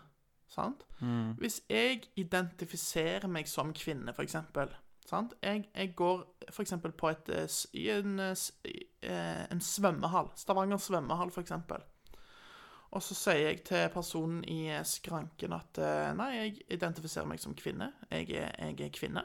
Sant? 0.54 0.84
Mm. 1.02 1.34
Hvis 1.42 1.64
jeg 1.70 2.04
identifiserer 2.20 3.26
meg 3.32 3.48
som 3.50 3.72
kvinne, 3.74 4.14
for 4.14 4.22
eksempel 4.22 4.70
sant? 5.14 5.36
Jeg, 5.44 5.68
jeg 5.74 5.94
går 5.98 6.24
eksempel 6.62 6.94
på 6.98 7.10
et 7.10 7.30
eh, 7.34 7.58
I 7.80 7.90
en, 7.98 8.20
eh, 8.20 8.46
eh, 9.04 9.44
en 9.52 9.62
svømmehall. 9.62 10.32
Stavanger 10.40 10.82
svømmehall, 10.82 11.32
eksempel. 11.40 11.84
Og 12.94 13.02
så 13.02 13.16
sier 13.18 13.48
jeg 13.48 13.64
til 13.66 13.88
personen 13.94 14.44
i 14.46 14.68
skranken 14.86 15.56
at 15.56 15.80
Nei, 16.14 16.28
jeg 16.36 16.60
identifiserer 16.76 17.26
meg 17.26 17.40
som 17.42 17.56
kvinne. 17.58 17.88
Jeg 18.12 18.30
er, 18.38 18.52
jeg 18.60 18.86
er 18.86 18.92
kvinne. 18.94 19.24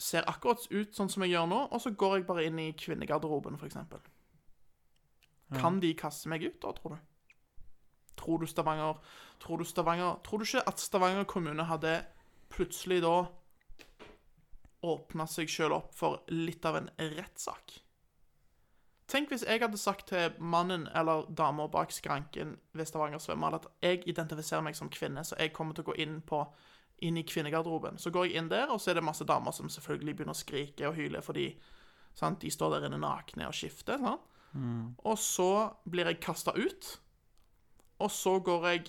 Ser 0.00 0.24
akkurat 0.30 0.64
ut 0.72 0.96
sånn 0.96 1.12
som 1.12 1.26
jeg 1.26 1.34
gjør 1.34 1.50
nå, 1.50 1.58
og 1.68 1.82
så 1.84 1.92
går 1.92 2.16
jeg 2.16 2.26
bare 2.30 2.46
inn 2.48 2.62
i 2.62 2.70
kvinnegarderoben, 2.72 3.60
for 3.60 3.68
eksempel. 3.68 4.00
Kan 5.58 5.82
de 5.82 5.92
kaste 5.98 6.30
meg 6.32 6.46
ut 6.46 6.56
da, 6.62 6.72
tror 6.72 6.96
du? 6.96 7.04
Tror 8.20 8.40
du 8.40 8.46
Stavanger 8.46 8.96
Tror 9.40 9.60
du 9.60 9.64
Stavanger 9.64 10.18
Tror 10.24 10.38
du 10.38 10.44
ikke 10.44 10.62
at 10.68 10.80
Stavanger 10.80 11.24
kommune 11.24 11.64
hadde 11.64 11.94
plutselig 12.50 13.00
da 13.02 13.14
åpna 14.86 15.26
seg 15.28 15.50
sjøl 15.50 15.74
opp 15.76 15.94
for 15.96 16.22
litt 16.32 16.64
av 16.64 16.78
en 16.80 16.90
rettssak? 16.98 17.80
Tenk 19.10 19.32
hvis 19.32 19.42
jeg 19.42 19.58
hadde 19.58 19.78
sagt 19.80 20.06
til 20.12 20.36
mannen 20.38 20.86
eller 20.94 21.24
dama 21.34 21.66
bak 21.70 21.90
skranken 21.90 22.54
ved 22.78 22.86
Stavanger 22.86 23.18
svømmehall 23.18 23.58
at 23.58 23.66
jeg 23.82 24.04
identifiserer 24.06 24.62
meg 24.62 24.78
som 24.78 24.90
kvinne, 24.92 25.24
så 25.26 25.38
jeg 25.40 25.52
kommer 25.56 25.74
til 25.74 25.82
å 25.82 25.90
gå 25.90 25.96
inn, 26.04 26.20
på, 26.22 26.44
inn 27.02 27.18
i 27.18 27.26
kvinnegarderoben. 27.26 27.98
Så 27.98 28.12
går 28.14 28.28
jeg 28.28 28.38
inn 28.38 28.50
der, 28.52 28.70
og 28.70 28.78
så 28.78 28.92
er 28.92 29.00
det 29.00 29.06
masse 29.08 29.26
damer 29.26 29.56
som 29.56 29.72
selvfølgelig 29.72 30.14
begynner 30.14 30.36
å 30.36 30.42
skrike 30.44 30.86
og 30.86 30.94
hyle 31.00 31.22
fordi 31.26 31.48
sant, 32.14 32.38
de 32.44 32.52
står 32.54 32.76
der 32.76 32.86
inne 32.86 33.00
nakne 33.02 33.48
og 33.50 33.56
skifter. 33.56 33.98
Sant? 33.98 34.28
Og 35.06 35.18
så 35.18 35.50
blir 35.90 36.10
jeg 36.10 36.22
kasta 36.22 36.54
ut. 36.54 36.94
Og 38.00 38.10
så 38.10 38.38
går 38.38 38.66
jeg 38.68 38.84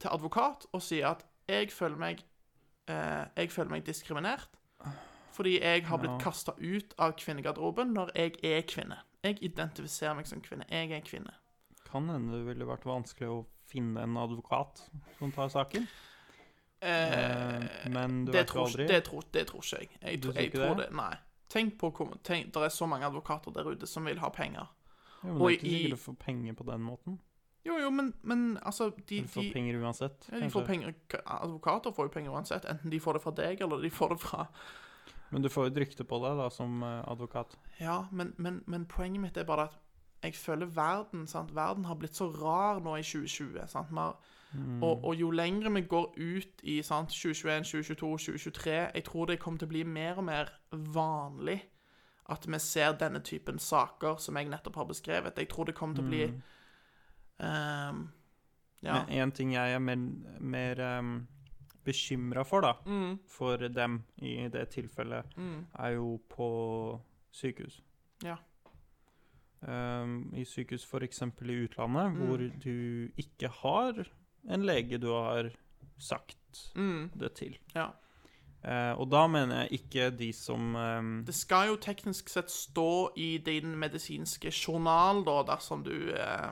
til 0.00 0.12
advokat 0.12 0.66
og 0.72 0.82
sier 0.84 1.12
at 1.14 1.24
jeg 1.48 1.70
føler 1.72 1.96
meg 2.00 2.24
eh, 2.90 3.24
Jeg 3.36 3.52
føler 3.54 3.70
meg 3.70 3.84
diskriminert 3.86 4.50
fordi 5.36 5.58
jeg 5.60 5.84
har 5.86 5.98
blitt 6.00 6.22
kasta 6.22 6.54
ut 6.58 6.94
av 6.98 7.12
kvinnegarderoben 7.20 7.92
når 7.94 8.12
jeg 8.16 8.38
er 8.42 8.62
kvinne. 8.68 8.96
Jeg 9.26 9.38
identifiserer 9.44 10.16
meg 10.16 10.26
som 10.30 10.40
kvinne. 10.40 10.64
Jeg 10.72 10.90
er 10.96 11.04
kvinne. 11.04 11.34
Kan 11.86 12.08
hende 12.08 12.32
det 12.38 12.46
ville 12.48 12.66
vært 12.68 12.86
vanskelig 12.88 13.28
å 13.28 13.44
finne 13.68 14.02
en 14.06 14.16
advokat 14.20 14.80
som 15.18 15.32
tar 15.34 15.48
saken. 15.52 15.86
Eh, 16.80 17.62
men 17.90 18.24
du 18.26 18.32
vet 18.32 18.50
jo 18.54 18.64
aldri. 18.66 18.86
det, 18.86 19.00
tror, 19.08 19.24
det 19.32 19.46
tror 19.48 19.62
ikke 19.64 19.78
jeg. 19.80 19.88
Jeg, 20.02 20.20
Du 20.22 20.28
tror- 20.28 20.40
jeg 20.40 20.52
tror 20.52 20.74
det? 20.76 20.86
det? 20.90 20.96
Nei. 20.96 21.14
Tenk 21.48 21.78
på 21.78 21.90
hvor 21.94 22.16
tenk, 22.22 22.52
Det 22.52 22.62
er 22.62 22.68
så 22.68 22.86
mange 22.88 23.06
advokater 23.06 23.52
der 23.54 23.64
ute 23.70 23.86
som 23.86 24.04
vil 24.04 24.18
ha 24.18 24.28
penger. 24.30 24.66
Jo, 25.24 25.32
men 25.32 25.40
og 25.42 25.48
det 25.48 25.54
er 25.54 25.58
ikke 25.58 25.66
i- 25.66 25.78
sikkert 25.78 25.90
du 25.90 25.96
får 25.96 26.16
penger 26.18 26.52
på 26.54 26.66
den 26.66 26.80
måten. 26.82 27.18
Jo, 27.66 27.78
jo, 27.78 27.90
men, 27.90 28.12
men 28.22 28.58
altså 28.62 28.90
de, 29.08 29.20
Du 29.22 29.26
får 29.26 29.42
de, 29.42 29.52
penger 29.52 29.80
uansett. 29.82 30.28
ja, 30.30 30.38
de 30.38 30.50
får 30.50 30.66
penger, 30.66 30.94
Advokater 31.26 31.90
får 31.92 32.04
jo 32.04 32.08
penger 32.08 32.30
uansett. 32.30 32.64
Enten 32.64 32.90
de 32.90 33.00
får 33.00 33.12
det 33.14 33.22
fra 33.22 33.30
deg, 33.32 33.60
eller 33.60 33.82
de 33.82 33.90
får 33.90 34.08
det 34.10 34.20
fra 34.20 34.46
Men 35.30 35.42
du 35.42 35.48
får 35.50 35.66
jo 35.66 35.72
et 35.72 35.80
rykte 35.82 36.06
på 36.06 36.20
deg 36.22 36.38
da, 36.38 36.46
som 36.54 36.82
eh, 36.86 37.02
advokat. 37.10 37.56
Ja, 37.80 38.04
men, 38.12 38.32
men, 38.38 38.62
men 38.66 38.86
poenget 38.90 39.22
mitt 39.22 39.40
er 39.40 39.48
bare 39.48 39.68
at 39.70 39.78
jeg 40.24 40.34
føler 40.34 40.66
verden 40.66 41.26
sant? 41.26 41.54
Verden 41.54 41.84
har 41.84 41.94
blitt 41.94 42.16
så 42.16 42.28
rar 42.32 42.80
nå 42.82 42.96
i 42.96 43.04
2020. 43.04 43.60
Sant? 43.70 43.92
Har, 43.94 44.16
mm. 44.52 44.82
og, 44.82 45.04
og 45.04 45.14
jo 45.14 45.30
lengre 45.30 45.72
vi 45.74 45.84
går 45.86 46.14
ut 46.16 46.62
i 46.62 46.80
sant? 46.82 47.10
2021, 47.10 47.64
2022, 47.64 48.18
2023 48.18 48.76
Jeg 48.94 49.04
tror 49.04 49.26
det 49.26 49.38
kommer 49.42 49.58
til 49.58 49.68
å 49.68 49.74
bli 49.74 49.84
mer 49.84 50.18
og 50.18 50.28
mer 50.30 50.52
vanlig 50.70 51.60
at 52.26 52.46
vi 52.48 52.58
ser 52.58 52.96
denne 52.98 53.20
typen 53.22 53.58
saker 53.62 54.18
som 54.18 54.36
jeg 54.36 54.48
nettopp 54.50 54.80
har 54.80 54.88
beskrevet. 54.88 55.38
Jeg 55.38 55.48
tror 55.48 55.68
det 55.68 55.76
kommer 55.78 55.94
til 55.94 56.04
å 56.04 56.10
bli 56.10 56.22
ehm, 57.38 58.06
Ja. 58.82 58.92
Men 58.92 59.08
en 59.08 59.32
ting 59.32 59.54
jeg 59.54 59.72
er 59.72 59.78
mer, 59.80 60.02
mer 60.40 60.80
um, 60.98 61.26
bekymra 61.86 62.42
for, 62.46 62.60
da, 62.66 62.74
Mm, 62.86 63.18
for 63.30 63.56
dem 63.68 64.00
i 64.22 64.48
det 64.52 64.66
tilfellet, 64.74 65.32
mm, 65.36 65.66
er 65.78 65.94
jo 65.96 66.16
på 66.32 66.48
sykehus. 67.32 67.80
Ja. 68.24 68.36
Um, 69.66 70.32
I 70.36 70.44
sykehus 70.44 70.84
f.eks. 70.84 71.22
i 71.22 71.60
utlandet, 71.64 72.12
Mm. 72.12 72.18
hvor 72.26 72.38
du 72.62 73.08
ikke 73.18 73.48
har 73.62 74.04
en 74.48 74.62
lege 74.66 74.98
du 75.00 75.08
har 75.12 75.50
sagt 75.98 76.72
mm, 76.76 77.10
det 77.18 77.32
til. 77.34 77.56
ja. 77.74 77.88
Uh, 78.66 78.98
og 78.98 79.10
da 79.12 79.26
mener 79.30 79.60
jeg 79.60 79.72
ikke 79.80 80.06
de 80.18 80.32
som 80.34 80.74
um, 80.74 81.10
Det 81.26 81.34
skal 81.34 81.68
jo 81.68 81.76
teknisk 81.76 82.28
sett 82.32 82.50
stå 82.50 83.12
i 83.16 83.36
din 83.38 83.76
medisinske 83.78 84.50
journal, 84.50 85.20
da, 85.24 85.42
dersom 85.52 85.84
du 85.84 85.92
uh... 86.10 86.50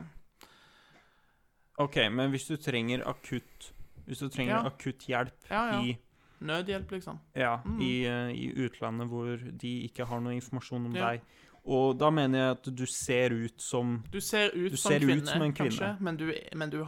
OK, 1.82 1.96
men 2.12 2.30
hvis 2.30 2.46
du 2.46 2.54
trenger 2.56 3.02
akutt 3.08 3.72
Hvis 4.06 4.18
du 4.18 4.28
trenger 4.28 4.56
Ja. 4.56 4.62
akutt 4.68 5.06
hjelp 5.08 5.32
Ja, 5.50 5.72
ja. 5.72 5.80
i 5.82 5.98
Nødhjelp, 6.44 6.90
liksom. 6.90 7.18
Ja, 7.34 7.56
Mm. 7.64 7.80
i, 7.80 8.04
eh, 8.04 8.28
i 8.34 8.52
utlandet 8.66 9.08
hvor 9.08 9.36
de 9.58 9.88
ikke 9.88 10.04
har 10.06 10.20
noe 10.20 10.34
informasjon 10.34 10.86
om 10.86 10.94
Ja. 10.94 11.10
deg. 11.12 11.20
Og 11.66 11.96
da 11.98 12.10
mener 12.10 12.38
jeg 12.38 12.50
at 12.50 12.74
du 12.76 12.84
ser 12.86 13.30
ut 13.32 13.58
som 13.60 14.04
Du 14.10 14.20
ser 14.20 14.50
ut, 14.54 14.70
Du 14.72 14.76
som, 14.76 14.92
ser 14.92 15.00
ut 15.00 15.26
som 15.26 15.40
en 15.42 15.52
kanskje, 15.54 15.78
kvinne. 15.78 16.00
men 16.00 16.16
du, 16.16 16.34
men 16.54 16.70
du 16.70 16.84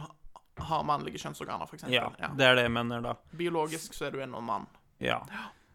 har 0.59 0.83
mannlige 0.83 1.17
kjønnsorganer, 1.17 1.67
for 1.67 1.75
eksempel. 1.77 1.93
Ja, 1.93 2.09
Ja. 2.19 2.27
det 2.35 2.41
er 2.45 2.55
det 2.55 2.63
jeg 2.63 2.71
mener, 2.71 3.01
da. 3.01 3.13
Biologisk 3.35 3.93
så 3.93 4.05
er 4.07 4.11
du 4.11 4.19
en 4.21 4.31
mann. 4.43 4.67
Ja. 4.99 5.21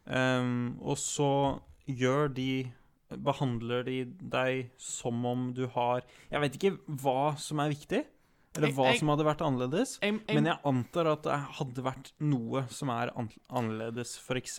Um, 0.06 0.78
og 0.82 0.96
så 0.98 1.60
gjør 1.88 2.32
de 2.34 2.72
Behandler 3.12 3.84
de 3.84 4.04
deg 4.06 4.70
som 4.78 5.24
om 5.26 5.52
du 5.52 5.66
har 5.68 6.00
Jeg 6.30 6.40
vet 6.40 6.52
ikke 6.56 6.78
hva 6.88 7.36
som 7.38 7.60
er 7.60 7.68
viktig, 7.68 8.04
eller 8.54 8.68
Jeg- 8.68 8.76
hva 8.76 8.86
jeg- 8.90 8.98
som 8.98 9.08
hadde 9.08 9.24
vært 9.24 9.38
annerledes. 9.46 9.98
Jeg, 10.02 10.20
Men 10.34 10.44
jeg 10.44 10.58
antar 10.64 11.06
at 11.12 11.22
det 11.22 11.32
hadde 11.56 11.82
vært 11.82 12.12
noe 12.20 12.66
som 12.68 12.88
er 12.90 13.10
an 13.16 13.30
annerledes. 13.50 14.18
F.eks. 14.18 14.56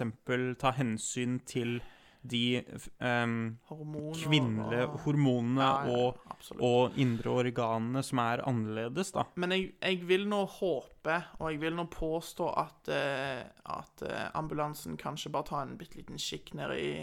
ta 0.57 0.71
hensyn 0.71 1.39
til 1.45 1.81
de 2.23 2.63
um, 3.03 3.57
hormoner 3.67 4.19
kvinnelige 4.23 4.85
og- 4.87 4.99
hormonene 5.03 5.59
Ja, 5.59 5.85
ja, 5.85 5.97
og, 5.97 6.61
og 6.63 6.95
indre 6.97 7.29
organene 7.43 8.03
som 8.03 8.19
er 8.23 8.43
annerledes, 8.47 9.11
da. 9.11 9.25
Men 9.35 9.51
jeg, 9.51 9.73
jeg 9.81 9.99
vil 10.07 10.23
nå 10.31 10.39
håpe, 10.47 11.17
og 11.39 11.51
jeg 11.51 11.59
vil 11.59 11.75
nå 11.75 11.85
påstå 11.91 12.47
at, 12.57 12.87
uh, 12.87 13.43
at 13.75 14.03
uh, 14.07 14.29
ambulansen 14.39 14.95
kanskje 14.97 15.31
bare 15.35 15.43
tar 15.51 15.65
en 15.67 15.75
bitte 15.77 15.97
liten 15.99 16.15
kikk 16.17 16.53
ned 16.55 16.71
i 16.79 16.93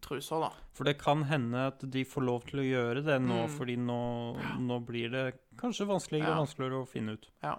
trusa, 0.00 0.38
da. 0.46 0.50
For 0.72 0.84
det 0.84 0.98
kan 1.02 1.24
hende 1.24 1.66
at 1.72 1.82
de 1.90 2.04
får 2.06 2.22
lov 2.28 2.46
til 2.46 2.60
å 2.62 2.68
gjøre 2.68 3.02
det 3.04 3.18
nå, 3.26 3.40
Mm. 3.46 3.56
fordi 3.58 3.76
nå, 3.76 4.00
nå 4.60 4.78
blir 4.86 5.10
det 5.10 5.26
kanskje 5.58 5.86
vanskeligere 5.90 6.28
Ja. 6.30 6.36
og 6.38 6.46
vanskeligere 6.46 6.82
å 6.84 6.88
finne 6.88 7.18
ut. 7.18 7.26
Ja. 7.42 7.56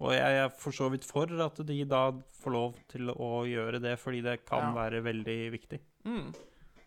Og 0.00 0.14
jeg 0.14 0.36
er 0.40 0.48
for 0.56 0.72
så 0.72 0.86
vidt 0.90 1.04
for 1.04 1.28
at 1.44 1.58
de 1.66 1.84
da 1.84 2.10
får 2.40 2.52
lov 2.54 2.74
til 2.88 3.10
å 3.12 3.42
gjøre 3.44 3.80
det, 3.84 3.98
fordi 4.00 4.22
det 4.24 4.46
kan 4.48 4.70
Ja. 4.70 4.72
være 4.88 5.02
veldig 5.04 5.50
viktig. 5.52 5.78
Mm. 6.04 6.32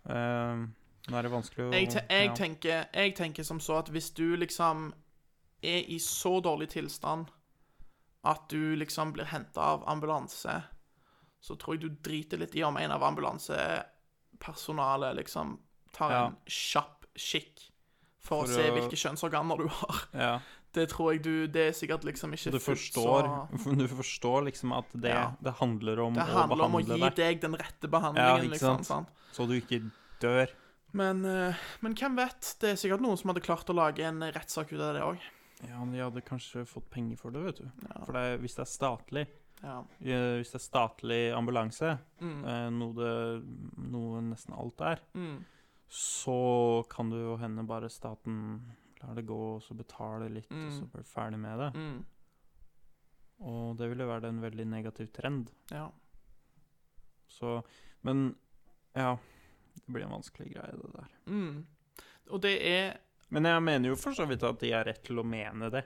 Uh, 0.10 0.68
nå 1.08 1.18
er 1.18 1.22
det 1.28 1.32
vanskelig 1.32 1.66
å 1.68 1.72
Jeg, 1.74 1.90
te 1.94 2.02
jeg, 2.10 2.26
ja. 2.28 2.34
tenker, 2.36 2.86
jeg 2.94 3.16
tenker 3.16 3.44
som 3.44 3.60
så 3.60 3.78
at 3.80 3.90
hvis 3.94 4.10
du 4.18 4.36
liksom 4.36 4.94
er 5.64 5.84
i 5.92 5.98
så 6.00 6.40
dårlig 6.44 6.70
tilstand 6.74 7.28
at 8.26 8.50
du 8.50 8.76
liksom 8.76 9.12
blir 9.14 9.26
henta 9.32 9.62
av 9.76 9.84
ambulanse, 9.88 10.62
så 11.44 11.56
tror 11.60 11.74
jeg 11.76 11.82
du 11.82 11.90
driter 12.10 12.38
litt 12.40 12.56
i 12.56 12.64
om 12.64 12.78
en 12.80 12.92
av 12.92 13.04
ambulansepersonalet 13.04 15.16
liksom 15.16 15.60
tar 15.92 16.12
Ja. 16.12 16.26
en 16.28 16.36
kjapp 16.48 17.06
kikk 17.16 17.60
for, 18.20 18.46
For 18.46 18.46
å 18.46 18.48
se 18.56 18.70
å- 18.70 18.74
hvilke 18.78 18.96
kjønnsorganer 18.98 19.58
du 19.58 19.68
har. 19.68 19.96
ja. 20.14 20.40
Det 20.74 20.88
tror 20.90 21.12
jeg 21.14 21.22
du 21.24 21.48
Det 21.54 21.68
er 21.70 21.76
sikkert 21.78 22.04
liksom 22.08 22.34
ikke 22.34 22.52
Du 22.56 22.60
forstår, 22.60 23.28
så 23.62 23.76
du 23.82 23.86
forstår 23.88 24.46
liksom 24.48 24.74
at 24.78 24.90
det, 24.94 25.12
Ja. 25.14 25.28
det 25.42 25.54
handler 25.60 26.00
om 26.08 26.14
Det 26.18 26.24
å 26.26 26.34
handler 26.40 26.66
om 26.66 26.76
å 26.80 26.82
gi 26.82 26.98
deg, 27.00 27.16
deg 27.16 27.42
den 27.42 27.56
rette 27.60 27.86
Ja, 27.88 27.94
behandlingen, 27.94 28.46
ikke 28.50 28.56
liksom. 28.58 28.84
sant? 28.84 29.08
så 29.34 29.46
du 29.50 29.54
ikke 29.60 29.80
dør. 30.22 30.50
Men, 30.94 31.24
eh, 31.26 31.56
men 31.82 31.96
hvem 31.98 32.16
vet? 32.18 32.56
Det 32.62 32.70
er 32.74 32.76
sikkert 32.78 33.02
noen 33.02 33.18
som 33.18 33.32
hadde 33.32 33.42
klart 33.46 33.70
å 33.70 33.74
lage 33.78 34.04
en 34.06 34.20
rettssak 34.22 34.72
ut 34.74 34.80
av 34.82 34.94
det 34.94 35.02
òg. 35.02 35.18
Ja, 35.64 35.80
men 35.80 35.94
de 35.96 36.02
hadde 36.04 36.22
kanskje 36.22 36.66
fått 36.70 36.90
penger 36.92 37.18
for 37.18 37.32
det, 37.34 37.42
vet 37.48 37.62
du. 37.64 37.70
Ja. 37.88 38.04
For 38.06 38.14
det, 38.14 38.42
hvis 38.44 38.56
det 38.60 38.66
er 38.68 38.72
statlig, 38.74 39.28
Ja. 39.64 39.80
Eh, 40.04 40.42
Hvis 40.42 40.52
det 40.52 40.60
er 40.60 40.66
statlig 40.68 41.22
ambulanse, 41.34 41.98
mm. 42.20 42.42
noe, 42.78 42.94
det, 42.98 43.44
noe 43.90 44.22
nesten 44.22 44.54
alt 44.60 44.82
er, 44.82 45.00
Mm. 45.16 45.46
så 45.90 46.84
kan 46.90 47.10
det 47.10 47.22
jo 47.22 47.38
hende 47.38 47.64
bare 47.66 47.88
staten 47.90 48.62
lar 49.04 49.16
det 49.16 49.26
gå, 49.28 49.38
og 49.56 49.62
så 49.62 49.76
betaler 49.78 50.30
litt, 50.30 50.52
og 50.52 50.72
så 50.72 50.82
Mm. 50.84 50.90
blir 50.92 51.04
du 51.04 51.10
ferdig 51.10 51.40
med 51.40 51.60
det. 51.60 51.72
Mm. 51.76 52.06
Og 53.44 53.78
det 53.78 53.90
ville 53.90 54.08
være 54.08 54.30
en 54.30 54.42
veldig 54.42 54.66
negativ 54.68 55.12
trend. 55.14 55.52
Ja. 55.72 55.90
Så 57.28 57.64
Men 58.04 58.36
ja, 58.96 59.18
det 59.76 59.94
blir 59.94 60.04
en 60.04 60.12
vanskelig 60.12 60.54
greie, 60.54 60.72
det 60.76 60.94
der. 60.94 61.08
Mm. 61.28 61.66
Og 62.32 62.42
det 62.42 62.58
er 62.68 62.98
Men 63.30 63.44
jeg 63.46 63.64
mener 63.64 63.90
jo 63.90 63.96
for 63.96 64.12
så 64.14 64.28
vidt 64.28 64.44
at 64.44 64.60
de 64.60 64.72
har 64.72 64.84
rett 64.86 65.04
til 65.04 65.16
å 65.18 65.24
mene 65.26 65.70
det. 65.72 65.84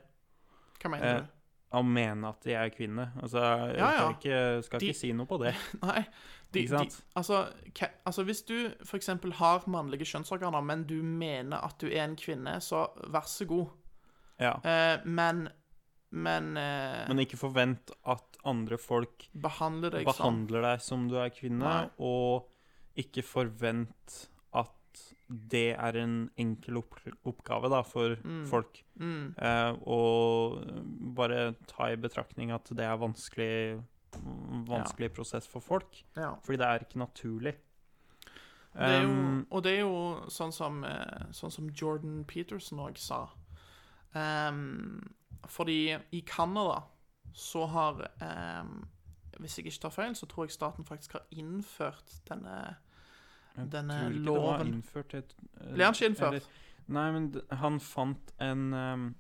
Hva 0.82 0.90
mener 0.92 1.06
Eh, 1.16 1.22
du? 1.22 1.28
Å 1.76 1.82
mene 1.84 2.30
at 2.30 2.42
de 2.48 2.54
er 2.56 2.70
kvinne. 2.72 3.10
Altså, 3.22 3.42
jeg 3.42 3.78
Ja, 3.78 3.92
ja. 3.92 3.98
skal, 3.98 4.14
ikke, 4.16 4.64
skal 4.64 4.80
De- 4.80 4.86
ikke 4.88 5.00
si 5.02 5.12
noe 5.12 5.26
på 5.28 5.38
det. 5.42 5.54
Nei. 5.84 6.06
De? 6.56 6.62
De, 6.66 6.86
altså, 7.20 7.42
ka- 7.76 7.92
altså, 8.08 8.24
hvis 8.24 8.42
du 8.48 8.54
f.eks. 8.86 9.08
har 9.42 9.66
mannlige 9.68 10.08
kjønnsorganer, 10.08 10.64
men 10.64 10.86
du 10.88 11.02
mener 11.04 11.58
at 11.68 11.76
du 11.84 11.88
er 11.90 12.06
en 12.06 12.16
kvinne, 12.16 12.56
så 12.64 12.86
vær 13.12 13.28
så 13.28 13.46
god. 13.50 13.68
Ja. 14.40 14.54
Eh, 14.64 15.00
men 15.06 15.50
Men, 16.10 16.54
eh, 16.56 17.04
Men 17.10 17.20
ikke 17.20 17.36
forvent 17.36 17.92
at 18.08 18.38
andre 18.46 18.78
folk 18.80 19.26
behandler 19.36 19.92
deg 19.92 20.06
sånn. 20.08 20.16
behandler 20.48 20.62
deg 20.62 20.80
som 20.82 21.10
du 21.10 21.18
er 21.20 21.30
kvinne, 21.36 21.60
Nei. 21.60 21.90
og 22.00 22.46
ikke 22.96 23.22
forvent 23.28 24.30
det 25.28 25.76
er 25.76 25.98
en 26.00 26.16
enkel 26.40 26.80
opp 26.80 26.96
oppgave 27.28 27.70
da, 27.74 27.82
for 27.84 28.16
folk. 28.48 28.80
Mm. 28.96 29.36
Eh, 29.36 29.80
og 29.84 30.62
bare 31.18 31.52
ta 31.68 31.92
i 31.92 32.00
betraktning 32.00 32.54
at 32.56 32.72
det 32.72 32.88
er 32.88 33.00
vanskelig 33.02 33.54
vanskelig 34.68 35.14
prosess 35.14 35.48
for 35.48 35.60
folk. 35.60 36.06
Ja. 36.16 36.34
Fordi 36.44 36.58
det 36.58 36.66
er 36.66 36.80
ikke 36.86 37.00
naturlig. 37.00 37.54
Det 38.74 38.86
er 38.86 39.02
jo, 39.02 39.10
Um, 39.10 39.48
og 39.52 39.64
det 39.64 39.72
er 39.74 39.80
jo 39.80 40.30
sånn 40.30 40.52
som, 40.54 40.84
eh, 40.84 41.32
sånn 41.32 41.52
som 41.52 41.70
Jordan 41.70 42.24
Peterson 42.26 42.80
òg 42.80 42.98
sa. 42.98 43.30
Um, 44.14 45.02
fordi 45.48 45.98
i 46.12 46.22
Canada 46.22 46.84
så 47.34 47.66
har 47.68 48.12
um, 48.22 48.88
Hvis 49.40 49.58
jeg 49.58 49.66
ikke 49.66 49.80
tar 49.82 49.90
feil, 49.90 50.16
så 50.16 50.26
tror 50.26 50.46
jeg 50.46 50.52
staten 50.52 50.86
faktisk 50.86 51.12
har 51.12 51.22
innført 51.32 52.22
denne, 52.30 52.78
denne 53.66 53.96
tror 53.98 54.12
ikke 54.12 54.24
det 54.24 54.34
var 54.34 54.58
loven. 54.60 54.74
innført 54.74 55.14
et, 55.14 55.34
uh, 55.62 55.74
Ble 55.74 55.84
han 55.88 55.94
ikke 55.94 56.10
innført? 56.12 56.34
eller- 56.34 56.44
nei, 56.88 57.12
men 57.12 57.42
han 57.52 57.80
fant 57.80 58.34
en 58.40 58.74
um, 58.74 59.16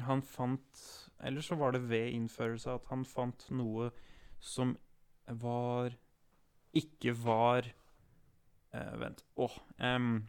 Han 0.00 0.22
fant 0.22 0.82
Eller 1.20 1.40
så 1.40 1.56
var 1.56 1.72
det 1.72 1.82
ved 1.88 2.12
innførelse 2.12 2.74
at 2.74 2.86
han 2.90 3.04
fant 3.04 3.50
noe 3.50 3.90
som 4.40 4.76
var 5.28 5.90
Ikke 6.74 7.12
var 7.14 7.62
uh, 8.74 8.96
Vent. 8.98 9.22
Åh. 9.36 9.58
um, 9.80 10.28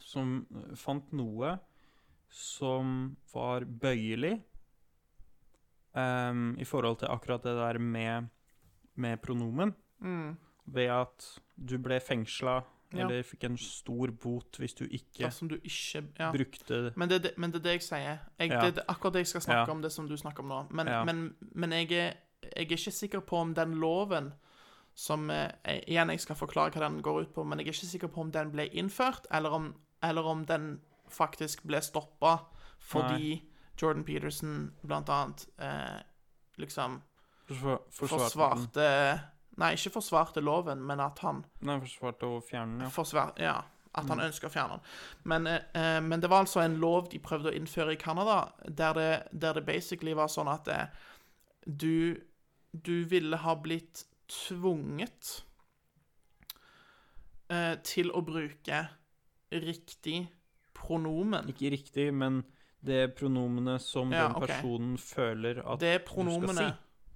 som 0.00 0.46
fant 0.74 1.12
noe 1.12 1.58
som 2.28 3.16
var 3.32 3.64
bøyelig 3.64 4.42
um, 5.94 6.56
i 6.58 6.64
forhold 6.64 6.98
til 7.02 7.08
akkurat 7.12 7.42
det 7.44 7.52
der 7.58 7.78
med, 7.78 8.28
med 8.94 9.20
pronomen. 9.22 9.74
Mm. 10.00 10.36
Ved 10.66 10.90
at 10.90 11.38
du 11.56 11.78
ble 11.78 12.00
fengsla 12.00 12.62
Ja. 12.92 13.06
eller 13.06 13.22
fikk 13.24 13.44
en 13.44 13.56
stor 13.56 14.10
bot 14.10 14.58
hvis 14.60 14.74
du 14.76 14.84
ikke 14.84 15.24
du 15.48 15.54
ikke 15.64 16.02
ja. 16.18 16.30
brukte 16.30 16.92
Men 16.96 17.08
det, 17.08 17.22
det- 17.22 17.38
men 17.38 17.50
det 17.50 17.60
er 17.60 17.62
det 17.62 17.72
jeg 17.72 17.82
sier. 17.82 18.18
Jeg, 18.38 18.50
Ja. 18.50 18.70
Det 18.70 18.78
er 18.78 18.84
akkurat 18.88 19.12
det 19.14 19.20
jeg 19.20 19.26
skal 19.26 19.40
snakke 19.40 19.70
om, 19.72 19.80
det 19.82 19.92
som 19.92 20.06
du 20.08 20.16
snakker 20.16 20.42
om 20.42 20.48
nå. 20.48 20.66
Men, 20.70 20.86
men, 21.06 21.34
men 21.54 21.70
jeg, 21.72 21.90
er, 21.92 22.12
jeg 22.42 22.52
er 22.56 22.60
ikke 22.76 22.90
sikker 22.92 23.20
på 23.20 23.36
om 23.40 23.54
den 23.54 23.74
loven 23.80 24.32
som 24.94 25.30
jeg, 25.30 25.52
Igjen, 25.88 26.10
jeg 26.10 26.20
skal 26.20 26.36
forklare 26.36 26.70
hva 26.70 26.80
den 26.88 27.00
går 27.02 27.20
ut 27.22 27.32
på, 27.34 27.44
men 27.44 27.58
jeg 27.58 27.66
er 27.68 27.72
ikke 27.72 27.86
sikker 27.86 28.08
på 28.08 28.20
om 28.20 28.30
den 28.30 28.50
ble 28.52 28.66
innført, 28.68 29.26
eller 29.32 29.50
om, 29.50 29.74
eller 30.02 30.22
om 30.22 30.44
den 30.44 30.80
faktisk 31.08 31.62
ble 31.64 31.80
stoppa 31.80 32.44
fordi 32.78 33.42
Jordan 33.80 34.04
Peterson 34.04 34.72
blant 34.86 35.08
annet 35.08 35.46
eh, 35.58 36.02
liksom 36.58 37.00
for, 37.48 37.80
forsvarte 37.90 39.22
Nei, 39.60 39.74
ikke 39.76 39.90
forsvarte 39.98 40.40
loven, 40.40 40.80
men 40.88 41.00
at 41.00 41.18
han. 41.20 41.42
Nei, 41.60 41.78
forsvarte 41.82 42.24
å 42.26 42.40
fjerne 42.42 42.78
den, 42.78 42.86
ja. 42.86 42.90
forsvar, 42.94 43.32
ja, 43.36 43.58
at 43.94 44.04
Mm. 44.04 44.08
han 44.14 44.20
ønsker 44.30 44.48
å 44.48 44.52
fjerne 44.54 44.78
den. 44.78 44.80
Men, 45.24 45.46
eh, 45.46 46.00
men 46.00 46.20
det 46.20 46.30
var 46.30 46.40
altså 46.46 46.60
en 46.64 46.78
lov 46.80 47.10
de 47.12 47.18
prøvde 47.18 47.50
å 47.50 47.54
innføre 47.54 47.92
i 47.92 47.96
Canada, 48.00 48.52
der 48.66 48.92
det, 48.94 49.28
der 49.32 49.52
det 49.54 49.66
basically 49.66 50.14
var 50.14 50.28
sånn 50.32 50.48
at 50.48 50.68
eh, 50.68 50.86
du, 51.66 52.16
du 52.72 53.04
ville 53.04 53.36
ha 53.36 53.54
blitt 53.54 54.06
tvunget 54.28 55.42
eh, 57.50 57.74
til 57.84 58.10
å 58.16 58.22
bruke 58.24 58.86
riktig 59.52 60.28
pronomen. 60.74 61.50
Ikke 61.52 61.70
riktig, 61.74 62.08
men 62.14 62.42
det 62.82 62.96
er 63.04 63.12
pronomenet 63.14 63.82
som 63.84 64.10
Ja, 64.12 64.28
den 64.28 64.40
personen 64.40 64.96
personen 64.96 64.98
føler 64.98 65.60
at 65.60 65.64
du 65.64 65.66
skal 65.66 65.76
si. 65.76 65.84
Det 65.84 66.04
pronomenet 66.08 66.48
pronomene 66.48 66.72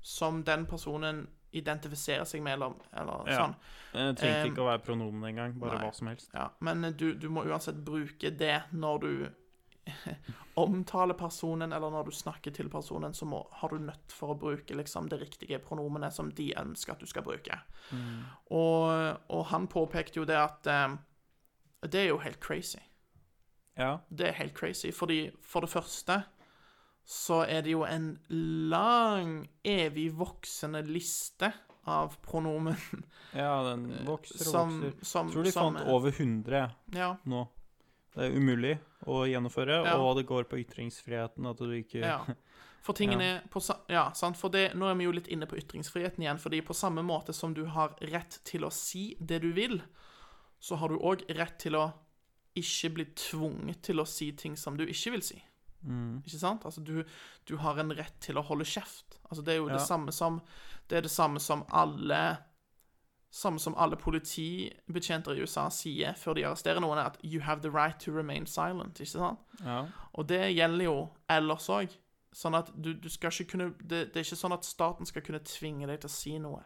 som 0.07 0.43
den 0.47 0.67
personen 0.71 1.27
identifiserer 1.57 2.25
seg 2.29 2.43
med, 2.45 2.59
eller, 2.59 2.75
eller 2.93 3.31
Ja. 3.33 3.41
sånn. 3.41 3.57
Det 3.97 4.07
trengte 4.21 4.51
ikke 4.53 4.63
å 4.65 4.69
være 4.71 4.85
pronomen 4.85 5.25
engang, 5.31 5.57
bare 5.61 5.79
nei. 5.79 5.87
hva 5.87 5.95
som 5.97 6.11
helst. 6.11 6.31
Ja, 6.37 6.51
men 6.61 6.83
du, 6.97 7.15
du 7.17 7.29
må 7.33 7.45
uansett 7.49 7.79
bruke 7.87 8.31
det 8.31 8.59
når 8.77 8.99
du 9.05 9.11
omtaler 10.59 11.15
personen, 11.15 11.73
eller 11.73 11.91
når 11.95 12.09
du 12.09 12.15
snakker 12.17 12.51
til 12.55 12.69
personen, 12.73 13.15
så 13.15 13.27
må, 13.29 13.43
har 13.61 13.71
du 13.73 13.79
nødt 13.87 14.13
for 14.13 14.35
å 14.35 14.39
bruke 14.41 14.75
liksom, 14.75 15.09
det 15.13 15.21
riktige 15.21 15.61
pronomenet 15.63 16.13
som 16.17 16.31
de 16.35 16.51
ønsker 16.59 16.93
at 16.97 17.01
du 17.05 17.07
skal 17.07 17.23
bruke. 17.27 17.59
Og, 18.51 19.21
og 19.31 19.45
han 19.53 19.69
påpekte 19.71 20.21
jo 20.21 20.27
det 20.29 20.39
at 20.41 20.67
um, 20.87 20.99
det 21.87 22.01
er 22.07 22.09
jo 22.11 22.19
helt 22.25 22.41
crazy. 22.43 22.81
Ja. 23.79 23.99
Det 24.09 24.31
er 24.31 24.39
helt 24.41 24.55
crazy, 24.59 24.91
fordi 24.97 25.31
for 25.45 25.61
det 25.65 25.71
første 25.71 26.23
så 27.07 27.45
er 27.47 27.63
det 27.63 27.71
jo 27.77 27.85
en 27.87 28.09
lang, 28.71 29.37
evig 29.63 30.09
voksende 30.19 30.81
liste 30.87 31.53
av 31.87 32.17
pronomen 32.27 32.75
ja, 33.33 33.53
den 33.69 33.85
vokser 34.09 34.41
og 34.43 34.51
som, 34.51 34.81
vokser. 34.83 35.05
som 35.07 35.31
tror 35.31 35.47
de 35.47 35.53
fant 35.55 35.85
over 35.87 36.11
100 36.11 36.65
Ja. 36.97 37.13
nå. 37.25 37.45
Det 38.17 38.25
er 38.31 38.35
umulig 38.41 38.73
å 39.07 39.21
gjennomføre, 39.29 39.85
Ja. 39.85 39.95
og 40.01 40.17
det 40.17 40.25
går 40.27 40.49
på 40.51 40.59
ytringsfriheten 40.65 41.47
at 41.47 41.59
du 41.63 41.71
ikke 41.77 42.01
Ja. 42.03 42.19
For 42.83 42.93
tingene 43.01 43.43
på 43.53 43.61
Ja, 43.93 44.09
sant. 44.17 44.37
For 44.41 44.49
det, 44.49 44.73
nå 44.75 44.89
er 44.91 44.95
vi 44.99 45.05
jo 45.05 45.13
litt 45.13 45.29
inne 45.29 45.47
på 45.47 45.59
ytringsfriheten 45.61 46.23
igjen. 46.25 46.39
Fordi 46.41 46.61
på 46.65 46.75
samme 46.75 47.03
måte 47.07 47.35
som 47.35 47.53
du 47.55 47.65
har 47.67 47.95
rett 48.01 48.41
til 48.45 48.65
å 48.65 48.71
si 48.73 49.15
det 49.21 49.43
du 49.43 49.53
vil, 49.53 49.83
så 50.61 50.79
har 50.81 50.89
du 50.89 50.97
òg 50.99 51.23
rett 51.37 51.59
til 51.61 51.77
å 51.77 51.93
ikke 52.57 52.91
bli 52.95 53.05
tvunget 53.15 53.83
til 53.83 54.01
å 54.01 54.07
si 54.09 54.31
ting 54.33 54.57
som 54.57 54.77
du 54.79 54.87
ikke 54.87 55.13
vil 55.13 55.23
si. 55.23 55.43
Ikke 56.27 56.39
sant? 56.39 56.65
Altså, 56.65 56.81
du, 56.85 57.05
du 57.49 57.57
har 57.57 57.79
en 57.79 57.93
rett 57.93 58.17
til 58.21 58.37
å 58.37 58.43
holde 58.43 58.65
kjeft. 58.65 59.19
Altså, 59.31 59.43
det 59.45 59.55
er 59.55 59.57
jo 59.61 59.69
Ja. 59.69 59.77
det 59.79 59.87
samme 59.87 60.13
som 60.13 60.41
Det 60.89 60.99
er 60.99 61.03
det 61.03 61.11
samme 61.11 61.41
som 61.41 61.65
alle 61.73 62.39
Samme 63.31 63.59
som 63.59 63.75
alle 63.77 63.97
politibetjenter 63.97 65.35
i 65.37 65.41
USA 65.43 65.69
sier 65.69 66.15
før 66.17 66.35
de 66.35 66.45
arresterer 66.47 66.81
noen, 66.81 66.97
er 66.99 67.07
at 67.11 67.19
'you 67.23 67.41
have 67.43 67.61
the 67.61 67.71
right 67.71 67.99
to 68.01 68.11
remain 68.13 68.45
silent'. 68.47 69.01
Ikke 69.01 69.07
sant? 69.07 69.39
Ja. 69.65 69.87
Og 70.15 70.27
det 70.29 70.55
gjelder 70.57 70.85
jo 70.85 71.09
ellers 71.29 71.69
òg. 71.69 71.91
Sånn 72.33 72.55
at 72.57 72.71
du, 72.81 72.93
du 72.95 73.09
skal 73.09 73.31
ikke 73.31 73.51
kunne 73.51 73.75
det, 73.83 74.13
det 74.13 74.17
er 74.17 74.25
ikke 74.25 74.37
sånn 74.37 74.53
at 74.53 74.65
staten 74.65 75.07
skal 75.07 75.23
kunne 75.23 75.41
tvinge 75.41 75.87
deg 75.87 76.01
til 76.01 76.09
å 76.09 76.13
si 76.13 76.39
noe. 76.39 76.63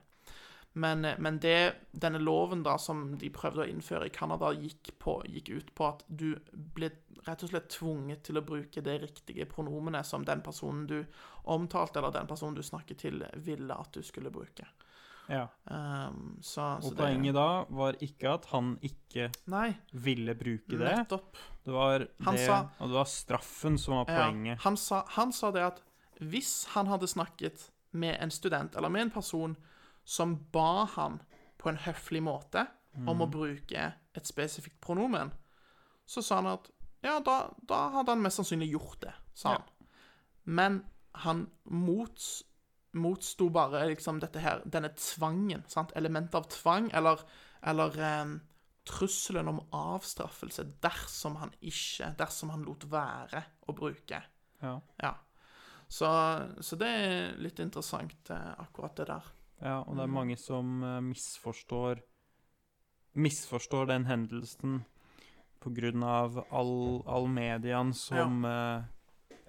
Men, 0.72 1.04
eh, 1.04 1.16
men 1.18 1.38
det, 1.42 1.74
denne 1.92 2.18
loven 2.22 2.62
da 2.62 2.76
som 2.78 3.16
de 3.18 3.30
prøvde 3.34 3.64
å 3.64 3.68
innføre 3.70 4.06
i 4.06 4.12
Canada, 4.14 4.52
gikk, 4.54 4.92
på, 5.02 5.16
gikk 5.26 5.48
ut 5.56 5.72
på 5.74 5.88
at 5.88 6.04
du 6.06 6.36
ble 6.54 6.90
rett 7.26 7.42
og 7.42 7.50
slett 7.50 7.68
tvunget 7.74 8.22
til 8.22 8.38
å 8.38 8.44
bruke 8.46 8.80
det 8.82 9.00
riktige 9.02 9.46
pronomenet 9.50 10.06
som 10.06 10.22
den 10.24 10.40
personen 10.46 10.86
du 10.86 11.00
omtalte, 11.50 11.98
eller 11.98 12.14
den 12.14 12.26
personen 12.30 12.54
du 12.54 12.62
snakket 12.62 12.98
til, 13.02 13.24
ville 13.42 13.74
at 13.74 13.90
du 13.92 14.02
skulle 14.06 14.30
bruke. 14.30 14.66
ja. 15.30 15.46
Um, 15.64 16.38
så, 16.42 16.76
Og 16.78 16.82
så 16.82 16.90
det- 16.90 16.96
poenget 16.98 17.34
da 17.34 17.64
var 17.68 17.92
ikke 18.00 18.32
at 18.34 18.44
han 18.46 18.78
ikke 18.82 19.30
Nei, 19.46 19.76
ville 19.92 20.34
bruke 20.34 20.78
det. 20.78 20.96
nettopp. 20.96 21.36
Det 21.64 21.72
var, 21.72 21.98
det, 21.98 22.46
sa- 22.46 22.68
og 22.80 22.88
det 22.88 22.94
var 22.96 23.04
straffen 23.04 23.78
som 23.78 23.94
var 23.94 24.06
Ja, 24.08 24.24
poenget. 24.30 24.58
han, 24.60 24.76
sa, 24.76 25.04
han 25.08 25.32
sa 25.32 25.50
det 25.50 25.62
at 25.62 25.82
hvis 26.20 26.64
han 26.74 26.86
hadde 26.86 27.06
snakket 27.06 27.70
med 27.92 28.16
en 28.20 28.30
student, 28.30 28.74
eller 28.76 28.88
med 28.88 29.02
en 29.02 29.10
person 29.10 29.56
som 30.10 30.34
ba 30.50 30.88
han 30.96 31.20
på 31.60 31.70
en 31.70 31.80
høflig 31.84 32.22
måte 32.26 32.64
om 33.06 33.22
å 33.22 33.28
bruke 33.30 33.84
et 34.16 34.26
spesifikt 34.26 34.80
pronomen, 34.82 35.30
så 36.06 36.22
sa 36.24 36.40
han 36.40 36.50
at 36.50 36.70
ja, 37.04 37.20
da, 37.24 37.36
da 37.62 37.80
hadde 37.94 38.16
han 38.16 38.24
mest 38.24 38.40
sannsynlig 38.40 38.72
gjort 38.74 38.98
det, 39.06 39.12
sa 39.38 39.54
han. 39.54 39.68
Men 40.50 40.80
han 41.22 41.46
mots, 41.70 42.42
motsto 42.98 43.48
bare 43.54 43.86
liksom 43.92 44.18
dette 44.20 44.42
her, 44.42 44.64
denne 44.66 44.90
tvangen, 44.98 45.62
sant? 45.70 45.94
elementet 45.96 46.36
av 46.36 46.50
tvang, 46.52 46.90
eller, 46.96 47.22
eller 47.70 47.96
em, 48.04 48.36
trusselen 48.88 49.48
om 49.48 49.62
avstraffelse 49.76 50.66
dersom 50.82 51.38
han 51.40 51.54
ikke, 51.60 52.12
dersom 52.18 52.52
han 52.52 52.66
lot 52.66 52.88
være 52.90 53.44
å 53.68 53.76
bruke 53.76 54.22
Ja. 54.60 54.74
ja. 55.00 55.14
Så, 55.90 56.06
så 56.60 56.76
det 56.78 56.88
er 56.88 57.38
litt 57.42 57.58
interessant, 57.62 58.28
eh, 58.30 58.50
akkurat 58.62 58.98
det 58.98 59.06
der. 59.08 59.30
Ja, 59.60 59.80
og 59.84 59.96
det 59.96 60.06
er 60.06 60.14
mange 60.14 60.36
som 60.40 60.80
eh, 60.86 61.00
misforstår 61.04 62.00
Misforstår 63.20 63.88
den 63.90 64.06
hendelsen 64.06 64.84
på 65.60 65.72
grunn 65.76 66.04
av 66.06 66.38
all, 66.48 67.02
all 67.10 67.26
mediaen 67.28 67.90
som 67.96 68.44
eh, 68.46 68.84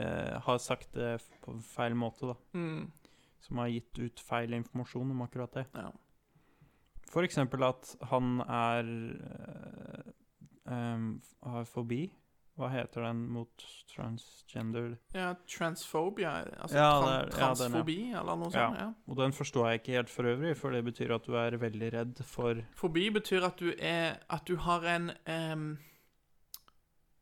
eh, 0.02 0.40
har 0.44 0.58
sagt 0.60 0.96
det 0.98 1.20
på 1.44 1.54
feil 1.64 1.96
måte, 1.96 2.34
da. 2.34 2.36
Mm. 2.58 2.90
Som 3.46 3.62
har 3.62 3.72
gitt 3.72 4.00
ut 4.02 4.24
feil 4.26 4.58
informasjon 4.58 5.14
om 5.14 5.22
akkurat 5.26 5.54
det. 5.60 5.66
Ja. 5.78 5.92
For 7.12 7.28
eksempel 7.28 7.64
at 7.68 7.94
han 8.12 8.42
er 8.44 8.92
eh, 9.30 10.12
um, 10.72 11.14
Har 11.44 11.66
fobi. 11.70 12.06
Hva 12.60 12.68
heter 12.70 13.06
den 13.08 13.22
mot 13.32 13.64
transgender 13.90 14.98
ja, 15.16 15.30
transphobia, 15.50 16.34
altså 16.60 16.76
Ja, 16.78 16.90
er- 16.90 17.06
ja, 17.06 17.12
den, 17.24 17.30
ja. 17.32 17.38
transfobi, 17.38 17.96
eller 18.12 18.36
noe 18.42 18.52
sånt. 18.52 18.80
Ja. 18.82 18.90
Og 19.08 19.18
den 19.22 19.32
forstår 19.34 19.70
jeg 19.70 19.80
ikke 19.82 19.96
helt 19.96 20.12
for 20.12 20.28
øvrig, 20.34 20.52
for 20.60 20.76
det 20.76 20.82
betyr 20.86 21.14
at 21.16 21.26
du 21.26 21.38
er 21.40 21.58
veldig 21.62 21.94
redd 21.96 22.20
for 22.28 22.60
Fobi 22.76 23.08
betyr 23.16 23.48
at 23.48 23.58
du 23.64 23.72
er 23.78 24.20
At 24.30 24.46
du 24.48 24.58
har 24.58 24.84
en 24.96 25.12
um... 25.28 25.78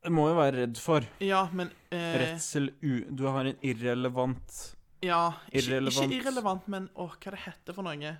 Det 0.02 0.12
må 0.16 0.30
jo 0.30 0.36
være 0.38 0.62
redd 0.64 0.78
for. 0.80 1.06
Ja, 1.20 1.44
men 1.54 1.70
uh... 1.92 1.98
Redsel 2.24 2.72
u... 2.82 3.04
Du 3.12 3.28
har 3.28 3.46
en 3.46 3.58
irrelevant 3.62 4.76
Ja, 5.04 5.34
ikke, 5.52 5.62
Irrelevant. 5.70 6.12
ikke 6.12 6.24
irrelevant, 6.24 6.68
men 6.68 6.90
åh, 6.96 7.14
hva 7.22 7.32
det 7.36 7.40
heter 7.46 7.76
for 7.78 7.86
noe? 7.88 8.16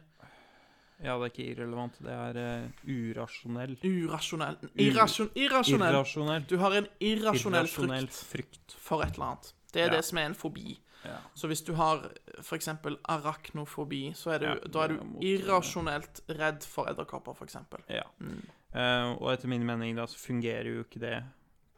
Ja, 1.02 1.14
det 1.18 1.30
er 1.30 1.32
ikke 1.32 1.46
irrelevant, 1.56 1.96
det 2.04 2.12
er 2.12 2.38
uh, 2.38 2.90
urasjonell. 2.92 3.78
Urasjonell. 3.88 4.58
Irrasjon, 4.76 5.30
irrasjonell. 5.36 5.94
Irrasjonell. 5.96 6.46
Du 6.50 6.58
har 6.60 6.76
en 6.76 6.88
irrasjonell 7.00 7.64
Irrasjonell 7.70 8.08
frykt 8.12 8.28
frykt. 8.34 8.76
for 8.84 9.02
et 9.06 9.14
eller 9.16 9.26
annet. 9.30 9.54
Det 9.72 9.82
er 9.84 9.86
Ja. 9.92 9.96
det 9.96 10.06
som 10.06 10.18
er 10.18 10.26
en 10.26 10.36
fobi. 10.36 10.78
Ja. 11.06 11.18
Så 11.34 11.48
hvis 11.48 11.62
du 11.64 11.74
har 11.80 12.10
f.eks. 12.44 12.68
arachnofobi, 13.08 14.12
så 14.16 14.34
er 14.36 14.40
du, 14.40 14.46
Ja, 14.46 14.56
da 14.68 14.84
er 14.84 14.88
du 14.88 15.04
mot- 15.06 15.24
irrasjonelt 15.24 16.22
redd 16.28 16.64
for 16.68 16.90
edderkopper, 16.92 17.32
f.eks. 17.38 17.56
ja. 17.90 18.04
Mm. 18.20 18.42
Uh, 18.76 19.16
og 19.22 19.32
etter 19.34 19.48
min 19.48 19.64
mening 19.66 19.96
da, 19.96 20.04
så 20.06 20.18
fungerer 20.20 20.68
jo 20.76 20.84
ikke 20.84 21.00
det 21.00 21.24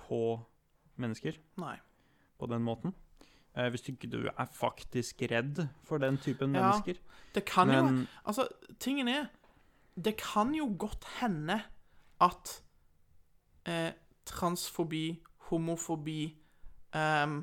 på 0.07 0.39
mennesker 0.97 1.37
Nei. 1.57 1.77
på 2.39 2.49
den 2.49 2.61
måten. 2.65 2.93
Eh, 3.57 3.69
hvis 3.69 3.89
ikke 3.89 4.07
du 4.09 4.27
er 4.27 4.45
faktisk 4.53 5.21
redd 5.31 5.67
for 5.83 5.97
den 5.97 6.17
typen 6.17 6.55
Ja. 6.55 6.61
mennesker. 6.61 6.95
Det 7.35 7.45
kan 7.45 7.67
jo 7.69 8.05
Altså, 8.25 8.47
tingen 8.79 9.07
er 9.07 9.25
Det 10.01 10.15
kan 10.17 10.53
jo 10.55 10.75
godt 10.79 11.03
hende 11.19 11.61
at 12.21 12.63
eh, 13.65 13.91
transfobi, 14.25 15.21
homofobi, 15.37 16.37
eh, 16.93 17.41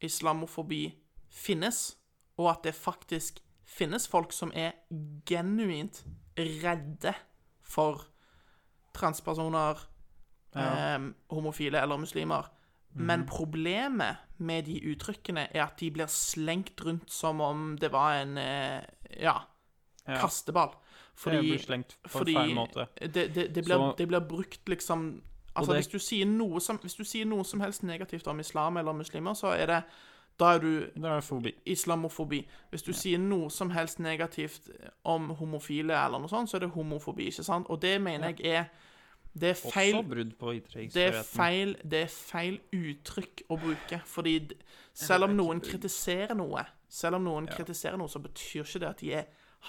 islamofobi 0.00 0.94
finnes, 1.30 1.96
og 2.36 2.50
at 2.50 2.58
det 2.64 2.74
faktisk 2.74 3.40
finnes 3.64 4.08
folk 4.08 4.32
som 4.32 4.52
er 4.54 4.72
genuint 5.26 6.04
redde 6.38 7.14
for 7.62 8.04
transpersoner, 8.94 9.88
Ja. 10.54 10.96
eh, 10.96 11.12
homofile 11.30 11.80
eller 11.82 11.96
muslimer. 11.96 12.50
Men 12.98 13.26
problemet 13.26 14.16
med 14.38 14.64
de 14.66 14.80
uttrykkene 14.92 15.48
er 15.54 15.62
at 15.66 15.76
de 15.80 15.90
blir 15.90 16.06
slengt 16.08 16.80
rundt 16.84 17.10
som 17.12 17.40
om 17.40 17.76
det 17.80 17.90
var 17.92 18.22
en 18.22 18.38
eh, 18.38 18.82
ja, 19.20 19.34
ja, 20.06 20.16
kasteball. 20.20 20.70
det 20.70 21.20
Fordi, 21.22 21.40
blir 21.40 21.58
slengt 21.58 21.96
på 22.02 22.08
fordi 22.18 22.34
feil 22.34 22.54
måte. 22.54 22.86
det, 23.00 23.34
det, 23.34 23.54
det, 23.54 23.64
blir, 23.64 23.76
Så- 23.76 23.94
det 23.98 24.08
blir 24.08 24.20
brukt 24.20 24.68
liksom 24.68 25.22
Altså, 25.56 25.72
det- 25.72 25.76
hvis, 25.78 25.86
du 25.86 25.98
som, 26.60 26.76
hvis 26.78 26.94
du 26.94 27.04
sier 27.04 27.24
noe 27.24 27.44
som 27.44 27.60
helst 27.60 27.82
negativt 27.82 28.26
om 28.26 28.40
islam 28.40 28.76
eller 28.76 28.92
muslimer, 28.92 29.32
så 29.34 29.46
er 29.56 29.66
det 29.66 29.82
Da 30.38 30.44
er 30.54 30.58
du 30.58 30.86
Da 31.00 31.08
er 31.16 31.20
fobi. 31.20 31.52
islamofobi. 31.66 32.46
Hvis 32.70 32.82
du 32.82 32.92
sier 32.92 33.18
noe 33.18 33.50
som 33.50 33.70
helst 33.70 33.98
negativt 33.98 34.68
om 35.04 35.30
homofile 35.30 35.94
eller 36.04 36.18
noe 36.18 36.28
sånt, 36.28 36.50
så 36.50 36.56
er 36.56 36.60
det 36.60 36.70
homofobi, 36.70 37.26
ikke 37.30 37.42
sant? 37.42 37.66
Og 37.70 37.80
det 37.82 38.00
mener 38.02 38.28
jeg 38.28 38.40
er 38.44 38.64
Det 39.36 39.50
er 39.52 39.58
feil 39.58 39.98
Også 39.98 40.08
brudd 40.08 40.30
på 40.40 40.52
det 40.94 41.02
er, 41.02 41.16
feil, 41.28 41.74
det 41.84 41.98
er 42.06 42.12
feil 42.12 42.54
uttrykk 42.72 43.42
å 43.52 43.58
bruke. 43.60 43.98
Fordi 44.08 44.32
d- 44.52 44.56
selv 44.96 45.28
om 45.28 45.34
noen 45.36 45.60
kritiserer 45.60 46.32
noe, 46.38 46.62
selv 46.88 47.18
om 47.18 47.26
noen 47.26 47.48
kritiserer 47.50 48.00
noe, 48.00 48.08
så 48.08 48.22
betyr 48.24 48.64
ikke 48.64 48.80
det 48.80 48.88
at 48.88 49.02
de, 49.02 49.10
er, 49.18 49.26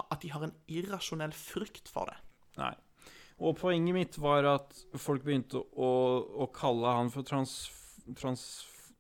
at 0.08 0.22
de 0.24 0.32
har 0.32 0.46
en 0.48 0.56
irrasjonell 0.72 1.36
frykt 1.36 1.92
for 1.92 2.08
det. 2.08 2.16
Nei. 2.62 2.72
Og 3.44 3.58
poenget 3.60 3.94
mitt 3.94 4.16
var 4.24 4.48
at 4.50 4.72
folk 4.98 5.26
begynte 5.28 5.60
å, 5.60 5.92
å 6.48 6.48
kalle 6.56 6.96
han 7.02 7.12
for 7.14 7.28
trans... 7.28 7.60
trans 8.16 8.48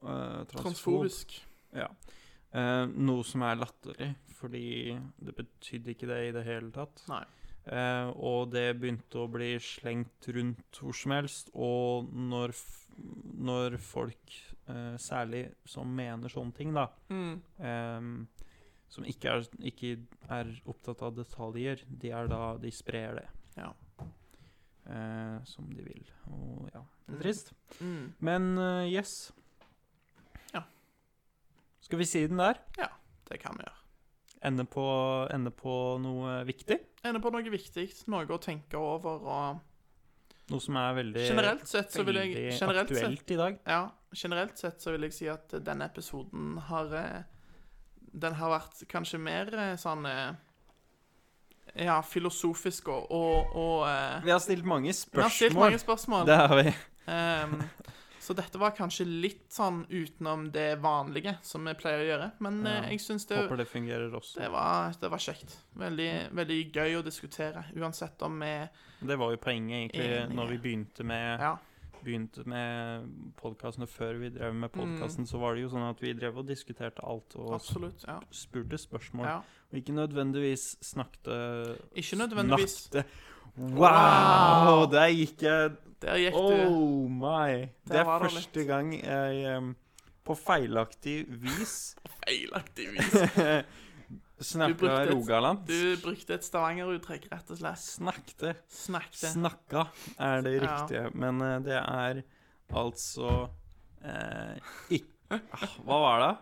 uh, 0.04 0.44
transfob. 0.52 0.68
Transfobisk. 0.68 1.40
Ja. 1.74 1.88
Uh, 2.52 2.86
noe 2.92 3.24
som 3.28 3.48
er 3.48 3.58
latterlig, 3.64 4.12
fordi 4.38 4.68
det 5.24 5.34
betydde 5.40 5.96
ikke 5.96 6.12
det 6.12 6.22
i 6.28 6.36
det 6.36 6.44
hele 6.46 6.76
tatt. 6.76 7.08
Nei. 7.10 7.24
Eh, 7.68 8.10
og 8.16 8.52
det 8.54 8.78
begynte 8.80 9.20
å 9.20 9.28
bli 9.32 9.58
slengt 9.60 10.28
rundt 10.32 10.78
hvor 10.80 10.96
som 10.96 11.12
helst, 11.12 11.50
og 11.54 12.08
når, 12.16 12.54
når 13.44 13.76
folk, 13.84 14.38
eh, 14.70 14.96
særlig 14.98 15.50
som 15.68 15.90
mener 15.96 16.30
sånne 16.32 16.56
ting, 16.56 16.74
da, 16.74 16.88
Mm. 17.10 17.42
eh, 17.60 18.48
som 18.90 19.04
ikke 19.04 19.26
er, 19.34 19.44
ikke 19.68 19.98
er 20.32 20.54
opptatt 20.66 21.02
av 21.04 21.16
detaljer, 21.18 21.84
de 21.90 22.12
er 22.12 22.28
da 22.32 22.56
De 22.58 22.72
sprer 22.72 23.16
det 23.16 23.28
Ja. 23.58 23.74
eh, 24.88 25.44
som 25.44 25.68
de 25.74 25.84
vil. 25.84 26.06
Og 26.32 26.70
ja, 26.74 26.80
det 27.08 27.16
Mm. 27.16 27.18
er 27.20 27.24
trist. 27.24 27.54
Mm. 27.82 28.14
Men 28.22 28.58
eh, 28.58 28.92
yes. 28.94 29.32
Ja. 30.54 30.64
Skal 31.82 32.00
vi 32.00 32.06
si 32.06 32.26
den 32.28 32.38
der? 32.38 32.56
Ja, 32.78 32.88
Det 33.30 33.42
kan 33.42 33.58
vi 33.58 33.64
gjøre. 33.66 33.76
Ende 34.48 34.64
på, 34.70 34.84
ende 35.34 35.52
på 35.52 35.74
noe 36.02 36.42
viktig? 36.48 36.78
Ender 37.06 37.24
på 37.24 37.32
noe 37.34 37.52
viktig, 37.52 37.88
noe 38.12 38.28
å 38.32 38.40
tenke 38.42 38.80
over, 38.80 39.26
og 39.28 39.66
Noe 40.48 40.64
som 40.64 40.78
er 40.80 40.94
veldig, 40.96 41.24
generelt 41.28 41.68
sett 41.68 41.92
så 41.92 42.06
vil 42.08 42.22
jeg 42.22 42.30
veldig 42.32 42.52
generelt 42.56 42.92
sett, 42.96 43.32
i 43.36 43.38
dag? 43.40 43.58
ja, 43.68 43.82
generelt 44.16 44.62
sett 44.62 44.80
så 44.80 44.94
vil 44.94 45.04
jeg 45.04 45.16
si 45.18 45.26
at 45.28 45.58
denne 45.60 45.90
episoden 45.92 46.54
har 46.70 46.94
eh, 46.96 47.26
Den 48.16 48.38
har 48.40 48.54
vært 48.54 48.86
kanskje 48.88 49.20
mer 49.20 49.52
eh, 49.52 49.74
sånn 49.76 50.08
eh, 50.08 50.30
Ja, 51.84 51.98
filosofisk 52.00 52.88
og, 52.94 53.12
og, 53.12 53.58
og 53.60 54.24
Vi 54.24 54.32
har 54.32 54.40
stilt 54.40 54.64
mange 54.64 54.96
spørsmål. 54.96 55.20
Vi 55.20 55.26
har 55.28 55.36
stilt 55.36 55.60
mange 55.60 55.82
spørsmål. 55.84 56.24
Det 56.32 56.40
har 56.40 56.56
vi. 56.62 56.72
Ehm, 57.12 57.60
så 58.28 58.36
dette 58.36 58.60
var 58.60 58.74
kanskje 58.76 59.06
litt 59.08 59.46
sånn 59.56 59.86
utenom 59.88 60.50
det 60.52 60.66
vanlige 60.84 61.38
som 61.48 61.64
vi 61.64 61.74
pleier 61.80 62.02
å 62.04 62.08
gjøre. 62.10 62.28
Men 62.44 62.58
eh, 62.68 62.74
Ja, 62.82 62.90
jeg 62.92 63.00
syns 63.06 63.24
det, 63.30 63.38
Håper 63.46 63.62
det 63.62 63.68
fungerer 63.72 64.12
også. 64.20 64.42
det, 64.42 64.50
var, 64.52 64.92
det 65.00 65.10
var 65.14 65.24
kjekt. 65.24 65.56
Veldig, 65.80 66.10
veldig 66.36 66.60
gøy 66.76 66.98
å 67.00 67.06
diskutere. 67.06 67.64
Uansett 67.80 68.22
om 68.28 68.36
vi 68.44 68.52
Det 69.08 69.18
var 69.22 69.32
jo 69.32 69.38
poenget, 69.40 69.78
egentlig, 69.88 70.10
Enige. 70.12 70.36
når 70.36 70.48
vi 70.52 70.58
begynte 70.66 71.04
med, 71.08 71.40
Ja. 71.40 71.54
begynte 72.04 72.44
med 72.46 73.08
podkasten. 73.40 73.84
Og 73.84 73.90
før 73.90 74.20
vi 74.20 74.30
drev 74.30 74.54
med 74.56 74.72
podkasten, 74.72 75.24
Mm. 75.24 75.30
så 75.32 75.40
var 75.40 75.56
det 75.56 75.62
jo 75.64 75.70
sånn 75.70 75.90
at 75.90 76.00
vi 76.02 76.14
drev 76.14 76.38
og 76.38 76.46
diskuterte 76.48 77.00
alt 77.04 77.36
og 77.36 77.54
Absolutt. 77.56 78.04
Ja. 78.08 78.20
spurte 78.32 78.78
spørsmål. 78.78 79.42
Og 79.72 79.80
ikke 79.82 79.96
nødvendigvis 79.96 80.78
snakket 80.82 81.78
Ikke 81.96 82.16
nødvendigvis. 82.20 82.90
Snakket. 82.92 83.06
Wow! 83.58 84.86
Der 84.92 85.08
gikk 85.10 85.42
jeg 85.42 85.72
Der 86.04 86.20
gikk 86.22 86.36
du. 86.38 86.62
Oh 86.70 87.08
my. 87.10 87.68
Det 87.90 88.00
er 88.02 88.06
første 88.06 88.60
litt. 88.60 88.68
gang 88.70 88.94
jeg 88.94 89.58
um, 89.58 89.72
på 90.28 90.36
feilaktig 90.38 91.24
vis 91.42 91.96
Feilaktig 92.22 92.90
vis. 92.94 93.16
snakka 94.52 95.00
Rogaland. 95.10 95.64
Du 95.66 95.98
brukte 96.04 96.36
et 96.38 96.46
Stavanger-uttrykk, 96.46 97.26
rett 97.32 97.50
og 97.50 97.58
slett. 97.58 97.82
Snakte. 97.82 98.54
Snakket. 98.70 99.32
Snakka 99.34 99.88
er 100.22 100.44
det 100.46 100.54
Ja. 100.60 100.66
riktige. 100.68 101.10
Men 101.18 101.42
uh, 101.42 101.58
det 101.66 101.80
er 101.80 102.22
altså 102.70 103.48
uh, 104.06 104.74
ikke 104.94 105.42
ah, 105.42 105.74
Hva 105.84 105.98
var 106.04 106.22
det? 106.24 106.34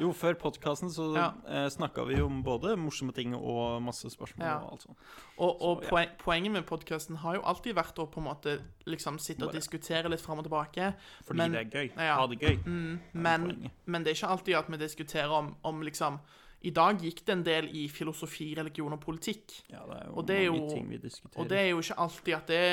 Jo, 0.00 0.12
før 0.12 0.34
podkasten 0.34 0.88
så 0.90 1.14
Ja. 1.16 1.32
eh, 1.46 1.68
snakka 1.68 2.04
vi 2.06 2.14
jo 2.16 2.26
om 2.26 2.42
både 2.42 2.76
morsomme 2.76 3.12
ting 3.12 3.34
og 3.34 3.82
masse 3.82 4.08
spørsmål 4.10 4.46
Ja. 4.46 4.56
og 4.58 4.72
alt 4.72 4.82
sånt. 4.82 4.96
Og, 5.38 5.62
og 5.62 5.84
Så, 5.84 5.98
ja. 5.98 6.06
poenget 6.18 6.52
med 6.52 6.66
podkasten 6.66 7.16
har 7.16 7.34
jo 7.34 7.42
alltid 7.42 7.74
vært 7.74 7.98
å 7.98 8.06
på 8.10 8.18
en 8.18 8.24
måte 8.24 8.60
liksom 8.86 9.18
sitte 9.18 9.44
og 9.46 9.52
diskutere 9.52 10.08
litt 10.08 10.20
fram 10.20 10.38
og 10.38 10.44
tilbake. 10.44 10.94
Fordi 11.26 11.36
Men- 11.36 11.52
det 11.52 11.60
er 11.74 11.78
gøy. 11.78 11.90
Ja. 11.96 12.16
Ha 12.16 12.26
det 12.26 12.38
gøy. 12.40 12.56
Mm, 12.64 13.00
men, 13.14 13.40
poenget. 13.46 13.70
men 13.86 14.04
det 14.04 14.10
er 14.10 14.26
ikke 14.26 14.30
alltid 14.32 14.54
at 14.56 14.68
vi 14.70 14.76
diskuterer 14.76 15.30
om, 15.30 15.56
om 15.64 15.80
liksom 15.82 16.18
I 16.60 16.70
dag 16.76 17.00
gikk 17.00 17.22
det 17.24 17.32
en 17.32 17.42
del 17.44 17.68
i 17.72 17.86
filosofi, 17.88 18.50
religion 18.58 18.92
og 18.92 19.00
politikk. 19.00 19.54
Ja, 19.72 19.80
det 19.88 19.96
er 19.96 20.06
jo 20.06 20.16
Og 20.20 20.26
det 20.28 20.36
er 20.36 20.50
mange 20.52 20.74
ting 20.74 20.90
vi 20.90 20.98
diskuterer. 21.00 21.40
Og 21.40 21.48
det 21.48 21.58
er 21.58 21.68
jo 21.70 21.78
ikke 21.80 21.96
alltid 22.04 22.34
at 22.36 22.50
det 22.52 22.64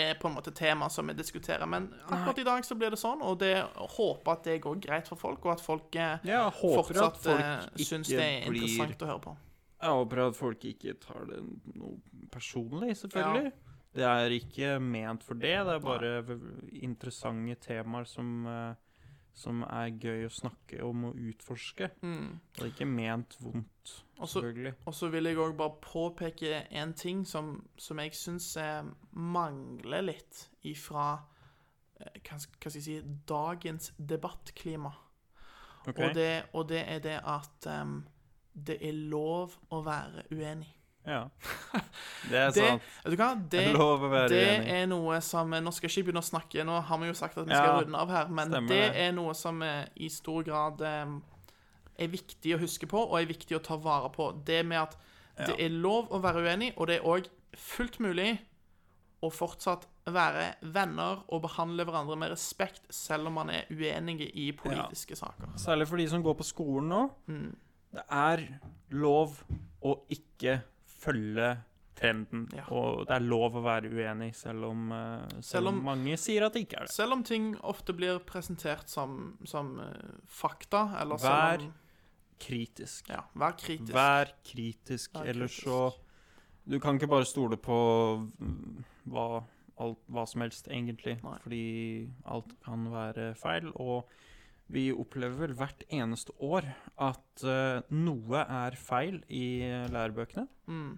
er 0.00 0.18
på 0.18 0.30
en 0.30 0.34
måte 0.34 0.52
tema 0.56 0.88
som 0.90 1.06
vi 1.06 1.14
diskuterer, 1.14 1.66
men 1.70 1.86
akkurat 2.08 2.40
i 2.42 2.46
dag 2.48 2.66
så 2.66 2.74
blir 2.78 2.90
det 2.90 2.98
sånn, 2.98 3.22
og 3.22 3.38
det 3.38 3.54
håper 3.98 4.32
at 4.32 4.48
det 4.48 4.56
går 4.64 4.80
greit 4.82 5.10
for 5.10 5.20
folk, 5.20 5.46
og 5.46 5.54
at 5.54 5.62
folk 5.62 5.94
eh, 5.94 6.16
Ja, 6.26 6.40
jeg 6.40 6.40
at 6.48 6.58
fortsatt 6.58 7.20
folk 7.22 7.44
eh, 7.44 7.84
syns 7.86 8.10
det 8.10 8.18
er 8.24 8.50
blir 8.50 8.66
interessant 8.66 9.06
å 9.06 9.12
høre 9.12 9.24
på. 9.28 9.36
Jeg 9.76 10.00
håper 10.00 10.22
at 10.24 10.36
folk 10.40 10.66
ikke 10.72 10.96
tar 11.04 11.30
det 11.30 11.38
noe 11.76 12.26
personlig, 12.32 12.96
selvfølgelig. 12.98 13.52
Det 13.96 14.04
er 14.04 14.34
ikke 14.34 14.74
ment 14.82 15.22
for 15.24 15.38
det. 15.40 15.54
Det 15.68 15.76
er 15.78 15.84
bare 15.84 16.10
interessante 16.82 17.54
temaer 17.64 18.04
som, 18.08 18.32
eh, 18.50 18.74
som 19.36 19.60
er 19.68 19.92
gøy 20.00 20.24
å 20.26 20.32
snakke 20.32 20.80
om 20.84 21.10
og 21.10 21.20
utforske. 21.28 21.90
Mm. 22.00 22.38
Og 22.56 22.68
ikke 22.70 22.88
ment 22.88 23.36
vondt, 23.42 23.92
selvfølgelig. 24.16 24.72
Og 24.88 24.96
så 24.96 25.10
vil 25.12 25.28
jeg 25.28 25.40
òg 25.42 25.56
bare 25.58 25.76
påpeke 25.84 26.62
en 26.80 26.94
ting 26.96 27.24
som, 27.28 27.58
som 27.76 28.00
jeg 28.00 28.16
syns 28.16 28.54
mangler 29.12 30.08
litt 30.08 30.46
ifra 30.66 31.10
eh, 32.00 32.16
hva 32.22 32.40
skal 32.40 32.78
jeg 32.78 32.86
si 32.86 32.96
dagens 33.28 33.92
debattklima. 33.98 34.94
Okay. 35.86 36.00
Og, 36.00 36.16
det, 36.16 36.30
og 36.56 36.68
det 36.72 36.82
er 36.88 37.04
det 37.04 37.18
at 37.20 37.68
um, 37.70 38.00
det 38.56 38.80
er 38.80 38.96
lov 39.12 39.54
å 39.70 39.82
være 39.84 40.24
uenig. 40.32 40.72
Ja. 41.06 41.20
Det 42.30 42.38
er 42.40 42.50
Det, 42.50 42.62
vet 42.66 43.12
du 43.12 43.16
hva? 43.20 43.28
Det, 43.52 43.60
jeg 43.68 43.74
lover 43.76 44.08
å 44.08 44.10
være 44.10 44.28
det 44.32 44.40
enig. 44.56 44.70
er 44.74 44.86
noe 44.90 45.20
som 45.22 45.52
Nå 45.54 45.70
skal 45.74 45.86
jeg 45.86 45.92
ikke 46.00 46.08
begynne 46.08 46.22
å 46.24 46.26
snakke, 46.26 46.64
nå 46.66 46.80
har 46.88 46.98
vi 47.02 47.06
jo 47.12 47.14
sagt 47.14 47.38
at 47.38 47.46
vi 47.46 47.54
Ja, 47.54 47.60
skal 47.62 47.84
runde 47.84 48.00
av 48.02 48.10
her, 48.10 48.32
men 48.34 48.50
stemmer 48.50 48.72
det 48.74 48.80
det. 48.82 49.04
er 49.06 49.12
noe 49.14 49.34
som 49.38 49.62
eh, 49.62 49.84
i 50.02 50.08
stor 50.10 50.42
grad 50.48 50.82
eh, 50.82 51.14
er 52.02 52.10
viktig 52.12 52.56
å 52.56 52.60
huske 52.64 52.88
på, 52.90 53.04
og 53.06 53.14
er 53.20 53.28
viktig 53.30 53.56
å 53.56 53.62
ta 53.62 53.78
vare 53.80 54.10
på. 54.12 54.32
Det 54.44 54.64
med 54.66 54.82
at 54.82 54.98
det 55.36 55.54
er 55.60 55.70
lov 55.72 56.10
å 56.16 56.18
være 56.24 56.42
uenig, 56.46 56.72
og 56.80 56.88
det 56.90 56.98
er 56.98 57.06
òg 57.06 57.26
fullt 57.56 57.98
mulig 58.02 58.32
å 59.24 59.30
fortsatt 59.32 59.86
være 60.12 60.50
venner 60.74 61.22
og 61.32 61.42
behandle 61.46 61.84
hverandre 61.88 62.16
med 62.20 62.30
respekt, 62.34 62.82
selv 62.92 63.30
om 63.30 63.38
man 63.40 63.50
er 63.54 63.70
uenige 63.72 64.26
i 64.38 64.50
politiske 64.56 65.16
saker. 65.16 65.54
Særlig 65.60 65.86
for 65.88 66.00
de 66.02 66.06
som 66.12 66.22
går 66.24 66.36
på 66.40 66.46
skolen 66.46 66.88
nå. 66.92 67.02
Mm. 67.30 67.52
Det 67.96 68.04
er 68.12 68.44
lov 68.92 69.38
å 69.86 69.96
ikke 70.12 70.58
følge 71.06 71.48
trenden. 71.96 72.42
Ja. 72.52 72.66
Og 72.76 73.06
det 73.08 73.14
er 73.16 73.24
lov 73.24 73.54
å 73.56 73.62
være 73.64 73.88
uenig, 73.88 74.34
selv 74.36 74.66
om, 74.68 74.90
eh, 74.92 75.28
selv 75.38 75.42
Selv 75.54 75.68
om- 75.72 75.82
mange 75.84 76.16
sier 76.20 76.44
at 76.44 76.52
det 76.52 76.66
ikke 76.66 76.76
er 76.82 76.86
det. 76.86 76.92
Selv 76.92 77.12
om 77.16 77.22
ting 77.24 77.54
ofte 77.64 77.94
blir 77.96 78.18
presentert 78.20 78.88
som, 78.92 79.38
som 79.44 79.78
eh, 79.80 80.10
fakta, 80.26 80.82
eller 81.00 81.16
Vær 81.16 81.58
selv 81.58 81.68
om 81.70 81.74
Kritisk. 82.38 83.08
Ja, 83.08 83.22
vær 83.34 83.54
kritisk. 83.56 83.94
Vær 83.94 84.28
kritisk, 84.44 85.14
Vær 85.14 85.24
ellers 85.32 85.54
kritisk. 85.56 85.64
så 85.64 85.94
Du 86.68 86.78
kan 86.80 86.98
ikke 86.98 87.08
bare 87.08 87.24
stole 87.24 87.56
på 87.56 87.76
mm, 88.38 88.84
hva, 89.08 89.42
alt, 89.78 89.98
hva 90.10 90.24
som 90.28 90.40
helst, 90.42 90.66
egentlig. 90.68 91.16
Nei. 91.22 91.38
Fordi 91.44 92.10
alt 92.26 92.52
kan 92.64 92.84
være 92.90 93.34
feil. 93.38 93.70
Og 93.76 94.04
vi 94.72 94.88
opplever 94.92 95.46
vel 95.46 95.54
hvert 95.58 95.84
eneste 95.94 96.34
år 96.42 96.66
at 96.98 97.44
uh, 97.46 97.82
noe 97.94 98.42
er 98.42 98.76
feil 98.80 99.20
i 99.30 99.62
lærebøkene. 99.92 100.46
Mm. 100.66 100.94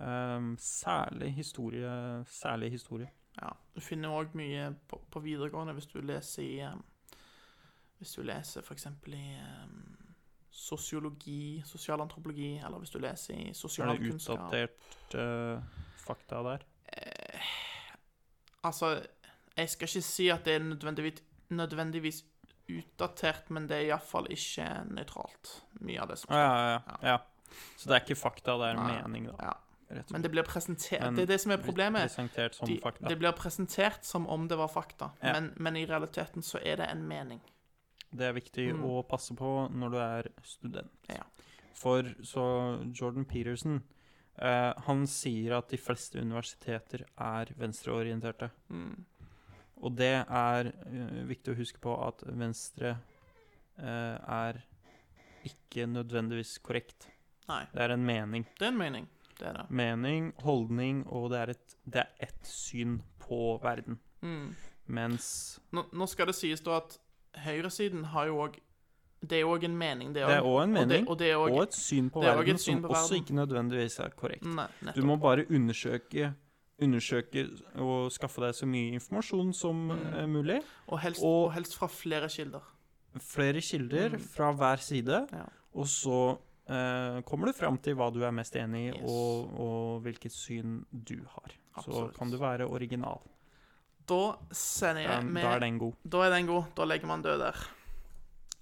Um, 0.00 0.56
særlig 0.60 1.32
historie. 1.34 2.24
Særlig 2.26 2.70
historie. 2.70 3.10
Ja, 3.42 3.50
du 3.74 3.80
finner 3.80 4.14
òg 4.14 4.34
mye 4.38 4.70
på, 4.90 5.00
på 5.10 5.22
videregående 5.22 5.74
hvis 5.74 5.90
du 5.90 6.00
leser 6.02 6.42
i 6.42 6.54
um, 6.66 6.82
Hvis 7.98 8.14
du 8.14 8.22
leser 8.22 8.62
f.eks. 8.62 8.86
i 9.06 9.22
um, 9.64 9.96
sosiologi, 10.50 11.62
sosialantropologi, 11.66 12.56
eller 12.64 12.78
hvis 12.78 12.90
du 12.90 12.98
leser 12.98 13.34
i 13.34 13.48
Er 13.50 13.92
det 13.98 14.14
utdatert 14.14 15.14
uh, 15.14 15.62
fakta 15.96 16.42
der? 16.46 16.66
Altså, 18.62 19.02
jeg 19.56 19.70
skal 19.70 19.88
ikke 19.88 20.02
si 20.02 20.28
at 20.28 20.44
det 20.44 20.54
er 20.54 20.58
nødvendigvis, 20.58 21.22
nødvendigvis 21.48 22.24
utdatert, 22.68 23.48
men 23.50 23.66
det 23.70 23.76
er 23.80 23.86
iallfall 23.92 24.26
ikke 24.34 24.66
nøytralt, 24.92 25.54
mye 25.80 26.02
av 26.02 26.08
det 26.12 26.18
som 26.20 26.34
Ah, 26.34 26.42
ja, 26.42 26.58
ja, 26.58 26.80
ja, 26.86 26.98
ja. 27.14 27.18
Så 27.80 27.88
det 27.88 27.96
er 27.96 28.04
ikke 28.04 28.18
fakta, 28.20 28.58
det 28.60 28.68
er 28.74 28.78
Nei. 28.78 29.02
mening, 29.02 29.30
da. 29.32 29.36
Ja. 29.48 29.54
Men 30.12 30.20
det 30.20 30.28
blir 30.30 30.44
presentert 30.44 31.00
Men 31.00 31.14
Det 31.16 31.22
er 31.22 31.30
det 31.30 31.38
som 31.40 31.52
er 31.54 31.56
problemet. 31.64 32.10
Som 32.12 32.28
De, 32.68 32.74
det 33.08 33.14
blir 33.18 33.32
presentert 33.32 34.04
som 34.04 34.26
om 34.28 34.42
det 34.48 34.58
var 34.60 34.68
fakta, 34.68 35.12
men, 35.22 35.52
men 35.56 35.76
i 35.80 35.86
realiteten 35.88 36.42
så 36.44 36.60
er 36.60 36.76
det 36.76 36.90
en 36.92 37.06
mening. 37.08 37.40
Det 38.12 38.26
er 38.28 38.32
viktig 38.36 38.74
Mm. 38.74 38.84
å 38.84 39.02
passe 39.08 39.34
på 39.36 39.68
når 39.72 39.90
du 39.90 39.96
er 39.98 40.28
student. 40.44 40.92
Ja. 41.08 41.24
For 41.74 42.02
så 42.24 42.44
Jordan 42.92 43.24
Peterson 43.24 43.82
eh, 44.40 44.72
Han 44.86 45.06
sier 45.06 45.56
at 45.58 45.68
de 45.70 45.76
fleste 45.78 46.18
universiteter 46.20 47.04
er 47.16 47.46
venstreorienterte. 47.56 48.50
Mm. 48.68 49.04
Og 49.82 49.94
det 49.98 50.12
er 50.24 50.72
uh, 50.72 51.20
viktig 51.28 51.52
å 51.54 51.58
huske 51.58 51.78
på 51.82 51.94
at 52.06 52.24
venstre 52.26 52.96
uh, 53.78 54.16
er 54.26 54.62
ikke 55.48 55.86
nødvendigvis 55.86 56.56
korrekt. 56.64 57.08
Nei, 57.48 57.62
Det 57.72 57.80
er 57.86 57.94
en 57.94 58.04
mening. 58.04 58.44
det 58.58 58.66
er 58.66 58.72
en 58.74 58.78
mening. 58.80 59.06
Det 59.38 59.46
er 59.46 59.52
det. 59.60 59.66
Mening, 59.70 60.32
holdning, 60.42 61.04
og 61.06 61.30
det 61.30 61.38
er 61.38 61.50
et, 61.54 61.76
det 61.86 62.00
er 62.02 62.26
ett 62.26 62.46
syn 62.50 62.98
på 63.22 63.58
verden. 63.62 64.00
Mm. 64.20 64.54
Mens 64.88 65.60
Nå, 65.70 65.84
nå 65.92 66.06
skal 66.08 66.26
det 66.26 66.34
sies 66.34 66.60
da 66.64 66.80
at 66.80 66.96
høyresiden 67.44 68.06
har 68.14 68.26
jo 68.26 68.38
òg 68.46 68.56
Det 69.20 69.40
er 69.40 69.46
òg 69.46 69.64
en 69.68 69.76
mening, 69.78 70.12
det 70.14 70.24
det 70.26 70.36
er 70.38 70.42
òg 70.46 70.62
en 70.64 70.70
Og 70.76 70.80
det, 70.80 70.86
mening, 70.88 71.08
og 71.08 71.18
det 71.18 71.28
også, 71.36 71.54
og 71.54 71.62
et 71.62 71.74
syn 71.76 72.08
på 72.10 72.22
er 72.22 72.30
også 72.32 72.38
verden 72.40 72.58
syn 72.58 72.72
som 72.72 72.82
verden. 72.82 72.96
også 72.96 73.14
ikke 73.20 73.34
nødvendigvis 73.38 73.98
er 74.00 74.08
korrekt. 74.16 74.44
Nei, 74.46 74.66
Du 74.94 75.04
må 75.06 75.16
bare 75.16 75.44
undersøke 75.50 76.32
Undersøke 76.80 77.42
og 77.82 78.10
skaffe 78.14 78.40
deg 78.44 78.54
så 78.54 78.66
mye 78.70 78.92
informasjon 78.94 79.52
som 79.54 79.88
Mm. 79.88 80.30
mulig. 80.30 80.62
Og 80.88 81.00
helst, 81.00 81.22
og- 81.24 81.52
helst 81.52 81.74
fra 81.76 81.86
flere 81.88 82.28
kilder. 82.28 82.60
Flere 83.18 83.60
kilder 83.60 84.18
fra 84.18 84.52
hver 84.52 84.76
side, 84.78 85.26
Mm. 85.30 85.38
Ja. 85.38 85.44
og 85.74 85.86
så 85.86 86.38
eh, 86.70 87.22
kommer 87.22 87.46
du 87.46 87.52
fram 87.52 87.78
til 87.78 87.94
hva 87.96 88.12
du 88.12 88.22
er 88.22 88.30
mest 88.30 88.52
enig 88.54 88.94
i, 88.94 88.98
Yes. 88.98 89.10
og, 89.10 89.58
og 89.58 90.02
hvilket 90.02 90.30
syn 90.32 90.84
du 90.92 91.16
har. 91.24 91.50
Absolutt. 91.76 92.12
Så 92.14 92.18
kan 92.18 92.30
du 92.30 92.36
være 92.36 92.68
original. 92.68 93.20
Da 94.06 94.36
sender 94.52 95.02
jeg 95.02 95.24
med 95.24 95.42
da 95.42 95.54
er 95.56 95.60
den 95.60 95.78
god. 95.78 95.94
Da 96.08 96.18
er 96.26 96.30
den 96.30 96.46
god. 96.46 96.64
Da 96.76 96.84
legger 96.84 97.06
man 97.06 97.22
død 97.22 97.38
der. 97.38 97.56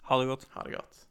Ha 0.05 0.19
det 0.21 0.27
godt. 0.29 0.47
Ha 0.55 0.63
det 0.63 0.75
godt. 0.75 1.06